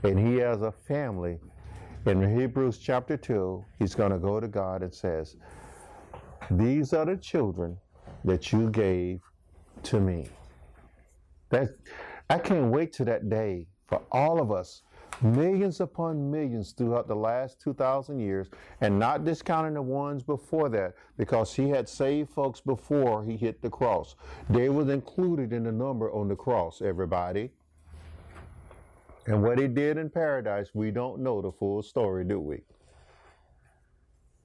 and 0.03 0.19
he 0.19 0.37
has 0.37 0.61
a 0.61 0.71
family. 0.71 1.39
In 2.05 2.37
Hebrews 2.37 2.77
chapter 2.77 3.17
2, 3.17 3.63
he's 3.77 3.93
going 3.93 4.11
to 4.11 4.19
go 4.19 4.39
to 4.39 4.47
God 4.47 4.81
and 4.83 4.93
says, 4.93 5.35
These 6.49 6.93
are 6.93 7.05
the 7.05 7.17
children 7.17 7.77
that 8.23 8.51
you 8.51 8.69
gave 8.69 9.21
to 9.83 9.99
me. 9.99 10.29
That 11.49 11.69
I 12.29 12.37
can't 12.37 12.71
wait 12.71 12.93
to 12.93 13.05
that 13.05 13.29
day 13.29 13.67
for 13.87 14.01
all 14.11 14.39
of 14.39 14.51
us, 14.51 14.83
millions 15.21 15.81
upon 15.81 16.29
millions 16.29 16.71
throughout 16.71 17.07
the 17.07 17.15
last 17.15 17.59
2,000 17.59 18.19
years, 18.19 18.49
and 18.81 18.99
not 18.99 19.25
discounting 19.25 19.73
the 19.73 19.81
ones 19.81 20.23
before 20.23 20.69
that, 20.69 20.93
because 21.17 21.53
he 21.53 21.69
had 21.69 21.89
saved 21.89 22.29
folks 22.29 22.61
before 22.61 23.23
he 23.23 23.35
hit 23.35 23.61
the 23.61 23.69
cross. 23.69 24.15
They 24.49 24.69
was 24.69 24.89
included 24.89 25.51
in 25.51 25.63
the 25.63 25.71
number 25.71 26.11
on 26.11 26.27
the 26.27 26.35
cross, 26.35 26.81
everybody. 26.81 27.51
And 29.29 29.43
what 29.43 29.59
he 29.59 29.67
did 29.67 29.97
in 29.97 30.09
paradise, 30.09 30.69
we 30.73 30.89
don't 30.89 31.21
know 31.21 31.39
the 31.39 31.51
full 31.51 31.83
story, 31.83 32.25
do 32.25 32.39
we? 32.39 32.63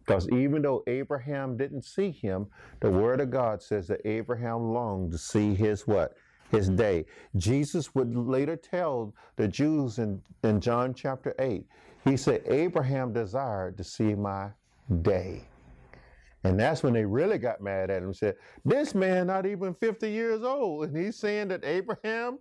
Because 0.00 0.28
even 0.28 0.60
though 0.60 0.82
Abraham 0.86 1.56
didn't 1.56 1.86
see 1.86 2.10
him, 2.10 2.46
the 2.80 2.90
word 2.90 3.22
of 3.22 3.30
God 3.30 3.62
says 3.62 3.88
that 3.88 4.02
Abraham 4.04 4.74
longed 4.74 5.12
to 5.12 5.18
see 5.18 5.54
his 5.54 5.86
what? 5.86 6.14
His 6.50 6.68
day. 6.68 7.06
Jesus 7.38 7.94
would 7.94 8.14
later 8.14 8.56
tell 8.56 9.14
the 9.36 9.48
Jews 9.48 9.98
in, 9.98 10.20
in 10.42 10.60
John 10.60 10.92
chapter 10.92 11.34
8, 11.38 11.64
he 12.04 12.18
said, 12.18 12.42
Abraham 12.46 13.14
desired 13.14 13.78
to 13.78 13.84
see 13.84 14.14
my 14.14 14.50
day. 15.00 15.48
And 16.44 16.60
that's 16.60 16.82
when 16.82 16.92
they 16.92 17.06
really 17.06 17.38
got 17.38 17.62
mad 17.62 17.90
at 17.90 18.02
him 18.02 18.08
and 18.08 18.16
said, 18.16 18.36
This 18.66 18.94
man 18.94 19.28
not 19.28 19.46
even 19.46 19.72
50 19.72 20.10
years 20.10 20.42
old. 20.42 20.88
And 20.88 20.96
he's 20.96 21.16
saying 21.16 21.48
that 21.48 21.64
Abraham 21.64 22.38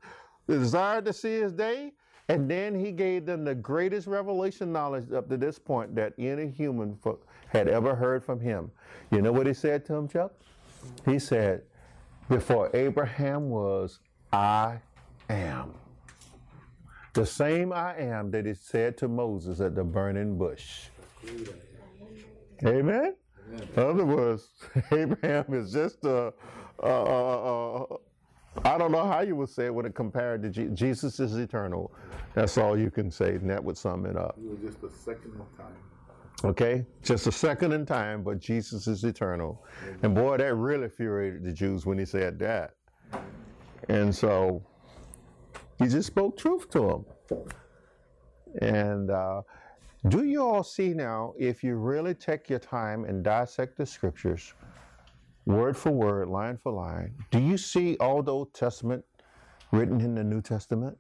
desired 0.50 1.06
to 1.06 1.14
see 1.14 1.40
his 1.40 1.54
day. 1.54 1.94
And 2.30 2.50
then 2.50 2.74
he 2.74 2.92
gave 2.92 3.26
them 3.26 3.44
the 3.44 3.56
greatest 3.56 4.08
revelation 4.08 4.72
knowledge 4.72 5.12
up 5.12 5.30
to 5.30 5.38
this 5.38 5.60
point 5.60 5.94
that 5.96 6.14
any 6.18 6.48
human 6.50 6.98
had 7.50 7.68
ever 7.68 7.96
heard 7.96 8.24
from 8.24 8.40
him. 8.40 8.72
You 9.12 9.22
know 9.22 9.32
what 9.32 9.46
he 9.46 9.54
said 9.54 9.86
to 9.86 9.96
him, 9.96 10.08
Chuck? 10.08 10.32
He 11.06 11.20
said, 11.20 11.64
Before 12.30 12.70
Abraham 12.74 13.50
was, 13.50 14.00
I 14.32 14.80
am. 15.30 15.74
The 17.14 17.26
same 17.26 17.72
I 17.72 17.96
am 17.98 18.32
that 18.32 18.46
he 18.46 18.56
said 18.56 18.98
to 18.98 19.08
Moses 19.08 19.60
at 19.60 19.76
the 19.76 19.84
burning 19.84 20.38
bush. 20.38 20.86
Amen? 22.66 23.16
In 23.52 23.70
other 23.76 24.06
words, 24.06 24.48
Abraham 24.92 25.46
is 25.54 25.72
just 25.74 26.04
a, 26.06 26.34
a, 26.80 26.90
a, 26.90 27.84
a 27.84 27.98
I 28.64 28.78
don't 28.78 28.92
know 28.92 29.06
how 29.06 29.22
you 29.22 29.36
would 29.36 29.50
say 29.50 29.66
it 29.66 29.74
when 29.74 29.86
it 29.86 29.96
compared 29.96 30.44
to 30.44 30.50
Je- 30.50 30.70
Jesus 30.70 31.20
is 31.20 31.36
eternal. 31.36 31.94
That's 32.34 32.58
all 32.58 32.78
you 32.78 32.92
can 32.92 33.10
say, 33.10 33.36
and 33.36 33.50
that 33.50 33.64
would 33.64 33.78
sum 33.78 34.06
it 34.06 34.16
up. 34.16 34.38
It 34.38 34.50
was 34.50 34.60
just 34.60 34.84
a 34.84 34.90
second 34.90 35.34
of 35.40 35.58
time. 35.58 35.76
Okay? 36.44 36.86
Just 37.02 37.28
a 37.28 37.32
second 37.32 37.72
in 37.72 37.86
time, 37.86 38.24
but 38.24 38.40
Jesus 38.40 38.88
is 38.88 39.04
eternal. 39.04 39.66
And 40.02 40.14
boy, 40.14 40.38
that 40.38 40.54
really 40.56 40.86
infuriated 40.86 41.44
the 41.44 41.52
Jews 41.52 41.86
when 41.86 41.98
he 41.98 42.06
said 42.06 42.38
that. 42.40 42.76
And 43.90 44.14
so 44.14 44.64
he 45.80 45.88
just 45.88 46.08
spoke 46.08 46.38
truth 46.38 46.70
to 46.72 47.06
them. 47.30 47.46
And 48.62 49.10
uh, 49.10 49.42
do 50.10 50.26
you 50.26 50.44
all 50.44 50.64
see 50.64 50.94
now, 50.94 51.34
if 51.40 51.64
you 51.64 51.76
really 51.76 52.14
take 52.14 52.50
your 52.50 52.60
time 52.60 53.06
and 53.06 53.24
dissect 53.24 53.78
the 53.78 53.86
scriptures, 53.86 54.54
word 55.46 55.76
for 55.78 55.92
word, 55.92 56.30
line 56.30 56.58
for 56.58 56.72
line, 56.72 57.14
do 57.32 57.40
you 57.40 57.58
see 57.58 57.98
all 57.98 58.24
the 58.24 58.32
Old 58.32 58.54
Testament 58.54 59.04
written 59.72 60.02
in 60.02 60.16
the 60.16 60.24
New 60.24 60.42
Testament? 60.42 60.98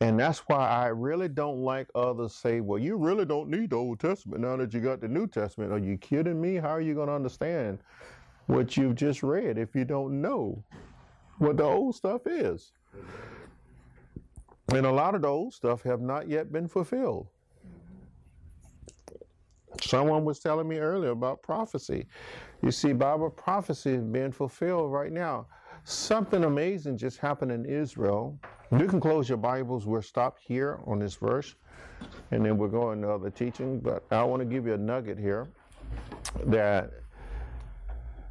And 0.00 0.18
that's 0.18 0.40
why 0.40 0.68
I 0.68 0.88
really 0.88 1.28
don't 1.28 1.60
like 1.60 1.88
others 1.94 2.34
say, 2.34 2.60
well, 2.60 2.78
you 2.78 2.96
really 2.96 3.24
don't 3.24 3.48
need 3.48 3.70
the 3.70 3.76
Old 3.76 4.00
Testament 4.00 4.42
now 4.42 4.56
that 4.56 4.74
you 4.74 4.80
got 4.80 5.00
the 5.00 5.08
New 5.08 5.26
Testament. 5.26 5.72
Are 5.72 5.78
you 5.78 5.96
kidding 5.96 6.40
me? 6.40 6.56
How 6.56 6.70
are 6.70 6.80
you 6.80 6.94
going 6.94 7.08
to 7.08 7.14
understand 7.14 7.78
what 8.46 8.76
you've 8.76 8.96
just 8.96 9.22
read 9.22 9.56
if 9.56 9.74
you 9.74 9.84
don't 9.84 10.20
know 10.20 10.62
what 11.38 11.56
the 11.56 11.64
old 11.64 11.94
stuff 11.94 12.26
is? 12.26 12.72
And 14.74 14.84
a 14.84 14.92
lot 14.92 15.14
of 15.14 15.22
the 15.22 15.28
old 15.28 15.54
stuff 15.54 15.82
have 15.84 16.00
not 16.00 16.28
yet 16.28 16.52
been 16.52 16.68
fulfilled. 16.68 17.28
Someone 19.88 20.24
was 20.24 20.38
telling 20.38 20.66
me 20.66 20.78
earlier 20.78 21.10
about 21.10 21.42
prophecy. 21.42 22.06
You 22.62 22.70
see, 22.70 22.92
Bible 22.92 23.28
prophecy 23.28 23.92
is 23.92 24.02
being 24.02 24.32
fulfilled 24.32 24.90
right 24.90 25.12
now. 25.12 25.46
Something 25.84 26.44
amazing 26.44 26.96
just 26.96 27.18
happened 27.18 27.52
in 27.52 27.66
Israel. 27.66 28.38
You 28.72 28.86
can 28.86 28.98
close 28.98 29.28
your 29.28 29.36
Bibles. 29.36 29.86
We're 29.86 30.00
stopped 30.00 30.40
here 30.42 30.80
on 30.86 30.98
this 30.98 31.16
verse, 31.16 31.54
and 32.30 32.44
then 32.44 32.56
we're 32.56 32.68
going 32.68 33.02
to 33.02 33.10
other 33.10 33.28
teaching. 33.28 33.78
But 33.80 34.04
I 34.10 34.24
want 34.24 34.40
to 34.40 34.46
give 34.46 34.66
you 34.66 34.72
a 34.72 34.78
nugget 34.78 35.18
here 35.18 35.48
that 36.46 36.90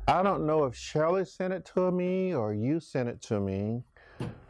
I 0.07 0.23
don't 0.23 0.47
know 0.47 0.65
if 0.65 0.75
Shelley 0.75 1.25
sent 1.25 1.53
it 1.53 1.65
to 1.75 1.91
me 1.91 2.33
or 2.33 2.53
you 2.53 2.79
sent 2.79 3.07
it 3.07 3.21
to 3.23 3.39
me. 3.39 3.83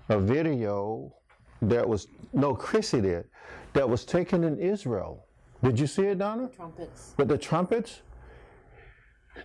A 0.09 0.19
video 0.19 1.13
that 1.61 1.87
was 1.87 2.07
no, 2.33 2.53
Chrissy 2.53 3.01
did 3.01 3.25
that 3.73 3.87
was 3.87 4.05
taken 4.05 4.43
in 4.43 4.57
Israel. 4.59 5.27
Did 5.63 5.79
you 5.79 5.87
see 5.87 6.03
it, 6.03 6.17
Donna? 6.17 6.49
Trumpets. 6.53 7.13
With 7.17 7.29
the 7.29 7.37
trumpets? 7.37 8.01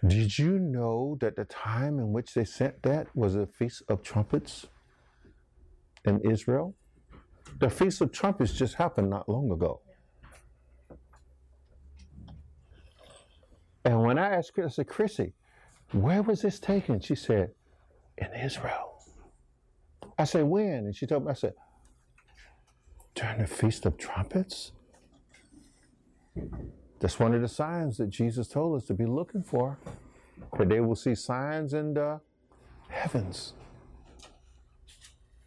Did 0.07 0.37
you 0.37 0.59
know 0.59 1.17
that 1.21 1.37
the 1.37 1.45
time 1.45 1.99
in 1.99 2.13
which 2.13 2.35
they 2.35 2.45
sent 2.45 2.83
that 2.83 3.07
was 3.15 3.37
a 3.37 3.47
feast 3.47 3.83
of 3.89 4.03
trumpets 4.03 4.67
in 6.05 6.21
Israel? 6.29 6.75
The 7.61 7.71
feast 7.71 8.01
of 8.01 8.13
trumpets 8.13 8.53
just 8.53 8.75
happened 8.75 9.11
not 9.11 9.29
long 9.29 9.51
ago. 9.51 9.81
And 13.85 14.03
when 14.03 14.19
I 14.19 14.35
asked 14.35 14.55
Chris, 14.55 14.75
I 14.75 14.77
said, 14.77 14.89
Chrissy, 14.89 15.33
where 15.93 16.23
was 16.23 16.43
this 16.43 16.59
taken? 16.59 17.01
She 17.01 17.15
said, 17.15 17.53
in 18.19 18.29
Israel. 18.35 19.03
I 20.19 20.25
said, 20.25 20.45
when? 20.45 20.85
And 20.87 20.95
she 20.95 21.07
told 21.07 21.25
me, 21.25 21.31
I 21.31 21.35
said, 21.35 21.55
during 23.15 23.39
the 23.39 23.47
Feast 23.47 23.87
of 23.87 23.97
Trumpets? 23.97 24.73
That's 27.01 27.19
one 27.19 27.35
of 27.35 27.41
the 27.43 27.49
signs 27.49 27.97
that 27.99 28.11
Jesus 28.11 28.49
told 28.49 28.77
us 28.77 28.87
to 28.87 28.95
be 28.95 29.07
looking 29.07 29.43
for. 29.43 29.79
They 30.59 30.81
will 30.81 30.97
see 30.97 31.15
signs 31.15 31.75
in 31.75 31.95
the 31.95 32.21
heavens. 32.89 33.55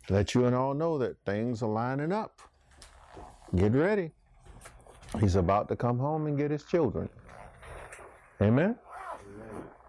Let 0.09 0.33
you 0.33 0.45
and 0.45 0.55
all 0.55 0.73
know 0.73 0.97
that 0.97 1.17
things 1.25 1.61
are 1.61 1.69
lining 1.69 2.11
up. 2.11 2.41
Get 3.55 3.73
ready. 3.73 4.11
He's 5.19 5.35
about 5.35 5.67
to 5.69 5.75
come 5.75 5.99
home 5.99 6.27
and 6.27 6.37
get 6.37 6.51
his 6.51 6.63
children. 6.63 7.09
Amen? 8.41 8.77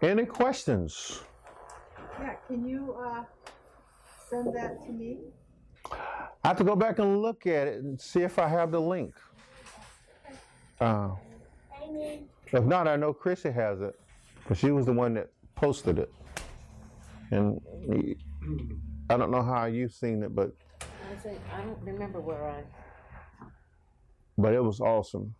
Any 0.01 0.25
questions? 0.25 1.21
Yeah, 2.19 2.35
can 2.47 2.67
you, 2.67 2.93
uh, 2.93 3.23
send 4.29 4.53
that 4.55 4.81
to 4.85 4.91
me? 4.91 5.19
I 6.43 6.49
have 6.49 6.57
to 6.57 6.63
go 6.63 6.75
back 6.75 6.99
and 6.99 7.21
look 7.21 7.47
at 7.47 7.67
it 7.67 7.83
and 7.83 7.99
see 7.99 8.21
if 8.21 8.37
I 8.37 8.47
have 8.49 8.71
the 8.71 8.81
link. 8.81 9.13
Uh, 10.83 11.15
Amen. 11.81 12.27
if 12.51 12.63
not, 12.65 12.89
I 12.89 12.97
know 12.97 13.13
Chrissy 13.13 13.51
has 13.51 13.79
it 13.79 13.97
because 14.39 14.57
she 14.57 14.71
was 14.71 14.85
the 14.85 14.91
one 14.91 15.13
that 15.13 15.29
posted 15.55 15.97
it. 15.97 16.13
And 17.31 17.61
I 19.09 19.15
don't 19.15 19.31
know 19.31 19.41
how 19.41 19.65
you've 19.65 19.93
seen 19.93 20.23
it, 20.23 20.35
but 20.35 20.51
I 20.81 21.15
think, 21.15 21.39
I 21.53 21.61
don't 21.61 21.79
remember 21.83 22.19
where 22.19 22.43
I, 22.49 22.63
but 24.37 24.53
it 24.53 24.61
was 24.61 24.81
awesome. 24.81 25.33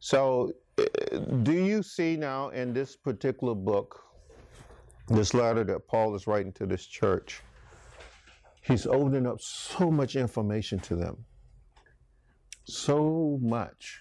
So, 0.00 0.52
uh, 0.78 1.18
do 1.44 1.52
you 1.52 1.82
see 1.84 2.16
now 2.16 2.48
in 2.48 2.72
this 2.72 2.96
particular 2.96 3.54
book, 3.54 4.02
this 5.08 5.32
letter 5.32 5.62
that 5.62 5.86
Paul 5.86 6.14
is 6.16 6.26
writing 6.26 6.52
to 6.54 6.66
this 6.66 6.86
church, 6.86 7.40
He's 8.62 8.86
opening 8.86 9.26
up 9.26 9.40
so 9.40 9.90
much 9.90 10.14
information 10.16 10.78
to 10.80 10.96
them. 10.96 11.24
So 12.64 13.38
much. 13.42 14.00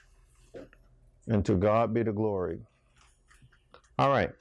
And 1.27 1.45
to 1.45 1.55
God 1.55 1.93
be 1.93 2.03
the 2.03 2.11
glory. 2.11 2.59
All 3.97 4.09
right. 4.09 4.31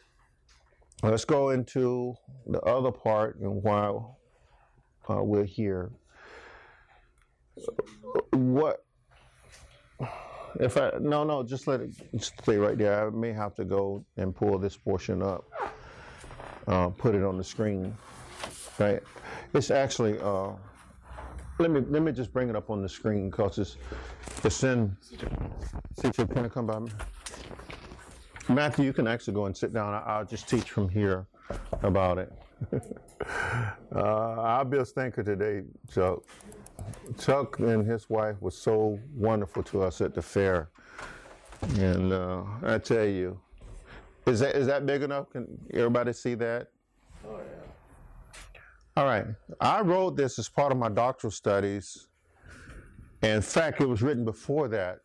Let's 1.03 1.25
go 1.25 1.51
into 1.51 2.15
the 2.47 2.61
other 2.61 2.91
part 2.91 3.39
and 3.41 3.63
while 3.63 4.19
uh, 5.09 5.23
we're 5.23 5.45
here. 5.45 5.91
What 8.33 8.85
if 10.59 10.77
I 10.77 10.93
no 11.01 11.25
no 11.25 11.43
just 11.43 11.67
let 11.67 11.81
it 11.81 11.91
stay 12.19 12.57
right 12.57 12.77
there. 12.77 13.07
I 13.07 13.11
may 13.11 13.33
have 13.33 13.55
to 13.57 13.65
go 13.65 14.05
and 14.17 14.35
pull 14.35 14.59
this 14.59 14.77
portion 14.77 15.23
up, 15.23 15.45
uh, 16.67 16.89
put 16.89 17.15
it 17.15 17.23
on 17.23 17.37
the 17.37 17.45
screen. 17.45 17.97
Right, 18.79 19.03
it's 19.55 19.71
actually. 19.71 20.19
Uh, 20.19 20.53
let 21.61 21.71
me 21.71 21.83
let 21.89 22.03
me 22.03 22.11
just 22.11 22.33
bring 22.33 22.49
it 22.49 22.57
up 22.57 22.71
on 22.71 22.83
the 22.83 22.89
screen 22.89 23.29
because 23.31 23.59
it's 23.59 23.77
it's 24.43 24.65
in. 24.65 24.97
Teacher, 26.01 26.27
can 26.27 26.47
I 26.47 26.49
come 26.49 26.67
by? 26.67 26.81
Matthew, 28.49 28.87
you 28.87 28.93
can 28.93 29.07
actually 29.07 29.35
go 29.35 29.45
and 29.47 29.57
sit 29.57 29.73
down. 29.73 29.93
I- 29.93 30.01
I'll 30.07 30.25
just 30.25 30.49
teach 30.49 30.71
from 30.71 30.89
here 30.89 31.27
about 31.83 32.19
it. 32.19 32.33
uh, 33.95 33.99
I'll 34.01 34.65
be 34.65 34.79
a 34.79 34.85
stinker 34.85 35.23
today, 35.23 35.63
Chuck. 35.93 36.23
Chuck 37.19 37.59
and 37.59 37.87
his 37.87 38.09
wife 38.09 38.41
was 38.41 38.57
so 38.57 38.99
wonderful 39.15 39.63
to 39.65 39.83
us 39.83 40.01
at 40.01 40.15
the 40.15 40.23
fair, 40.23 40.71
and 41.79 42.13
uh, 42.13 42.43
I 42.63 42.79
tell 42.79 43.05
you, 43.05 43.39
is 44.27 44.41
that 44.41 44.57
is 44.57 44.67
that 44.67 44.87
big 44.87 45.03
enough? 45.03 45.31
Can 45.31 45.47
everybody 45.75 46.13
see 46.15 46.35
that? 46.37 46.69
Oh 47.27 47.37
yeah. 47.39 47.60
All 49.01 49.07
right, 49.07 49.25
I 49.63 49.81
wrote 49.81 50.15
this 50.15 50.39
as 50.39 50.51
part 50.51 50.73
of 50.73 50.77
my 50.77 50.91
doctoral 50.91 51.31
studies. 51.31 52.09
In 53.23 53.41
fact, 53.41 53.81
it 53.81 53.89
was 53.89 54.03
written 54.03 54.27
before 54.27 54.69
that. 54.69 54.99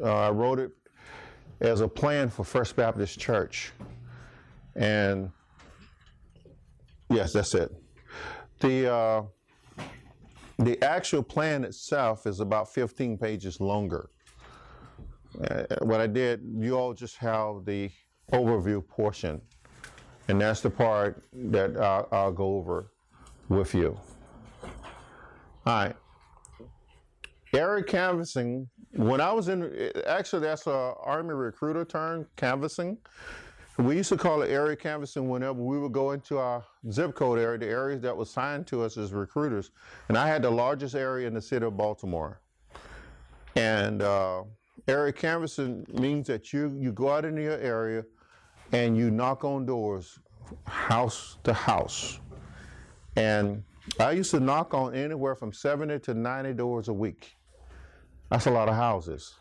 Uh, 0.00 0.28
I 0.28 0.30
wrote 0.30 0.60
it 0.60 0.70
as 1.58 1.80
a 1.80 1.88
plan 1.88 2.28
for 2.28 2.44
First 2.44 2.76
Baptist 2.76 3.18
Church, 3.18 3.72
and 4.76 5.32
yes, 7.08 7.32
that's 7.32 7.52
it. 7.52 7.74
The 8.60 8.92
uh, 8.92 9.22
the 10.60 10.80
actual 10.80 11.24
plan 11.24 11.64
itself 11.64 12.28
is 12.28 12.38
about 12.38 12.72
15 12.72 13.18
pages 13.18 13.60
longer. 13.60 14.08
Uh, 15.50 15.64
what 15.82 16.00
I 16.00 16.06
did, 16.06 16.42
you 16.56 16.78
all 16.78 16.94
just 16.94 17.16
have 17.16 17.64
the 17.64 17.90
overview 18.32 18.86
portion, 18.86 19.40
and 20.28 20.40
that's 20.40 20.60
the 20.60 20.70
part 20.70 21.24
that 21.32 21.76
I'll, 21.76 22.06
I'll 22.12 22.32
go 22.32 22.54
over 22.54 22.92
with 23.50 23.74
you. 23.74 23.98
All 24.62 24.70
right. 25.66 25.96
Area 27.52 27.84
canvassing. 27.84 28.68
When 28.92 29.20
I 29.20 29.32
was 29.32 29.48
in, 29.48 29.92
actually, 30.06 30.42
that's 30.42 30.66
a 30.66 30.94
Army 31.02 31.34
recruiter 31.34 31.84
term, 31.84 32.26
canvassing. 32.36 32.96
We 33.76 33.96
used 33.96 34.08
to 34.10 34.16
call 34.16 34.42
it 34.42 34.50
area 34.50 34.76
canvassing 34.76 35.28
whenever 35.28 35.60
we 35.60 35.78
would 35.78 35.92
go 35.92 36.12
into 36.12 36.38
our 36.38 36.64
zip 36.90 37.14
code 37.14 37.38
area, 37.38 37.58
the 37.58 37.66
areas 37.66 38.00
that 38.02 38.16
was 38.16 38.28
assigned 38.28 38.66
to 38.68 38.82
us 38.82 38.96
as 38.96 39.12
recruiters. 39.12 39.70
And 40.08 40.18
I 40.18 40.28
had 40.28 40.42
the 40.42 40.50
largest 40.50 40.94
area 40.94 41.26
in 41.26 41.34
the 41.34 41.40
city 41.40 41.64
of 41.64 41.76
Baltimore. 41.76 42.40
And 43.56 44.02
uh, 44.02 44.44
area 44.86 45.12
canvassing 45.12 45.86
means 45.92 46.26
that 46.28 46.52
you, 46.52 46.76
you 46.78 46.92
go 46.92 47.10
out 47.10 47.24
into 47.24 47.42
your 47.42 47.58
area 47.58 48.04
and 48.72 48.96
you 48.96 49.10
knock 49.10 49.44
on 49.44 49.66
doors, 49.66 50.18
house 50.66 51.38
to 51.44 51.52
house. 51.52 52.20
And 53.16 53.64
I 53.98 54.12
used 54.12 54.30
to 54.32 54.40
knock 54.40 54.74
on 54.74 54.94
anywhere 54.94 55.34
from 55.34 55.52
70 55.52 55.98
to 56.00 56.14
90 56.14 56.52
doors 56.54 56.88
a 56.88 56.92
week. 56.92 57.36
That's 58.30 58.46
a 58.46 58.50
lot 58.50 58.68
of 58.68 58.76
houses 58.76 59.34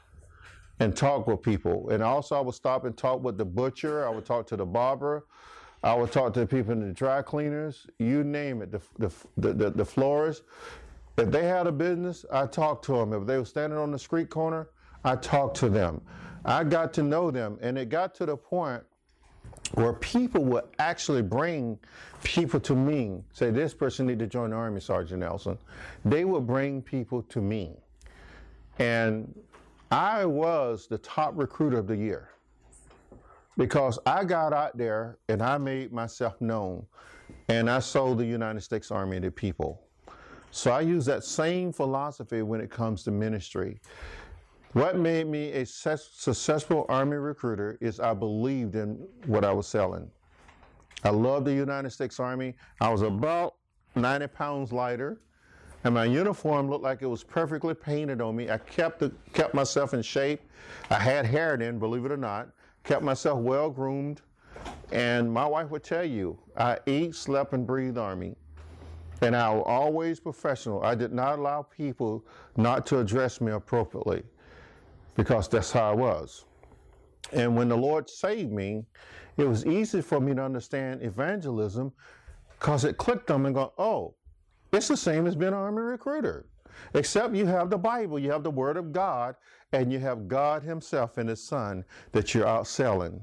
and 0.80 0.96
talk 0.96 1.28
with 1.28 1.42
people. 1.42 1.90
And 1.90 2.02
also, 2.02 2.36
I 2.36 2.42
would 2.42 2.56
stop 2.56 2.86
and 2.86 2.98
talk 2.98 3.24
with 3.24 3.38
the 3.38 3.46
butcher. 3.46 4.08
I 4.08 4.10
would 4.10 4.26
talk 4.26 4.48
to 4.48 4.56
the 4.58 4.66
barber. 4.66 5.26
I 5.84 5.94
would 5.94 6.12
talk 6.12 6.34
to 6.34 6.42
the 6.42 6.48
people 6.48 6.74
in 6.74 6.86
the 6.86 6.94
dry 6.94 7.22
cleaners. 7.22 7.88
You 8.00 8.24
name 8.24 8.62
it. 8.62 8.72
The 8.72 8.82
the 8.98 9.14
the, 9.38 9.54
the, 9.54 9.70
the 9.72 9.86
florists. 9.86 10.44
If 11.18 11.32
they 11.32 11.46
had 11.46 11.68
a 11.68 11.72
business, 11.72 12.26
I 12.32 12.46
talked 12.46 12.86
to 12.86 12.94
them. 12.94 13.14
If 13.14 13.28
they 13.28 13.38
were 13.38 13.46
standing 13.46 13.78
on 13.78 13.92
the 13.92 14.00
street 14.00 14.30
corner, 14.30 14.70
I 15.04 15.16
talked 15.18 15.58
to 15.58 15.70
them. 15.70 16.02
I 16.46 16.64
got 16.64 16.94
to 16.94 17.04
know 17.04 17.30
them, 17.30 17.58
and 17.62 17.78
it 17.78 17.90
got 17.90 18.16
to 18.16 18.26
the 18.26 18.38
point 18.38 18.84
where 19.74 19.94
people 19.94 20.44
would 20.46 20.66
actually 20.80 21.22
bring 21.22 21.78
people 22.24 22.60
to 22.60 22.76
me. 22.76 23.24
Say, 23.34 23.52
this 23.52 23.74
person 23.74 24.08
need 24.08 24.20
to 24.20 24.28
join 24.28 24.50
the 24.50 24.56
army, 24.56 24.82
Sergeant 24.82 25.20
Nelson. 25.22 25.58
They 26.06 26.26
would 26.26 26.48
bring 26.48 26.82
people 26.82 27.22
to 27.24 27.42
me, 27.42 27.76
and 28.80 29.34
I 29.92 30.26
was 30.26 30.88
the 30.88 30.98
top 31.00 31.34
recruiter 31.36 31.78
of 31.78 31.88
the 31.88 31.96
year 31.96 32.30
because 33.58 34.00
I 34.06 34.24
got 34.24 34.54
out 34.54 34.78
there 34.78 35.18
and 35.28 35.42
I 35.42 35.58
made 35.58 35.92
myself 35.92 36.40
known 36.40 36.86
and 37.50 37.70
I 37.70 37.80
sold 37.80 38.20
the 38.20 38.26
United 38.26 38.62
States 38.62 38.92
Army 38.92 39.20
to 39.20 39.32
people. 39.32 39.82
So 40.52 40.72
I 40.72 40.82
use 40.82 41.06
that 41.06 41.24
same 41.24 41.72
philosophy 41.72 42.42
when 42.42 42.62
it 42.62 42.70
comes 42.70 43.04
to 43.04 43.12
ministry. 43.12 43.80
What 44.74 44.98
made 44.98 45.28
me 45.28 45.52
a 45.54 45.66
success- 45.66 46.10
successful 46.14 46.86
Army 46.90 47.18
recruiter 47.18 47.78
is 47.82 48.00
I 48.00 48.14
believed 48.14 48.76
in 48.76 49.08
what 49.26 49.44
I 49.44 49.52
was 49.52 49.68
selling. 49.68 50.10
I 51.04 51.10
loved 51.10 51.46
the 51.46 51.54
United 51.54 51.90
States 51.90 52.20
Army. 52.20 52.56
I 52.80 52.90
was 52.90 53.02
about 53.02 53.56
90 53.96 54.28
pounds 54.28 54.72
lighter 54.72 55.20
and 55.84 55.94
my 55.94 56.06
uniform 56.06 56.70
looked 56.70 56.84
like 56.84 57.02
it 57.02 57.08
was 57.08 57.24
perfectly 57.24 57.74
painted 57.74 58.22
on 58.22 58.36
me. 58.36 58.50
I 58.50 58.58
kept 58.58 59.00
the, 59.00 59.12
kept 59.34 59.54
myself 59.54 59.94
in 59.94 60.02
shape. 60.02 60.42
I 60.90 61.00
had 61.00 61.26
hair 61.26 61.56
then, 61.58 61.80
believe 61.80 62.06
it 62.06 62.12
or 62.12 62.18
not. 62.18 62.50
Kept 62.84 63.02
myself 63.02 63.40
well 63.40 63.70
groomed, 63.70 64.22
and 64.92 65.32
my 65.32 65.46
wife 65.46 65.70
would 65.70 65.84
tell 65.84 66.04
you, 66.04 66.38
I 66.58 66.80
ate, 66.88 67.16
slept, 67.16 67.54
and 67.54 67.66
breathed 67.66 67.98
Army, 67.98 68.36
and 69.22 69.36
I 69.36 69.54
was 69.54 69.64
always 69.66 70.20
professional. 70.20 70.84
I 70.84 70.96
did 70.96 71.14
not 71.14 71.40
allow 71.40 71.62
people 71.62 72.26
not 72.58 72.86
to 72.88 73.00
address 73.00 73.42
me 73.42 73.52
appropriately, 73.52 74.24
because 75.20 75.50
that's 75.50 75.70
how 75.70 75.92
I 75.92 75.94
was. 75.94 76.46
And 77.34 77.54
when 77.54 77.68
the 77.68 77.76
Lord 77.76 78.10
saved 78.10 78.54
me, 78.54 78.86
it 79.36 79.44
was 79.44 79.66
easy 79.66 80.02
for 80.02 80.22
me 80.22 80.34
to 80.34 80.42
understand 80.42 81.04
evangelism, 81.04 81.92
because 82.58 82.86
it 82.86 82.96
clicked 82.96 83.30
on 83.30 83.42
me 83.42 83.48
and 83.48 83.56
go, 83.56 83.74
oh 83.78 84.16
it's 84.72 84.88
the 84.88 84.96
same 84.96 85.28
as 85.28 85.36
being 85.36 85.50
an 85.50 85.56
army 85.56 85.82
recruiter, 85.82 86.46
except 86.94 87.36
you 87.36 87.46
have 87.48 87.70
the 87.70 87.78
Bible, 87.78 88.18
you 88.18 88.32
have 88.32 88.44
the 88.44 88.52
Word 88.52 88.78
of 88.78 88.94
God, 88.94 89.36
and 89.74 89.92
you 89.92 90.00
have 90.00 90.30
God 90.30 90.64
Himself 90.64 91.18
and 91.18 91.28
His 91.28 91.44
Son 91.44 91.84
that 92.14 92.34
you're 92.34 92.48
out 92.48 92.66
selling. 92.66 93.20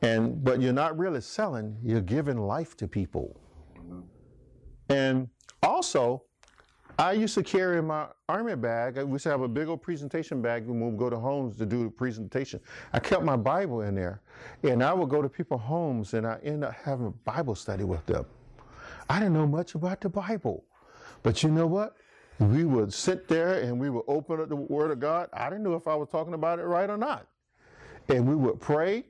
And 0.00 0.42
but 0.42 0.62
you're 0.62 0.72
not 0.72 0.96
really 0.96 1.20
selling; 1.20 1.76
you're 1.82 2.00
giving 2.00 2.38
life 2.38 2.78
to 2.78 2.88
people. 2.88 3.38
And 4.88 5.28
also, 5.62 6.22
I 6.98 7.12
used 7.12 7.34
to 7.34 7.42
carry 7.42 7.82
my 7.82 8.06
army 8.26 8.56
bag. 8.56 8.96
I 8.96 9.02
used 9.02 9.24
to 9.24 9.30
have 9.30 9.42
a 9.42 9.48
big 9.48 9.68
old 9.68 9.82
presentation 9.82 10.40
bag 10.40 10.66
when 10.66 10.80
we 10.80 10.86
would 10.86 10.98
go 10.98 11.10
to 11.10 11.18
homes 11.18 11.58
to 11.58 11.66
do 11.66 11.84
the 11.84 11.90
presentation. 11.90 12.58
I 12.92 13.00
kept 13.00 13.22
my 13.22 13.36
Bible 13.36 13.82
in 13.82 13.94
there, 13.94 14.22
and 14.62 14.82
I 14.82 14.94
would 14.94 15.10
go 15.10 15.20
to 15.20 15.28
people's 15.28 15.60
homes, 15.60 16.14
and 16.14 16.26
I 16.26 16.38
end 16.42 16.64
up 16.64 16.72
having 16.72 17.06
a 17.06 17.10
Bible 17.10 17.54
study 17.54 17.84
with 17.84 18.04
them. 18.06 18.24
I 19.10 19.18
didn't 19.18 19.34
know 19.34 19.46
much 19.46 19.74
about 19.74 20.00
the 20.00 20.08
Bible. 20.08 20.64
But 21.22 21.42
you 21.42 21.50
know 21.50 21.66
what? 21.66 21.96
We 22.38 22.64
would 22.64 22.92
sit 22.92 23.28
there 23.28 23.60
and 23.60 23.80
we 23.80 23.90
would 23.90 24.04
open 24.08 24.40
up 24.40 24.48
the 24.48 24.56
Word 24.56 24.90
of 24.90 25.00
God. 25.00 25.28
I 25.32 25.48
didn't 25.48 25.64
know 25.64 25.74
if 25.74 25.88
I 25.88 25.94
was 25.94 26.08
talking 26.08 26.34
about 26.34 26.58
it 26.58 26.64
right 26.64 26.88
or 26.88 26.96
not. 26.96 27.26
And 28.08 28.28
we 28.28 28.34
would 28.34 28.60
pray. 28.60 29.04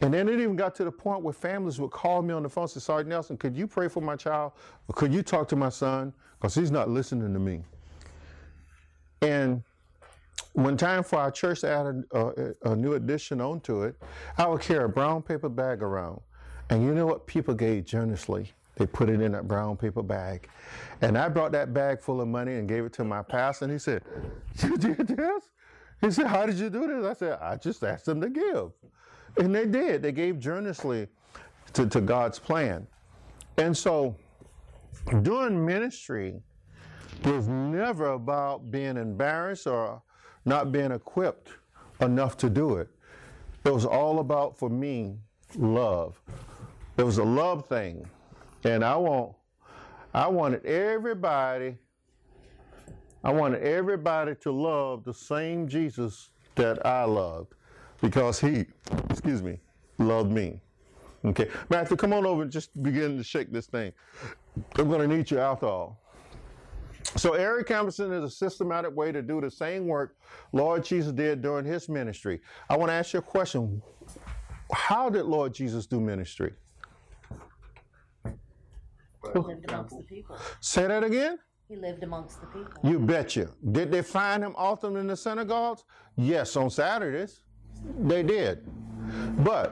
And 0.00 0.12
then 0.12 0.28
it 0.28 0.40
even 0.40 0.56
got 0.56 0.74
to 0.76 0.84
the 0.84 0.92
point 0.92 1.22
where 1.22 1.32
families 1.32 1.80
would 1.80 1.90
call 1.90 2.20
me 2.22 2.34
on 2.34 2.42
the 2.42 2.48
phone 2.48 2.64
and 2.64 2.70
say, 2.70 2.80
Sergeant 2.80 3.10
Nelson, 3.10 3.36
could 3.36 3.56
you 3.56 3.66
pray 3.66 3.88
for 3.88 4.00
my 4.00 4.16
child? 4.16 4.52
Or 4.88 4.94
could 4.94 5.12
you 5.12 5.22
talk 5.22 5.48
to 5.48 5.56
my 5.56 5.68
son? 5.68 6.12
Because 6.38 6.54
he's 6.54 6.70
not 6.70 6.90
listening 6.90 7.32
to 7.32 7.38
me. 7.38 7.62
And 9.22 9.62
when 10.52 10.76
time 10.76 11.02
for 11.02 11.18
our 11.18 11.30
church 11.30 11.60
to 11.60 11.70
add 11.70 12.04
a, 12.12 12.18
a, 12.18 12.72
a 12.72 12.76
new 12.76 12.94
addition 12.94 13.40
onto 13.40 13.82
it, 13.82 13.96
I 14.36 14.46
would 14.46 14.60
carry 14.60 14.84
a 14.84 14.88
brown 14.88 15.22
paper 15.22 15.48
bag 15.48 15.82
around. 15.82 16.20
And 16.70 16.82
you 16.82 16.94
know 16.94 17.06
what? 17.06 17.26
People 17.26 17.54
gave 17.54 17.84
generously. 17.84 18.52
They 18.76 18.86
put 18.86 19.08
it 19.08 19.20
in 19.20 19.32
that 19.32 19.46
brown 19.46 19.76
paper 19.76 20.02
bag. 20.02 20.48
And 21.00 21.16
I 21.16 21.28
brought 21.28 21.52
that 21.52 21.72
bag 21.72 22.00
full 22.00 22.20
of 22.20 22.28
money 22.28 22.54
and 22.54 22.68
gave 22.68 22.84
it 22.84 22.92
to 22.94 23.04
my 23.04 23.22
pastor. 23.22 23.66
And 23.66 23.72
he 23.72 23.78
said, 23.78 24.02
You 24.62 24.76
did 24.76 25.06
this? 25.06 25.50
He 26.00 26.10
said, 26.10 26.26
How 26.26 26.46
did 26.46 26.56
you 26.56 26.70
do 26.70 26.86
this? 26.86 27.04
I 27.04 27.12
said, 27.12 27.38
I 27.40 27.56
just 27.56 27.82
asked 27.84 28.06
them 28.06 28.20
to 28.20 28.28
give. 28.28 28.72
And 29.36 29.54
they 29.54 29.66
did. 29.66 30.02
They 30.02 30.12
gave 30.12 30.38
generously 30.38 31.08
to, 31.72 31.86
to 31.86 32.00
God's 32.00 32.38
plan. 32.38 32.86
And 33.56 33.76
so 33.76 34.16
doing 35.22 35.64
ministry 35.64 36.40
was 37.24 37.48
never 37.48 38.12
about 38.12 38.70
being 38.70 38.96
embarrassed 38.96 39.66
or 39.66 40.02
not 40.44 40.72
being 40.72 40.92
equipped 40.92 41.50
enough 42.00 42.36
to 42.38 42.50
do 42.50 42.76
it. 42.76 42.88
It 43.64 43.72
was 43.72 43.86
all 43.86 44.18
about, 44.18 44.58
for 44.58 44.68
me, 44.68 45.16
love. 45.56 46.20
It 46.96 47.02
was 47.02 47.18
a 47.18 47.24
love 47.24 47.66
thing. 47.66 48.06
And 48.64 48.84
I 48.84 48.96
won't, 48.96 49.34
I 50.12 50.28
wanted 50.28 50.64
everybody, 50.64 51.76
I 53.22 53.32
wanted 53.32 53.62
everybody 53.62 54.34
to 54.42 54.52
love 54.52 55.04
the 55.04 55.14
same 55.14 55.66
Jesus 55.66 56.30
that 56.56 56.84
I 56.86 57.04
loved 57.04 57.54
because 58.00 58.38
he, 58.38 58.66
excuse 59.24 59.42
me, 59.42 59.58
loved 59.96 60.30
me. 60.30 60.60
Okay, 61.24 61.48
Matthew, 61.70 61.96
come 61.96 62.12
on 62.12 62.26
over 62.26 62.42
and 62.42 62.52
just 62.52 62.70
begin 62.82 63.16
to 63.16 63.24
shake 63.24 63.50
this 63.50 63.66
thing. 63.66 63.90
I'm 64.76 64.90
going 64.90 65.08
to 65.08 65.16
need 65.16 65.30
you 65.30 65.38
after 65.38 65.64
all. 65.64 65.98
So, 67.16 67.32
area 67.32 67.64
canvassing 67.64 68.12
is 68.12 68.22
a 68.22 68.28
systematic 68.28 68.94
way 68.94 69.12
to 69.12 69.22
do 69.22 69.40
the 69.40 69.50
same 69.50 69.86
work 69.86 70.16
Lord 70.52 70.84
Jesus 70.84 71.10
did 71.12 71.40
during 71.40 71.64
his 71.64 71.88
ministry. 71.88 72.42
I 72.68 72.76
want 72.76 72.90
to 72.90 72.94
ask 72.94 73.14
you 73.14 73.20
a 73.20 73.22
question. 73.22 73.80
How 74.70 75.08
did 75.08 75.24
Lord 75.24 75.54
Jesus 75.54 75.86
do 75.86 76.00
ministry? 76.00 76.52
He 78.24 79.40
lived 79.40 79.70
amongst 79.70 79.96
the 79.96 80.02
people. 80.02 80.36
Say 80.60 80.86
that 80.86 81.02
again? 81.02 81.38
He 81.68 81.76
lived 81.76 82.02
amongst 82.02 82.42
the 82.42 82.46
people. 82.48 82.72
You 82.82 82.98
betcha. 82.98 83.48
Did 83.72 83.90
they 83.90 84.02
find 84.02 84.42
him 84.44 84.54
often 84.56 84.96
in 84.96 85.06
the 85.06 85.16
synagogues? 85.16 85.84
Yes, 86.16 86.56
on 86.56 86.68
Saturdays. 86.68 87.40
They 88.00 88.22
did. 88.22 88.66
But 89.38 89.70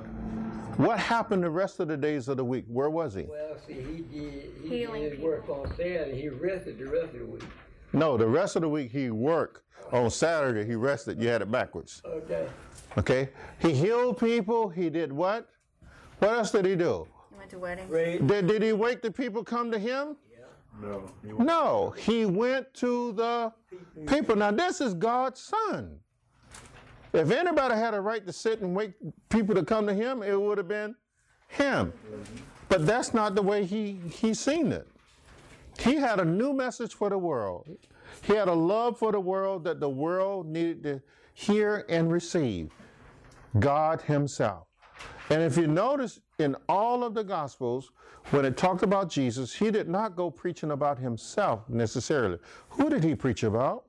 what 0.76 0.98
happened 0.98 1.42
the 1.42 1.50
rest 1.50 1.80
of 1.80 1.88
the 1.88 1.96
days 1.96 2.28
of 2.28 2.36
the 2.36 2.44
week? 2.44 2.64
Where 2.66 2.90
was 2.90 3.14
he? 3.14 3.22
Well, 3.22 3.56
see, 3.66 3.74
he 3.74 4.02
did, 4.02 4.52
he 4.62 4.68
Healing 4.68 5.02
did 5.02 5.22
work 5.22 5.48
on 5.48 5.68
Saturday. 5.76 6.20
He 6.20 6.28
rested 6.28 6.78
the 6.78 6.86
rest 6.86 7.14
of 7.14 7.20
the 7.20 7.26
week. 7.26 7.44
No, 7.92 8.16
the 8.16 8.26
rest 8.26 8.56
of 8.56 8.62
the 8.62 8.68
week 8.68 8.90
he 8.90 9.10
worked. 9.10 9.62
On 9.92 10.10
Saturday 10.10 10.64
he 10.64 10.74
rested. 10.74 11.20
You 11.20 11.28
had 11.28 11.42
it 11.42 11.50
backwards. 11.50 12.00
Okay. 12.06 12.48
Okay? 12.96 13.28
He 13.60 13.72
healed 13.74 14.18
people. 14.18 14.70
He 14.70 14.88
did 14.88 15.12
what? 15.12 15.48
What 16.18 16.30
else 16.30 16.50
did 16.50 16.64
he 16.64 16.76
do? 16.76 17.06
He 17.30 17.36
went 17.36 17.50
to 17.50 17.58
weddings. 17.58 17.90
Great. 17.90 18.26
Did, 18.26 18.46
did 18.46 18.62
he 18.62 18.72
wait 18.72 19.02
the 19.02 19.10
people 19.10 19.44
come 19.44 19.70
to 19.70 19.78
him? 19.78 20.16
Yeah. 20.30 20.44
No. 20.80 21.10
he 21.22 21.32
No, 21.32 21.90
he 21.90 22.24
went 22.24 22.72
to 22.74 23.12
the 23.12 23.52
people. 24.06 24.36
Now, 24.36 24.50
this 24.50 24.80
is 24.80 24.94
God's 24.94 25.40
son. 25.40 25.98
If 27.12 27.30
anybody 27.30 27.74
had 27.74 27.94
a 27.94 28.00
right 28.00 28.26
to 28.26 28.32
sit 28.32 28.60
and 28.60 28.74
wait 28.74 28.94
people 29.28 29.54
to 29.54 29.62
come 29.62 29.86
to 29.86 29.94
him, 29.94 30.22
it 30.22 30.40
would 30.40 30.58
have 30.58 30.68
been 30.68 30.94
him. 31.48 31.92
But 32.68 32.86
that's 32.86 33.12
not 33.12 33.34
the 33.34 33.42
way 33.42 33.64
he, 33.64 33.98
he 34.10 34.32
seen 34.32 34.72
it. 34.72 34.88
He 35.78 35.96
had 35.96 36.20
a 36.20 36.24
new 36.24 36.52
message 36.52 36.94
for 36.94 37.10
the 37.10 37.18
world. 37.18 37.68
He 38.22 38.34
had 38.34 38.48
a 38.48 38.54
love 38.54 38.98
for 38.98 39.12
the 39.12 39.20
world 39.20 39.64
that 39.64 39.80
the 39.80 39.88
world 39.88 40.46
needed 40.46 40.82
to 40.84 41.02
hear 41.34 41.84
and 41.88 42.10
receive. 42.10 42.70
God 43.58 44.00
Himself. 44.02 44.66
And 45.30 45.42
if 45.42 45.56
you 45.56 45.66
notice 45.66 46.20
in 46.38 46.56
all 46.68 47.04
of 47.04 47.14
the 47.14 47.24
Gospels, 47.24 47.90
when 48.30 48.44
it 48.44 48.56
talked 48.56 48.82
about 48.82 49.10
Jesus, 49.10 49.54
He 49.54 49.70
did 49.70 49.88
not 49.88 50.16
go 50.16 50.30
preaching 50.30 50.70
about 50.70 50.98
Himself 50.98 51.68
necessarily. 51.68 52.38
Who 52.70 52.88
did 52.88 53.04
He 53.04 53.14
preach 53.14 53.42
about? 53.42 53.84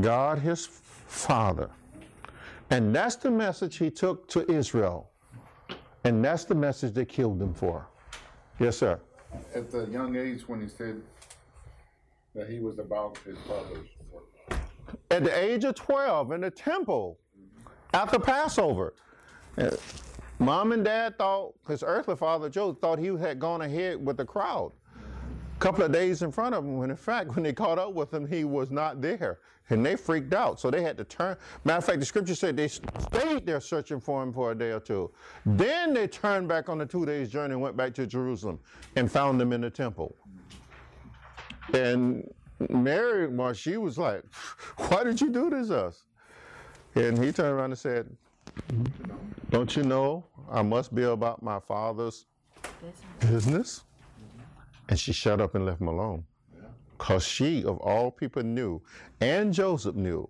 God, 0.00 0.38
His 0.38 0.66
Father. 0.66 1.70
And 2.72 2.94
that's 2.94 3.16
the 3.16 3.30
message 3.30 3.76
He 3.76 3.90
took 3.90 4.26
to 4.28 4.50
Israel. 4.50 5.10
And 6.04 6.24
that's 6.24 6.44
the 6.44 6.54
message 6.54 6.94
they 6.94 7.04
killed 7.04 7.40
Him 7.40 7.52
for. 7.52 7.86
Yes, 8.58 8.78
sir. 8.78 8.98
At 9.54 9.70
the 9.70 9.84
young 9.86 10.16
age 10.16 10.48
when 10.48 10.62
he 10.62 10.68
said 10.68 11.02
that 12.34 12.48
he 12.48 12.60
was 12.60 12.78
about 12.78 13.18
his 13.18 13.36
father's 13.46 13.88
work. 14.10 14.58
at 15.10 15.22
the 15.22 15.38
age 15.38 15.64
of 15.64 15.74
12 15.74 16.32
in 16.32 16.40
the 16.40 16.50
temple 16.50 17.18
after 17.92 18.18
Passover. 18.18 18.94
uh, 19.58 19.70
Mom 20.38 20.72
and 20.72 20.82
dad 20.84 21.18
thought, 21.18 21.54
his 21.68 21.82
earthly 21.82 22.16
father 22.16 22.48
Joe 22.48 22.72
thought 22.72 22.98
he 22.98 23.14
had 23.16 23.38
gone 23.38 23.62
ahead 23.62 24.04
with 24.04 24.16
the 24.16 24.24
crowd. 24.24 24.72
Couple 25.62 25.84
of 25.84 25.92
days 25.92 26.22
in 26.22 26.32
front 26.32 26.56
of 26.56 26.64
him, 26.64 26.76
when 26.76 26.90
in 26.90 26.96
fact, 26.96 27.36
when 27.36 27.44
they 27.44 27.52
caught 27.52 27.78
up 27.78 27.92
with 27.94 28.12
him, 28.12 28.26
he 28.26 28.42
was 28.42 28.72
not 28.72 29.00
there. 29.00 29.38
And 29.70 29.86
they 29.86 29.94
freaked 29.94 30.34
out. 30.34 30.58
So 30.58 30.72
they 30.72 30.82
had 30.82 30.98
to 30.98 31.04
turn. 31.04 31.36
Matter 31.62 31.78
of 31.78 31.84
fact, 31.84 32.00
the 32.00 32.04
scripture 32.04 32.34
said 32.34 32.56
they 32.56 32.66
stayed 32.66 33.46
there 33.46 33.60
searching 33.60 34.00
for 34.00 34.20
him 34.24 34.32
for 34.32 34.50
a 34.50 34.56
day 34.56 34.72
or 34.72 34.80
two. 34.80 35.12
Then 35.46 35.94
they 35.94 36.08
turned 36.08 36.48
back 36.48 36.68
on 36.68 36.78
the 36.78 36.84
two 36.84 37.06
days 37.06 37.30
journey 37.30 37.52
and 37.52 37.62
went 37.62 37.76
back 37.76 37.94
to 37.94 38.08
Jerusalem 38.08 38.58
and 38.96 39.10
found 39.10 39.40
him 39.40 39.52
in 39.52 39.60
the 39.60 39.70
temple. 39.70 40.16
And 41.72 42.28
Mary, 42.68 43.28
well, 43.28 43.52
she 43.52 43.76
was 43.76 43.98
like, 43.98 44.24
Why 44.88 45.04
did 45.04 45.20
you 45.20 45.30
do 45.30 45.48
this 45.48 45.68
to 45.68 45.84
us? 45.84 46.02
And 46.96 47.22
he 47.22 47.30
turned 47.30 47.56
around 47.56 47.70
and 47.70 47.78
said, 47.78 48.10
Don't 49.50 49.76
you 49.76 49.84
know 49.84 50.26
I 50.50 50.62
must 50.62 50.92
be 50.92 51.04
about 51.04 51.40
my 51.40 51.60
father's 51.60 52.26
business? 53.20 53.84
And 54.92 55.00
she 55.00 55.14
shut 55.14 55.40
up 55.40 55.54
and 55.54 55.64
left 55.64 55.80
him 55.80 55.88
alone. 55.88 56.26
Because 56.98 57.24
she, 57.24 57.64
of 57.64 57.78
all 57.78 58.10
people, 58.10 58.42
knew, 58.42 58.82
and 59.22 59.50
Joseph 59.50 59.96
knew, 59.96 60.28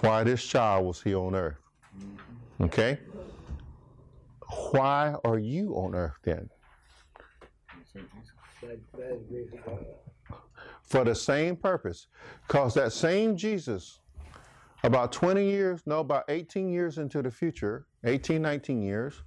why 0.00 0.22
this 0.22 0.46
child 0.46 0.86
was 0.86 1.02
here 1.02 1.18
on 1.18 1.34
earth. 1.34 1.58
Mm-hmm. 1.98 2.64
Okay? 2.66 3.00
Why 4.70 5.16
are 5.24 5.40
you 5.40 5.74
on 5.74 5.96
earth 5.96 6.16
then? 6.22 6.48
That, 8.62 8.78
that 8.92 9.10
is 9.10 9.22
great 9.28 9.50
for 9.64 9.80
for 10.84 11.02
the 11.02 11.14
same 11.16 11.56
purpose. 11.56 12.06
Because 12.46 12.74
that 12.74 12.92
same 12.92 13.36
Jesus, 13.36 13.98
about 14.84 15.10
20 15.10 15.44
years, 15.44 15.82
no, 15.84 15.98
about 15.98 16.26
18 16.28 16.68
years 16.68 16.98
into 16.98 17.22
the 17.22 17.30
future, 17.32 17.86
18, 18.04 18.40
19 18.40 18.82
years, 18.82 19.20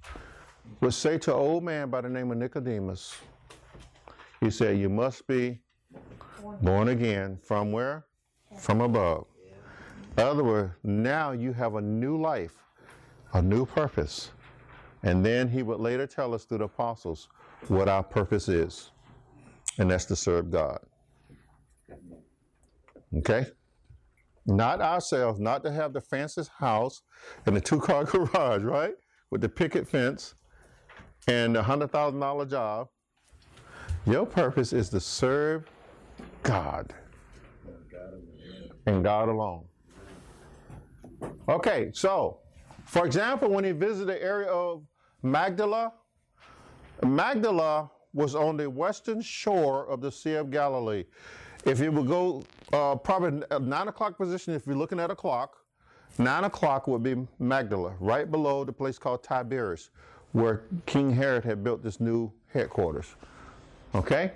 would 0.80 0.94
say 0.94 1.18
to 1.18 1.34
an 1.34 1.38
old 1.38 1.64
man 1.64 1.90
by 1.90 2.00
the 2.00 2.08
name 2.08 2.30
of 2.30 2.38
Nicodemus, 2.38 3.14
he 4.40 4.50
said, 4.50 4.78
You 4.78 4.88
must 4.88 5.26
be 5.26 5.60
born 6.62 6.88
again 6.88 7.38
from 7.42 7.72
where? 7.72 8.06
From 8.58 8.80
above. 8.80 9.26
Other 10.16 10.42
words, 10.42 10.72
now 10.82 11.32
you 11.32 11.52
have 11.52 11.76
a 11.76 11.80
new 11.80 12.20
life, 12.20 12.54
a 13.34 13.42
new 13.42 13.64
purpose. 13.64 14.32
And 15.04 15.24
then 15.24 15.48
he 15.48 15.62
would 15.62 15.78
later 15.78 16.06
tell 16.06 16.34
us 16.34 16.44
through 16.44 16.58
the 16.58 16.64
apostles 16.64 17.28
what 17.68 17.88
our 17.88 18.02
purpose 18.02 18.48
is, 18.48 18.90
and 19.78 19.90
that's 19.90 20.06
to 20.06 20.16
serve 20.16 20.50
God. 20.50 20.80
Okay? 23.16 23.46
Not 24.46 24.80
ourselves, 24.80 25.38
not 25.38 25.62
to 25.64 25.70
have 25.70 25.92
the 25.92 26.00
fanciest 26.00 26.50
house 26.58 27.02
and 27.46 27.54
the 27.54 27.60
two 27.60 27.80
car 27.80 28.04
garage, 28.04 28.62
right? 28.62 28.94
With 29.30 29.40
the 29.40 29.48
picket 29.48 29.86
fence 29.86 30.34
and 31.28 31.54
the 31.54 31.62
hundred 31.62 31.92
thousand 31.92 32.20
dollar 32.20 32.46
job. 32.46 32.88
Your 34.06 34.26
purpose 34.26 34.72
is 34.72 34.88
to 34.90 35.00
serve 35.00 35.68
God 36.42 36.94
and 38.86 39.04
God 39.04 39.28
alone. 39.28 39.64
Okay, 41.48 41.90
so 41.92 42.38
for 42.84 43.04
example, 43.04 43.50
when 43.50 43.64
he 43.64 43.72
visited 43.72 44.08
the 44.08 44.22
area 44.22 44.48
of 44.48 44.82
Magdala, 45.22 45.92
Magdala 47.04 47.90
was 48.14 48.34
on 48.34 48.56
the 48.56 48.68
western 48.68 49.20
shore 49.20 49.86
of 49.88 50.00
the 50.00 50.10
Sea 50.10 50.34
of 50.34 50.50
Galilee. 50.50 51.04
If 51.64 51.80
you 51.80 51.92
would 51.92 52.06
go 52.06 52.42
uh, 52.72 52.96
probably 52.96 53.42
nine 53.60 53.88
o'clock 53.88 54.16
position, 54.16 54.54
if 54.54 54.66
you're 54.66 54.76
looking 54.76 55.00
at 55.00 55.10
a 55.10 55.14
clock, 55.14 55.56
nine 56.18 56.44
o'clock 56.44 56.86
would 56.86 57.02
be 57.02 57.16
Magdala, 57.38 57.94
right 58.00 58.30
below 58.30 58.64
the 58.64 58.72
place 58.72 58.98
called 58.98 59.22
Tiberias, 59.22 59.90
where 60.32 60.62
King 60.86 61.10
Herod 61.10 61.44
had 61.44 61.62
built 61.62 61.82
this 61.82 62.00
new 62.00 62.32
headquarters. 62.52 63.14
Okay? 63.94 64.32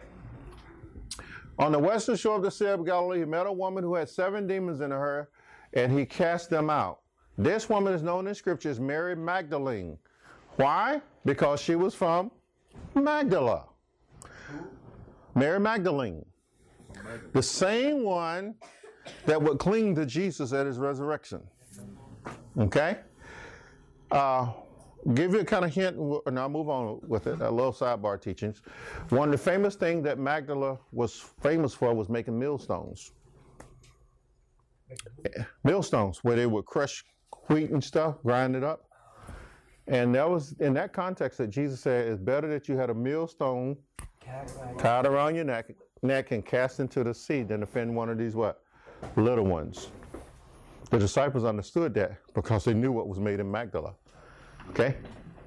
On 1.58 1.70
the 1.70 1.78
western 1.78 2.16
shore 2.16 2.36
of 2.36 2.42
the 2.42 2.50
Sea 2.50 2.68
of 2.68 2.84
Galilee, 2.84 3.20
he 3.20 3.24
met 3.24 3.46
a 3.46 3.52
woman 3.52 3.84
who 3.84 3.94
had 3.94 4.08
seven 4.08 4.46
demons 4.46 4.80
in 4.80 4.90
her, 4.90 5.28
and 5.74 5.96
he 5.96 6.04
cast 6.04 6.50
them 6.50 6.70
out. 6.70 7.00
This 7.38 7.68
woman 7.68 7.94
is 7.94 8.02
known 8.02 8.26
in 8.26 8.34
Scripture 8.34 8.70
as 8.70 8.80
Mary 8.80 9.16
Magdalene. 9.16 9.98
Why? 10.56 11.00
Because 11.24 11.60
she 11.60 11.74
was 11.74 11.94
from 11.94 12.30
Magdala. 12.94 13.66
Mary 15.34 15.60
Magdalene. 15.60 16.24
The 17.32 17.42
same 17.42 18.04
one 18.04 18.54
that 19.26 19.40
would 19.40 19.58
cling 19.58 19.94
to 19.96 20.06
Jesus 20.06 20.52
at 20.52 20.66
his 20.66 20.78
resurrection. 20.78 21.42
Okay? 22.58 22.98
Uh, 24.10 24.52
give 25.14 25.32
you 25.34 25.40
a 25.40 25.44
kind 25.44 25.64
of 25.64 25.74
hint, 25.74 25.96
and 26.26 26.38
I'll 26.38 26.48
move 26.48 26.68
on 26.68 27.00
with 27.06 27.26
it. 27.26 27.40
A 27.40 27.50
little 27.50 27.72
sidebar 27.72 28.20
teachings. 28.20 28.62
One 29.08 29.28
of 29.28 29.32
the 29.32 29.38
famous 29.38 29.74
things 29.74 30.04
that 30.04 30.18
Magdala 30.18 30.78
was 30.92 31.24
famous 31.42 31.74
for 31.74 31.92
was 31.94 32.08
making 32.08 32.38
millstones. 32.38 33.12
Eh, 35.24 35.42
millstones, 35.64 36.22
where 36.22 36.36
they 36.36 36.46
would 36.46 36.66
crush 36.66 37.04
wheat 37.48 37.70
and 37.70 37.82
stuff, 37.82 38.16
grind 38.22 38.56
it 38.56 38.64
up. 38.64 38.88
And 39.88 40.14
that 40.14 40.28
was 40.28 40.54
in 40.60 40.74
that 40.74 40.92
context 40.92 41.38
that 41.38 41.48
Jesus 41.48 41.80
said, 41.80 42.06
it's 42.06 42.20
better 42.20 42.48
that 42.48 42.68
you 42.68 42.76
had 42.76 42.90
a 42.90 42.94
millstone 42.94 43.76
tied 44.78 45.06
around 45.06 45.34
your 45.34 45.44
neck, 45.44 45.70
neck 46.02 46.30
and 46.30 46.44
cast 46.44 46.78
into 46.78 47.02
the 47.02 47.12
sea 47.12 47.42
than 47.42 47.62
offend 47.62 47.94
one 47.94 48.08
of 48.08 48.18
these 48.18 48.36
what? 48.36 48.62
Little 49.16 49.44
ones. 49.44 49.88
The 50.90 50.98
disciples 50.98 51.44
understood 51.44 51.94
that 51.94 52.18
because 52.34 52.64
they 52.64 52.74
knew 52.74 52.92
what 52.92 53.08
was 53.08 53.18
made 53.18 53.40
in 53.40 53.50
Magdala. 53.50 53.94
Okay? 54.70 54.96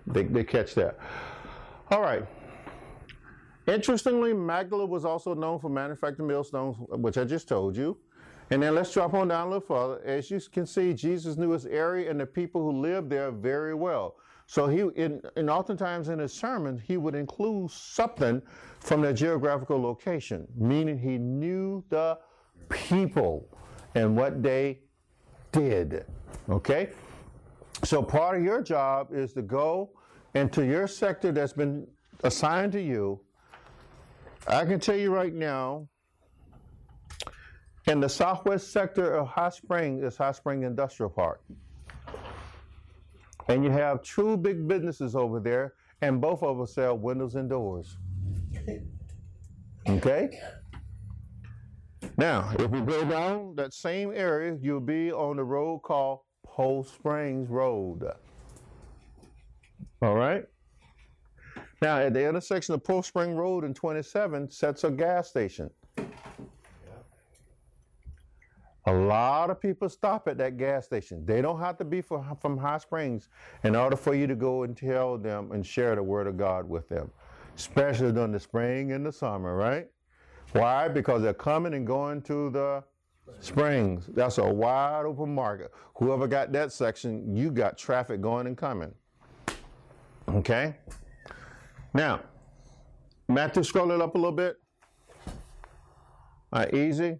They, 0.07 0.23
they 0.23 0.43
catch 0.43 0.75
that. 0.75 0.99
All 1.91 2.01
right. 2.01 2.25
Interestingly, 3.67 4.33
Magdala 4.33 4.85
was 4.85 5.05
also 5.05 5.33
known 5.33 5.59
for 5.59 5.69
manufacturing 5.69 6.27
millstones, 6.27 6.77
which 6.89 7.17
I 7.17 7.23
just 7.23 7.47
told 7.47 7.75
you. 7.75 7.97
And 8.51 8.61
then 8.61 8.75
let's 8.75 8.93
drop 8.93 9.15
on 9.15 9.29
down 9.29 9.47
a 9.47 9.49
little 9.49 9.61
further. 9.61 10.01
As 10.05 10.29
you 10.29 10.39
can 10.51 10.67
see, 10.67 10.93
Jesus 10.93 11.35
knew 11.35 11.49
his 11.49 11.65
area 11.65 12.11
and 12.11 12.19
the 12.19 12.27
people 12.27 12.61
who 12.61 12.79
lived 12.79 13.09
there 13.09 13.31
very 13.31 13.73
well. 13.73 14.17
So 14.45 14.67
he, 14.67 14.81
in, 15.01 15.21
and 15.35 15.49
oftentimes 15.49 16.09
in 16.09 16.19
his 16.19 16.31
sermons, 16.31 16.79
he 16.85 16.97
would 16.97 17.15
include 17.15 17.71
something 17.71 18.43
from 18.79 19.01
their 19.01 19.13
geographical 19.13 19.81
location, 19.81 20.47
meaning 20.55 20.99
he 20.99 21.17
knew 21.17 21.83
the 21.89 22.19
people 22.69 23.49
and 23.95 24.15
what 24.15 24.43
they 24.43 24.81
did. 25.51 26.05
Okay? 26.47 26.89
So 27.83 28.01
part 28.01 28.37
of 28.37 28.43
your 28.43 28.61
job 28.61 29.09
is 29.11 29.33
to 29.33 29.41
go 29.41 29.91
into 30.33 30.65
your 30.65 30.87
sector 30.87 31.31
that's 31.31 31.53
been 31.53 31.87
assigned 32.23 32.71
to 32.73 32.81
you. 32.81 33.19
I 34.47 34.65
can 34.65 34.79
tell 34.79 34.95
you 34.95 35.13
right 35.13 35.33
now, 35.33 35.87
in 37.87 37.99
the 37.99 38.09
southwest 38.09 38.71
sector 38.71 39.13
of 39.13 39.27
High 39.27 39.49
Spring 39.49 40.03
is 40.03 40.17
High 40.17 40.31
Spring 40.31 40.63
Industrial 40.63 41.09
Park. 41.09 41.41
And 43.47 43.63
you 43.63 43.69
have 43.69 44.01
two 44.01 44.37
big 44.37 44.67
businesses 44.67 45.15
over 45.15 45.39
there, 45.39 45.73
and 46.01 46.19
both 46.19 46.41
of 46.41 46.57
them 46.57 46.65
sell 46.65 46.97
windows 46.97 47.35
and 47.35 47.47
doors. 47.47 47.97
Okay? 49.87 50.39
Now, 52.17 52.51
if 52.57 52.71
we 52.71 52.81
go 52.81 53.05
down 53.05 53.55
that 53.55 53.73
same 53.73 54.11
area, 54.15 54.57
you'll 54.59 54.79
be 54.79 55.11
on 55.11 55.37
the 55.37 55.43
road 55.43 55.79
called 55.83 56.21
Poe 56.55 56.83
Springs 56.83 57.49
Road. 57.49 58.09
All 60.01 60.15
right? 60.15 60.45
Now, 61.81 61.97
at 61.97 62.13
the 62.13 62.25
intersection 62.29 62.73
of 62.73 62.81
Poe 62.81 63.01
Spring 63.01 63.35
Road 63.35 63.65
and 63.65 63.75
27 63.75 64.49
sets 64.49 64.85
a 64.85 64.89
gas 64.89 65.27
station. 65.27 65.69
A 68.85 68.93
lot 68.93 69.49
of 69.49 69.59
people 69.59 69.89
stop 69.89 70.29
at 70.29 70.37
that 70.37 70.55
gas 70.55 70.85
station. 70.85 71.25
They 71.25 71.41
don't 71.41 71.59
have 71.59 71.77
to 71.79 71.83
be 71.83 71.99
for, 72.01 72.25
from 72.39 72.57
High 72.57 72.77
Springs 72.77 73.27
in 73.65 73.75
order 73.75 73.97
for 73.97 74.15
you 74.15 74.25
to 74.25 74.35
go 74.35 74.63
and 74.63 74.77
tell 74.77 75.17
them 75.17 75.51
and 75.51 75.65
share 75.65 75.95
the 75.95 76.03
word 76.03 76.25
of 76.25 76.37
God 76.37 76.69
with 76.69 76.87
them, 76.87 77.11
especially 77.57 78.13
during 78.13 78.31
the 78.31 78.39
spring 78.39 78.93
and 78.93 79.05
the 79.05 79.11
summer, 79.11 79.57
right? 79.57 79.87
Why? 80.53 80.87
Because 80.87 81.21
they're 81.21 81.33
coming 81.33 81.73
and 81.73 81.85
going 81.85 82.21
to 82.21 82.49
the 82.49 82.83
springs. 83.39 84.07
That's 84.13 84.37
a 84.37 84.43
wide 84.43 85.05
open 85.05 85.33
market. 85.33 85.71
Whoever 85.95 86.27
got 86.27 86.51
that 86.53 86.71
section, 86.71 87.35
you 87.35 87.51
got 87.51 87.77
traffic 87.77 88.21
going 88.21 88.47
and 88.47 88.57
coming. 88.57 88.93
Okay? 90.29 90.75
Now, 91.93 92.21
Matthew, 93.27 93.63
scroll 93.63 93.91
it 93.91 94.01
up 94.01 94.15
a 94.15 94.17
little 94.17 94.31
bit. 94.31 94.57
All 96.51 96.61
right, 96.61 96.73
easy. 96.73 97.19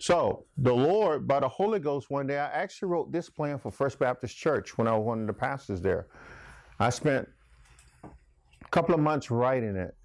So, 0.00 0.44
the 0.56 0.72
Lord, 0.72 1.26
by 1.26 1.40
the 1.40 1.48
Holy 1.48 1.80
Ghost, 1.80 2.08
one 2.08 2.26
day, 2.26 2.38
I 2.38 2.46
actually 2.46 2.88
wrote 2.88 3.10
this 3.10 3.28
plan 3.28 3.58
for 3.58 3.70
First 3.70 3.98
Baptist 3.98 4.36
Church 4.36 4.78
when 4.78 4.86
I 4.86 4.96
was 4.96 5.04
one 5.04 5.20
of 5.20 5.26
the 5.26 5.32
pastors 5.32 5.80
there. 5.80 6.06
I 6.78 6.90
spent 6.90 7.28
a 8.04 8.68
couple 8.70 8.94
of 8.94 9.00
months 9.00 9.30
writing 9.30 9.76
it 9.76 9.96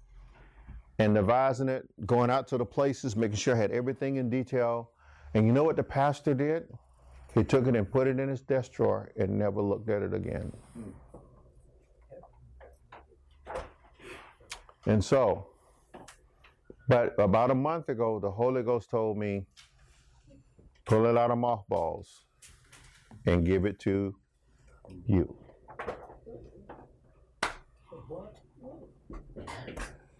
and 0.98 1.14
devising 1.14 1.68
it, 1.68 1.88
going 2.06 2.30
out 2.30 2.46
to 2.48 2.58
the 2.58 2.64
places, 2.64 3.16
making 3.16 3.36
sure 3.36 3.54
I 3.54 3.58
had 3.58 3.70
everything 3.72 4.16
in 4.16 4.30
detail. 4.30 4.90
And 5.34 5.46
you 5.46 5.52
know 5.52 5.64
what 5.64 5.76
the 5.76 5.82
pastor 5.82 6.34
did? 6.34 6.68
He 7.34 7.42
took 7.42 7.66
it 7.66 7.74
and 7.74 7.90
put 7.90 8.06
it 8.06 8.20
in 8.20 8.28
his 8.28 8.40
desk 8.40 8.72
drawer 8.72 9.10
and 9.16 9.38
never 9.38 9.60
looked 9.60 9.88
at 9.88 10.02
it 10.02 10.14
again. 10.14 10.52
And 14.86 15.04
so, 15.04 15.48
but 16.86 17.18
about 17.18 17.50
a 17.50 17.54
month 17.54 17.88
ago, 17.88 18.20
the 18.20 18.30
Holy 18.30 18.62
Ghost 18.62 18.90
told 18.90 19.16
me, 19.16 19.46
pull 20.84 21.06
it 21.06 21.16
out 21.16 21.30
of 21.30 21.38
mothballs 21.38 22.24
and 23.26 23.44
give 23.44 23.64
it 23.64 23.80
to 23.80 24.14
you. 25.06 25.34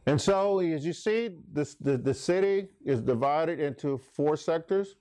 And 0.07 0.21
so, 0.21 0.61
as 0.61 0.85
you 0.85 0.93
see, 0.93 1.31
this, 1.53 1.77
the, 1.77 1.97
the 1.97 2.13
city 2.13 2.69
is 2.85 3.01
divided 3.01 3.59
into 3.59 3.99
four 3.99 4.37
sectors. 4.37 4.97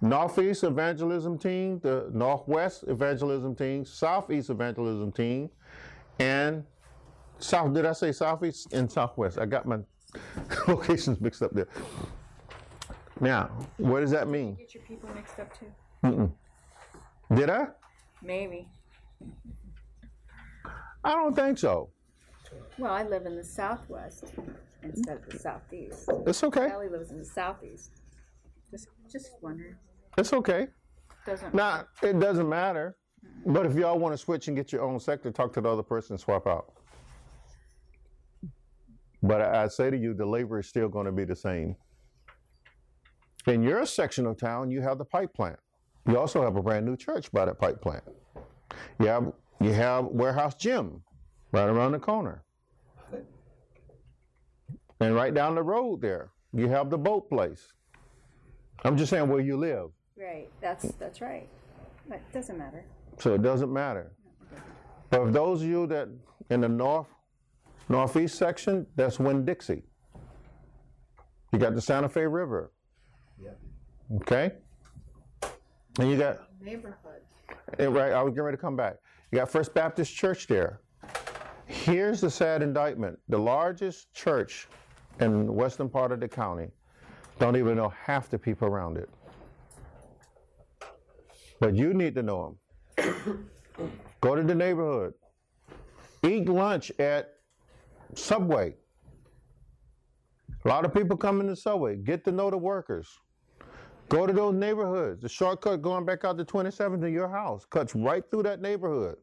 Northeast 0.00 0.64
evangelism 0.64 1.38
team, 1.38 1.80
the 1.80 2.08
Northwest 2.12 2.84
evangelism 2.86 3.56
team, 3.56 3.84
Southeast 3.84 4.50
evangelism 4.50 5.10
team, 5.10 5.50
and 6.18 6.64
South, 7.38 7.72
did 7.72 7.86
I 7.86 7.92
say 7.92 8.12
Southeast 8.12 8.72
and 8.72 8.90
Southwest? 8.90 9.38
I 9.38 9.46
got 9.46 9.66
my 9.66 9.78
locations 10.68 11.20
mixed 11.20 11.42
up 11.42 11.52
there. 11.52 11.68
Now, 13.20 13.50
what 13.78 14.00
does 14.00 14.10
that 14.12 14.28
mean? 14.28 14.54
Get 14.54 14.74
your 14.74 14.84
people 14.84 15.08
mixed 15.14 15.40
up 15.40 15.58
too. 15.58 15.66
Mm-mm. 16.04 16.32
Did 17.34 17.50
I? 17.50 17.66
Maybe. 18.22 18.68
I 21.02 21.14
don't 21.14 21.34
think 21.34 21.58
so. 21.58 21.90
Well, 22.78 22.92
I 22.92 23.02
live 23.02 23.26
in 23.26 23.34
the 23.34 23.44
southwest 23.44 24.32
instead 24.82 25.16
of 25.16 25.28
the 25.28 25.38
southeast. 25.38 26.08
It's 26.26 26.44
okay. 26.44 26.70
Ellie 26.70 26.88
lives 26.88 27.10
in 27.10 27.18
the 27.18 27.24
southeast. 27.24 27.90
Just, 28.70 28.88
just 29.10 29.30
wondering. 29.42 29.74
It's 30.16 30.32
okay. 30.32 30.68
Doesn't. 31.26 31.54
Now, 31.54 31.86
it 32.02 32.20
doesn't 32.20 32.48
matter. 32.48 32.96
But 33.46 33.66
if 33.66 33.74
y'all 33.74 33.98
want 33.98 34.14
to 34.14 34.18
switch 34.18 34.46
and 34.46 34.56
get 34.56 34.72
your 34.72 34.82
own 34.82 35.00
sector, 35.00 35.32
talk 35.32 35.52
to 35.54 35.60
the 35.60 35.68
other 35.68 35.82
person 35.82 36.14
and 36.14 36.20
swap 36.20 36.46
out. 36.46 36.72
But 39.22 39.42
I, 39.42 39.64
I 39.64 39.68
say 39.68 39.90
to 39.90 39.96
you, 39.96 40.14
the 40.14 40.26
labor 40.26 40.60
is 40.60 40.68
still 40.68 40.88
going 40.88 41.06
to 41.06 41.12
be 41.12 41.24
the 41.24 41.34
same. 41.34 41.74
In 43.46 43.62
your 43.62 43.84
section 43.86 44.26
of 44.26 44.38
town, 44.38 44.70
you 44.70 44.80
have 44.82 44.98
the 44.98 45.04
pipe 45.04 45.34
plant. 45.34 45.58
You 46.08 46.18
also 46.18 46.42
have 46.42 46.56
a 46.56 46.62
brand 46.62 46.86
new 46.86 46.96
church 46.96 47.30
by 47.32 47.44
that 47.44 47.58
pipe 47.58 47.80
plant. 47.80 48.04
You 49.00 49.08
have 49.08 49.32
you 49.60 49.72
have 49.72 50.04
warehouse 50.06 50.54
gym 50.54 51.02
right 51.52 51.68
around 51.68 51.92
the 51.92 51.98
corner. 51.98 52.44
And 55.00 55.14
right 55.14 55.32
down 55.32 55.54
the 55.54 55.62
road 55.62 56.00
there, 56.00 56.30
you 56.52 56.68
have 56.68 56.90
the 56.90 56.98
boat 56.98 57.28
place. 57.28 57.72
I'm 58.84 58.96
just 58.96 59.10
saying 59.10 59.28
where 59.28 59.40
you 59.40 59.56
live. 59.56 59.90
Right. 60.16 60.48
That's 60.60 60.84
that's 60.98 61.20
right. 61.20 61.48
But 62.08 62.16
it 62.16 62.32
doesn't 62.32 62.58
matter. 62.58 62.84
So 63.18 63.34
it 63.34 63.42
doesn't 63.42 63.72
matter. 63.72 64.12
But 65.10 65.22
if 65.26 65.32
those 65.32 65.62
of 65.62 65.68
you 65.68 65.86
that 65.88 66.08
in 66.50 66.60
the 66.60 66.68
north, 66.68 67.06
northeast 67.88 68.36
section, 68.36 68.86
that's 68.96 69.18
Winn 69.18 69.44
Dixie. 69.44 69.82
You 71.52 71.58
got 71.58 71.74
the 71.74 71.80
Santa 71.80 72.08
Fe 72.08 72.26
River. 72.26 72.72
Yeah. 73.42 73.50
Okay? 74.16 74.52
And 75.98 76.10
you 76.10 76.16
got, 76.16 76.48
Neighborhoods. 76.60 77.32
eh, 77.78 77.86
right, 77.86 78.12
I 78.12 78.22
was 78.22 78.32
getting 78.32 78.44
ready 78.44 78.56
to 78.56 78.60
come 78.60 78.76
back. 78.76 78.96
You 79.32 79.38
got 79.38 79.50
First 79.50 79.74
Baptist 79.74 80.14
Church 80.14 80.46
there. 80.46 80.80
Here's 81.66 82.20
the 82.20 82.30
sad 82.30 82.62
indictment 82.62 83.18
the 83.28 83.38
largest 83.38 84.12
church 84.14 84.68
in 85.20 85.46
the 85.46 85.52
western 85.52 85.88
part 85.88 86.12
of 86.12 86.20
the 86.20 86.28
county 86.28 86.70
don't 87.38 87.56
even 87.56 87.76
know 87.76 87.88
half 87.90 88.28
the 88.28 88.38
people 88.38 88.68
around 88.68 88.96
it. 88.96 89.08
But 91.60 91.74
you 91.74 91.94
need 91.94 92.14
to 92.16 92.22
know 92.22 92.56
them. 92.96 93.48
Go 94.20 94.34
to 94.34 94.42
the 94.42 94.54
neighborhood. 94.54 95.14
Eat 96.24 96.48
lunch 96.48 96.90
at 96.98 97.34
Subway. 98.14 98.74
A 100.64 100.68
lot 100.68 100.84
of 100.84 100.92
people 100.92 101.16
come 101.16 101.40
in 101.40 101.46
the 101.46 101.54
Subway. 101.54 101.96
Get 101.96 102.24
to 102.24 102.32
know 102.32 102.50
the 102.50 102.58
workers. 102.58 103.08
Go 104.08 104.26
to 104.26 104.32
those 104.32 104.54
neighborhoods. 104.54 105.22
The 105.22 105.28
shortcut 105.28 105.82
going 105.82 106.04
back 106.04 106.24
out 106.24 106.38
to 106.38 106.44
27th 106.44 107.00
to 107.02 107.10
your 107.10 107.28
house 107.28 107.64
cuts 107.64 107.94
right 107.94 108.24
through 108.30 108.44
that 108.44 108.60
neighborhood. 108.60 109.16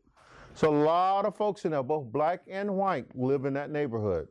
So 0.54 0.74
a 0.74 0.78
lot 0.86 1.26
of 1.26 1.36
folks 1.36 1.66
in 1.66 1.72
there, 1.72 1.84
both 1.84 2.06
black 2.06 2.42
and 2.50 2.76
white, 2.78 3.06
live 3.14 3.46
in 3.46 3.54
that 3.56 3.72
neighborhood. 3.72 4.28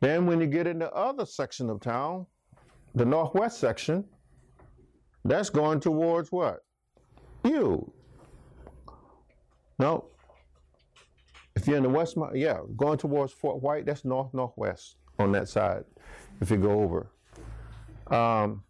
Then 0.00 0.26
when 0.26 0.40
you 0.40 0.46
get 0.46 0.66
in 0.66 0.78
the 0.78 0.92
other 0.92 1.24
section 1.24 1.70
of 1.70 1.80
town, 1.80 2.26
the 2.94 3.04
northwest 3.04 3.58
section, 3.58 4.04
that's 5.24 5.50
going 5.50 5.80
towards 5.80 6.30
what? 6.30 6.60
You. 7.44 7.90
No. 9.78 10.06
If 11.56 11.66
you're 11.66 11.76
in 11.76 11.82
the 11.82 11.88
west, 11.88 12.16
yeah, 12.34 12.58
going 12.76 12.98
towards 12.98 13.32
Fort 13.32 13.62
White, 13.62 13.86
that's 13.86 14.04
north 14.04 14.34
northwest 14.34 14.96
on 15.18 15.32
that 15.32 15.48
side. 15.48 15.84
If 16.40 16.50
you 16.50 16.56
go 16.56 16.82
over, 16.82 17.10
um, 18.08 18.62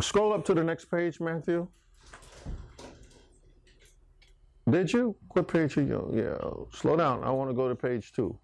scroll 0.00 0.32
up 0.32 0.44
to 0.46 0.54
the 0.54 0.64
next 0.64 0.86
page, 0.86 1.20
Matthew. 1.20 1.68
Did 4.68 4.92
you? 4.92 5.14
What 5.28 5.46
page 5.46 5.76
are 5.76 5.82
you? 5.82 6.10
Yeah, 6.14 6.38
slow 6.72 6.96
down. 6.96 7.22
I 7.22 7.30
want 7.30 7.50
to 7.50 7.54
go 7.54 7.68
to 7.68 7.74
page 7.74 8.12
two. 8.12 8.38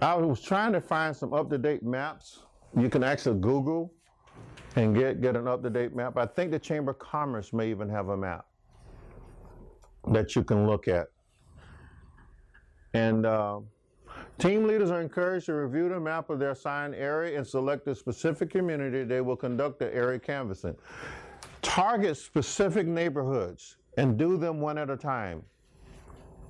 I 0.00 0.14
was 0.14 0.40
trying 0.40 0.72
to 0.72 0.80
find 0.80 1.14
some 1.14 1.32
up-to-date 1.32 1.82
maps. 1.82 2.40
You 2.76 2.88
can 2.88 3.02
actually 3.04 3.40
Google 3.40 3.92
and 4.76 4.94
get 4.94 5.20
get 5.20 5.36
an 5.36 5.48
up-to-date 5.48 5.94
map. 5.94 6.16
I 6.16 6.26
think 6.26 6.50
the 6.50 6.58
Chamber 6.58 6.92
of 6.92 6.98
Commerce 6.98 7.52
may 7.52 7.70
even 7.70 7.88
have 7.88 8.08
a 8.08 8.16
map 8.16 8.46
that 10.08 10.34
you 10.34 10.42
can 10.42 10.66
look 10.66 10.88
at. 10.88 11.08
And 12.94 13.26
uh, 13.26 13.60
team 14.38 14.66
leaders 14.66 14.90
are 14.90 15.00
encouraged 15.00 15.46
to 15.46 15.54
review 15.54 15.88
the 15.88 16.00
map 16.00 16.30
of 16.30 16.38
their 16.38 16.50
assigned 16.50 16.94
area 16.94 17.36
and 17.36 17.46
select 17.46 17.86
a 17.86 17.94
specific 17.94 18.50
community 18.50 19.04
they 19.04 19.20
will 19.20 19.36
conduct 19.36 19.78
the 19.78 19.94
area 19.94 20.18
canvassing. 20.18 20.76
Target 21.62 22.16
specific 22.16 22.86
neighborhoods 22.86 23.76
and 23.96 24.16
do 24.16 24.36
them 24.36 24.60
one 24.60 24.78
at 24.78 24.90
a 24.90 24.96
time. 24.96 25.42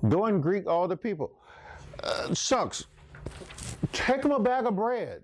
Go 0.09 0.25
and 0.25 0.41
greet 0.41 0.67
all 0.67 0.87
the 0.87 0.97
people. 0.97 1.31
Uh, 2.01 2.33
shucks, 2.33 2.85
take 3.91 4.21
them 4.21 4.31
a 4.31 4.39
bag 4.39 4.65
of 4.65 4.75
bread. 4.75 5.23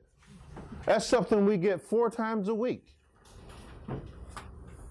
That's 0.86 1.06
something 1.06 1.46
we 1.46 1.58
get 1.58 1.82
four 1.82 2.10
times 2.10 2.48
a 2.48 2.54
week. 2.54 2.86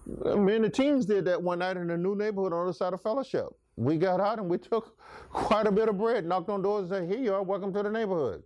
Me 0.07 0.55
and 0.55 0.65
the 0.65 0.69
teens 0.69 1.07
did 1.07 1.25
that 1.25 1.43
one 1.43 1.59
night 1.59 1.77
in 1.77 1.91
a 1.91 1.97
new 1.97 2.15
neighborhood 2.15 2.53
on 2.53 2.67
the 2.67 2.75
side 2.75 2.93
of 2.93 3.03
Fellowship. 3.03 3.49
We 3.77 3.97
got 3.97 4.21
out 4.21 4.39
and 4.39 4.49
we 4.49 4.59
took 4.59 4.99
quite 5.31 5.67
a 5.67 5.73
bit 5.73 5.89
of 5.89 5.99
bread, 5.99 6.25
knocked 6.25 6.49
on 6.49 6.63
doors 6.63 6.91
and 6.91 6.91
said, 6.91 7.09
Here 7.09 7.23
you 7.23 7.35
are, 7.35 7.43
welcome 7.43 7.73
to 7.73 7.83
the 7.83 7.91
neighborhood. 7.91 8.43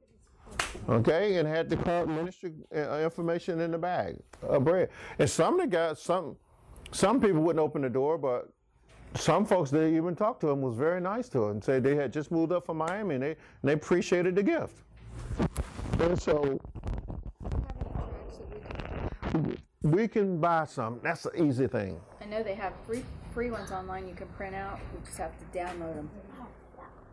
Okay, 0.88 1.36
and 1.36 1.46
had 1.46 1.68
the 1.68 1.76
current 1.76 2.08
ministry 2.08 2.52
uh, 2.74 2.98
information 2.98 3.60
in 3.60 3.70
the 3.70 3.78
bag 3.78 4.16
of 4.42 4.64
bread. 4.64 4.88
And 5.18 5.28
some 5.28 5.54
of 5.54 5.60
the 5.60 5.66
guys, 5.66 6.00
some 6.00 6.36
some 6.92 7.20
people 7.20 7.40
wouldn't 7.42 7.62
open 7.62 7.82
the 7.82 7.90
door, 7.90 8.18
but 8.18 8.48
some 9.14 9.44
folks 9.44 9.70
they 9.70 9.94
even 9.94 10.16
talked 10.16 10.40
to 10.40 10.46
them 10.46 10.60
was 10.60 10.76
very 10.76 11.00
nice 11.00 11.28
to 11.30 11.40
them 11.40 11.50
and 11.50 11.64
said 11.64 11.82
they 11.82 11.94
had 11.94 12.12
just 12.12 12.30
moved 12.30 12.52
up 12.52 12.66
from 12.66 12.78
Miami 12.78 13.16
and 13.16 13.22
they 13.22 13.30
and 13.30 13.36
they 13.62 13.72
appreciated 13.72 14.34
the 14.34 14.42
gift. 14.42 14.82
And 16.00 16.20
so 16.20 16.58
we 19.82 20.08
can 20.08 20.40
buy 20.40 20.64
some. 20.64 21.00
That's 21.02 21.26
an 21.26 21.46
easy 21.46 21.66
thing. 21.66 22.00
I 22.20 22.26
know 22.26 22.42
they 22.42 22.54
have 22.54 22.72
free 22.86 23.04
free 23.32 23.50
ones 23.50 23.70
online 23.70 24.08
you 24.08 24.14
can 24.14 24.26
print 24.28 24.54
out. 24.54 24.78
You 24.92 25.00
just 25.04 25.18
have 25.18 25.32
to 25.38 25.58
download 25.58 25.94
them. 25.94 26.10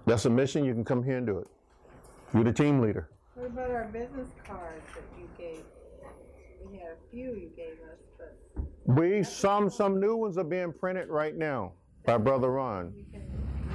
That's 0.05 0.26
a 0.26 0.30
mission. 0.30 0.63
You 0.63 0.74
can 0.74 0.84
come 0.86 1.03
here 1.03 1.18
and 1.18 1.26
do 1.28 1.38
it. 1.38 1.47
You're 2.34 2.43
the 2.43 2.53
team 2.53 2.80
leader. 2.80 3.09
What 3.36 3.47
about 3.47 3.72
our 3.72 3.86
business 3.86 4.30
cards 4.45 4.84
that 4.95 5.03
you 5.20 5.30
gave? 5.38 5.63
We 6.70 6.78
had 6.80 6.91
a 6.91 7.11
few 7.11 7.34
you 7.36 7.51
gave 7.55 7.74
us, 7.89 7.99
but 8.18 8.38
We 8.86 9.24
some 9.24 9.70
some 9.70 9.99
new 9.99 10.15
ones 10.15 10.38
are 10.38 10.43
being 10.43 10.74
printed 10.74 11.09
right 11.09 11.36
now 11.36 11.74
by 12.05 12.18
Brother 12.18 12.51
Ron. 12.51 12.93
we 12.95 13.05
can 13.11 13.24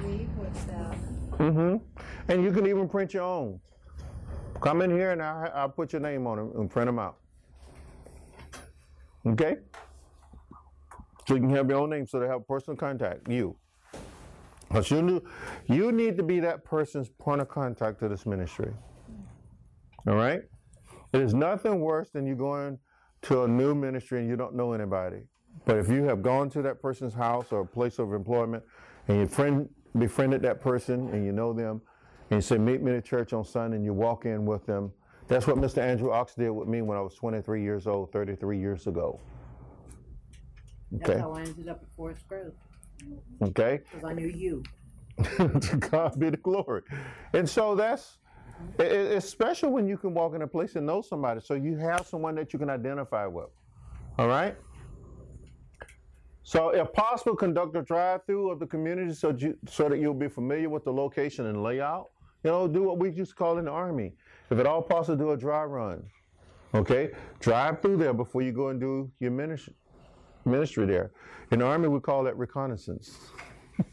leave 0.03 0.29
with 0.37 0.67
them. 0.67 0.95
Mm-hmm. 1.31 2.01
And 2.31 2.43
you 2.43 2.51
can 2.51 2.67
even 2.67 2.87
print 2.89 3.13
your 3.13 3.23
own. 3.23 3.59
Come 4.61 4.81
in 4.81 4.91
here 4.91 5.11
and 5.11 5.21
I'll, 5.21 5.51
I'll 5.53 5.69
put 5.69 5.93
your 5.93 6.01
name 6.01 6.25
on 6.27 6.37
them 6.37 6.51
and 6.55 6.69
print 6.69 6.87
them 6.87 6.99
out. 6.99 7.17
Okay? 9.25 9.57
So 11.27 11.35
you 11.35 11.41
can 11.41 11.49
have 11.51 11.69
your 11.69 11.79
own 11.79 11.89
name 11.89 12.05
so 12.05 12.19
they 12.19 12.27
have 12.27 12.47
personal 12.47 12.75
contact, 12.75 13.29
you. 13.29 13.55
But 14.69 14.89
you, 14.89 15.23
you 15.67 15.91
need 15.91 16.17
to 16.17 16.23
be 16.23 16.39
that 16.39 16.65
person's 16.65 17.09
point 17.09 17.41
of 17.41 17.47
contact 17.47 17.99
to 17.99 18.09
this 18.09 18.25
ministry. 18.25 18.73
All 20.07 20.15
right? 20.15 20.41
There's 21.11 21.33
nothing 21.33 21.79
worse 21.79 22.09
than 22.09 22.25
you 22.25 22.35
going 22.35 22.79
to 23.23 23.43
a 23.43 23.47
new 23.47 23.75
ministry 23.75 24.19
and 24.19 24.27
you 24.27 24.35
don't 24.35 24.55
know 24.55 24.73
anybody. 24.73 25.21
But 25.65 25.77
if 25.77 25.87
you 25.89 26.03
have 26.05 26.21
gone 26.21 26.49
to 26.51 26.61
that 26.63 26.81
person's 26.81 27.13
house 27.13 27.51
or 27.51 27.65
place 27.65 27.99
of 27.99 28.13
employment 28.13 28.63
and 29.07 29.19
you 29.19 29.27
friend, 29.27 29.69
befriended 29.97 30.41
that 30.41 30.59
person 30.59 31.09
and 31.09 31.23
you 31.23 31.31
know 31.31 31.53
them 31.53 31.81
and 32.33 32.41
you 32.41 32.47
say, 32.47 32.57
Meet 32.57 32.81
me 32.81 32.95
at 32.95 33.05
church 33.05 33.31
on 33.33 33.45
Sunday 33.45 33.77
and 33.77 33.85
you 33.85 33.93
walk 33.93 34.25
in 34.25 34.45
with 34.45 34.65
them, 34.65 34.91
that's 35.27 35.45
what 35.47 35.57
Mr. 35.57 35.77
Andrew 35.77 36.11
Ox 36.11 36.33
did 36.35 36.49
with 36.49 36.67
me 36.67 36.81
when 36.81 36.97
I 36.97 37.01
was 37.01 37.13
23 37.15 37.61
years 37.61 37.87
old, 37.87 38.11
33 38.11 38.59
years 38.59 38.87
ago. 38.87 39.19
That's 40.91 41.09
Okay. 41.09 41.19
how 41.19 41.31
I 41.33 41.41
ended 41.41 41.69
up 41.69 41.81
at 41.83 41.89
Forest 41.95 42.27
Grove, 42.27 42.53
Okay? 43.41 43.81
because 43.89 44.03
I 44.03 44.13
knew 44.13 44.27
you. 44.27 44.63
to 45.37 45.77
God 45.91 46.19
be 46.19 46.31
the 46.31 46.37
glory. 46.37 46.81
And 47.33 47.47
so 47.47 47.75
that's 47.75 48.17
it, 48.79 48.91
it- 48.91 49.11
it's 49.11 49.29
special 49.29 49.71
when 49.71 49.87
you 49.87 49.95
can 49.97 50.13
walk 50.13 50.33
in 50.33 50.41
a 50.41 50.47
place 50.47 50.75
and 50.75 50.85
know 50.87 51.01
somebody. 51.01 51.39
So 51.39 51.53
you 51.53 51.77
have 51.77 52.07
someone 52.07 52.33
that 52.35 52.51
you 52.51 52.57
can 52.59 52.69
identify 52.69 53.27
with. 53.27 53.49
All 54.17 54.27
right. 54.27 54.55
So, 56.45 56.69
if 56.71 56.91
possible, 56.91 57.37
conduct 57.37 57.73
a 57.77 57.81
drive-through 57.81 58.51
of 58.51 58.59
the 58.59 58.65
community 58.67 59.13
so 59.13 59.29
you, 59.29 59.57
so 59.65 59.87
that 59.87 59.97
you'll 59.99 60.13
be 60.13 60.27
familiar 60.27 60.67
with 60.69 60.83
the 60.83 60.91
location 60.91 61.45
and 61.45 61.63
layout. 61.63 62.09
You 62.43 62.51
know, 62.51 62.67
do 62.67 62.83
what 62.83 62.99
we 62.99 63.09
used 63.11 63.31
to 63.31 63.35
call 63.35 63.57
in 63.57 63.65
the 63.65 63.71
army. 63.71 64.13
If 64.49 64.59
at 64.59 64.65
all 64.65 64.81
possible, 64.81 65.17
do 65.17 65.31
a 65.31 65.37
dry 65.37 65.63
run. 65.63 66.03
Okay, 66.75 67.11
drive 67.39 67.81
through 67.81 67.97
there 67.97 68.13
before 68.13 68.41
you 68.41 68.51
go 68.51 68.69
and 68.69 68.79
do 68.79 69.11
your 69.19 69.31
ministry 69.31 69.75
ministry 70.45 70.85
there. 70.85 71.11
In 71.51 71.59
the 71.59 71.65
army, 71.65 71.87
we 71.87 71.99
call 71.99 72.23
that 72.23 72.37
reconnaissance. 72.37 73.31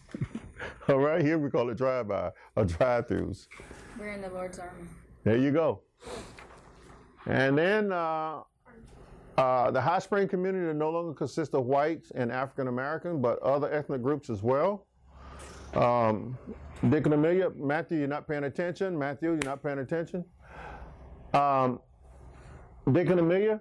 All 0.89 0.99
right, 0.99 1.23
here 1.23 1.39
we 1.39 1.51
call 1.51 1.71
it 1.71 1.77
drive-by 1.77 2.31
or 2.57 2.65
drive-throughs. 2.65 3.47
We're 3.99 4.09
in 4.09 4.21
the 4.21 4.31
Lord's 4.31 4.59
army. 4.59 4.85
There 5.25 5.37
you 5.37 5.53
go. 5.53 5.83
And 7.27 7.57
then 7.57 7.93
uh, 7.93 8.41
uh, 9.37 9.71
the 9.71 9.81
High 9.81 9.99
Spring 9.99 10.27
community 10.27 10.77
no 10.77 10.91
longer 10.91 11.15
consists 11.15 11.55
of 11.55 11.67
whites 11.67 12.11
and 12.15 12.33
African 12.33 12.69
American, 12.69 13.21
but 13.21 13.39
other 13.43 13.71
ethnic 13.73 14.03
groups 14.03 14.31
as 14.31 14.43
well. 14.43 14.87
Um, 15.75 16.37
Dick 16.89 17.05
and 17.05 17.15
Amelia, 17.15 17.51
Matthew, 17.57 17.99
you're 17.99 18.09
not 18.09 18.27
paying 18.27 18.45
attention. 18.45 18.99
Matthew, 18.99 19.31
you're 19.31 19.45
not 19.45 19.63
paying 19.63 19.81
attention. 19.81 20.25
Um, 21.35 21.81
Dick 22.91 23.11
and 23.11 23.21
Amelia, 23.21 23.61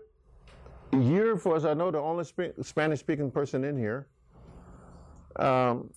you're, 0.94 1.38
for 1.38 1.58
as 1.58 1.66
I 1.66 1.74
know, 1.74 1.92
the 1.92 2.00
only 2.00 2.24
spe- 2.24 2.58
Spanish-speaking 2.62 3.32
person 3.32 3.66
in 3.66 3.78
here. 3.78 4.08
Um, 5.36 5.92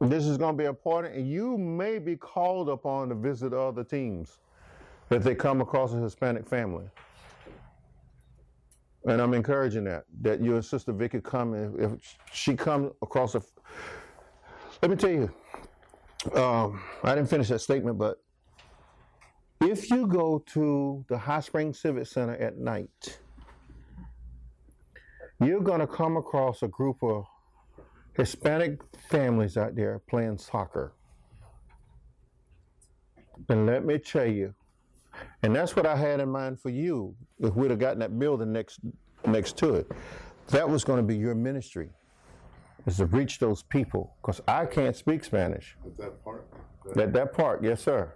this 0.00 0.24
is 0.24 0.38
going 0.38 0.56
to 0.56 0.58
be 0.58 0.66
important, 0.66 1.14
and 1.14 1.30
you 1.30 1.56
may 1.58 1.98
be 1.98 2.16
called 2.16 2.68
upon 2.68 3.10
to 3.10 3.14
visit 3.14 3.52
other 3.52 3.84
teams 3.84 4.38
if 5.10 5.22
they 5.22 5.34
come 5.34 5.60
across 5.60 5.92
a 5.92 6.00
Hispanic 6.00 6.48
family. 6.48 6.86
And 9.06 9.20
I'm 9.20 9.34
encouraging 9.34 9.84
that, 9.84 10.04
that 10.22 10.40
you 10.40 10.54
and 10.54 10.64
Sister 10.64 10.92
Vicky 10.92 11.20
come, 11.20 11.54
if, 11.54 11.92
if 11.92 12.16
she 12.32 12.56
comes 12.56 12.90
across 13.02 13.34
a, 13.34 13.42
let 14.80 14.90
me 14.90 14.96
tell 14.96 15.10
you, 15.10 15.30
um, 16.34 16.80
I 17.02 17.14
didn't 17.14 17.28
finish 17.30 17.48
that 17.48 17.60
statement, 17.60 17.98
but 17.98 18.18
if 19.60 19.90
you 19.90 20.06
go 20.06 20.42
to 20.52 21.04
the 21.08 21.18
High 21.18 21.40
Springs 21.40 21.78
Civic 21.78 22.06
Center 22.06 22.36
at 22.36 22.58
night, 22.58 23.18
you're 25.40 25.60
going 25.60 25.80
to 25.80 25.86
come 25.86 26.16
across 26.16 26.62
a 26.62 26.68
group 26.68 27.02
of 27.02 27.26
Hispanic 28.16 28.80
families 29.10 29.56
out 29.56 29.74
there 29.74 30.00
playing 30.08 30.38
soccer. 30.38 30.92
And 33.48 33.66
let 33.66 33.84
me 33.84 33.98
tell 33.98 34.26
you, 34.26 34.54
and 35.42 35.54
that's 35.54 35.76
what 35.76 35.86
I 35.86 35.96
had 35.96 36.20
in 36.20 36.28
mind 36.28 36.60
for 36.60 36.70
you 36.70 37.14
if 37.40 37.54
we'd 37.54 37.70
have 37.70 37.80
gotten 37.80 37.98
that 38.00 38.18
building 38.18 38.52
next 38.52 38.80
next 39.26 39.56
to 39.58 39.74
it. 39.74 39.90
That 40.48 40.68
was 40.68 40.84
going 40.84 40.98
to 40.98 41.02
be 41.02 41.16
your 41.16 41.34
ministry, 41.34 41.90
is 42.86 42.98
to 42.98 43.06
reach 43.06 43.38
those 43.38 43.62
people. 43.62 44.14
Because 44.20 44.40
I 44.46 44.66
can't 44.66 44.96
speak 44.96 45.24
Spanish. 45.24 45.76
Is 45.86 45.96
that 45.96 46.22
part? 46.24 46.46
That 46.94 47.12
that 47.14 47.32
part, 47.32 47.62
yes, 47.62 47.82
sir. 47.82 48.14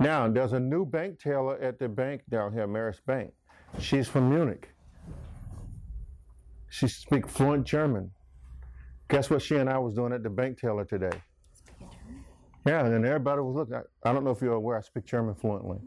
Now 0.00 0.28
there's 0.28 0.52
a 0.52 0.60
new 0.60 0.86
bank 0.86 1.18
teller 1.18 1.58
at 1.60 1.78
the 1.78 1.88
bank 1.88 2.22
down 2.30 2.52
here, 2.52 2.68
Marist 2.68 3.04
Bank. 3.04 3.32
She's 3.80 4.08
from 4.08 4.30
Munich. 4.30 4.70
She 6.70 6.86
speaks 6.86 7.32
fluent 7.32 7.66
German. 7.66 8.10
Guess 9.08 9.30
what 9.30 9.42
she 9.42 9.56
and 9.56 9.68
I 9.68 9.78
was 9.78 9.94
doing 9.94 10.12
at 10.12 10.22
the 10.22 10.30
bank 10.30 10.58
teller 10.58 10.84
today? 10.84 11.18
Yeah, 12.66 12.84
and 12.84 13.04
everybody 13.06 13.40
was 13.40 13.56
looking. 13.56 13.74
I, 13.74 14.08
I 14.08 14.12
don't 14.12 14.24
know 14.24 14.30
if 14.30 14.42
you're 14.42 14.52
aware, 14.52 14.76
I 14.76 14.82
speak 14.82 15.06
German 15.06 15.34
fluently, 15.34 15.78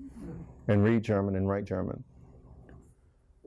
and 0.68 0.84
read 0.84 1.04
German 1.04 1.36
and 1.36 1.48
write 1.48 1.66
German. 1.66 2.04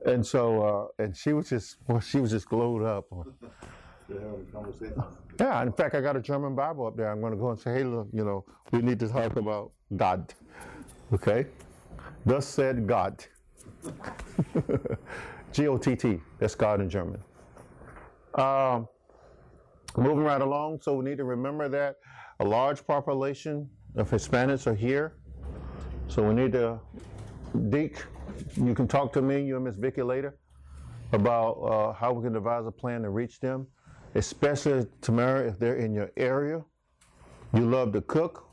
And 0.05 0.25
so, 0.25 0.91
uh, 0.99 1.03
and 1.03 1.15
she 1.15 1.33
was 1.33 1.49
just, 1.49 1.77
well, 1.87 1.99
she 1.99 2.19
was 2.19 2.31
just 2.31 2.47
glowed 2.47 2.83
up. 2.83 3.05
Conversation. 4.51 5.03
Yeah, 5.39 5.63
in 5.63 5.71
fact, 5.71 5.95
I 5.95 6.01
got 6.01 6.15
a 6.15 6.21
German 6.21 6.55
Bible 6.55 6.85
up 6.85 6.95
there. 6.95 7.11
I'm 7.11 7.21
going 7.21 7.33
to 7.33 7.39
go 7.39 7.49
and 7.49 7.59
say, 7.59 7.73
hey, 7.73 7.83
look, 7.83 8.07
you 8.13 8.23
know, 8.23 8.45
we 8.71 8.81
need 8.81 8.99
to 8.99 9.07
talk 9.07 9.35
about 9.35 9.71
God. 9.95 10.33
Okay? 11.13 11.47
Thus 12.25 12.45
said 12.45 12.87
God. 12.87 13.25
G 15.51 15.67
O 15.67 15.77
T 15.77 15.95
T. 15.95 16.19
That's 16.39 16.55
God 16.55 16.81
in 16.81 16.89
German. 16.89 17.21
Um, 18.35 18.87
moving 19.97 20.23
right 20.23 20.41
along, 20.41 20.81
so 20.81 20.95
we 20.95 21.05
need 21.05 21.17
to 21.17 21.23
remember 21.23 21.69
that 21.69 21.95
a 22.39 22.45
large 22.45 22.85
population 22.85 23.69
of 23.95 24.09
Hispanics 24.09 24.67
are 24.67 24.75
here. 24.75 25.13
So 26.07 26.27
we 26.27 26.33
need 26.33 26.51
to, 26.51 26.79
Deke, 27.69 28.05
you 28.57 28.75
can 28.75 28.87
talk 28.87 29.13
to 29.13 29.21
me, 29.21 29.43
you 29.43 29.55
and 29.55 29.65
Miss 29.65 29.77
Vicky 29.77 30.01
later, 30.01 30.37
about 31.13 31.51
uh, 31.53 31.93
how 31.93 32.13
we 32.13 32.23
can 32.23 32.33
devise 32.33 32.65
a 32.67 32.71
plan 32.71 33.01
to 33.03 33.09
reach 33.09 33.39
them 33.39 33.67
especially 34.15 34.87
Tamara, 35.01 35.47
if 35.47 35.59
they're 35.59 35.75
in 35.75 35.93
your 35.93 36.11
area. 36.17 36.63
You 37.53 37.69
love 37.69 37.93
to 37.93 38.01
cook, 38.01 38.49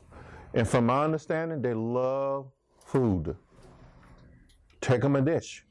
and 0.53 0.67
from 0.67 0.85
my 0.85 1.03
understanding, 1.03 1.61
they 1.61 1.73
love 1.73 2.51
food. 2.85 3.35
Take 4.81 5.01
them 5.01 5.15
a 5.15 5.21
dish. 5.21 5.65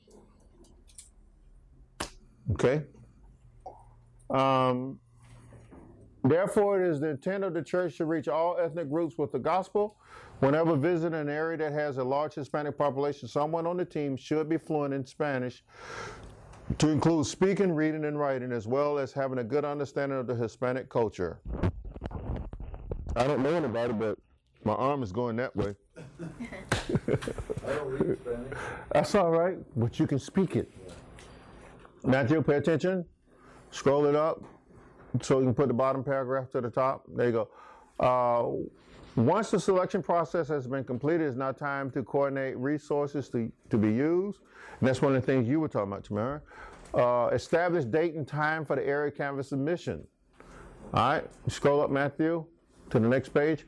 Okay. 2.51 2.83
Um, 4.31 4.99
Therefore, 6.25 6.81
it 6.81 6.89
is 6.89 7.01
the 7.01 7.09
intent 7.09 7.43
of 7.43 7.53
the 7.53 7.63
church 7.63 7.97
to 7.97 8.05
reach 8.05 8.29
all 8.29 8.57
ethnic 8.59 8.89
groups 8.89 9.19
with 9.19 9.33
the 9.33 9.41
gospel. 9.41 9.97
Whenever 10.39 10.77
visiting 10.77 11.19
an 11.19 11.29
area 11.29 11.57
that 11.59 11.73
has 11.73 11.99
a 11.99 12.05
large 12.05 12.35
Hispanic 12.35 12.79
population, 12.79 13.27
someone 13.27 13.67
on 13.67 13.77
the 13.77 13.85
team 13.85 14.17
should 14.17 14.49
be 14.49 14.57
fluent 14.57 14.95
in 14.95 15.05
Spanish 15.05 15.65
to 16.79 16.89
include 16.89 17.27
speaking, 17.27 17.73
reading, 17.73 18.05
and 18.05 18.19
writing, 18.19 18.53
as 18.53 18.67
well 18.67 18.99
as 18.99 19.13
having 19.13 19.39
a 19.39 19.45
good 19.45 19.65
understanding 19.65 20.19
of 20.19 20.27
the 20.27 20.35
Hispanic 20.35 20.89
culture. 20.89 21.41
I 23.17 23.27
don't 23.27 23.43
know 23.43 23.55
anybody, 23.55 23.93
but 23.93 24.19
my 24.65 24.75
arm 24.75 25.03
is 25.03 25.13
going 25.13 25.37
that 25.37 25.55
way. 25.57 25.75
I 25.99 27.67
don't. 27.67 28.19
That's 28.93 29.15
all 29.15 29.31
right, 29.31 29.59
but 29.77 29.99
you 29.99 30.07
can 30.07 30.19
speak 30.19 30.57
it. 30.57 30.71
Matthew, 32.05 32.43
pay 32.43 32.57
attention. 32.57 33.05
Scroll 33.71 34.07
it 34.07 34.15
up 34.15 34.43
so 35.21 35.39
you 35.39 35.45
can 35.47 35.55
put 35.55 35.69
the 35.69 35.75
bottom 35.75 36.03
paragraph 36.03 36.51
to 36.51 36.61
the 36.61 36.71
top. 36.71 37.05
There 37.15 37.27
you 37.27 37.33
go. 37.33 37.49
Uh, 38.01 38.67
once 39.17 39.51
the 39.51 39.61
selection 39.61 40.03
process 40.03 40.49
has 40.49 40.67
been 40.67 40.85
completed, 40.85 41.27
it's 41.27 41.37
now 41.37 41.53
time 41.53 41.91
to 41.91 42.03
coordinate 42.03 42.57
resources 42.57 43.29
to, 43.29 43.51
to 43.69 43.77
be 43.77 43.89
used. 43.89 44.41
And 44.81 44.89
that's 44.89 45.03
one 45.03 45.15
of 45.15 45.21
the 45.21 45.27
things 45.27 45.47
you 45.47 45.61
were 45.61 45.69
talking 45.69 45.93
about, 45.93 46.05
Tamara. 46.05 46.41
Uh, 46.95 47.31
establish 47.33 47.85
date 47.85 48.15
and 48.15 48.27
time 48.27 48.65
for 48.65 48.77
the 48.77 48.87
area 48.87 49.11
canvas 49.11 49.49
submission. 49.49 50.07
All 50.95 51.13
right, 51.13 51.25
scroll 51.49 51.81
up, 51.81 51.91
Matthew, 51.91 52.45
to 52.91 52.99
the 52.99 53.09
next 53.09 53.31
page. 53.31 53.67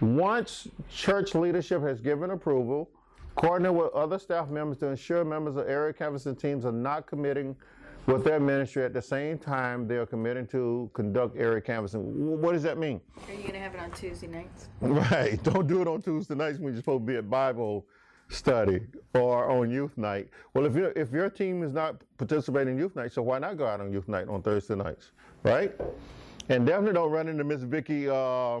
Once 0.00 0.68
church 0.88 1.34
leadership 1.34 1.82
has 1.82 2.00
given 2.00 2.30
approval, 2.30 2.90
coordinate 3.36 3.74
with 3.74 3.92
other 3.92 4.18
staff 4.18 4.48
members 4.48 4.78
to 4.78 4.86
ensure 4.86 5.24
members 5.24 5.56
of 5.56 5.68
area 5.68 5.92
canvassing 5.92 6.36
teams 6.36 6.64
are 6.64 6.72
not 6.72 7.06
committing 7.06 7.56
with 8.06 8.24
their 8.24 8.40
ministry 8.40 8.84
at 8.84 8.92
the 8.92 9.02
same 9.02 9.38
time 9.38 9.86
they 9.86 9.96
are 9.96 10.06
committing 10.06 10.46
to 10.48 10.90
conduct 10.94 11.36
area 11.36 11.60
canvassing. 11.60 12.40
What 12.40 12.52
does 12.52 12.62
that 12.62 12.78
mean? 12.78 13.00
Are 13.28 13.34
you 13.34 13.42
gonna 13.46 13.58
have 13.58 13.74
it 13.74 13.80
on 13.80 13.90
Tuesday 13.92 14.26
nights? 14.26 14.68
Right. 14.80 15.42
Don't 15.42 15.66
do 15.66 15.82
it 15.82 15.88
on 15.88 16.02
Tuesday 16.02 16.34
nights 16.34 16.58
when 16.58 16.72
you're 16.72 16.82
supposed 16.82 17.02
to 17.02 17.12
be 17.12 17.16
at 17.16 17.28
Bible 17.30 17.86
study 18.28 18.80
or 19.14 19.50
on 19.50 19.70
youth 19.70 19.96
night. 19.98 20.28
Well, 20.54 20.64
if 20.66 20.74
your 20.74 20.92
if 20.92 21.12
your 21.12 21.28
team 21.28 21.62
is 21.62 21.72
not 21.72 21.96
participating 22.16 22.74
in 22.74 22.78
youth 22.78 22.96
night, 22.96 23.12
so 23.12 23.22
why 23.22 23.38
not 23.38 23.56
go 23.56 23.66
out 23.66 23.80
on 23.80 23.92
youth 23.92 24.08
night 24.08 24.28
on 24.28 24.42
Thursday 24.42 24.76
nights, 24.76 25.12
right? 25.42 25.74
And 26.48 26.66
definitely 26.66 26.94
don't 26.94 27.10
run 27.10 27.28
into 27.28 27.44
Miss 27.44 27.62
Vicky 27.62 28.08
uh, 28.08 28.60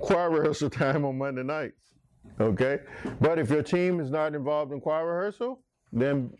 choir 0.00 0.30
rehearsal 0.30 0.70
time 0.82 1.04
on 1.04 1.18
Monday 1.18 1.42
nights. 1.42 1.94
Okay. 2.40 2.80
But 3.20 3.38
if 3.38 3.50
your 3.50 3.62
team 3.62 4.00
is 4.00 4.10
not 4.10 4.34
involved 4.34 4.72
in 4.72 4.80
choir 4.80 5.06
rehearsal, 5.06 5.60
then 5.92 6.32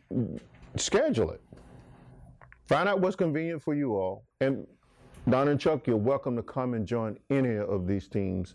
schedule 0.81 1.31
it. 1.31 1.43
Find 2.69 2.89
out 2.89 3.01
what's 3.01 3.17
convenient 3.17 3.63
for 3.63 3.75
you 3.75 3.95
all. 3.95 4.25
And 4.41 4.67
Don 5.29 5.49
and 5.49 5.59
Chuck, 5.59 5.89
you're 5.89 5.97
welcome 5.97 6.37
to 6.37 6.43
come 6.43 6.75
and 6.75 6.87
join 6.87 7.19
any 7.31 7.57
of 7.57 7.89
these 7.89 8.07
teams. 8.07 8.55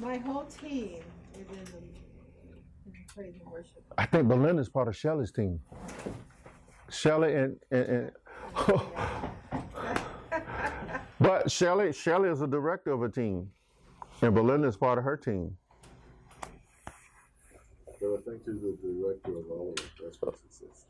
My 0.00 0.16
whole 0.16 0.44
team 0.44 1.00
is 1.34 1.40
in 1.40 1.46
the, 1.46 1.78
in 2.86 2.92
the 2.92 3.12
praise 3.14 3.34
and 3.42 3.50
worship. 3.50 3.82
I 3.98 4.06
think 4.06 4.26
Belinda's 4.28 4.70
part 4.70 4.88
of 4.88 4.96
Shelly's 4.96 5.32
team. 5.32 5.60
Shelly 6.88 7.34
and, 7.34 7.56
and, 7.70 7.86
and 7.86 8.10
but 11.20 11.50
Shelly 11.50 11.92
Shelly 11.92 12.30
is 12.30 12.40
a 12.40 12.46
director 12.46 12.92
of 12.92 13.02
a 13.02 13.10
team, 13.10 13.50
and 14.22 14.34
Belinda 14.34 14.66
is 14.66 14.78
part 14.78 14.96
of 14.96 15.04
her 15.04 15.16
team. 15.18 15.57
I 18.02 18.30
think 18.30 18.42
she's 18.44 18.60
the 18.60 18.76
director 18.82 19.38
of 19.38 19.50
all 19.50 19.74
of 19.76 19.84
it. 19.84 19.90
That's 20.02 20.20
what 20.20 20.34
she 20.36 20.48
says. 20.48 20.86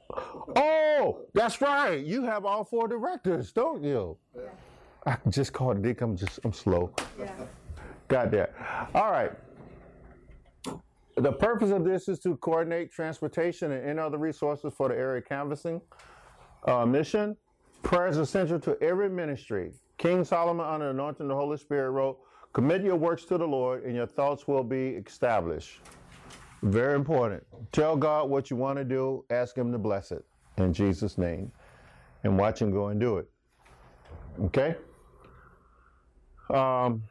Oh, 0.56 1.20
that's 1.34 1.60
right. 1.60 2.04
You 2.04 2.22
have 2.24 2.44
all 2.44 2.64
four 2.64 2.88
directors, 2.88 3.52
don't 3.52 3.82
you? 3.82 4.16
Yeah. 4.36 4.42
I 5.06 5.16
just 5.30 5.52
called 5.52 5.82
Dick. 5.82 6.00
I'm 6.00 6.16
just 6.16 6.40
I'm 6.44 6.52
slow. 6.52 6.92
Yeah. 7.18 7.32
Got 8.08 8.30
that. 8.32 8.54
All 8.94 9.10
right. 9.10 9.32
The 11.16 11.32
purpose 11.32 11.70
of 11.70 11.84
this 11.84 12.08
is 12.08 12.18
to 12.20 12.36
coordinate 12.36 12.92
transportation 12.92 13.72
and 13.72 13.84
any 13.88 13.98
other 13.98 14.18
resources 14.18 14.72
for 14.76 14.88
the 14.88 14.94
area 14.96 15.20
canvassing 15.20 15.80
uh, 16.64 16.86
mission. 16.86 17.36
Prayer 17.82 18.08
is 18.08 18.18
essential 18.18 18.60
to 18.60 18.80
every 18.82 19.08
ministry. 19.08 19.72
King 19.96 20.24
Solomon, 20.24 20.64
under 20.64 20.86
the 20.86 20.90
anointing 20.90 21.22
of 21.22 21.28
the 21.28 21.34
Holy 21.34 21.56
Spirit, 21.56 21.90
wrote, 21.90 22.18
Commit 22.52 22.82
your 22.82 22.96
works 22.96 23.24
to 23.26 23.38
the 23.38 23.46
Lord, 23.46 23.84
and 23.84 23.94
your 23.94 24.06
thoughts 24.06 24.46
will 24.46 24.64
be 24.64 25.00
established. 25.06 25.80
Very 26.62 26.94
important. 26.94 27.46
Tell 27.72 27.96
God 27.96 28.28
what 28.28 28.50
you 28.50 28.56
want 28.56 28.78
to 28.78 28.84
do, 28.84 29.24
ask 29.30 29.56
Him 29.56 29.70
to 29.72 29.78
bless 29.78 30.10
it 30.10 30.24
in 30.56 30.72
Jesus' 30.72 31.16
name, 31.16 31.52
and 32.24 32.36
watch 32.38 32.60
Him 32.60 32.70
go 32.70 32.88
and 32.88 32.98
do 32.98 33.18
it. 33.18 33.28
Okay? 34.40 34.76
Um, 36.52 37.02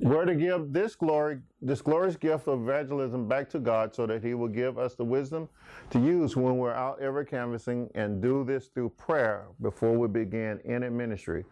we're 0.00 0.24
to 0.24 0.34
give 0.34 0.72
this 0.72 0.96
glory, 0.96 1.38
this 1.62 1.80
glorious 1.80 2.16
gift 2.16 2.48
of 2.48 2.62
evangelism 2.62 3.28
back 3.28 3.48
to 3.50 3.58
God 3.58 3.94
so 3.94 4.06
that 4.06 4.24
He 4.24 4.34
will 4.34 4.48
give 4.48 4.78
us 4.78 4.94
the 4.94 5.04
wisdom 5.04 5.48
to 5.90 6.00
use 6.00 6.36
when 6.36 6.56
we're 6.56 6.72
out 6.72 7.00
ever 7.00 7.24
canvassing 7.24 7.90
and 7.94 8.20
do 8.20 8.44
this 8.44 8.68
through 8.68 8.90
prayer 8.90 9.46
before 9.62 9.92
we 9.92 10.08
begin 10.08 10.60
any 10.64 10.88
ministry. 10.88 11.44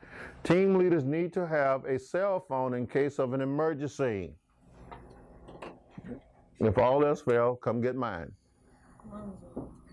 Team 0.44 0.76
leaders 0.76 1.04
need 1.04 1.32
to 1.34 1.46
have 1.46 1.84
a 1.84 1.98
cell 1.98 2.40
phone 2.40 2.74
in 2.74 2.86
case 2.86 3.18
of 3.18 3.32
an 3.32 3.40
emergency. 3.40 4.32
If 6.62 6.78
all 6.78 7.04
else 7.04 7.20
fail, 7.22 7.56
come 7.56 7.80
get 7.80 7.96
mine. 7.96 8.32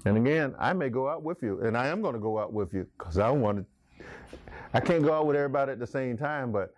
And 0.06 0.18
again, 0.18 0.56
I 0.60 0.74
may 0.74 0.90
go 0.90 1.10
out 1.10 1.24
with 1.24 1.42
you, 1.42 1.62
and 1.62 1.76
I 1.76 1.88
am 1.88 2.02
going 2.02 2.14
to 2.14 2.20
go 2.20 2.40
out 2.40 2.54
with 2.54 2.74
you 2.74 2.88
because 2.98 3.18
I 3.18 3.30
want 3.32 3.58
to. 3.58 4.06
I 4.74 4.80
can't 4.80 5.04
go 5.04 5.14
out 5.14 5.26
with 5.26 5.36
everybody 5.36 5.72
at 5.72 5.80
the 5.80 5.88
same 5.88 6.16
time, 6.16 6.52
but 6.52 6.74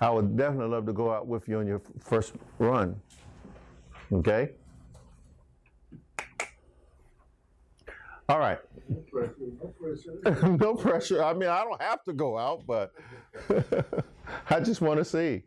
I 0.00 0.10
would 0.10 0.36
definitely 0.36 0.74
love 0.74 0.84
to 0.86 0.92
go 0.92 1.12
out 1.12 1.26
with 1.26 1.48
you 1.48 1.60
on 1.60 1.66
your 1.66 1.80
first 2.00 2.32
run. 2.58 3.00
Okay? 4.12 4.50
All 8.28 8.40
right. 8.40 8.58
No 8.88 8.96
pressure, 9.10 9.34
no 9.62 9.68
pressure. 10.32 10.56
no 10.58 10.74
pressure. 10.74 11.24
I 11.24 11.32
mean, 11.32 11.48
I 11.48 11.62
don't 11.62 11.80
have 11.80 12.02
to 12.04 12.12
go 12.12 12.36
out, 12.36 12.64
but 12.66 12.92
I 14.50 14.60
just 14.60 14.80
want 14.80 14.98
to 14.98 15.04
see. 15.04 15.42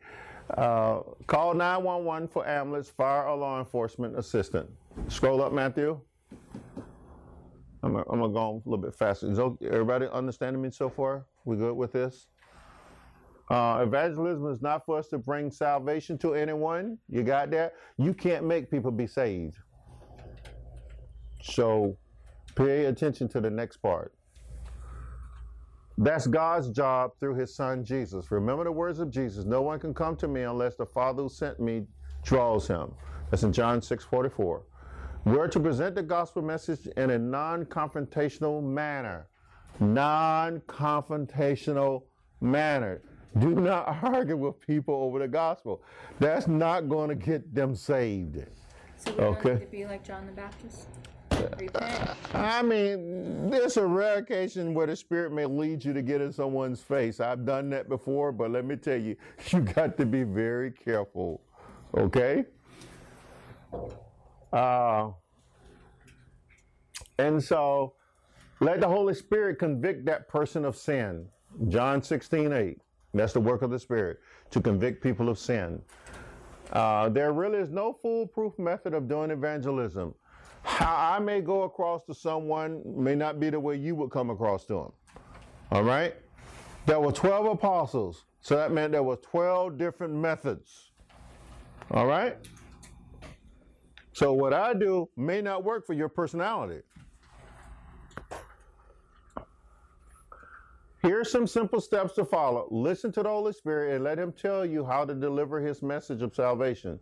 Uh, 0.58 1.02
call 1.28 1.54
911 1.54 2.28
for 2.28 2.48
ambulance, 2.48 2.90
fire, 2.90 3.28
or 3.28 3.38
law 3.38 3.60
enforcement 3.60 4.18
assistant. 4.18 4.70
Scroll 5.08 5.42
up, 5.42 5.54
Matthew. 5.54 6.00
I'm 7.82 7.94
gonna, 7.94 8.30
go 8.30 8.62
a 8.66 8.70
little 8.70 8.78
bit 8.78 8.94
faster. 8.94 9.32
Is 9.32 9.40
everybody 9.40 10.08
understanding 10.12 10.62
me 10.62 10.70
so 10.72 10.90
far? 10.90 11.26
We 11.46 11.56
good 11.56 11.76
with 11.76 11.94
this? 11.94 12.28
Uh, 13.50 13.84
evangelism 13.88 14.48
is 14.52 14.62
not 14.62 14.86
for 14.86 14.98
us 15.00 15.08
to 15.08 15.18
bring 15.18 15.50
salvation 15.50 16.18
to 16.20 16.36
anyone. 16.36 16.98
You 17.08 17.24
got 17.24 17.50
that? 17.52 17.74
You 17.98 18.14
can't 18.14 18.46
make 18.46 18.70
people 18.70 18.92
be 18.92 19.08
saved. 19.08 19.58
So 21.42 21.98
pay 22.56 22.86
attention 22.86 23.28
to 23.30 23.42
the 23.42 23.50
next 23.50 23.78
part. 23.78 24.14
That's 26.02 26.28
God's 26.28 26.70
job 26.70 27.12
through 27.20 27.36
his 27.36 27.54
son 27.54 27.84
Jesus. 27.84 28.32
Remember 28.32 28.64
the 28.64 28.72
words 28.72 29.00
of 29.00 29.12
Jesus 29.12 29.44
no 29.44 29.62
one 29.62 29.80
can 29.80 29.94
come 29.94 30.16
to 30.16 30.30
me 30.30 30.44
unless 30.44 30.76
the 30.76 30.86
Father 30.86 31.24
who 31.24 31.30
sent 31.30 31.60
me 31.60 31.86
draws 32.24 32.68
him. 32.70 32.94
That's 33.30 33.44
in 33.44 33.52
John 33.52 33.82
6 33.82 34.06
44. 34.06 34.64
We're 35.26 35.50
to 35.50 35.60
present 35.60 35.96
the 35.96 36.02
gospel 36.04 36.42
message 36.42 36.88
in 36.96 37.10
a 37.10 37.20
non 37.20 37.66
confrontational 37.66 38.64
manner. 38.64 39.28
Non 39.82 40.62
confrontational 40.62 42.04
manner. 42.40 43.02
Do 43.38 43.50
not 43.50 44.00
argue 44.04 44.38
with 44.38 44.58
people 44.62 44.96
over 44.96 45.20
the 45.20 45.28
gospel. 45.28 45.84
That's 46.20 46.48
not 46.48 46.88
going 46.88 47.10
to 47.10 47.16
get 47.16 47.54
them 47.54 47.76
saved. 47.76 48.46
So 48.96 49.12
Okay. 49.12 49.60
to 49.60 49.66
be 49.66 49.86
like 49.86 50.06
John 50.06 50.26
the 50.26 50.32
Baptist. 50.32 50.88
I 52.34 52.62
mean, 52.62 53.50
there's 53.50 53.78
a 53.78 53.86
rare 53.86 54.18
occasion 54.18 54.74
where 54.74 54.88
the 54.88 54.96
Spirit 54.96 55.32
may 55.32 55.46
lead 55.46 55.84
you 55.84 55.94
to 55.94 56.02
get 56.02 56.22
in 56.22 56.32
someone's 56.32 56.82
face. 56.82 57.20
I've 57.20 57.46
done 57.46 57.70
that 57.72 57.90
before, 57.90 58.32
but 58.32 58.52
let 58.52 58.66
me 58.66 58.76
tell 58.76 58.98
you, 58.98 59.16
you 59.50 59.62
got 59.62 59.98
to 59.98 60.06
be 60.06 60.24
very 60.24 60.72
careful. 60.72 61.42
Okay? 61.98 62.46
Uh, 64.52 65.10
and 67.18 67.44
so 67.44 67.94
let 68.60 68.82
the 68.82 68.88
Holy 68.88 69.14
Spirit 69.14 69.60
convict 69.60 70.06
that 70.06 70.28
person 70.28 70.66
of 70.66 70.76
sin. 70.76 71.28
John 71.70 72.02
16, 72.02 72.54
8. 72.54 72.78
That's 73.14 73.34
the 73.34 73.40
work 73.40 73.62
of 73.62 73.72
the 73.72 73.80
Spirit, 73.80 74.20
to 74.52 74.62
convict 74.62 75.02
people 75.02 75.30
of 75.30 75.40
sin. 75.40 75.82
Uh, 76.72 77.10
there 77.10 77.34
really 77.34 77.58
is 77.58 77.70
no 77.70 77.94
foolproof 77.94 78.58
method 78.60 78.94
of 78.94 79.08
doing 79.08 79.32
evangelism. 79.32 80.14
How 80.64 81.16
I 81.16 81.20
may 81.20 81.42
go 81.42 81.64
across 81.64 82.04
to 82.06 82.14
someone 82.14 82.82
may 82.86 83.16
not 83.16 83.40
be 83.40 83.50
the 83.50 83.60
way 83.60 83.76
you 83.76 83.96
would 83.96 84.12
come 84.12 84.30
across 84.30 84.66
to 84.66 84.74
them. 84.74 84.92
All 85.72 85.84
right? 85.84 86.16
There 86.86 87.00
were 87.00 87.12
12 87.12 87.46
apostles, 87.46 88.26
so 88.42 88.56
that 88.56 88.72
meant 88.72 88.94
there 88.94 89.04
were 89.04 89.18
12 89.18 89.78
different 89.78 90.14
methods. 90.14 90.92
All 91.92 92.08
right? 92.08 92.38
So 94.14 94.34
what 94.34 94.54
I 94.54 94.74
do 94.74 95.10
may 95.16 95.42
not 95.42 95.64
work 95.64 95.86
for 95.86 95.94
your 95.94 96.10
personality. 96.10 96.82
He 101.02 101.08
Here's 101.10 101.32
some 101.32 101.48
simple 101.48 101.82
steps 101.82 102.14
to 102.16 102.26
follow. 102.26 102.68
Listen 102.72 103.12
to 103.14 103.24
the 103.24 103.30
Holy 103.30 103.52
Spirit 103.54 103.96
and 103.96 104.04
let 104.04 104.20
Him 104.20 104.32
tell 104.32 104.66
you 104.66 104.86
how 104.86 105.06
to 105.06 105.14
deliver 105.14 105.60
His 105.60 105.82
message 105.82 106.22
of 106.22 106.36
salvation. 106.36 107.00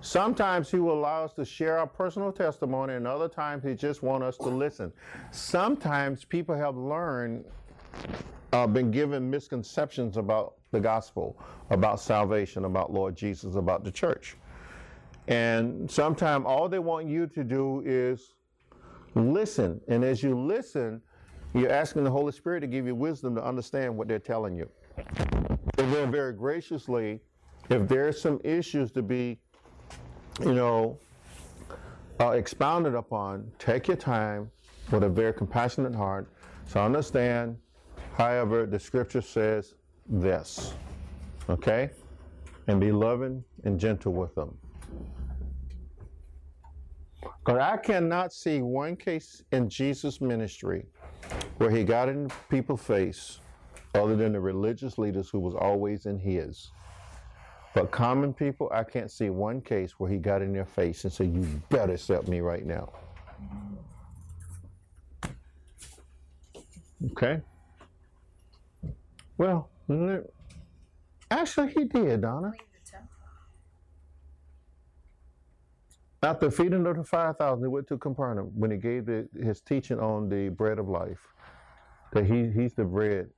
Sometimes 0.00 0.70
He 0.70 0.78
will 0.78 0.98
allow 0.98 1.24
us 1.24 1.32
to 1.34 1.44
share 1.44 1.78
our 1.78 1.86
personal 1.86 2.32
testimony, 2.32 2.94
and 2.94 3.06
other 3.06 3.28
times 3.28 3.64
He 3.64 3.74
just 3.74 4.02
wants 4.02 4.24
us 4.24 4.36
to 4.38 4.48
listen. 4.48 4.92
Sometimes 5.30 6.24
people 6.24 6.56
have 6.56 6.76
learned, 6.76 7.44
uh, 8.52 8.66
been 8.66 8.90
given 8.90 9.28
misconceptions 9.28 10.16
about 10.16 10.54
the 10.70 10.80
gospel, 10.80 11.38
about 11.70 12.00
salvation, 12.00 12.64
about 12.64 12.92
Lord 12.92 13.16
Jesus, 13.16 13.54
about 13.56 13.84
the 13.84 13.90
church. 13.90 14.36
And 15.26 15.90
sometimes 15.90 16.46
all 16.46 16.68
they 16.68 16.78
want 16.78 17.06
you 17.06 17.26
to 17.26 17.44
do 17.44 17.82
is 17.84 18.34
listen. 19.14 19.80
And 19.88 20.04
as 20.04 20.22
you 20.22 20.38
listen, 20.38 21.02
you're 21.54 21.70
asking 21.70 22.04
the 22.04 22.10
Holy 22.10 22.32
Spirit 22.32 22.60
to 22.60 22.66
give 22.66 22.86
you 22.86 22.94
wisdom 22.94 23.34
to 23.34 23.44
understand 23.44 23.96
what 23.96 24.08
they're 24.08 24.18
telling 24.18 24.56
you. 24.56 24.68
And 25.78 25.92
then 25.92 26.10
very 26.10 26.32
graciously, 26.32 27.20
if 27.68 27.86
there's 27.88 28.20
some 28.20 28.40
issues 28.44 28.90
to 28.92 29.02
be, 29.02 29.38
you 30.40 30.54
know, 30.54 30.98
uh, 32.20 32.30
expounded 32.30 32.94
upon, 32.94 33.50
take 33.58 33.88
your 33.88 33.96
time 33.96 34.50
with 34.90 35.02
a 35.02 35.08
very 35.08 35.32
compassionate 35.32 35.94
heart. 35.94 36.28
So 36.66 36.80
understand, 36.82 37.56
however, 38.16 38.66
the 38.66 38.78
scripture 38.78 39.22
says 39.22 39.74
this. 40.06 40.74
Okay? 41.48 41.90
And 42.66 42.80
be 42.80 42.92
loving 42.92 43.42
and 43.64 43.78
gentle 43.78 44.12
with 44.12 44.34
them. 44.34 44.56
Because 47.20 47.60
I 47.60 47.76
cannot 47.78 48.32
see 48.32 48.60
one 48.60 48.96
case 48.96 49.42
in 49.52 49.68
Jesus' 49.68 50.20
ministry 50.20 50.84
where 51.56 51.70
he 51.70 51.82
got 51.82 52.08
in 52.08 52.30
people's 52.50 52.82
face 52.82 53.40
other 53.94 54.16
than 54.16 54.32
the 54.32 54.40
religious 54.40 54.98
leaders 54.98 55.30
who 55.30 55.40
was 55.40 55.54
always 55.54 56.06
in 56.06 56.18
his. 56.18 56.70
But 57.78 57.92
common 57.92 58.34
people, 58.34 58.68
I 58.72 58.82
can't 58.82 59.08
see 59.08 59.30
one 59.30 59.60
case 59.60 59.92
where 59.98 60.10
he 60.10 60.16
got 60.16 60.42
in 60.42 60.52
their 60.52 60.64
face 60.64 61.04
and 61.04 61.12
said, 61.12 61.32
You 61.32 61.42
better 61.68 61.92
accept 61.92 62.26
me 62.26 62.40
right 62.40 62.66
now. 62.66 62.92
Okay? 67.12 67.40
Well, 69.36 69.70
actually, 71.30 71.72
he 71.72 71.84
did, 71.84 72.22
Donna. 72.22 72.50
After 76.24 76.50
feeding 76.50 76.84
of 76.84 76.96
the 76.96 77.04
5,000, 77.04 77.62
he 77.62 77.68
went 77.68 77.86
to 77.86 77.96
Capernaum 77.96 78.50
when 78.56 78.72
he 78.72 78.76
gave 78.76 79.06
the, 79.06 79.28
his 79.40 79.60
teaching 79.60 80.00
on 80.00 80.28
the 80.28 80.48
bread 80.48 80.80
of 80.80 80.88
life. 80.88 81.20
That 82.10 82.24
he, 82.24 82.50
he's 82.50 82.74
the 82.74 82.84
bread, 82.84 83.30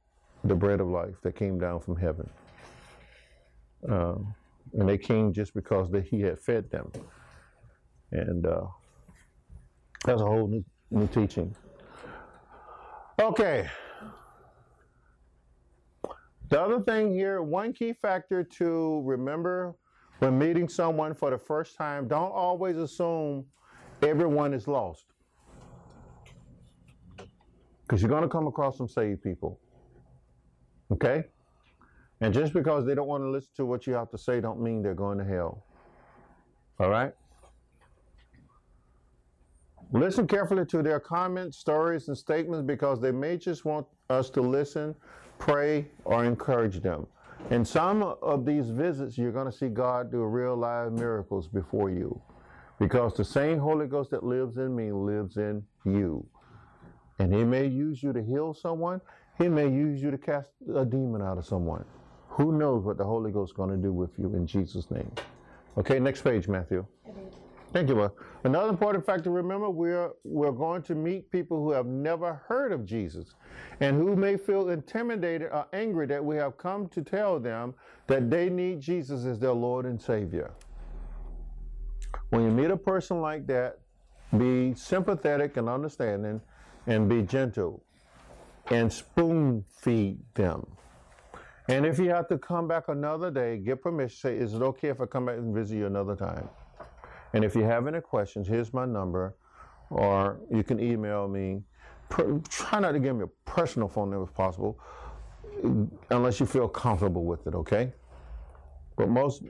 the 0.44 0.54
bread 0.54 0.80
of 0.80 0.86
life 0.86 1.16
that 1.24 1.36
came 1.36 1.58
down 1.58 1.80
from 1.80 1.96
heaven. 1.96 2.30
Um, 3.88 4.34
and 4.72 4.88
they 4.88 4.98
came 4.98 5.32
just 5.32 5.54
because 5.54 5.90
that 5.90 6.04
he 6.04 6.20
had 6.20 6.38
fed 6.38 6.70
them. 6.70 6.92
And 8.12 8.46
uh, 8.46 8.66
that's 10.04 10.20
a 10.20 10.24
whole 10.24 10.46
new, 10.46 10.64
new 10.90 11.06
teaching. 11.08 11.54
Okay. 13.20 13.68
The 16.48 16.60
other 16.60 16.80
thing 16.80 17.12
here, 17.12 17.42
one 17.42 17.72
key 17.72 17.92
factor 17.92 18.42
to 18.42 19.02
remember 19.04 19.74
when 20.18 20.38
meeting 20.38 20.68
someone 20.68 21.14
for 21.14 21.30
the 21.30 21.38
first 21.38 21.76
time, 21.76 22.08
don't 22.08 22.32
always 22.32 22.76
assume 22.76 23.44
everyone 24.02 24.52
is 24.52 24.66
lost. 24.66 25.04
Because 27.82 28.02
you're 28.02 28.10
going 28.10 28.22
to 28.22 28.28
come 28.28 28.46
across 28.46 28.78
some 28.78 28.88
saved 28.88 29.22
people. 29.22 29.58
Okay? 30.92 31.24
And 32.20 32.34
just 32.34 32.52
because 32.52 32.84
they 32.84 32.94
don't 32.94 33.08
want 33.08 33.22
to 33.22 33.30
listen 33.30 33.50
to 33.56 33.66
what 33.66 33.86
you 33.86 33.94
have 33.94 34.10
to 34.10 34.18
say, 34.18 34.40
don't 34.40 34.60
mean 34.60 34.82
they're 34.82 34.94
going 34.94 35.18
to 35.18 35.24
hell. 35.24 35.64
All 36.78 36.90
right? 36.90 37.12
Listen 39.92 40.26
carefully 40.26 40.64
to 40.66 40.82
their 40.82 41.00
comments, 41.00 41.58
stories, 41.58 42.08
and 42.08 42.16
statements 42.16 42.64
because 42.64 43.00
they 43.00 43.10
may 43.10 43.36
just 43.36 43.64
want 43.64 43.86
us 44.08 44.30
to 44.30 44.40
listen, 44.40 44.94
pray, 45.38 45.86
or 46.04 46.24
encourage 46.24 46.80
them. 46.80 47.06
In 47.50 47.64
some 47.64 48.02
of 48.02 48.44
these 48.44 48.70
visits, 48.70 49.18
you're 49.18 49.32
going 49.32 49.50
to 49.50 49.56
see 49.56 49.68
God 49.68 50.12
do 50.12 50.22
real 50.22 50.56
live 50.56 50.92
miracles 50.92 51.48
before 51.48 51.90
you 51.90 52.20
because 52.78 53.14
the 53.14 53.24
same 53.24 53.58
Holy 53.58 53.86
Ghost 53.86 54.10
that 54.10 54.22
lives 54.22 54.58
in 54.58 54.76
me 54.76 54.92
lives 54.92 55.36
in 55.38 55.62
you. 55.84 56.24
And 57.18 57.34
He 57.34 57.44
may 57.44 57.66
use 57.66 58.02
you 58.02 58.12
to 58.12 58.22
heal 58.22 58.54
someone, 58.54 59.00
He 59.38 59.48
may 59.48 59.68
use 59.68 60.00
you 60.02 60.10
to 60.10 60.18
cast 60.18 60.50
a 60.74 60.84
demon 60.84 61.22
out 61.22 61.38
of 61.38 61.46
someone. 61.46 61.84
Who 62.40 62.52
knows 62.52 62.84
what 62.84 62.96
the 62.96 63.04
Holy 63.04 63.30
Ghost 63.30 63.50
is 63.50 63.54
going 63.54 63.68
to 63.68 63.76
do 63.76 63.92
with 63.92 64.18
you 64.18 64.34
in 64.34 64.46
Jesus' 64.46 64.90
name? 64.90 65.12
Okay, 65.76 66.00
next 66.00 66.22
page, 66.22 66.48
Matthew. 66.48 66.86
Thank 67.74 67.90
you, 67.90 67.96
Lord. 67.96 68.12
Another 68.44 68.70
important 68.70 69.04
fact 69.04 69.24
to 69.24 69.30
remember, 69.30 69.68
we're, 69.68 70.12
we're 70.24 70.50
going 70.50 70.80
to 70.84 70.94
meet 70.94 71.30
people 71.30 71.62
who 71.62 71.70
have 71.72 71.84
never 71.84 72.40
heard 72.48 72.72
of 72.72 72.86
Jesus 72.86 73.34
and 73.80 73.94
who 73.94 74.16
may 74.16 74.38
feel 74.38 74.70
intimidated 74.70 75.50
or 75.52 75.66
angry 75.74 76.06
that 76.06 76.24
we 76.24 76.36
have 76.36 76.56
come 76.56 76.88
to 76.88 77.02
tell 77.02 77.38
them 77.38 77.74
that 78.06 78.30
they 78.30 78.48
need 78.48 78.80
Jesus 78.80 79.26
as 79.26 79.38
their 79.38 79.52
Lord 79.52 79.84
and 79.84 80.00
Savior. 80.00 80.50
When 82.30 82.42
you 82.42 82.50
meet 82.50 82.70
a 82.70 82.76
person 82.76 83.20
like 83.20 83.46
that, 83.48 83.80
be 84.38 84.72
sympathetic 84.72 85.58
and 85.58 85.68
understanding 85.68 86.40
and 86.86 87.06
be 87.06 87.20
gentle 87.20 87.84
and 88.70 88.90
spoon 88.90 89.62
feed 89.68 90.18
them. 90.32 90.66
And 91.70 91.86
if 91.86 91.98
you 91.98 92.10
have 92.10 92.26
to 92.28 92.38
come 92.38 92.66
back 92.66 92.88
another 92.88 93.30
day, 93.30 93.56
get 93.58 93.80
permission. 93.80 94.18
Say, 94.18 94.36
is 94.36 94.54
it 94.54 94.62
okay 94.62 94.88
if 94.88 95.00
I 95.00 95.06
come 95.06 95.26
back 95.26 95.36
and 95.36 95.54
visit 95.54 95.76
you 95.76 95.86
another 95.86 96.16
time? 96.16 96.48
And 97.32 97.44
if 97.44 97.54
you 97.54 97.62
have 97.62 97.86
any 97.86 98.00
questions, 98.00 98.48
here's 98.48 98.74
my 98.74 98.84
number, 98.84 99.36
or 99.88 100.40
you 100.50 100.64
can 100.64 100.80
email 100.80 101.28
me. 101.28 101.62
Per, 102.08 102.40
try 102.48 102.80
not 102.80 102.92
to 102.92 102.98
give 102.98 103.14
me 103.14 103.22
a 103.24 103.48
personal 103.48 103.86
phone 103.86 104.10
number 104.10 104.24
if 104.24 104.34
possible, 104.34 104.80
unless 106.10 106.40
you 106.40 106.46
feel 106.46 106.66
comfortable 106.68 107.24
with 107.24 107.46
it, 107.46 107.54
okay? 107.54 107.92
But 108.96 109.08
most, 109.08 109.44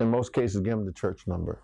in 0.00 0.10
most 0.10 0.34
cases, 0.34 0.60
give 0.60 0.72
them 0.72 0.84
the 0.84 0.92
church 0.92 1.26
number 1.26 1.60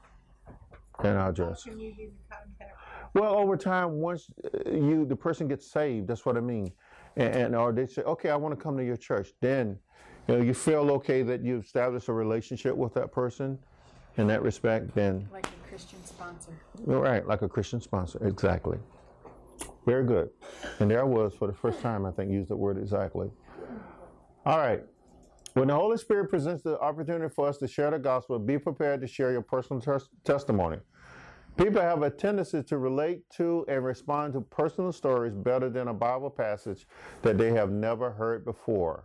and 1.00 1.18
address. 1.18 1.64
Can 1.64 1.78
you 1.78 1.92
use 1.96 2.12
contact? 2.30 2.78
Well, 3.12 3.36
over 3.36 3.56
time, 3.56 3.92
once 3.92 4.30
uh, 4.44 4.70
you 4.70 5.04
the 5.04 5.14
person 5.14 5.46
gets 5.46 5.70
saved, 5.70 6.08
that's 6.08 6.24
what 6.24 6.36
I 6.36 6.40
mean, 6.40 6.72
and, 7.16 7.34
and 7.34 7.56
or 7.56 7.72
they 7.72 7.86
say, 7.86 8.02
okay, 8.02 8.30
I 8.30 8.36
want 8.36 8.56
to 8.56 8.62
come 8.62 8.76
to 8.76 8.84
your 8.84 8.96
church. 8.96 9.32
Then, 9.40 9.78
you 10.28 10.36
know, 10.36 10.42
you 10.42 10.54
feel 10.54 10.90
okay 10.92 11.22
that 11.22 11.42
you 11.42 11.58
established 11.58 12.08
a 12.08 12.12
relationship 12.12 12.76
with 12.76 12.94
that 12.94 13.12
person, 13.12 13.58
in 14.16 14.26
that 14.28 14.42
respect. 14.42 14.94
Then, 14.94 15.28
Like 15.32 15.46
a 15.46 15.68
Christian 15.68 16.04
sponsor. 16.04 16.52
right, 16.84 17.26
like 17.26 17.42
a 17.42 17.48
Christian 17.48 17.80
sponsor, 17.80 18.26
exactly. 18.26 18.78
Very 19.86 20.04
good. 20.04 20.30
And 20.78 20.90
there 20.90 21.00
I 21.00 21.04
was 21.04 21.34
for 21.34 21.46
the 21.46 21.52
first 21.52 21.80
time, 21.80 22.06
I 22.06 22.10
think, 22.10 22.30
used 22.30 22.48
the 22.50 22.56
word 22.56 22.78
exactly. 22.78 23.28
All 24.46 24.58
right. 24.58 24.82
When 25.54 25.68
the 25.68 25.74
Holy 25.74 25.98
Spirit 25.98 26.30
presents 26.30 26.62
the 26.62 26.80
opportunity 26.80 27.32
for 27.32 27.48
us 27.48 27.58
to 27.58 27.68
share 27.68 27.90
the 27.90 27.98
gospel, 27.98 28.38
be 28.38 28.58
prepared 28.58 29.00
to 29.02 29.06
share 29.06 29.30
your 29.30 29.42
personal 29.42 29.80
tes- 29.80 30.08
testimony. 30.24 30.78
People 31.56 31.80
have 31.80 32.02
a 32.02 32.10
tendency 32.10 32.62
to 32.64 32.78
relate 32.78 33.28
to 33.30 33.64
and 33.68 33.84
respond 33.84 34.32
to 34.32 34.40
personal 34.40 34.90
stories 34.90 35.34
better 35.34 35.70
than 35.70 35.86
a 35.88 35.94
Bible 35.94 36.30
passage 36.30 36.86
that 37.22 37.38
they 37.38 37.52
have 37.52 37.70
never 37.70 38.10
heard 38.10 38.44
before. 38.44 39.04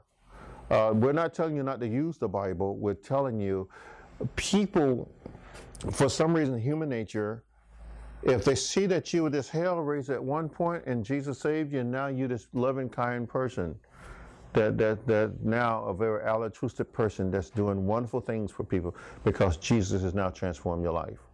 Uh, 0.71 0.93
we're 0.95 1.11
not 1.11 1.33
telling 1.33 1.55
you 1.55 1.61
not 1.61 1.79
to 1.79 1.87
use 1.87 2.17
the 2.17 2.27
Bible, 2.27 2.75
we're 2.77 2.93
telling 2.95 3.39
you 3.39 3.69
people, 4.35 5.11
for 5.91 6.09
some 6.09 6.33
reason, 6.33 6.59
human 6.59 6.89
nature, 6.89 7.43
if 8.23 8.43
they 8.43 8.55
see 8.55 8.85
that 8.87 9.13
you 9.13 9.23
were 9.23 9.29
this 9.29 9.49
hell 9.49 9.77
raised 9.77 10.09
at 10.09 10.21
one 10.21 10.49
point 10.49 10.83
and 10.85 11.05
Jesus 11.05 11.39
saved 11.39 11.71
you, 11.71 11.79
and 11.79 11.91
now 11.91 12.07
you're 12.07 12.27
this 12.27 12.47
loving, 12.53 12.89
kind 12.89 13.29
person, 13.29 13.75
that, 14.53 14.77
that, 14.77 15.05
that 15.05 15.43
now 15.43 15.83
a 15.85 15.93
very 15.93 16.23
altruistic 16.23 16.91
person 16.91 17.29
that's 17.29 17.51
doing 17.51 17.85
wonderful 17.85 18.19
things 18.19 18.51
for 18.51 18.63
people 18.63 18.95
because 19.23 19.57
Jesus 19.57 20.01
has 20.01 20.15
now 20.15 20.29
transformed 20.29 20.83
your 20.83 20.93
life. 20.93 21.28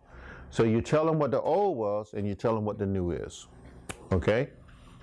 So 0.56 0.64
you 0.64 0.80
tell 0.80 1.06
them 1.06 1.20
what 1.20 1.32
the 1.32 1.42
old 1.42 1.78
was 1.78 2.14
and 2.14 2.26
you 2.26 2.34
tell 2.34 2.56
them 2.56 2.64
what 2.64 2.78
the 2.78 2.86
new 2.86 3.12
is. 3.12 3.48
Okay? 4.14 4.52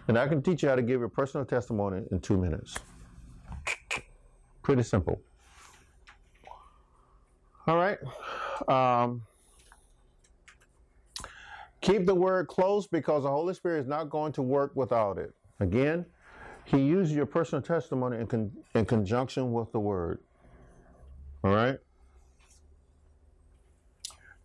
And 0.09 0.19
I 0.19 0.27
can 0.27 0.41
teach 0.41 0.63
you 0.63 0.71
how 0.71 0.77
to 0.77 0.81
give 0.81 1.01
your 1.01 1.11
personal 1.11 1.45
testimony 1.45 2.05
in 2.11 2.21
two 2.21 2.39
minutes. 2.39 2.79
Pretty 4.63 4.83
simple. 4.83 5.21
All 7.67 7.77
right. 7.77 7.99
Um, 8.67 9.25
keep 11.83 12.07
the 12.07 12.15
word 12.15 12.49
close 12.49 12.87
because 12.87 13.25
the 13.25 13.31
Holy 13.31 13.53
Spirit 13.53 13.81
is 13.81 13.87
not 13.87 14.09
going 14.09 14.33
to 14.33 14.41
work 14.41 14.73
without 14.75 15.19
it. 15.19 15.35
Again, 15.61 16.07
He 16.65 16.79
uses 16.79 17.15
your 17.15 17.27
personal 17.27 17.61
testimony 17.61 18.17
in, 18.17 18.27
con- 18.27 18.53
in 18.75 18.87
conjunction 18.87 19.53
with 19.53 19.71
the 19.73 19.81
word. 19.81 20.21
All 21.45 21.55
right. 21.55 21.77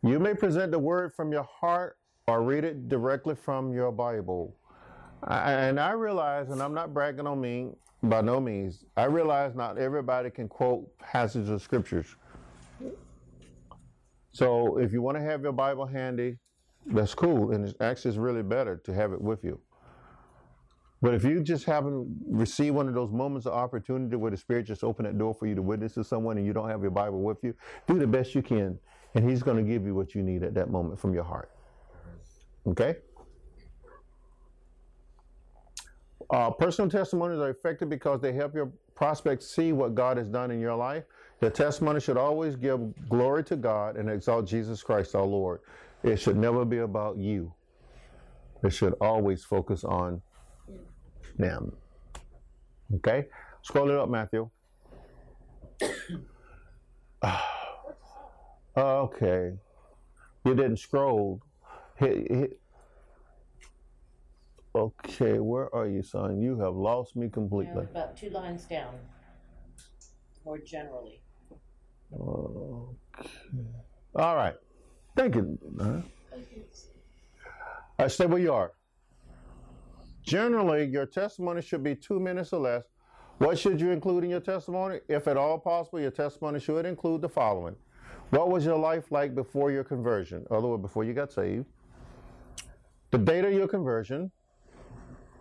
You 0.04 0.20
may 0.20 0.34
present 0.34 0.72
the 0.72 0.80
word 0.80 1.14
from 1.14 1.32
your 1.32 1.44
heart 1.44 1.98
or 2.28 2.44
read 2.44 2.64
it 2.64 2.88
directly 2.88 3.36
from 3.36 3.74
your 3.74 3.92
Bible. 3.92 4.56
And 5.28 5.80
I 5.80 5.92
realize, 5.92 6.50
and 6.50 6.62
I'm 6.62 6.74
not 6.74 6.94
bragging 6.94 7.26
on 7.26 7.42
me 7.42 7.72
by 8.04 8.22
no 8.22 8.40
means, 8.40 8.86
I 8.96 9.06
realize 9.06 9.56
not 9.56 9.78
everybody 9.78 10.30
can 10.30 10.48
quote 10.48 10.96
passages 11.00 11.50
of 11.50 11.62
scriptures. 11.62 12.16
So 14.32 14.78
if 14.78 14.94
you 14.94 15.02
want 15.02 15.18
to 15.18 15.24
have 15.24 15.42
your 15.42 15.52
Bible 15.52 15.88
handy, 15.88 16.38
that's 16.86 17.16
cool. 17.16 17.52
And 17.52 17.68
it's 17.68 17.76
actually 17.82 18.18
really 18.20 18.44
better 18.44 18.78
to 18.86 18.94
have 18.94 19.14
it 19.14 19.22
with 19.22 19.44
you. 19.44 19.60
But 21.02 21.16
if 21.16 21.24
you 21.24 21.42
just 21.42 21.66
haven't 21.66 22.08
received 22.28 22.76
one 22.76 22.88
of 22.88 22.94
those 22.94 23.12
moments 23.12 23.48
of 23.48 23.54
opportunity 23.54 24.16
where 24.16 24.32
the 24.32 24.38
Spirit 24.38 24.68
just 24.68 24.84
opened 24.84 25.08
that 25.08 25.18
door 25.18 25.34
for 25.34 25.48
you 25.48 25.56
to 25.56 25.62
witness 25.62 25.94
to 25.94 26.04
someone 26.04 26.38
and 26.38 26.46
you 26.46 26.54
don't 26.54 26.70
have 26.70 26.82
your 26.82 26.92
Bible 26.92 27.22
with 27.22 27.44
you, 27.44 27.56
do 27.88 27.98
the 27.98 28.08
best 28.08 28.36
you 28.36 28.42
can. 28.44 28.78
And 29.18 29.28
He's 29.28 29.42
going 29.42 29.58
to 29.58 29.64
give 29.64 29.84
you 29.84 29.96
what 29.96 30.14
you 30.14 30.22
need 30.22 30.44
at 30.44 30.54
that 30.54 30.70
moment 30.70 31.00
from 31.00 31.12
your 31.12 31.24
heart. 31.24 31.50
Okay? 32.68 32.98
Uh, 36.30 36.52
personal 36.52 36.88
testimonies 36.88 37.40
are 37.40 37.50
effective 37.50 37.90
because 37.90 38.22
they 38.22 38.32
help 38.32 38.54
your 38.54 38.72
prospects 38.94 39.48
see 39.48 39.74
what 39.74 39.96
God 39.96 40.18
has 40.18 40.30
done 40.30 40.52
in 40.52 40.60
your 40.60 40.76
life. 40.76 41.04
The 41.40 41.50
testimony 41.50 42.00
should 42.00 42.18
always 42.18 42.56
give 42.56 42.80
glory 43.10 43.44
to 43.46 43.56
God 43.56 43.98
and 43.98 44.08
exalt 44.08 44.46
Jesus 44.46 44.84
Christ 44.84 45.16
our 45.16 45.26
Lord. 45.26 45.62
It 46.04 46.18
should 46.18 46.38
never 46.38 46.64
be 46.64 46.78
about 46.78 47.18
you. 47.18 47.52
It 48.64 48.70
should 48.70 48.94
always 49.02 49.44
focus 49.44 49.84
on 49.84 50.22
them. 51.40 51.72
Okay? 52.98 53.26
Scroll 53.64 53.90
it 53.90 53.98
up, 53.98 54.10
Matthew. 54.10 54.48
okay. 58.78 59.54
You 60.46 60.56
didn't 60.56 60.78
scroll. 60.78 61.42
Hit, 61.96 62.32
hit. 62.32 62.60
Okay, 64.76 65.40
where 65.40 65.74
are 65.74 65.88
you, 65.88 66.04
son? 66.04 66.40
You 66.40 66.60
have 66.60 66.76
lost 66.76 67.16
me 67.16 67.30
completely. 67.30 67.84
about 67.84 68.16
two 68.16 68.30
lines 68.30 68.66
down, 68.66 68.94
more 70.46 70.60
generally. 70.60 71.24
Okay. 72.14 73.30
All 74.16 74.36
right. 74.36 74.54
Thank 75.16 75.36
you. 75.36 75.58
Uh, 75.80 76.02
I 77.98 78.08
stay 78.08 78.28
where 78.28 78.40
you 78.40 78.54
are. 78.54 78.74
Generally, 80.22 80.86
your 80.86 81.08
testimony 81.08 81.62
should 81.62 81.84
be 81.84 81.96
two 81.96 82.20
minutes 82.20 82.54
or 82.54 82.60
less. 82.60 82.84
What 83.40 83.58
should 83.58 83.82
you 83.82 83.92
include 83.92 84.26
in 84.26 84.30
your 84.30 84.40
testimony? 84.42 85.00
If 85.08 85.28
at 85.28 85.38
all 85.38 85.58
possible, 85.58 86.00
your 86.00 86.12
testimony 86.12 86.60
should 86.60 86.86
include 86.86 87.22
the 87.22 87.30
following 87.30 87.76
What 88.30 88.50
was 88.50 88.66
your 88.66 88.78
life 88.78 89.12
like 89.12 89.34
before 89.34 89.72
your 89.72 89.84
conversion? 89.84 90.46
Other 90.52 90.68
words, 90.68 90.82
before 90.82 91.04
you 91.04 91.14
got 91.14 91.32
saved. 91.32 91.66
The 93.12 93.18
date 93.18 93.46
of 93.46 93.54
your 93.54 93.68
conversion. 93.68 94.32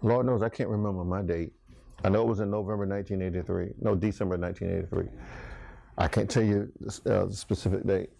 Lord 0.02 0.26
knows 0.26 0.42
I 0.42 0.48
can't 0.48 0.68
remember 0.68 1.04
my 1.04 1.22
date. 1.22 1.52
I 2.04 2.10
know 2.10 2.22
it 2.22 2.28
was 2.28 2.40
in 2.40 2.50
November 2.50 2.86
1983. 2.86 3.74
No, 3.80 3.96
December 3.96 4.36
1983. 4.36 5.08
I 5.98 6.08
can't 6.08 6.30
tell 6.30 6.44
you 6.44 6.70
uh, 7.06 7.26
the 7.26 7.32
specific 7.32 7.84
date. 7.86 8.10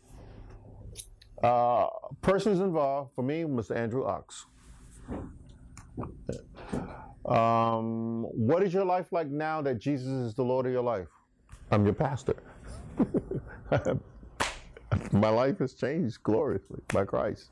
Uh, 1.43 1.86
persons 2.22 2.60
involved, 2.60 3.14
for 3.14 3.22
me, 3.22 3.43
Mr. 3.43 3.76
Andrew 3.76 4.06
Ox. 4.06 4.47
Um, 7.26 8.24
what 8.32 8.62
is 8.62 8.72
your 8.72 8.84
life 8.84 9.12
like 9.12 9.28
now 9.28 9.60
that 9.62 9.78
Jesus 9.78 10.09
is 10.09 10.34
the 10.34 10.43
Lord 10.43 10.66
of 10.66 10.72
your 10.72 10.82
life? 10.82 11.09
I'm 11.70 11.84
your 11.84 11.94
pastor. 11.94 12.36
My 15.12 15.28
life 15.28 15.59
has 15.59 15.74
changed 15.74 16.23
gloriously 16.23 16.81
by 16.93 17.05
Christ. 17.05 17.51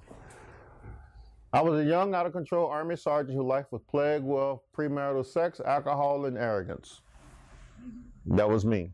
I 1.52 1.62
was 1.62 1.80
a 1.80 1.84
young, 1.84 2.14
out 2.14 2.26
of 2.26 2.32
control 2.32 2.66
Army 2.68 2.96
sergeant 2.96 3.36
whose 3.36 3.46
life 3.46 3.66
was 3.70 3.82
plagued 3.82 4.24
with 4.24 4.58
premarital 4.76 5.24
sex, 5.24 5.60
alcohol, 5.60 6.26
and 6.26 6.36
arrogance. 6.36 7.00
That 8.26 8.48
was 8.48 8.64
me. 8.64 8.90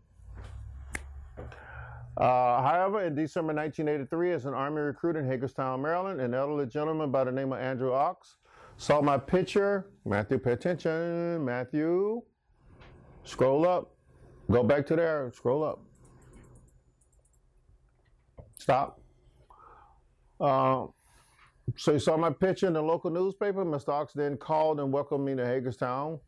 Uh, 2.17 2.63
however, 2.63 3.03
in 3.05 3.15
December 3.15 3.55
1983, 3.55 4.33
as 4.33 4.45
an 4.45 4.53
Army 4.53 4.81
recruit 4.81 5.17
in 5.17 5.27
Hagerstown, 5.27 5.81
Maryland, 5.81 6.21
an 6.21 6.35
elderly 6.35 6.67
gentleman 6.67 7.11
by 7.11 7.25
the 7.25 7.33
name 7.33 7.53
of 7.53 7.61
Andrew 7.61 7.93
Ox 7.95 8.37
saw 8.81 9.03
my 9.03 9.19
picture. 9.19 9.87
Matthew, 10.07 10.39
pay 10.39 10.53
attention. 10.53 11.45
Matthew, 11.45 12.23
scroll 13.25 13.69
up. 13.69 13.95
Go 14.51 14.63
back 14.63 14.87
to 14.87 14.97
there. 14.97 15.31
Scroll 15.35 15.63
up. 15.63 15.81
Stop. 18.61 19.01
Uh, 20.39 20.87
so 21.77 21.93
you 21.93 21.99
saw 21.99 22.17
my 22.17 22.31
picture 22.31 22.67
in 22.67 22.75
the 22.75 22.83
local 22.83 23.11
newspaper. 23.11 23.65
Mr. 23.65 23.89
Ox 23.89 24.13
then 24.13 24.37
called 24.37 24.81
and 24.81 24.93
welcomed 24.93 25.25
me 25.25 25.35
to 25.35 25.47
Hagerstown. 25.47 26.21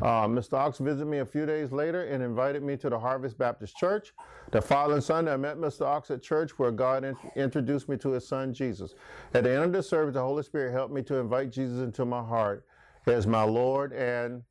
Uh, 0.00 0.26
Mr. 0.26 0.54
Ox 0.54 0.78
visited 0.78 1.06
me 1.06 1.18
a 1.18 1.26
few 1.26 1.46
days 1.46 1.72
later 1.72 2.04
and 2.04 2.22
invited 2.22 2.62
me 2.62 2.76
to 2.76 2.88
the 2.90 2.98
Harvest 2.98 3.38
Baptist 3.38 3.76
Church. 3.76 4.12
The 4.52 4.60
following 4.60 5.00
Sunday, 5.00 5.32
I 5.32 5.36
met 5.36 5.56
Mr. 5.56 5.82
Ox 5.82 6.10
at 6.10 6.22
church 6.22 6.58
where 6.58 6.70
God 6.70 7.04
in- 7.04 7.16
introduced 7.34 7.88
me 7.88 7.96
to 7.98 8.10
his 8.10 8.26
son 8.26 8.54
Jesus. 8.54 8.94
At 9.34 9.44
the 9.44 9.50
end 9.50 9.64
of 9.64 9.72
the 9.72 9.82
service, 9.82 10.14
the 10.14 10.20
Holy 10.20 10.42
Spirit 10.42 10.72
helped 10.72 10.92
me 10.92 11.02
to 11.04 11.16
invite 11.16 11.50
Jesus 11.50 11.80
into 11.80 12.04
my 12.04 12.22
heart 12.22 12.64
as 13.06 13.26
my 13.26 13.42
Lord 13.42 13.92
and 13.92 14.42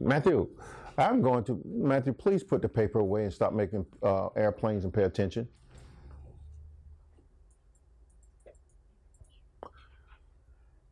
Matthew. 0.00 0.48
I'm 0.98 1.22
going 1.22 1.44
to 1.44 1.60
Matthew. 1.64 2.12
Please 2.12 2.42
put 2.42 2.62
the 2.62 2.68
paper 2.68 2.98
away 2.98 3.24
and 3.24 3.32
stop 3.32 3.52
making 3.52 3.86
uh, 4.02 4.28
airplanes 4.36 4.84
and 4.84 4.92
pay 4.92 5.04
attention. 5.04 5.48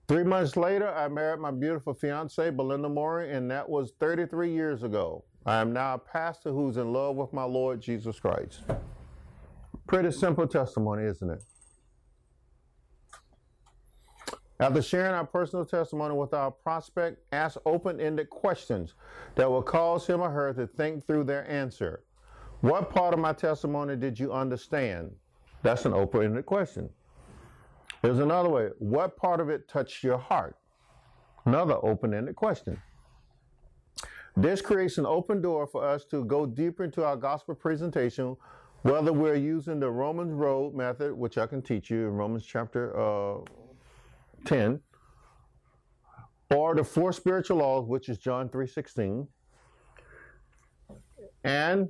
Three 0.09 0.25
months 0.25 0.57
later, 0.57 0.89
I 0.89 1.07
married 1.09 1.39
my 1.39 1.51
beautiful 1.51 1.93
fiancee, 1.93 2.49
Belinda 2.49 2.89
Maury, 2.89 3.31
and 3.31 3.51
that 3.51 3.69
was 3.69 3.93
33 4.01 4.51
years 4.51 4.83
ago. 4.83 5.23
I 5.45 5.61
am 5.61 5.75
now 5.75 5.95
a 5.95 5.99
pastor 5.99 6.51
who's 6.51 6.79
in 6.79 6.95
love 6.95 7.17
with 7.17 7.35
my 7.35 7.45
Lord 7.45 7.83
Jesus 7.83 8.19
Christ. 8.19 8.63
Pretty 9.87 10.11
simple 10.11 10.47
testimony, 10.47 11.05
isn't 11.05 11.31
it? 11.31 11.43
After 14.61 14.81
sharing 14.81 15.13
our 15.13 15.27
personal 15.27 15.67
testimony 15.67 16.15
with 16.15 16.33
our 16.33 16.51
prospect, 16.51 17.23
ask 17.33 17.59
open 17.67 18.01
ended 18.01 18.31
questions 18.31 18.95
that 19.35 19.49
will 19.49 19.63
cause 19.63 20.07
him 20.07 20.23
or 20.23 20.31
her 20.31 20.55
to 20.55 20.67
think 20.67 21.07
through 21.07 21.25
their 21.25 21.49
answer. 21.51 22.03
What 22.63 22.91
part 22.91 23.13
of 23.13 23.21
my 23.21 23.35
testimony 23.35 23.95
did 23.95 24.19
you 24.19 24.33
understand? 24.33 25.15
That's 25.63 25.85
an 25.85 25.93
open 25.93 26.25
ended 26.25 26.47
question. 26.47 26.89
There's 28.03 28.19
another 28.19 28.49
way. 28.49 28.69
What 28.79 29.17
part 29.17 29.41
of 29.41 29.49
it 29.49 29.69
touched 29.69 30.05
your 30.05 30.19
heart? 30.19 30.57
Another 31.45 31.77
open 31.83 32.15
ended 32.15 32.37
question. 32.37 32.81
This 34.37 34.61
creates 34.61 34.99
an 34.99 35.07
open 35.07 35.43
door 35.43 35.67
for 35.67 35.85
us 35.85 36.05
to 36.07 36.25
go 36.25 36.47
deeper 36.47 36.85
into 36.85 37.05
our 37.05 37.17
gospel 37.17 37.57
presentation, 37.57 38.37
whether 38.83 39.13
we're 39.13 39.35
using 39.35 39.81
the 39.81 39.91
Romans 39.91 40.33
Road 40.33 40.75
method, 40.75 41.13
which 41.13 41.39
I 41.39 41.47
can 41.47 41.61
teach 41.61 41.91
you 41.91 42.07
in 42.07 42.13
Romans 42.13 42.47
chapter 42.47 42.97
uh, 42.97 43.41
10, 44.45 44.81
or 46.55 46.77
the 46.77 46.85
four 46.85 47.13
spiritual 47.13 47.59
laws, 47.59 47.89
which 47.89 48.09
is 48.09 48.19
John 48.19 48.49
3.16. 48.49 49.27
And 51.43 51.89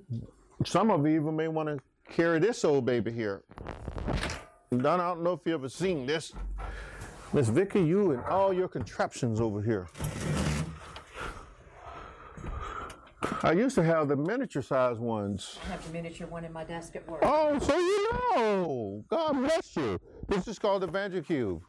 some 0.64 0.90
of 0.90 1.06
you 1.06 1.20
even 1.20 1.36
may 1.36 1.48
want 1.48 1.68
to 1.68 1.78
carry 2.10 2.38
this 2.38 2.64
old 2.64 2.86
baby 2.86 3.12
here. 3.12 3.42
Don, 4.76 5.00
I 5.00 5.08
don't 5.08 5.22
know 5.22 5.32
if 5.32 5.40
you 5.46 5.54
ever 5.54 5.68
seen 5.68 6.04
this. 6.04 6.32
Miss 7.32 7.48
Vicky, 7.48 7.80
you 7.80 8.12
and 8.12 8.22
all 8.24 8.52
your 8.52 8.68
contraptions 8.68 9.40
over 9.40 9.62
here. 9.62 9.86
I 13.42 13.52
used 13.52 13.74
to 13.76 13.82
have 13.82 14.08
the 14.08 14.16
miniature 14.16 14.62
size 14.62 14.98
ones. 14.98 15.58
I 15.66 15.72
have 15.72 15.86
the 15.86 15.92
miniature 15.92 16.26
one 16.26 16.44
in 16.44 16.52
my 16.52 16.64
desk 16.64 16.96
at 16.96 17.08
work. 17.08 17.20
Oh, 17.22 17.58
so 17.58 17.78
you 17.78 18.08
know. 18.12 19.04
God 19.08 19.32
bless 19.34 19.74
you. 19.76 19.98
This 20.28 20.48
is 20.48 20.58
called 20.58 20.82
the 20.82 20.88
EvangeCube. 20.88 21.62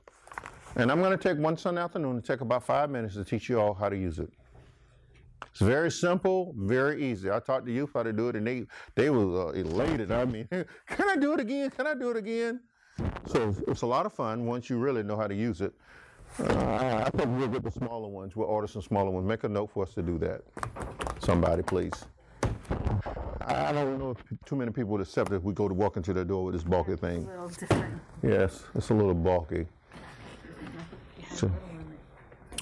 And 0.75 0.91
I'm 0.91 0.99
going 0.99 1.17
to 1.17 1.17
take 1.17 1.37
one 1.37 1.57
Sunday 1.57 1.81
afternoon 1.81 2.17
and 2.17 2.25
take 2.25 2.41
about 2.41 2.63
five 2.65 2.89
minutes 2.89 3.15
to 3.15 3.23
teach 3.23 3.47
you 3.49 3.59
all 3.59 3.73
how 3.73 3.87
to 3.87 3.97
use 3.97 4.19
it. 4.19 4.29
It's 5.51 5.61
very 5.61 5.89
simple, 5.89 6.53
very 6.57 7.03
easy. 7.03 7.31
I 7.31 7.39
taught 7.39 7.65
the 7.65 7.71
youth 7.71 7.91
how 7.93 8.03
to 8.03 8.13
do 8.13 8.29
it, 8.29 8.35
and 8.35 8.45
they 8.45 8.65
they 8.95 9.09
were 9.09 9.49
uh, 9.49 9.51
elated. 9.51 10.11
I 10.11 10.25
mean, 10.25 10.47
can 10.51 11.09
I 11.09 11.15
do 11.15 11.33
it 11.33 11.39
again? 11.39 11.69
Can 11.71 11.87
I 11.87 11.95
do 11.95 12.11
it 12.11 12.17
again? 12.17 12.59
So 13.27 13.55
it's 13.67 13.81
a 13.81 13.85
lot 13.87 14.05
of 14.05 14.13
fun 14.13 14.45
once 14.45 14.69
you 14.69 14.77
really 14.77 15.03
know 15.03 15.15
how 15.17 15.27
to 15.27 15.35
use 15.35 15.61
it. 15.61 15.73
Uh, 16.39 17.03
I 17.05 17.09
think 17.09 17.29
we'll 17.37 17.47
get 17.47 17.63
the 17.63 17.71
smaller 17.71 18.07
ones. 18.07 18.35
We'll 18.35 18.47
order 18.47 18.67
some 18.67 18.81
smaller 18.81 19.09
ones. 19.09 19.27
Make 19.27 19.43
a 19.43 19.49
note 19.49 19.71
for 19.71 19.83
us 19.83 19.93
to 19.95 20.01
do 20.01 20.17
that. 20.19 20.41
Somebody, 21.19 21.63
please. 21.63 21.93
I 23.41 23.71
don't 23.71 23.97
know 23.97 24.11
if 24.11 24.17
too 24.45 24.55
many 24.55 24.71
people 24.71 24.91
would 24.91 25.01
accept 25.01 25.31
if 25.31 25.41
we 25.41 25.53
go 25.53 25.67
to 25.67 25.73
walk 25.73 25.97
into 25.97 26.13
the 26.13 26.23
door 26.23 26.45
with 26.45 26.53
this 26.53 26.63
bulky 26.63 26.93
A 26.93 26.97
thing. 26.97 27.25
little 27.27 27.47
different. 27.49 27.99
Yes, 28.21 28.63
it's 28.75 28.89
a 28.89 28.93
little 28.93 29.15
bulky. 29.15 29.65
So- 31.33 31.51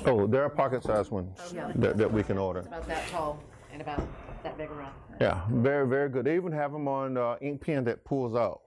oh, 0.05 0.27
there 0.27 0.43
are 0.43 0.49
pocket-sized 0.49 1.11
ones 1.11 1.37
Yeah. 1.53 1.71
that, 1.75 1.97
that 1.97 2.11
we 2.11 2.23
can 2.23 2.37
order. 2.37 2.59
It's 2.59 2.67
about 2.69 2.87
that 2.87 3.07
tall 3.09 3.39
and 3.73 3.81
about 3.81 4.01
that 4.43 4.57
big 4.57 4.69
around. 4.71 4.93
Yeah, 5.19 5.41
very, 5.49 5.87
very 5.87 6.09
good. 6.09 6.25
They 6.25 6.35
even 6.35 6.51
have 6.53 6.71
them 6.71 6.87
on 6.87 7.17
uh, 7.17 7.35
ink 7.41 7.61
pen 7.61 7.83
that 7.85 8.05
pulls 8.05 8.35
out. 8.35 8.61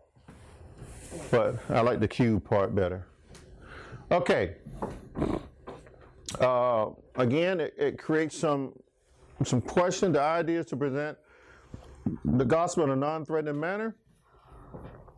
But 1.30 1.58
I 1.68 1.80
like 1.80 2.00
the 2.00 2.08
cube 2.08 2.44
part 2.44 2.74
better. 2.74 3.06
Okay. 4.10 4.56
Uh, 6.40 6.90
again, 7.16 7.60
it, 7.60 7.74
it 7.76 7.98
creates 7.98 8.36
some 8.36 8.72
some 9.44 9.60
question. 9.60 10.12
The 10.12 10.20
idea 10.20 10.60
is 10.60 10.66
to 10.66 10.76
present 10.76 11.16
the 12.24 12.44
gospel 12.44 12.84
in 12.84 12.90
a 12.90 12.96
non-threatening 12.96 13.58
manner. 13.58 13.96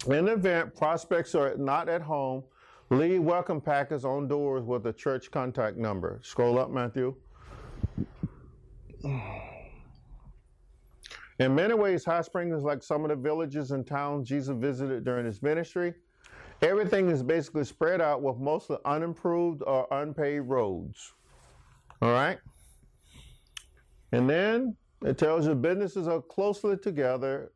In 0.07 0.25
the 0.25 0.33
event 0.33 0.75
prospects 0.75 1.35
are 1.35 1.57
not 1.57 1.89
at 1.89 2.03
home, 2.03 2.43
leave 2.91 3.23
welcome 3.23 3.61
packets 3.61 4.05
on 4.05 4.29
doors 4.29 4.65
with 4.65 4.87
a 4.87 4.93
church 4.93 5.31
contact 5.31 5.77
number. 5.77 6.19
Scroll 6.23 6.59
up, 6.59 6.71
Matthew. 6.71 7.15
In 11.43 11.57
many 11.57 11.75
ways, 11.75 12.05
High 12.05 12.23
Springs 12.23 12.55
is 12.55 12.63
like 12.63 12.85
some 12.85 13.05
of 13.05 13.09
the 13.09 13.17
villages 13.17 13.73
and 13.73 13.85
towns 13.85 14.29
Jesus 14.29 14.57
visited 14.57 15.05
during 15.05 15.27
his 15.27 15.43
ministry. 15.43 15.93
Everything 16.63 17.11
is 17.11 17.21
basically 17.21 17.65
spread 17.65 18.01
out 18.01 18.23
with 18.23 18.37
mostly 18.37 18.77
unimproved 18.85 19.61
or 19.67 19.89
unpaved 19.91 20.47
roads. 20.47 21.15
All 22.01 22.13
right? 22.13 22.39
And 24.13 24.31
then 24.31 24.77
it 25.05 25.19
tells 25.19 25.49
you 25.49 25.57
businesses 25.57 26.07
are 26.07 26.21
closely 26.23 26.77
together 26.77 27.51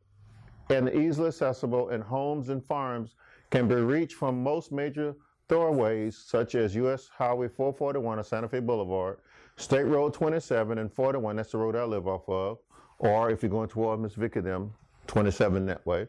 and 0.68 0.88
easily 0.88 1.28
accessible, 1.28 1.90
and 1.90 2.02
homes 2.02 2.48
and 2.48 2.64
farms 2.64 3.14
can 3.50 3.68
be 3.68 3.76
reached 3.76 4.16
from 4.16 4.42
most 4.42 4.72
major 4.72 5.14
thoroughways 5.48 6.18
such 6.26 6.56
as 6.56 6.74
U.S. 6.74 7.08
Highway 7.16 7.46
441 7.46 8.18
or 8.18 8.22
Santa 8.24 8.48
Fe 8.48 8.58
Boulevard, 8.58 9.18
State 9.56 9.84
Road 9.84 10.12
27 10.12 10.76
and 10.78 10.92
41, 10.92 11.36
that's 11.36 11.52
the 11.52 11.58
road 11.58 11.76
I 11.76 11.84
live 11.84 12.08
off 12.08 12.28
of, 12.28 12.58
or 12.98 13.30
if 13.30 13.42
you're 13.42 13.50
going 13.50 13.68
toward 13.68 14.00
Miss 14.00 14.14
Vicky 14.14 14.40
them, 14.40 14.72
27 15.06 15.66
that 15.66 15.84
way. 15.86 16.06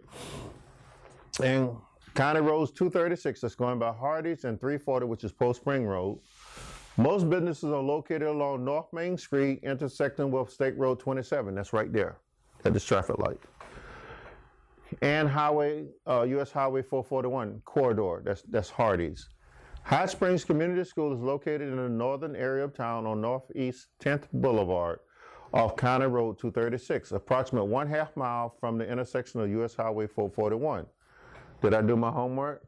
And 1.44 1.76
County 2.16 2.42
Roads 2.42 2.72
236, 2.72 3.42
that's 3.42 3.56
going 3.56 3.78
by 3.78 3.92
Hardee's, 3.92 4.44
and 4.44 4.60
340, 4.60 5.06
which 5.06 5.24
is 5.24 5.32
Poe 5.32 5.54
Spring 5.54 5.86
Road. 5.86 6.20
Most 6.98 7.30
businesses 7.30 7.72
are 7.72 7.82
located 7.82 8.24
along 8.24 8.66
North 8.66 8.92
Main 8.92 9.18
Street, 9.18 9.60
intersecting 9.62 10.32
with 10.32 10.50
State 10.50 10.76
Road 10.78 11.00
27. 11.00 11.54
That's 11.54 11.74
right 11.74 11.94
there 11.94 12.18
at 12.66 12.74
this 12.74 12.84
traffic 12.84 13.20
light. 13.20 13.40
And 15.04 15.30
Highway, 15.30 15.86
uh, 16.08 16.24
US 16.24 16.52
Highway 16.52 16.82
441 16.82 17.62
corridor. 17.66 18.22
That's 18.26 18.42
that's 18.44 18.70
Hardee's. 18.72 19.30
High 19.84 20.08
Springs 20.08 20.44
Community 20.44 20.84
School 20.84 21.14
is 21.14 21.20
located 21.20 21.62
in 21.62 21.78
the 21.78 21.88
northern 21.88 22.36
area 22.36 22.64
of 22.64 22.74
town 22.74 23.06
on 23.06 23.22
Northeast 23.22 23.88
10th 24.02 24.24
Boulevard 24.34 25.00
off 25.54 25.76
County 25.76 26.06
Road 26.06 26.38
236, 26.40 27.12
approximately 27.12 27.70
one 27.70 27.88
half 27.88 28.16
mile 28.16 28.56
from 28.60 28.78
the 28.78 28.90
intersection 28.90 29.42
of 29.42 29.50
US 29.62 29.76
Highway 29.76 30.08
441. 30.08 30.86
Did 31.62 31.74
I 31.74 31.82
do 31.82 31.96
my 31.96 32.12
homework? 32.12 32.64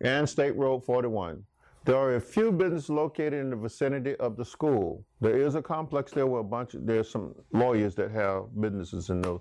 And 0.00 0.28
State 0.28 0.56
Road 0.56 0.84
41. 0.84 1.42
There 1.84 1.96
are 1.96 2.16
a 2.16 2.20
few 2.20 2.50
businesses 2.50 2.88
located 2.88 3.34
in 3.34 3.50
the 3.50 3.56
vicinity 3.56 4.16
of 4.16 4.36
the 4.36 4.44
school. 4.44 5.04
There 5.20 5.36
is 5.36 5.54
a 5.54 5.62
complex 5.62 6.12
there 6.12 6.26
where 6.26 6.40
a 6.40 6.44
bunch 6.44 6.74
of, 6.74 6.86
there's 6.86 7.10
some 7.10 7.34
lawyers 7.52 7.94
that 7.96 8.10
have 8.10 8.44
businesses 8.58 9.10
in 9.10 9.20
those 9.20 9.40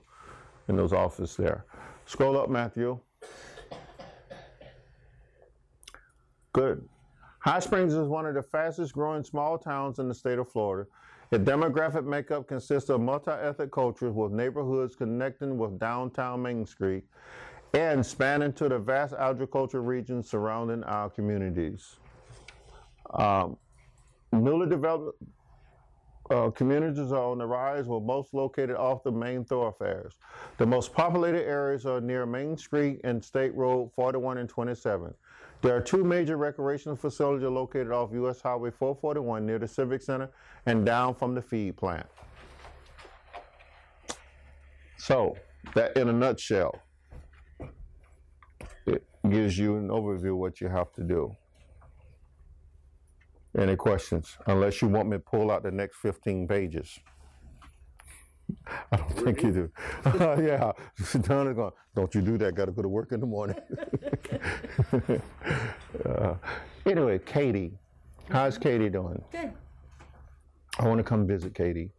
in 0.69 0.75
those 0.77 0.93
offices 0.93 1.35
there. 1.35 1.65
Scroll 2.05 2.37
up, 2.37 2.49
Matthew. 2.49 2.99
Good. 6.53 6.87
High 7.39 7.59
Springs 7.59 7.93
is 7.93 8.07
one 8.07 8.25
of 8.25 8.35
the 8.35 8.43
fastest 8.43 8.93
growing 8.93 9.23
small 9.23 9.57
towns 9.57 9.99
in 9.99 10.07
the 10.07 10.13
state 10.13 10.39
of 10.39 10.49
Florida. 10.49 10.89
Its 11.31 11.43
demographic 11.43 12.05
makeup 12.05 12.47
consists 12.47 12.89
of 12.89 13.01
multi-ethnic 13.01 13.71
cultures 13.71 14.13
with 14.13 14.31
neighborhoods 14.31 14.95
connecting 14.95 15.57
with 15.57 15.79
downtown 15.79 16.41
Main 16.41 16.65
Street 16.65 17.03
and 17.73 18.05
spanning 18.05 18.53
to 18.53 18.69
the 18.69 18.77
vast 18.77 19.13
agricultural 19.13 19.83
regions 19.83 20.29
surrounding 20.29 20.83
our 20.83 21.09
communities. 21.09 21.97
Um, 23.13 23.57
newly 24.31 24.69
developed 24.69 25.17
uh, 26.29 26.49
communities 26.51 27.11
are 27.11 27.31
on 27.31 27.37
the 27.37 27.45
rise, 27.45 27.85
with 27.87 28.03
most 28.03 28.33
located 28.33 28.75
off 28.75 29.03
the 29.03 29.11
main 29.11 29.43
thoroughfares. 29.43 30.15
The 30.57 30.65
most 30.65 30.93
populated 30.93 31.45
areas 31.45 31.85
are 31.85 31.99
near 31.99 32.25
Main 32.25 32.57
Street 32.57 33.01
and 33.03 33.23
State 33.23 33.53
Road 33.55 33.91
41 33.95 34.37
and 34.37 34.47
27. 34.47 35.13
There 35.63 35.73
are 35.73 35.81
two 35.81 36.03
major 36.03 36.35
recreational 36.35 36.97
facilities 36.97 37.47
located 37.47 37.89
off 37.89 38.11
US 38.11 38.41
Highway 38.41 38.69
441 38.69 39.45
near 39.45 39.59
the 39.59 39.67
Civic 39.67 40.01
Center 40.01 40.29
and 40.65 40.85
down 40.85 41.15
from 41.15 41.33
the 41.33 41.41
feed 41.41 41.77
plant. 41.77 42.05
So, 44.97 45.37
that 45.73 45.95
in 45.95 46.09
a 46.09 46.13
nutshell, 46.13 46.75
it 48.85 49.05
gives 49.29 49.57
you 49.57 49.77
an 49.77 49.87
overview 49.87 50.31
of 50.31 50.37
what 50.37 50.59
you 50.59 50.67
have 50.67 50.91
to 50.93 51.03
do. 51.03 51.33
Any 53.57 53.77
questions? 53.77 54.37
Unless 54.47 54.81
you 54.81 54.89
want 54.89 55.07
me 55.07 55.15
to 55.15 55.21
pull 55.21 55.49
out 55.49 55.63
the 55.63 55.71
next 55.71 55.95
15 55.97 56.45
pages. 56.45 56.99
I 58.91 58.97
don't 58.97 59.11
think 59.11 59.43
you 59.43 59.51
do. 59.51 59.71
yeah, 60.05 60.71
Don 61.21 61.47
is 61.47 61.55
going, 61.55 61.71
don't 61.95 62.13
you 62.15 62.21
do 62.21 62.37
that, 62.37 62.55
got 62.55 62.65
to 62.65 62.71
go 62.71 62.81
to 62.81 62.87
work 62.87 63.11
in 63.11 63.19
the 63.19 63.25
morning. 63.25 63.55
uh, 66.05 66.35
anyway, 66.85 67.19
Katie. 67.19 67.71
How's 68.29 68.57
Katie 68.57 68.89
doing? 68.89 69.21
Good. 69.31 69.51
I 70.79 70.87
want 70.87 70.97
to 70.97 71.03
come 71.03 71.27
visit 71.27 71.53
Katie. 71.53 71.91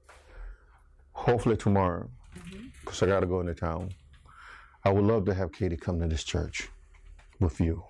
Hopefully 1.13 1.57
tomorrow, 1.57 2.09
because 2.81 3.03
I 3.03 3.07
got 3.07 3.21
to 3.21 3.27
go 3.27 3.41
into 3.41 3.55
town. 3.55 3.91
I 4.85 4.91
would 4.91 5.05
love 5.05 5.25
to 5.27 5.35
have 5.35 5.53
Katie 5.53 5.77
come 5.77 6.01
to 6.01 6.07
this 6.07 6.25
church 6.25 6.69
with 7.41 7.61
you 7.61 7.85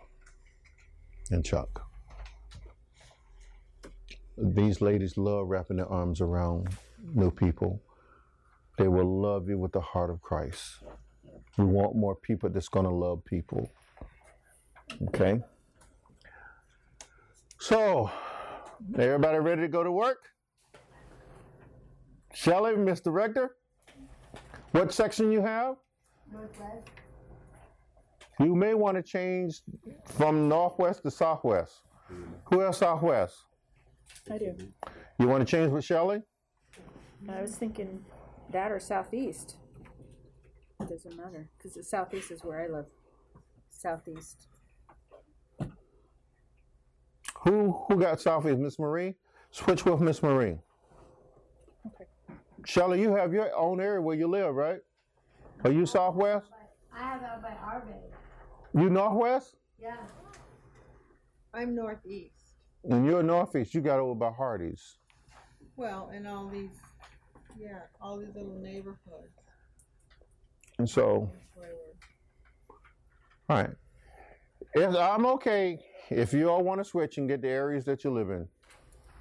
and 1.31 1.45
Chuck. 1.45 1.87
These 4.37 4.81
ladies 4.81 5.17
love 5.17 5.49
wrapping 5.49 5.77
their 5.77 5.89
arms 5.89 6.21
around 6.21 6.69
new 7.15 7.31
people. 7.31 7.81
They 8.77 8.89
will 8.89 9.21
love 9.21 9.49
you 9.49 9.59
with 9.59 9.73
the 9.73 9.81
heart 9.81 10.11
of 10.11 10.21
Christ. 10.21 10.83
We 11.57 11.65
want 11.65 11.95
more 11.95 12.17
people 12.17 12.51
that's 12.51 12.69
going 12.69 12.87
to 12.87 12.93
love 12.93 13.25
people. 13.25 13.71
Okay? 15.09 15.41
So, 17.61 18.11
everybody 18.99 19.39
ready 19.39 19.63
to 19.63 19.69
go 19.69 19.85
to 19.85 19.93
work? 19.93 20.19
Shelley, 22.33 22.77
Miss 22.77 23.01
Director, 23.01 23.57
what 24.73 24.93
section 24.93 25.31
you 25.31 25.41
have? 25.41 25.77
Northwest. 26.33 26.89
You 28.41 28.57
may 28.57 28.75
want 28.75 28.97
to 28.97 29.03
change 29.03 29.61
from 30.05 30.49
northwest 30.49 31.05
to 31.05 31.11
southwest. 31.13 31.83
Who 32.47 32.63
else 32.63 32.79
southwest? 32.79 33.37
I 34.31 34.39
do. 34.39 34.57
You 35.19 35.29
want 35.29 35.47
to 35.47 35.51
change 35.51 35.71
with 35.71 35.85
Shelley? 35.85 36.23
I 37.29 37.41
was 37.41 37.55
thinking 37.55 38.05
that 38.51 38.71
or 38.71 38.79
southeast. 38.79 39.57
It 40.81 40.89
doesn't 40.89 41.17
matter 41.17 41.49
because 41.57 41.75
the 41.75 41.83
southeast 41.83 42.31
is 42.31 42.45
where 42.45 42.61
I 42.61 42.69
live. 42.69 42.87
Southeast. 43.71 44.49
Who 47.45 47.73
who 47.89 47.97
got 48.01 48.21
southeast? 48.21 48.59
Miss 48.59 48.79
Marie? 48.79 49.15
Switch 49.51 49.85
with 49.85 50.01
Miss 50.01 50.23
Marie. 50.23 50.59
Okay. 51.87 52.05
Shelley, 52.65 53.01
you 53.01 53.15
have 53.15 53.33
your 53.33 53.55
own 53.55 53.81
area 53.81 54.01
where 54.01 54.17
you 54.17 54.27
live, 54.27 54.55
right? 54.55 54.81
Are 55.65 55.71
you 55.71 55.87
southwest? 55.87 56.51
I 56.93 57.03
have 57.03 57.23
out 57.23 57.43
by 57.43 57.51
Arvin. 57.51 58.81
You 58.81 58.91
northwest? 58.91 59.57
Yeah. 59.81 59.97
I'm 61.53 61.75
northeast. 61.75 62.35
And 62.85 63.07
you're 63.07 63.23
northeast. 63.23 63.75
You 63.75 63.81
got 63.81 64.01
over 64.01 64.15
by 64.15 64.31
Hardee's. 64.31 64.99
Well, 65.77 66.11
and 66.13 66.27
all 66.27 66.49
these, 66.49 66.77
yeah, 67.59 67.81
all 68.01 68.19
these 68.19 68.35
little 68.35 68.59
neighborhoods. 68.61 68.99
And 70.79 70.89
so, 70.89 71.31
That's 71.33 71.57
where 71.57 71.69
all 71.71 73.57
we're- 73.57 73.63
right. 73.63 73.71
If, 74.75 74.97
I'm 74.97 75.25
okay 75.27 75.79
if 76.11 76.33
you 76.33 76.51
all 76.51 76.63
want 76.65 76.81
to 76.81 76.85
switch 76.85 77.19
and 77.19 77.29
get 77.29 77.41
the 77.43 77.49
areas 77.49 77.85
that 77.85 78.03
you 78.05 78.11
live 78.11 78.31
in. 78.31 78.49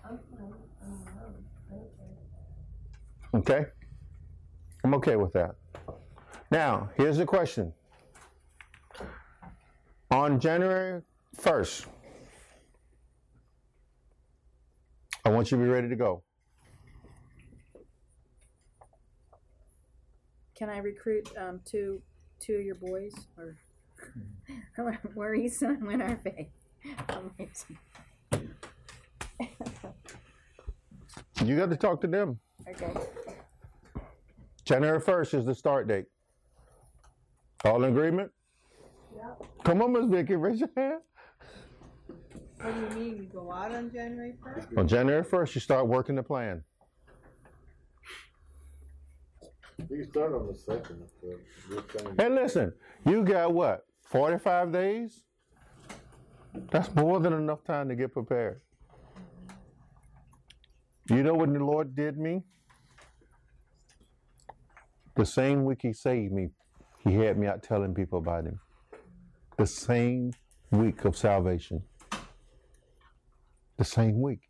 I'm 0.04 0.18
fine. 0.32 0.54
I'm 0.82 0.92
around. 0.92 1.46
I 1.70 1.76
don't 3.36 3.46
care. 3.46 3.62
Okay? 3.62 3.70
I'm 4.84 4.94
okay 4.96 5.16
with 5.16 5.32
that. 5.34 5.56
Now, 6.52 6.90
here's 6.98 7.18
the 7.18 7.26
question. 7.26 7.72
On 10.12 10.40
January 10.40 11.02
1st, 11.38 11.86
I 15.26 15.30
want 15.30 15.52
you 15.52 15.58
to 15.58 15.64
be 15.64 15.70
ready 15.70 15.88
to 15.90 15.96
go. 15.96 16.22
Can 20.56 20.70
I 20.70 20.78
recruit 20.78 21.30
um, 21.38 21.62
two 21.66 22.02
two 22.40 22.56
of 22.56 22.64
your 22.64 22.76
boys 22.76 23.14
or 23.38 23.58
Maurice 25.16 25.62
and 25.62 25.82
Winarfe? 25.82 26.48
Amazing. 27.10 27.78
You 31.46 31.58
got 31.58 31.70
to 31.70 31.76
talk 31.76 32.02
to 32.02 32.08
them. 32.08 32.40
Okay. 32.70 32.92
January 34.66 35.02
1st 35.02 35.40
is 35.40 35.46
the 35.46 35.56
start 35.56 35.88
date. 35.88 36.06
All 37.66 37.84
in 37.84 37.90
agreement? 37.90 38.32
Yep. 39.16 39.44
Come 39.64 39.82
on, 39.82 39.92
Miss 39.94 40.06
Vicky, 40.06 40.36
raise 40.36 40.60
your 40.60 40.70
hand. 40.76 41.02
What 42.62 42.74
do 42.74 42.80
you 42.80 43.06
mean, 43.06 43.18
you 43.18 43.24
go 43.24 43.52
out 43.52 43.74
on 43.74 43.92
January 43.92 44.36
first? 44.42 44.68
On 44.78 44.88
January 44.88 45.24
1st, 45.24 45.56
you 45.56 45.62
start 45.62 45.88
working 45.88 46.16
the 46.16 46.24
plan. 46.24 46.64
You 49.78 49.86
can 49.88 50.10
start 50.10 50.34
on 50.34 50.48
the 50.48 50.56
second, 50.56 51.04
but 51.22 52.20
And 52.20 52.36
listen, 52.36 52.74
you 53.06 53.24
got 53.24 53.54
what? 53.54 53.86
45 54.06 54.72
days? 54.72 55.24
That's 56.72 56.94
more 56.96 57.20
than 57.20 57.34
enough 57.34 57.64
time 57.64 57.90
to 57.90 57.96
get 57.96 58.14
prepared. 58.14 58.62
You 61.10 61.24
know 61.24 61.34
what 61.34 61.52
the 61.52 61.60
Lord 61.60 61.96
did 61.96 62.18
me? 62.18 62.44
The 65.16 65.26
same 65.26 65.66
week 65.66 65.80
He 65.82 65.94
saved 65.94 66.32
me, 66.34 66.50
He 67.04 67.16
had 67.16 67.38
me 67.38 67.48
out 67.48 67.64
telling 67.64 67.94
people 67.94 68.20
about 68.20 68.46
Him. 68.46 68.60
The 69.58 69.68
same 69.68 70.34
week 70.72 71.06
of 71.06 71.18
salvation. 71.18 71.84
The 73.78 73.86
same 73.86 74.22
week. 74.22 74.42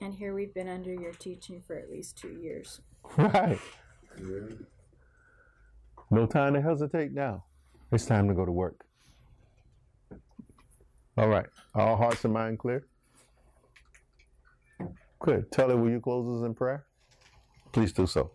And 0.00 0.14
here 0.14 0.34
we've 0.34 0.54
been 0.54 0.68
under 0.68 0.92
your 0.92 1.12
teaching 1.12 1.60
for 1.60 1.76
at 1.76 1.90
least 1.90 2.16
two 2.16 2.38
years. 2.42 2.80
Right. 3.16 3.58
Yeah. 4.22 4.56
No 6.10 6.26
time 6.26 6.54
to 6.54 6.60
hesitate 6.60 7.12
now. 7.12 7.44
It's 7.92 8.06
time 8.06 8.28
to 8.28 8.34
go 8.34 8.44
to 8.44 8.52
work. 8.52 8.84
All 11.16 11.28
right. 11.28 11.46
All 11.74 11.96
hearts 11.96 12.24
and 12.24 12.32
mind 12.32 12.58
clear? 12.58 12.86
Good. 15.20 15.50
Tully, 15.52 15.74
will 15.74 15.90
you 15.90 16.00
close 16.00 16.40
us 16.40 16.46
in 16.46 16.54
prayer? 16.54 16.86
Please 17.72 17.92
do 17.92 18.06
so. 18.06 18.30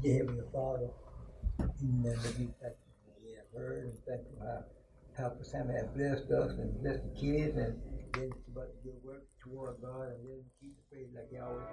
Dear 0.00 0.18
Heavenly 0.18 0.44
Father, 0.52 0.88
in 1.58 2.02
the 2.02 2.08
name 2.08 2.18
of 2.18 2.36
Jesus, 2.36 2.54
thank 2.60 2.74
you 2.74 2.92
for 3.04 3.14
we 3.24 3.34
have 3.34 3.50
heard, 3.54 3.84
and 3.84 3.98
thank 4.06 4.20
you 4.22 4.38
how 4.40 4.64
Pastor 5.16 5.44
Sam 5.44 5.68
has 5.68 5.86
blessed 5.94 6.30
us 6.30 6.52
and 6.58 6.80
blessed 6.82 7.02
the 7.04 7.20
kids, 7.20 7.56
and 7.56 7.80
then 8.14 8.32
about 8.52 8.68
to 8.72 8.88
do 8.88 8.92
work 9.04 9.24
toward 9.42 9.80
God 9.82 10.08
and 10.08 10.24
then 10.28 10.44
keep 10.60 10.74
the 10.76 10.96
faith 10.96 11.08
like 11.14 11.30
Yahweh. 11.32 11.72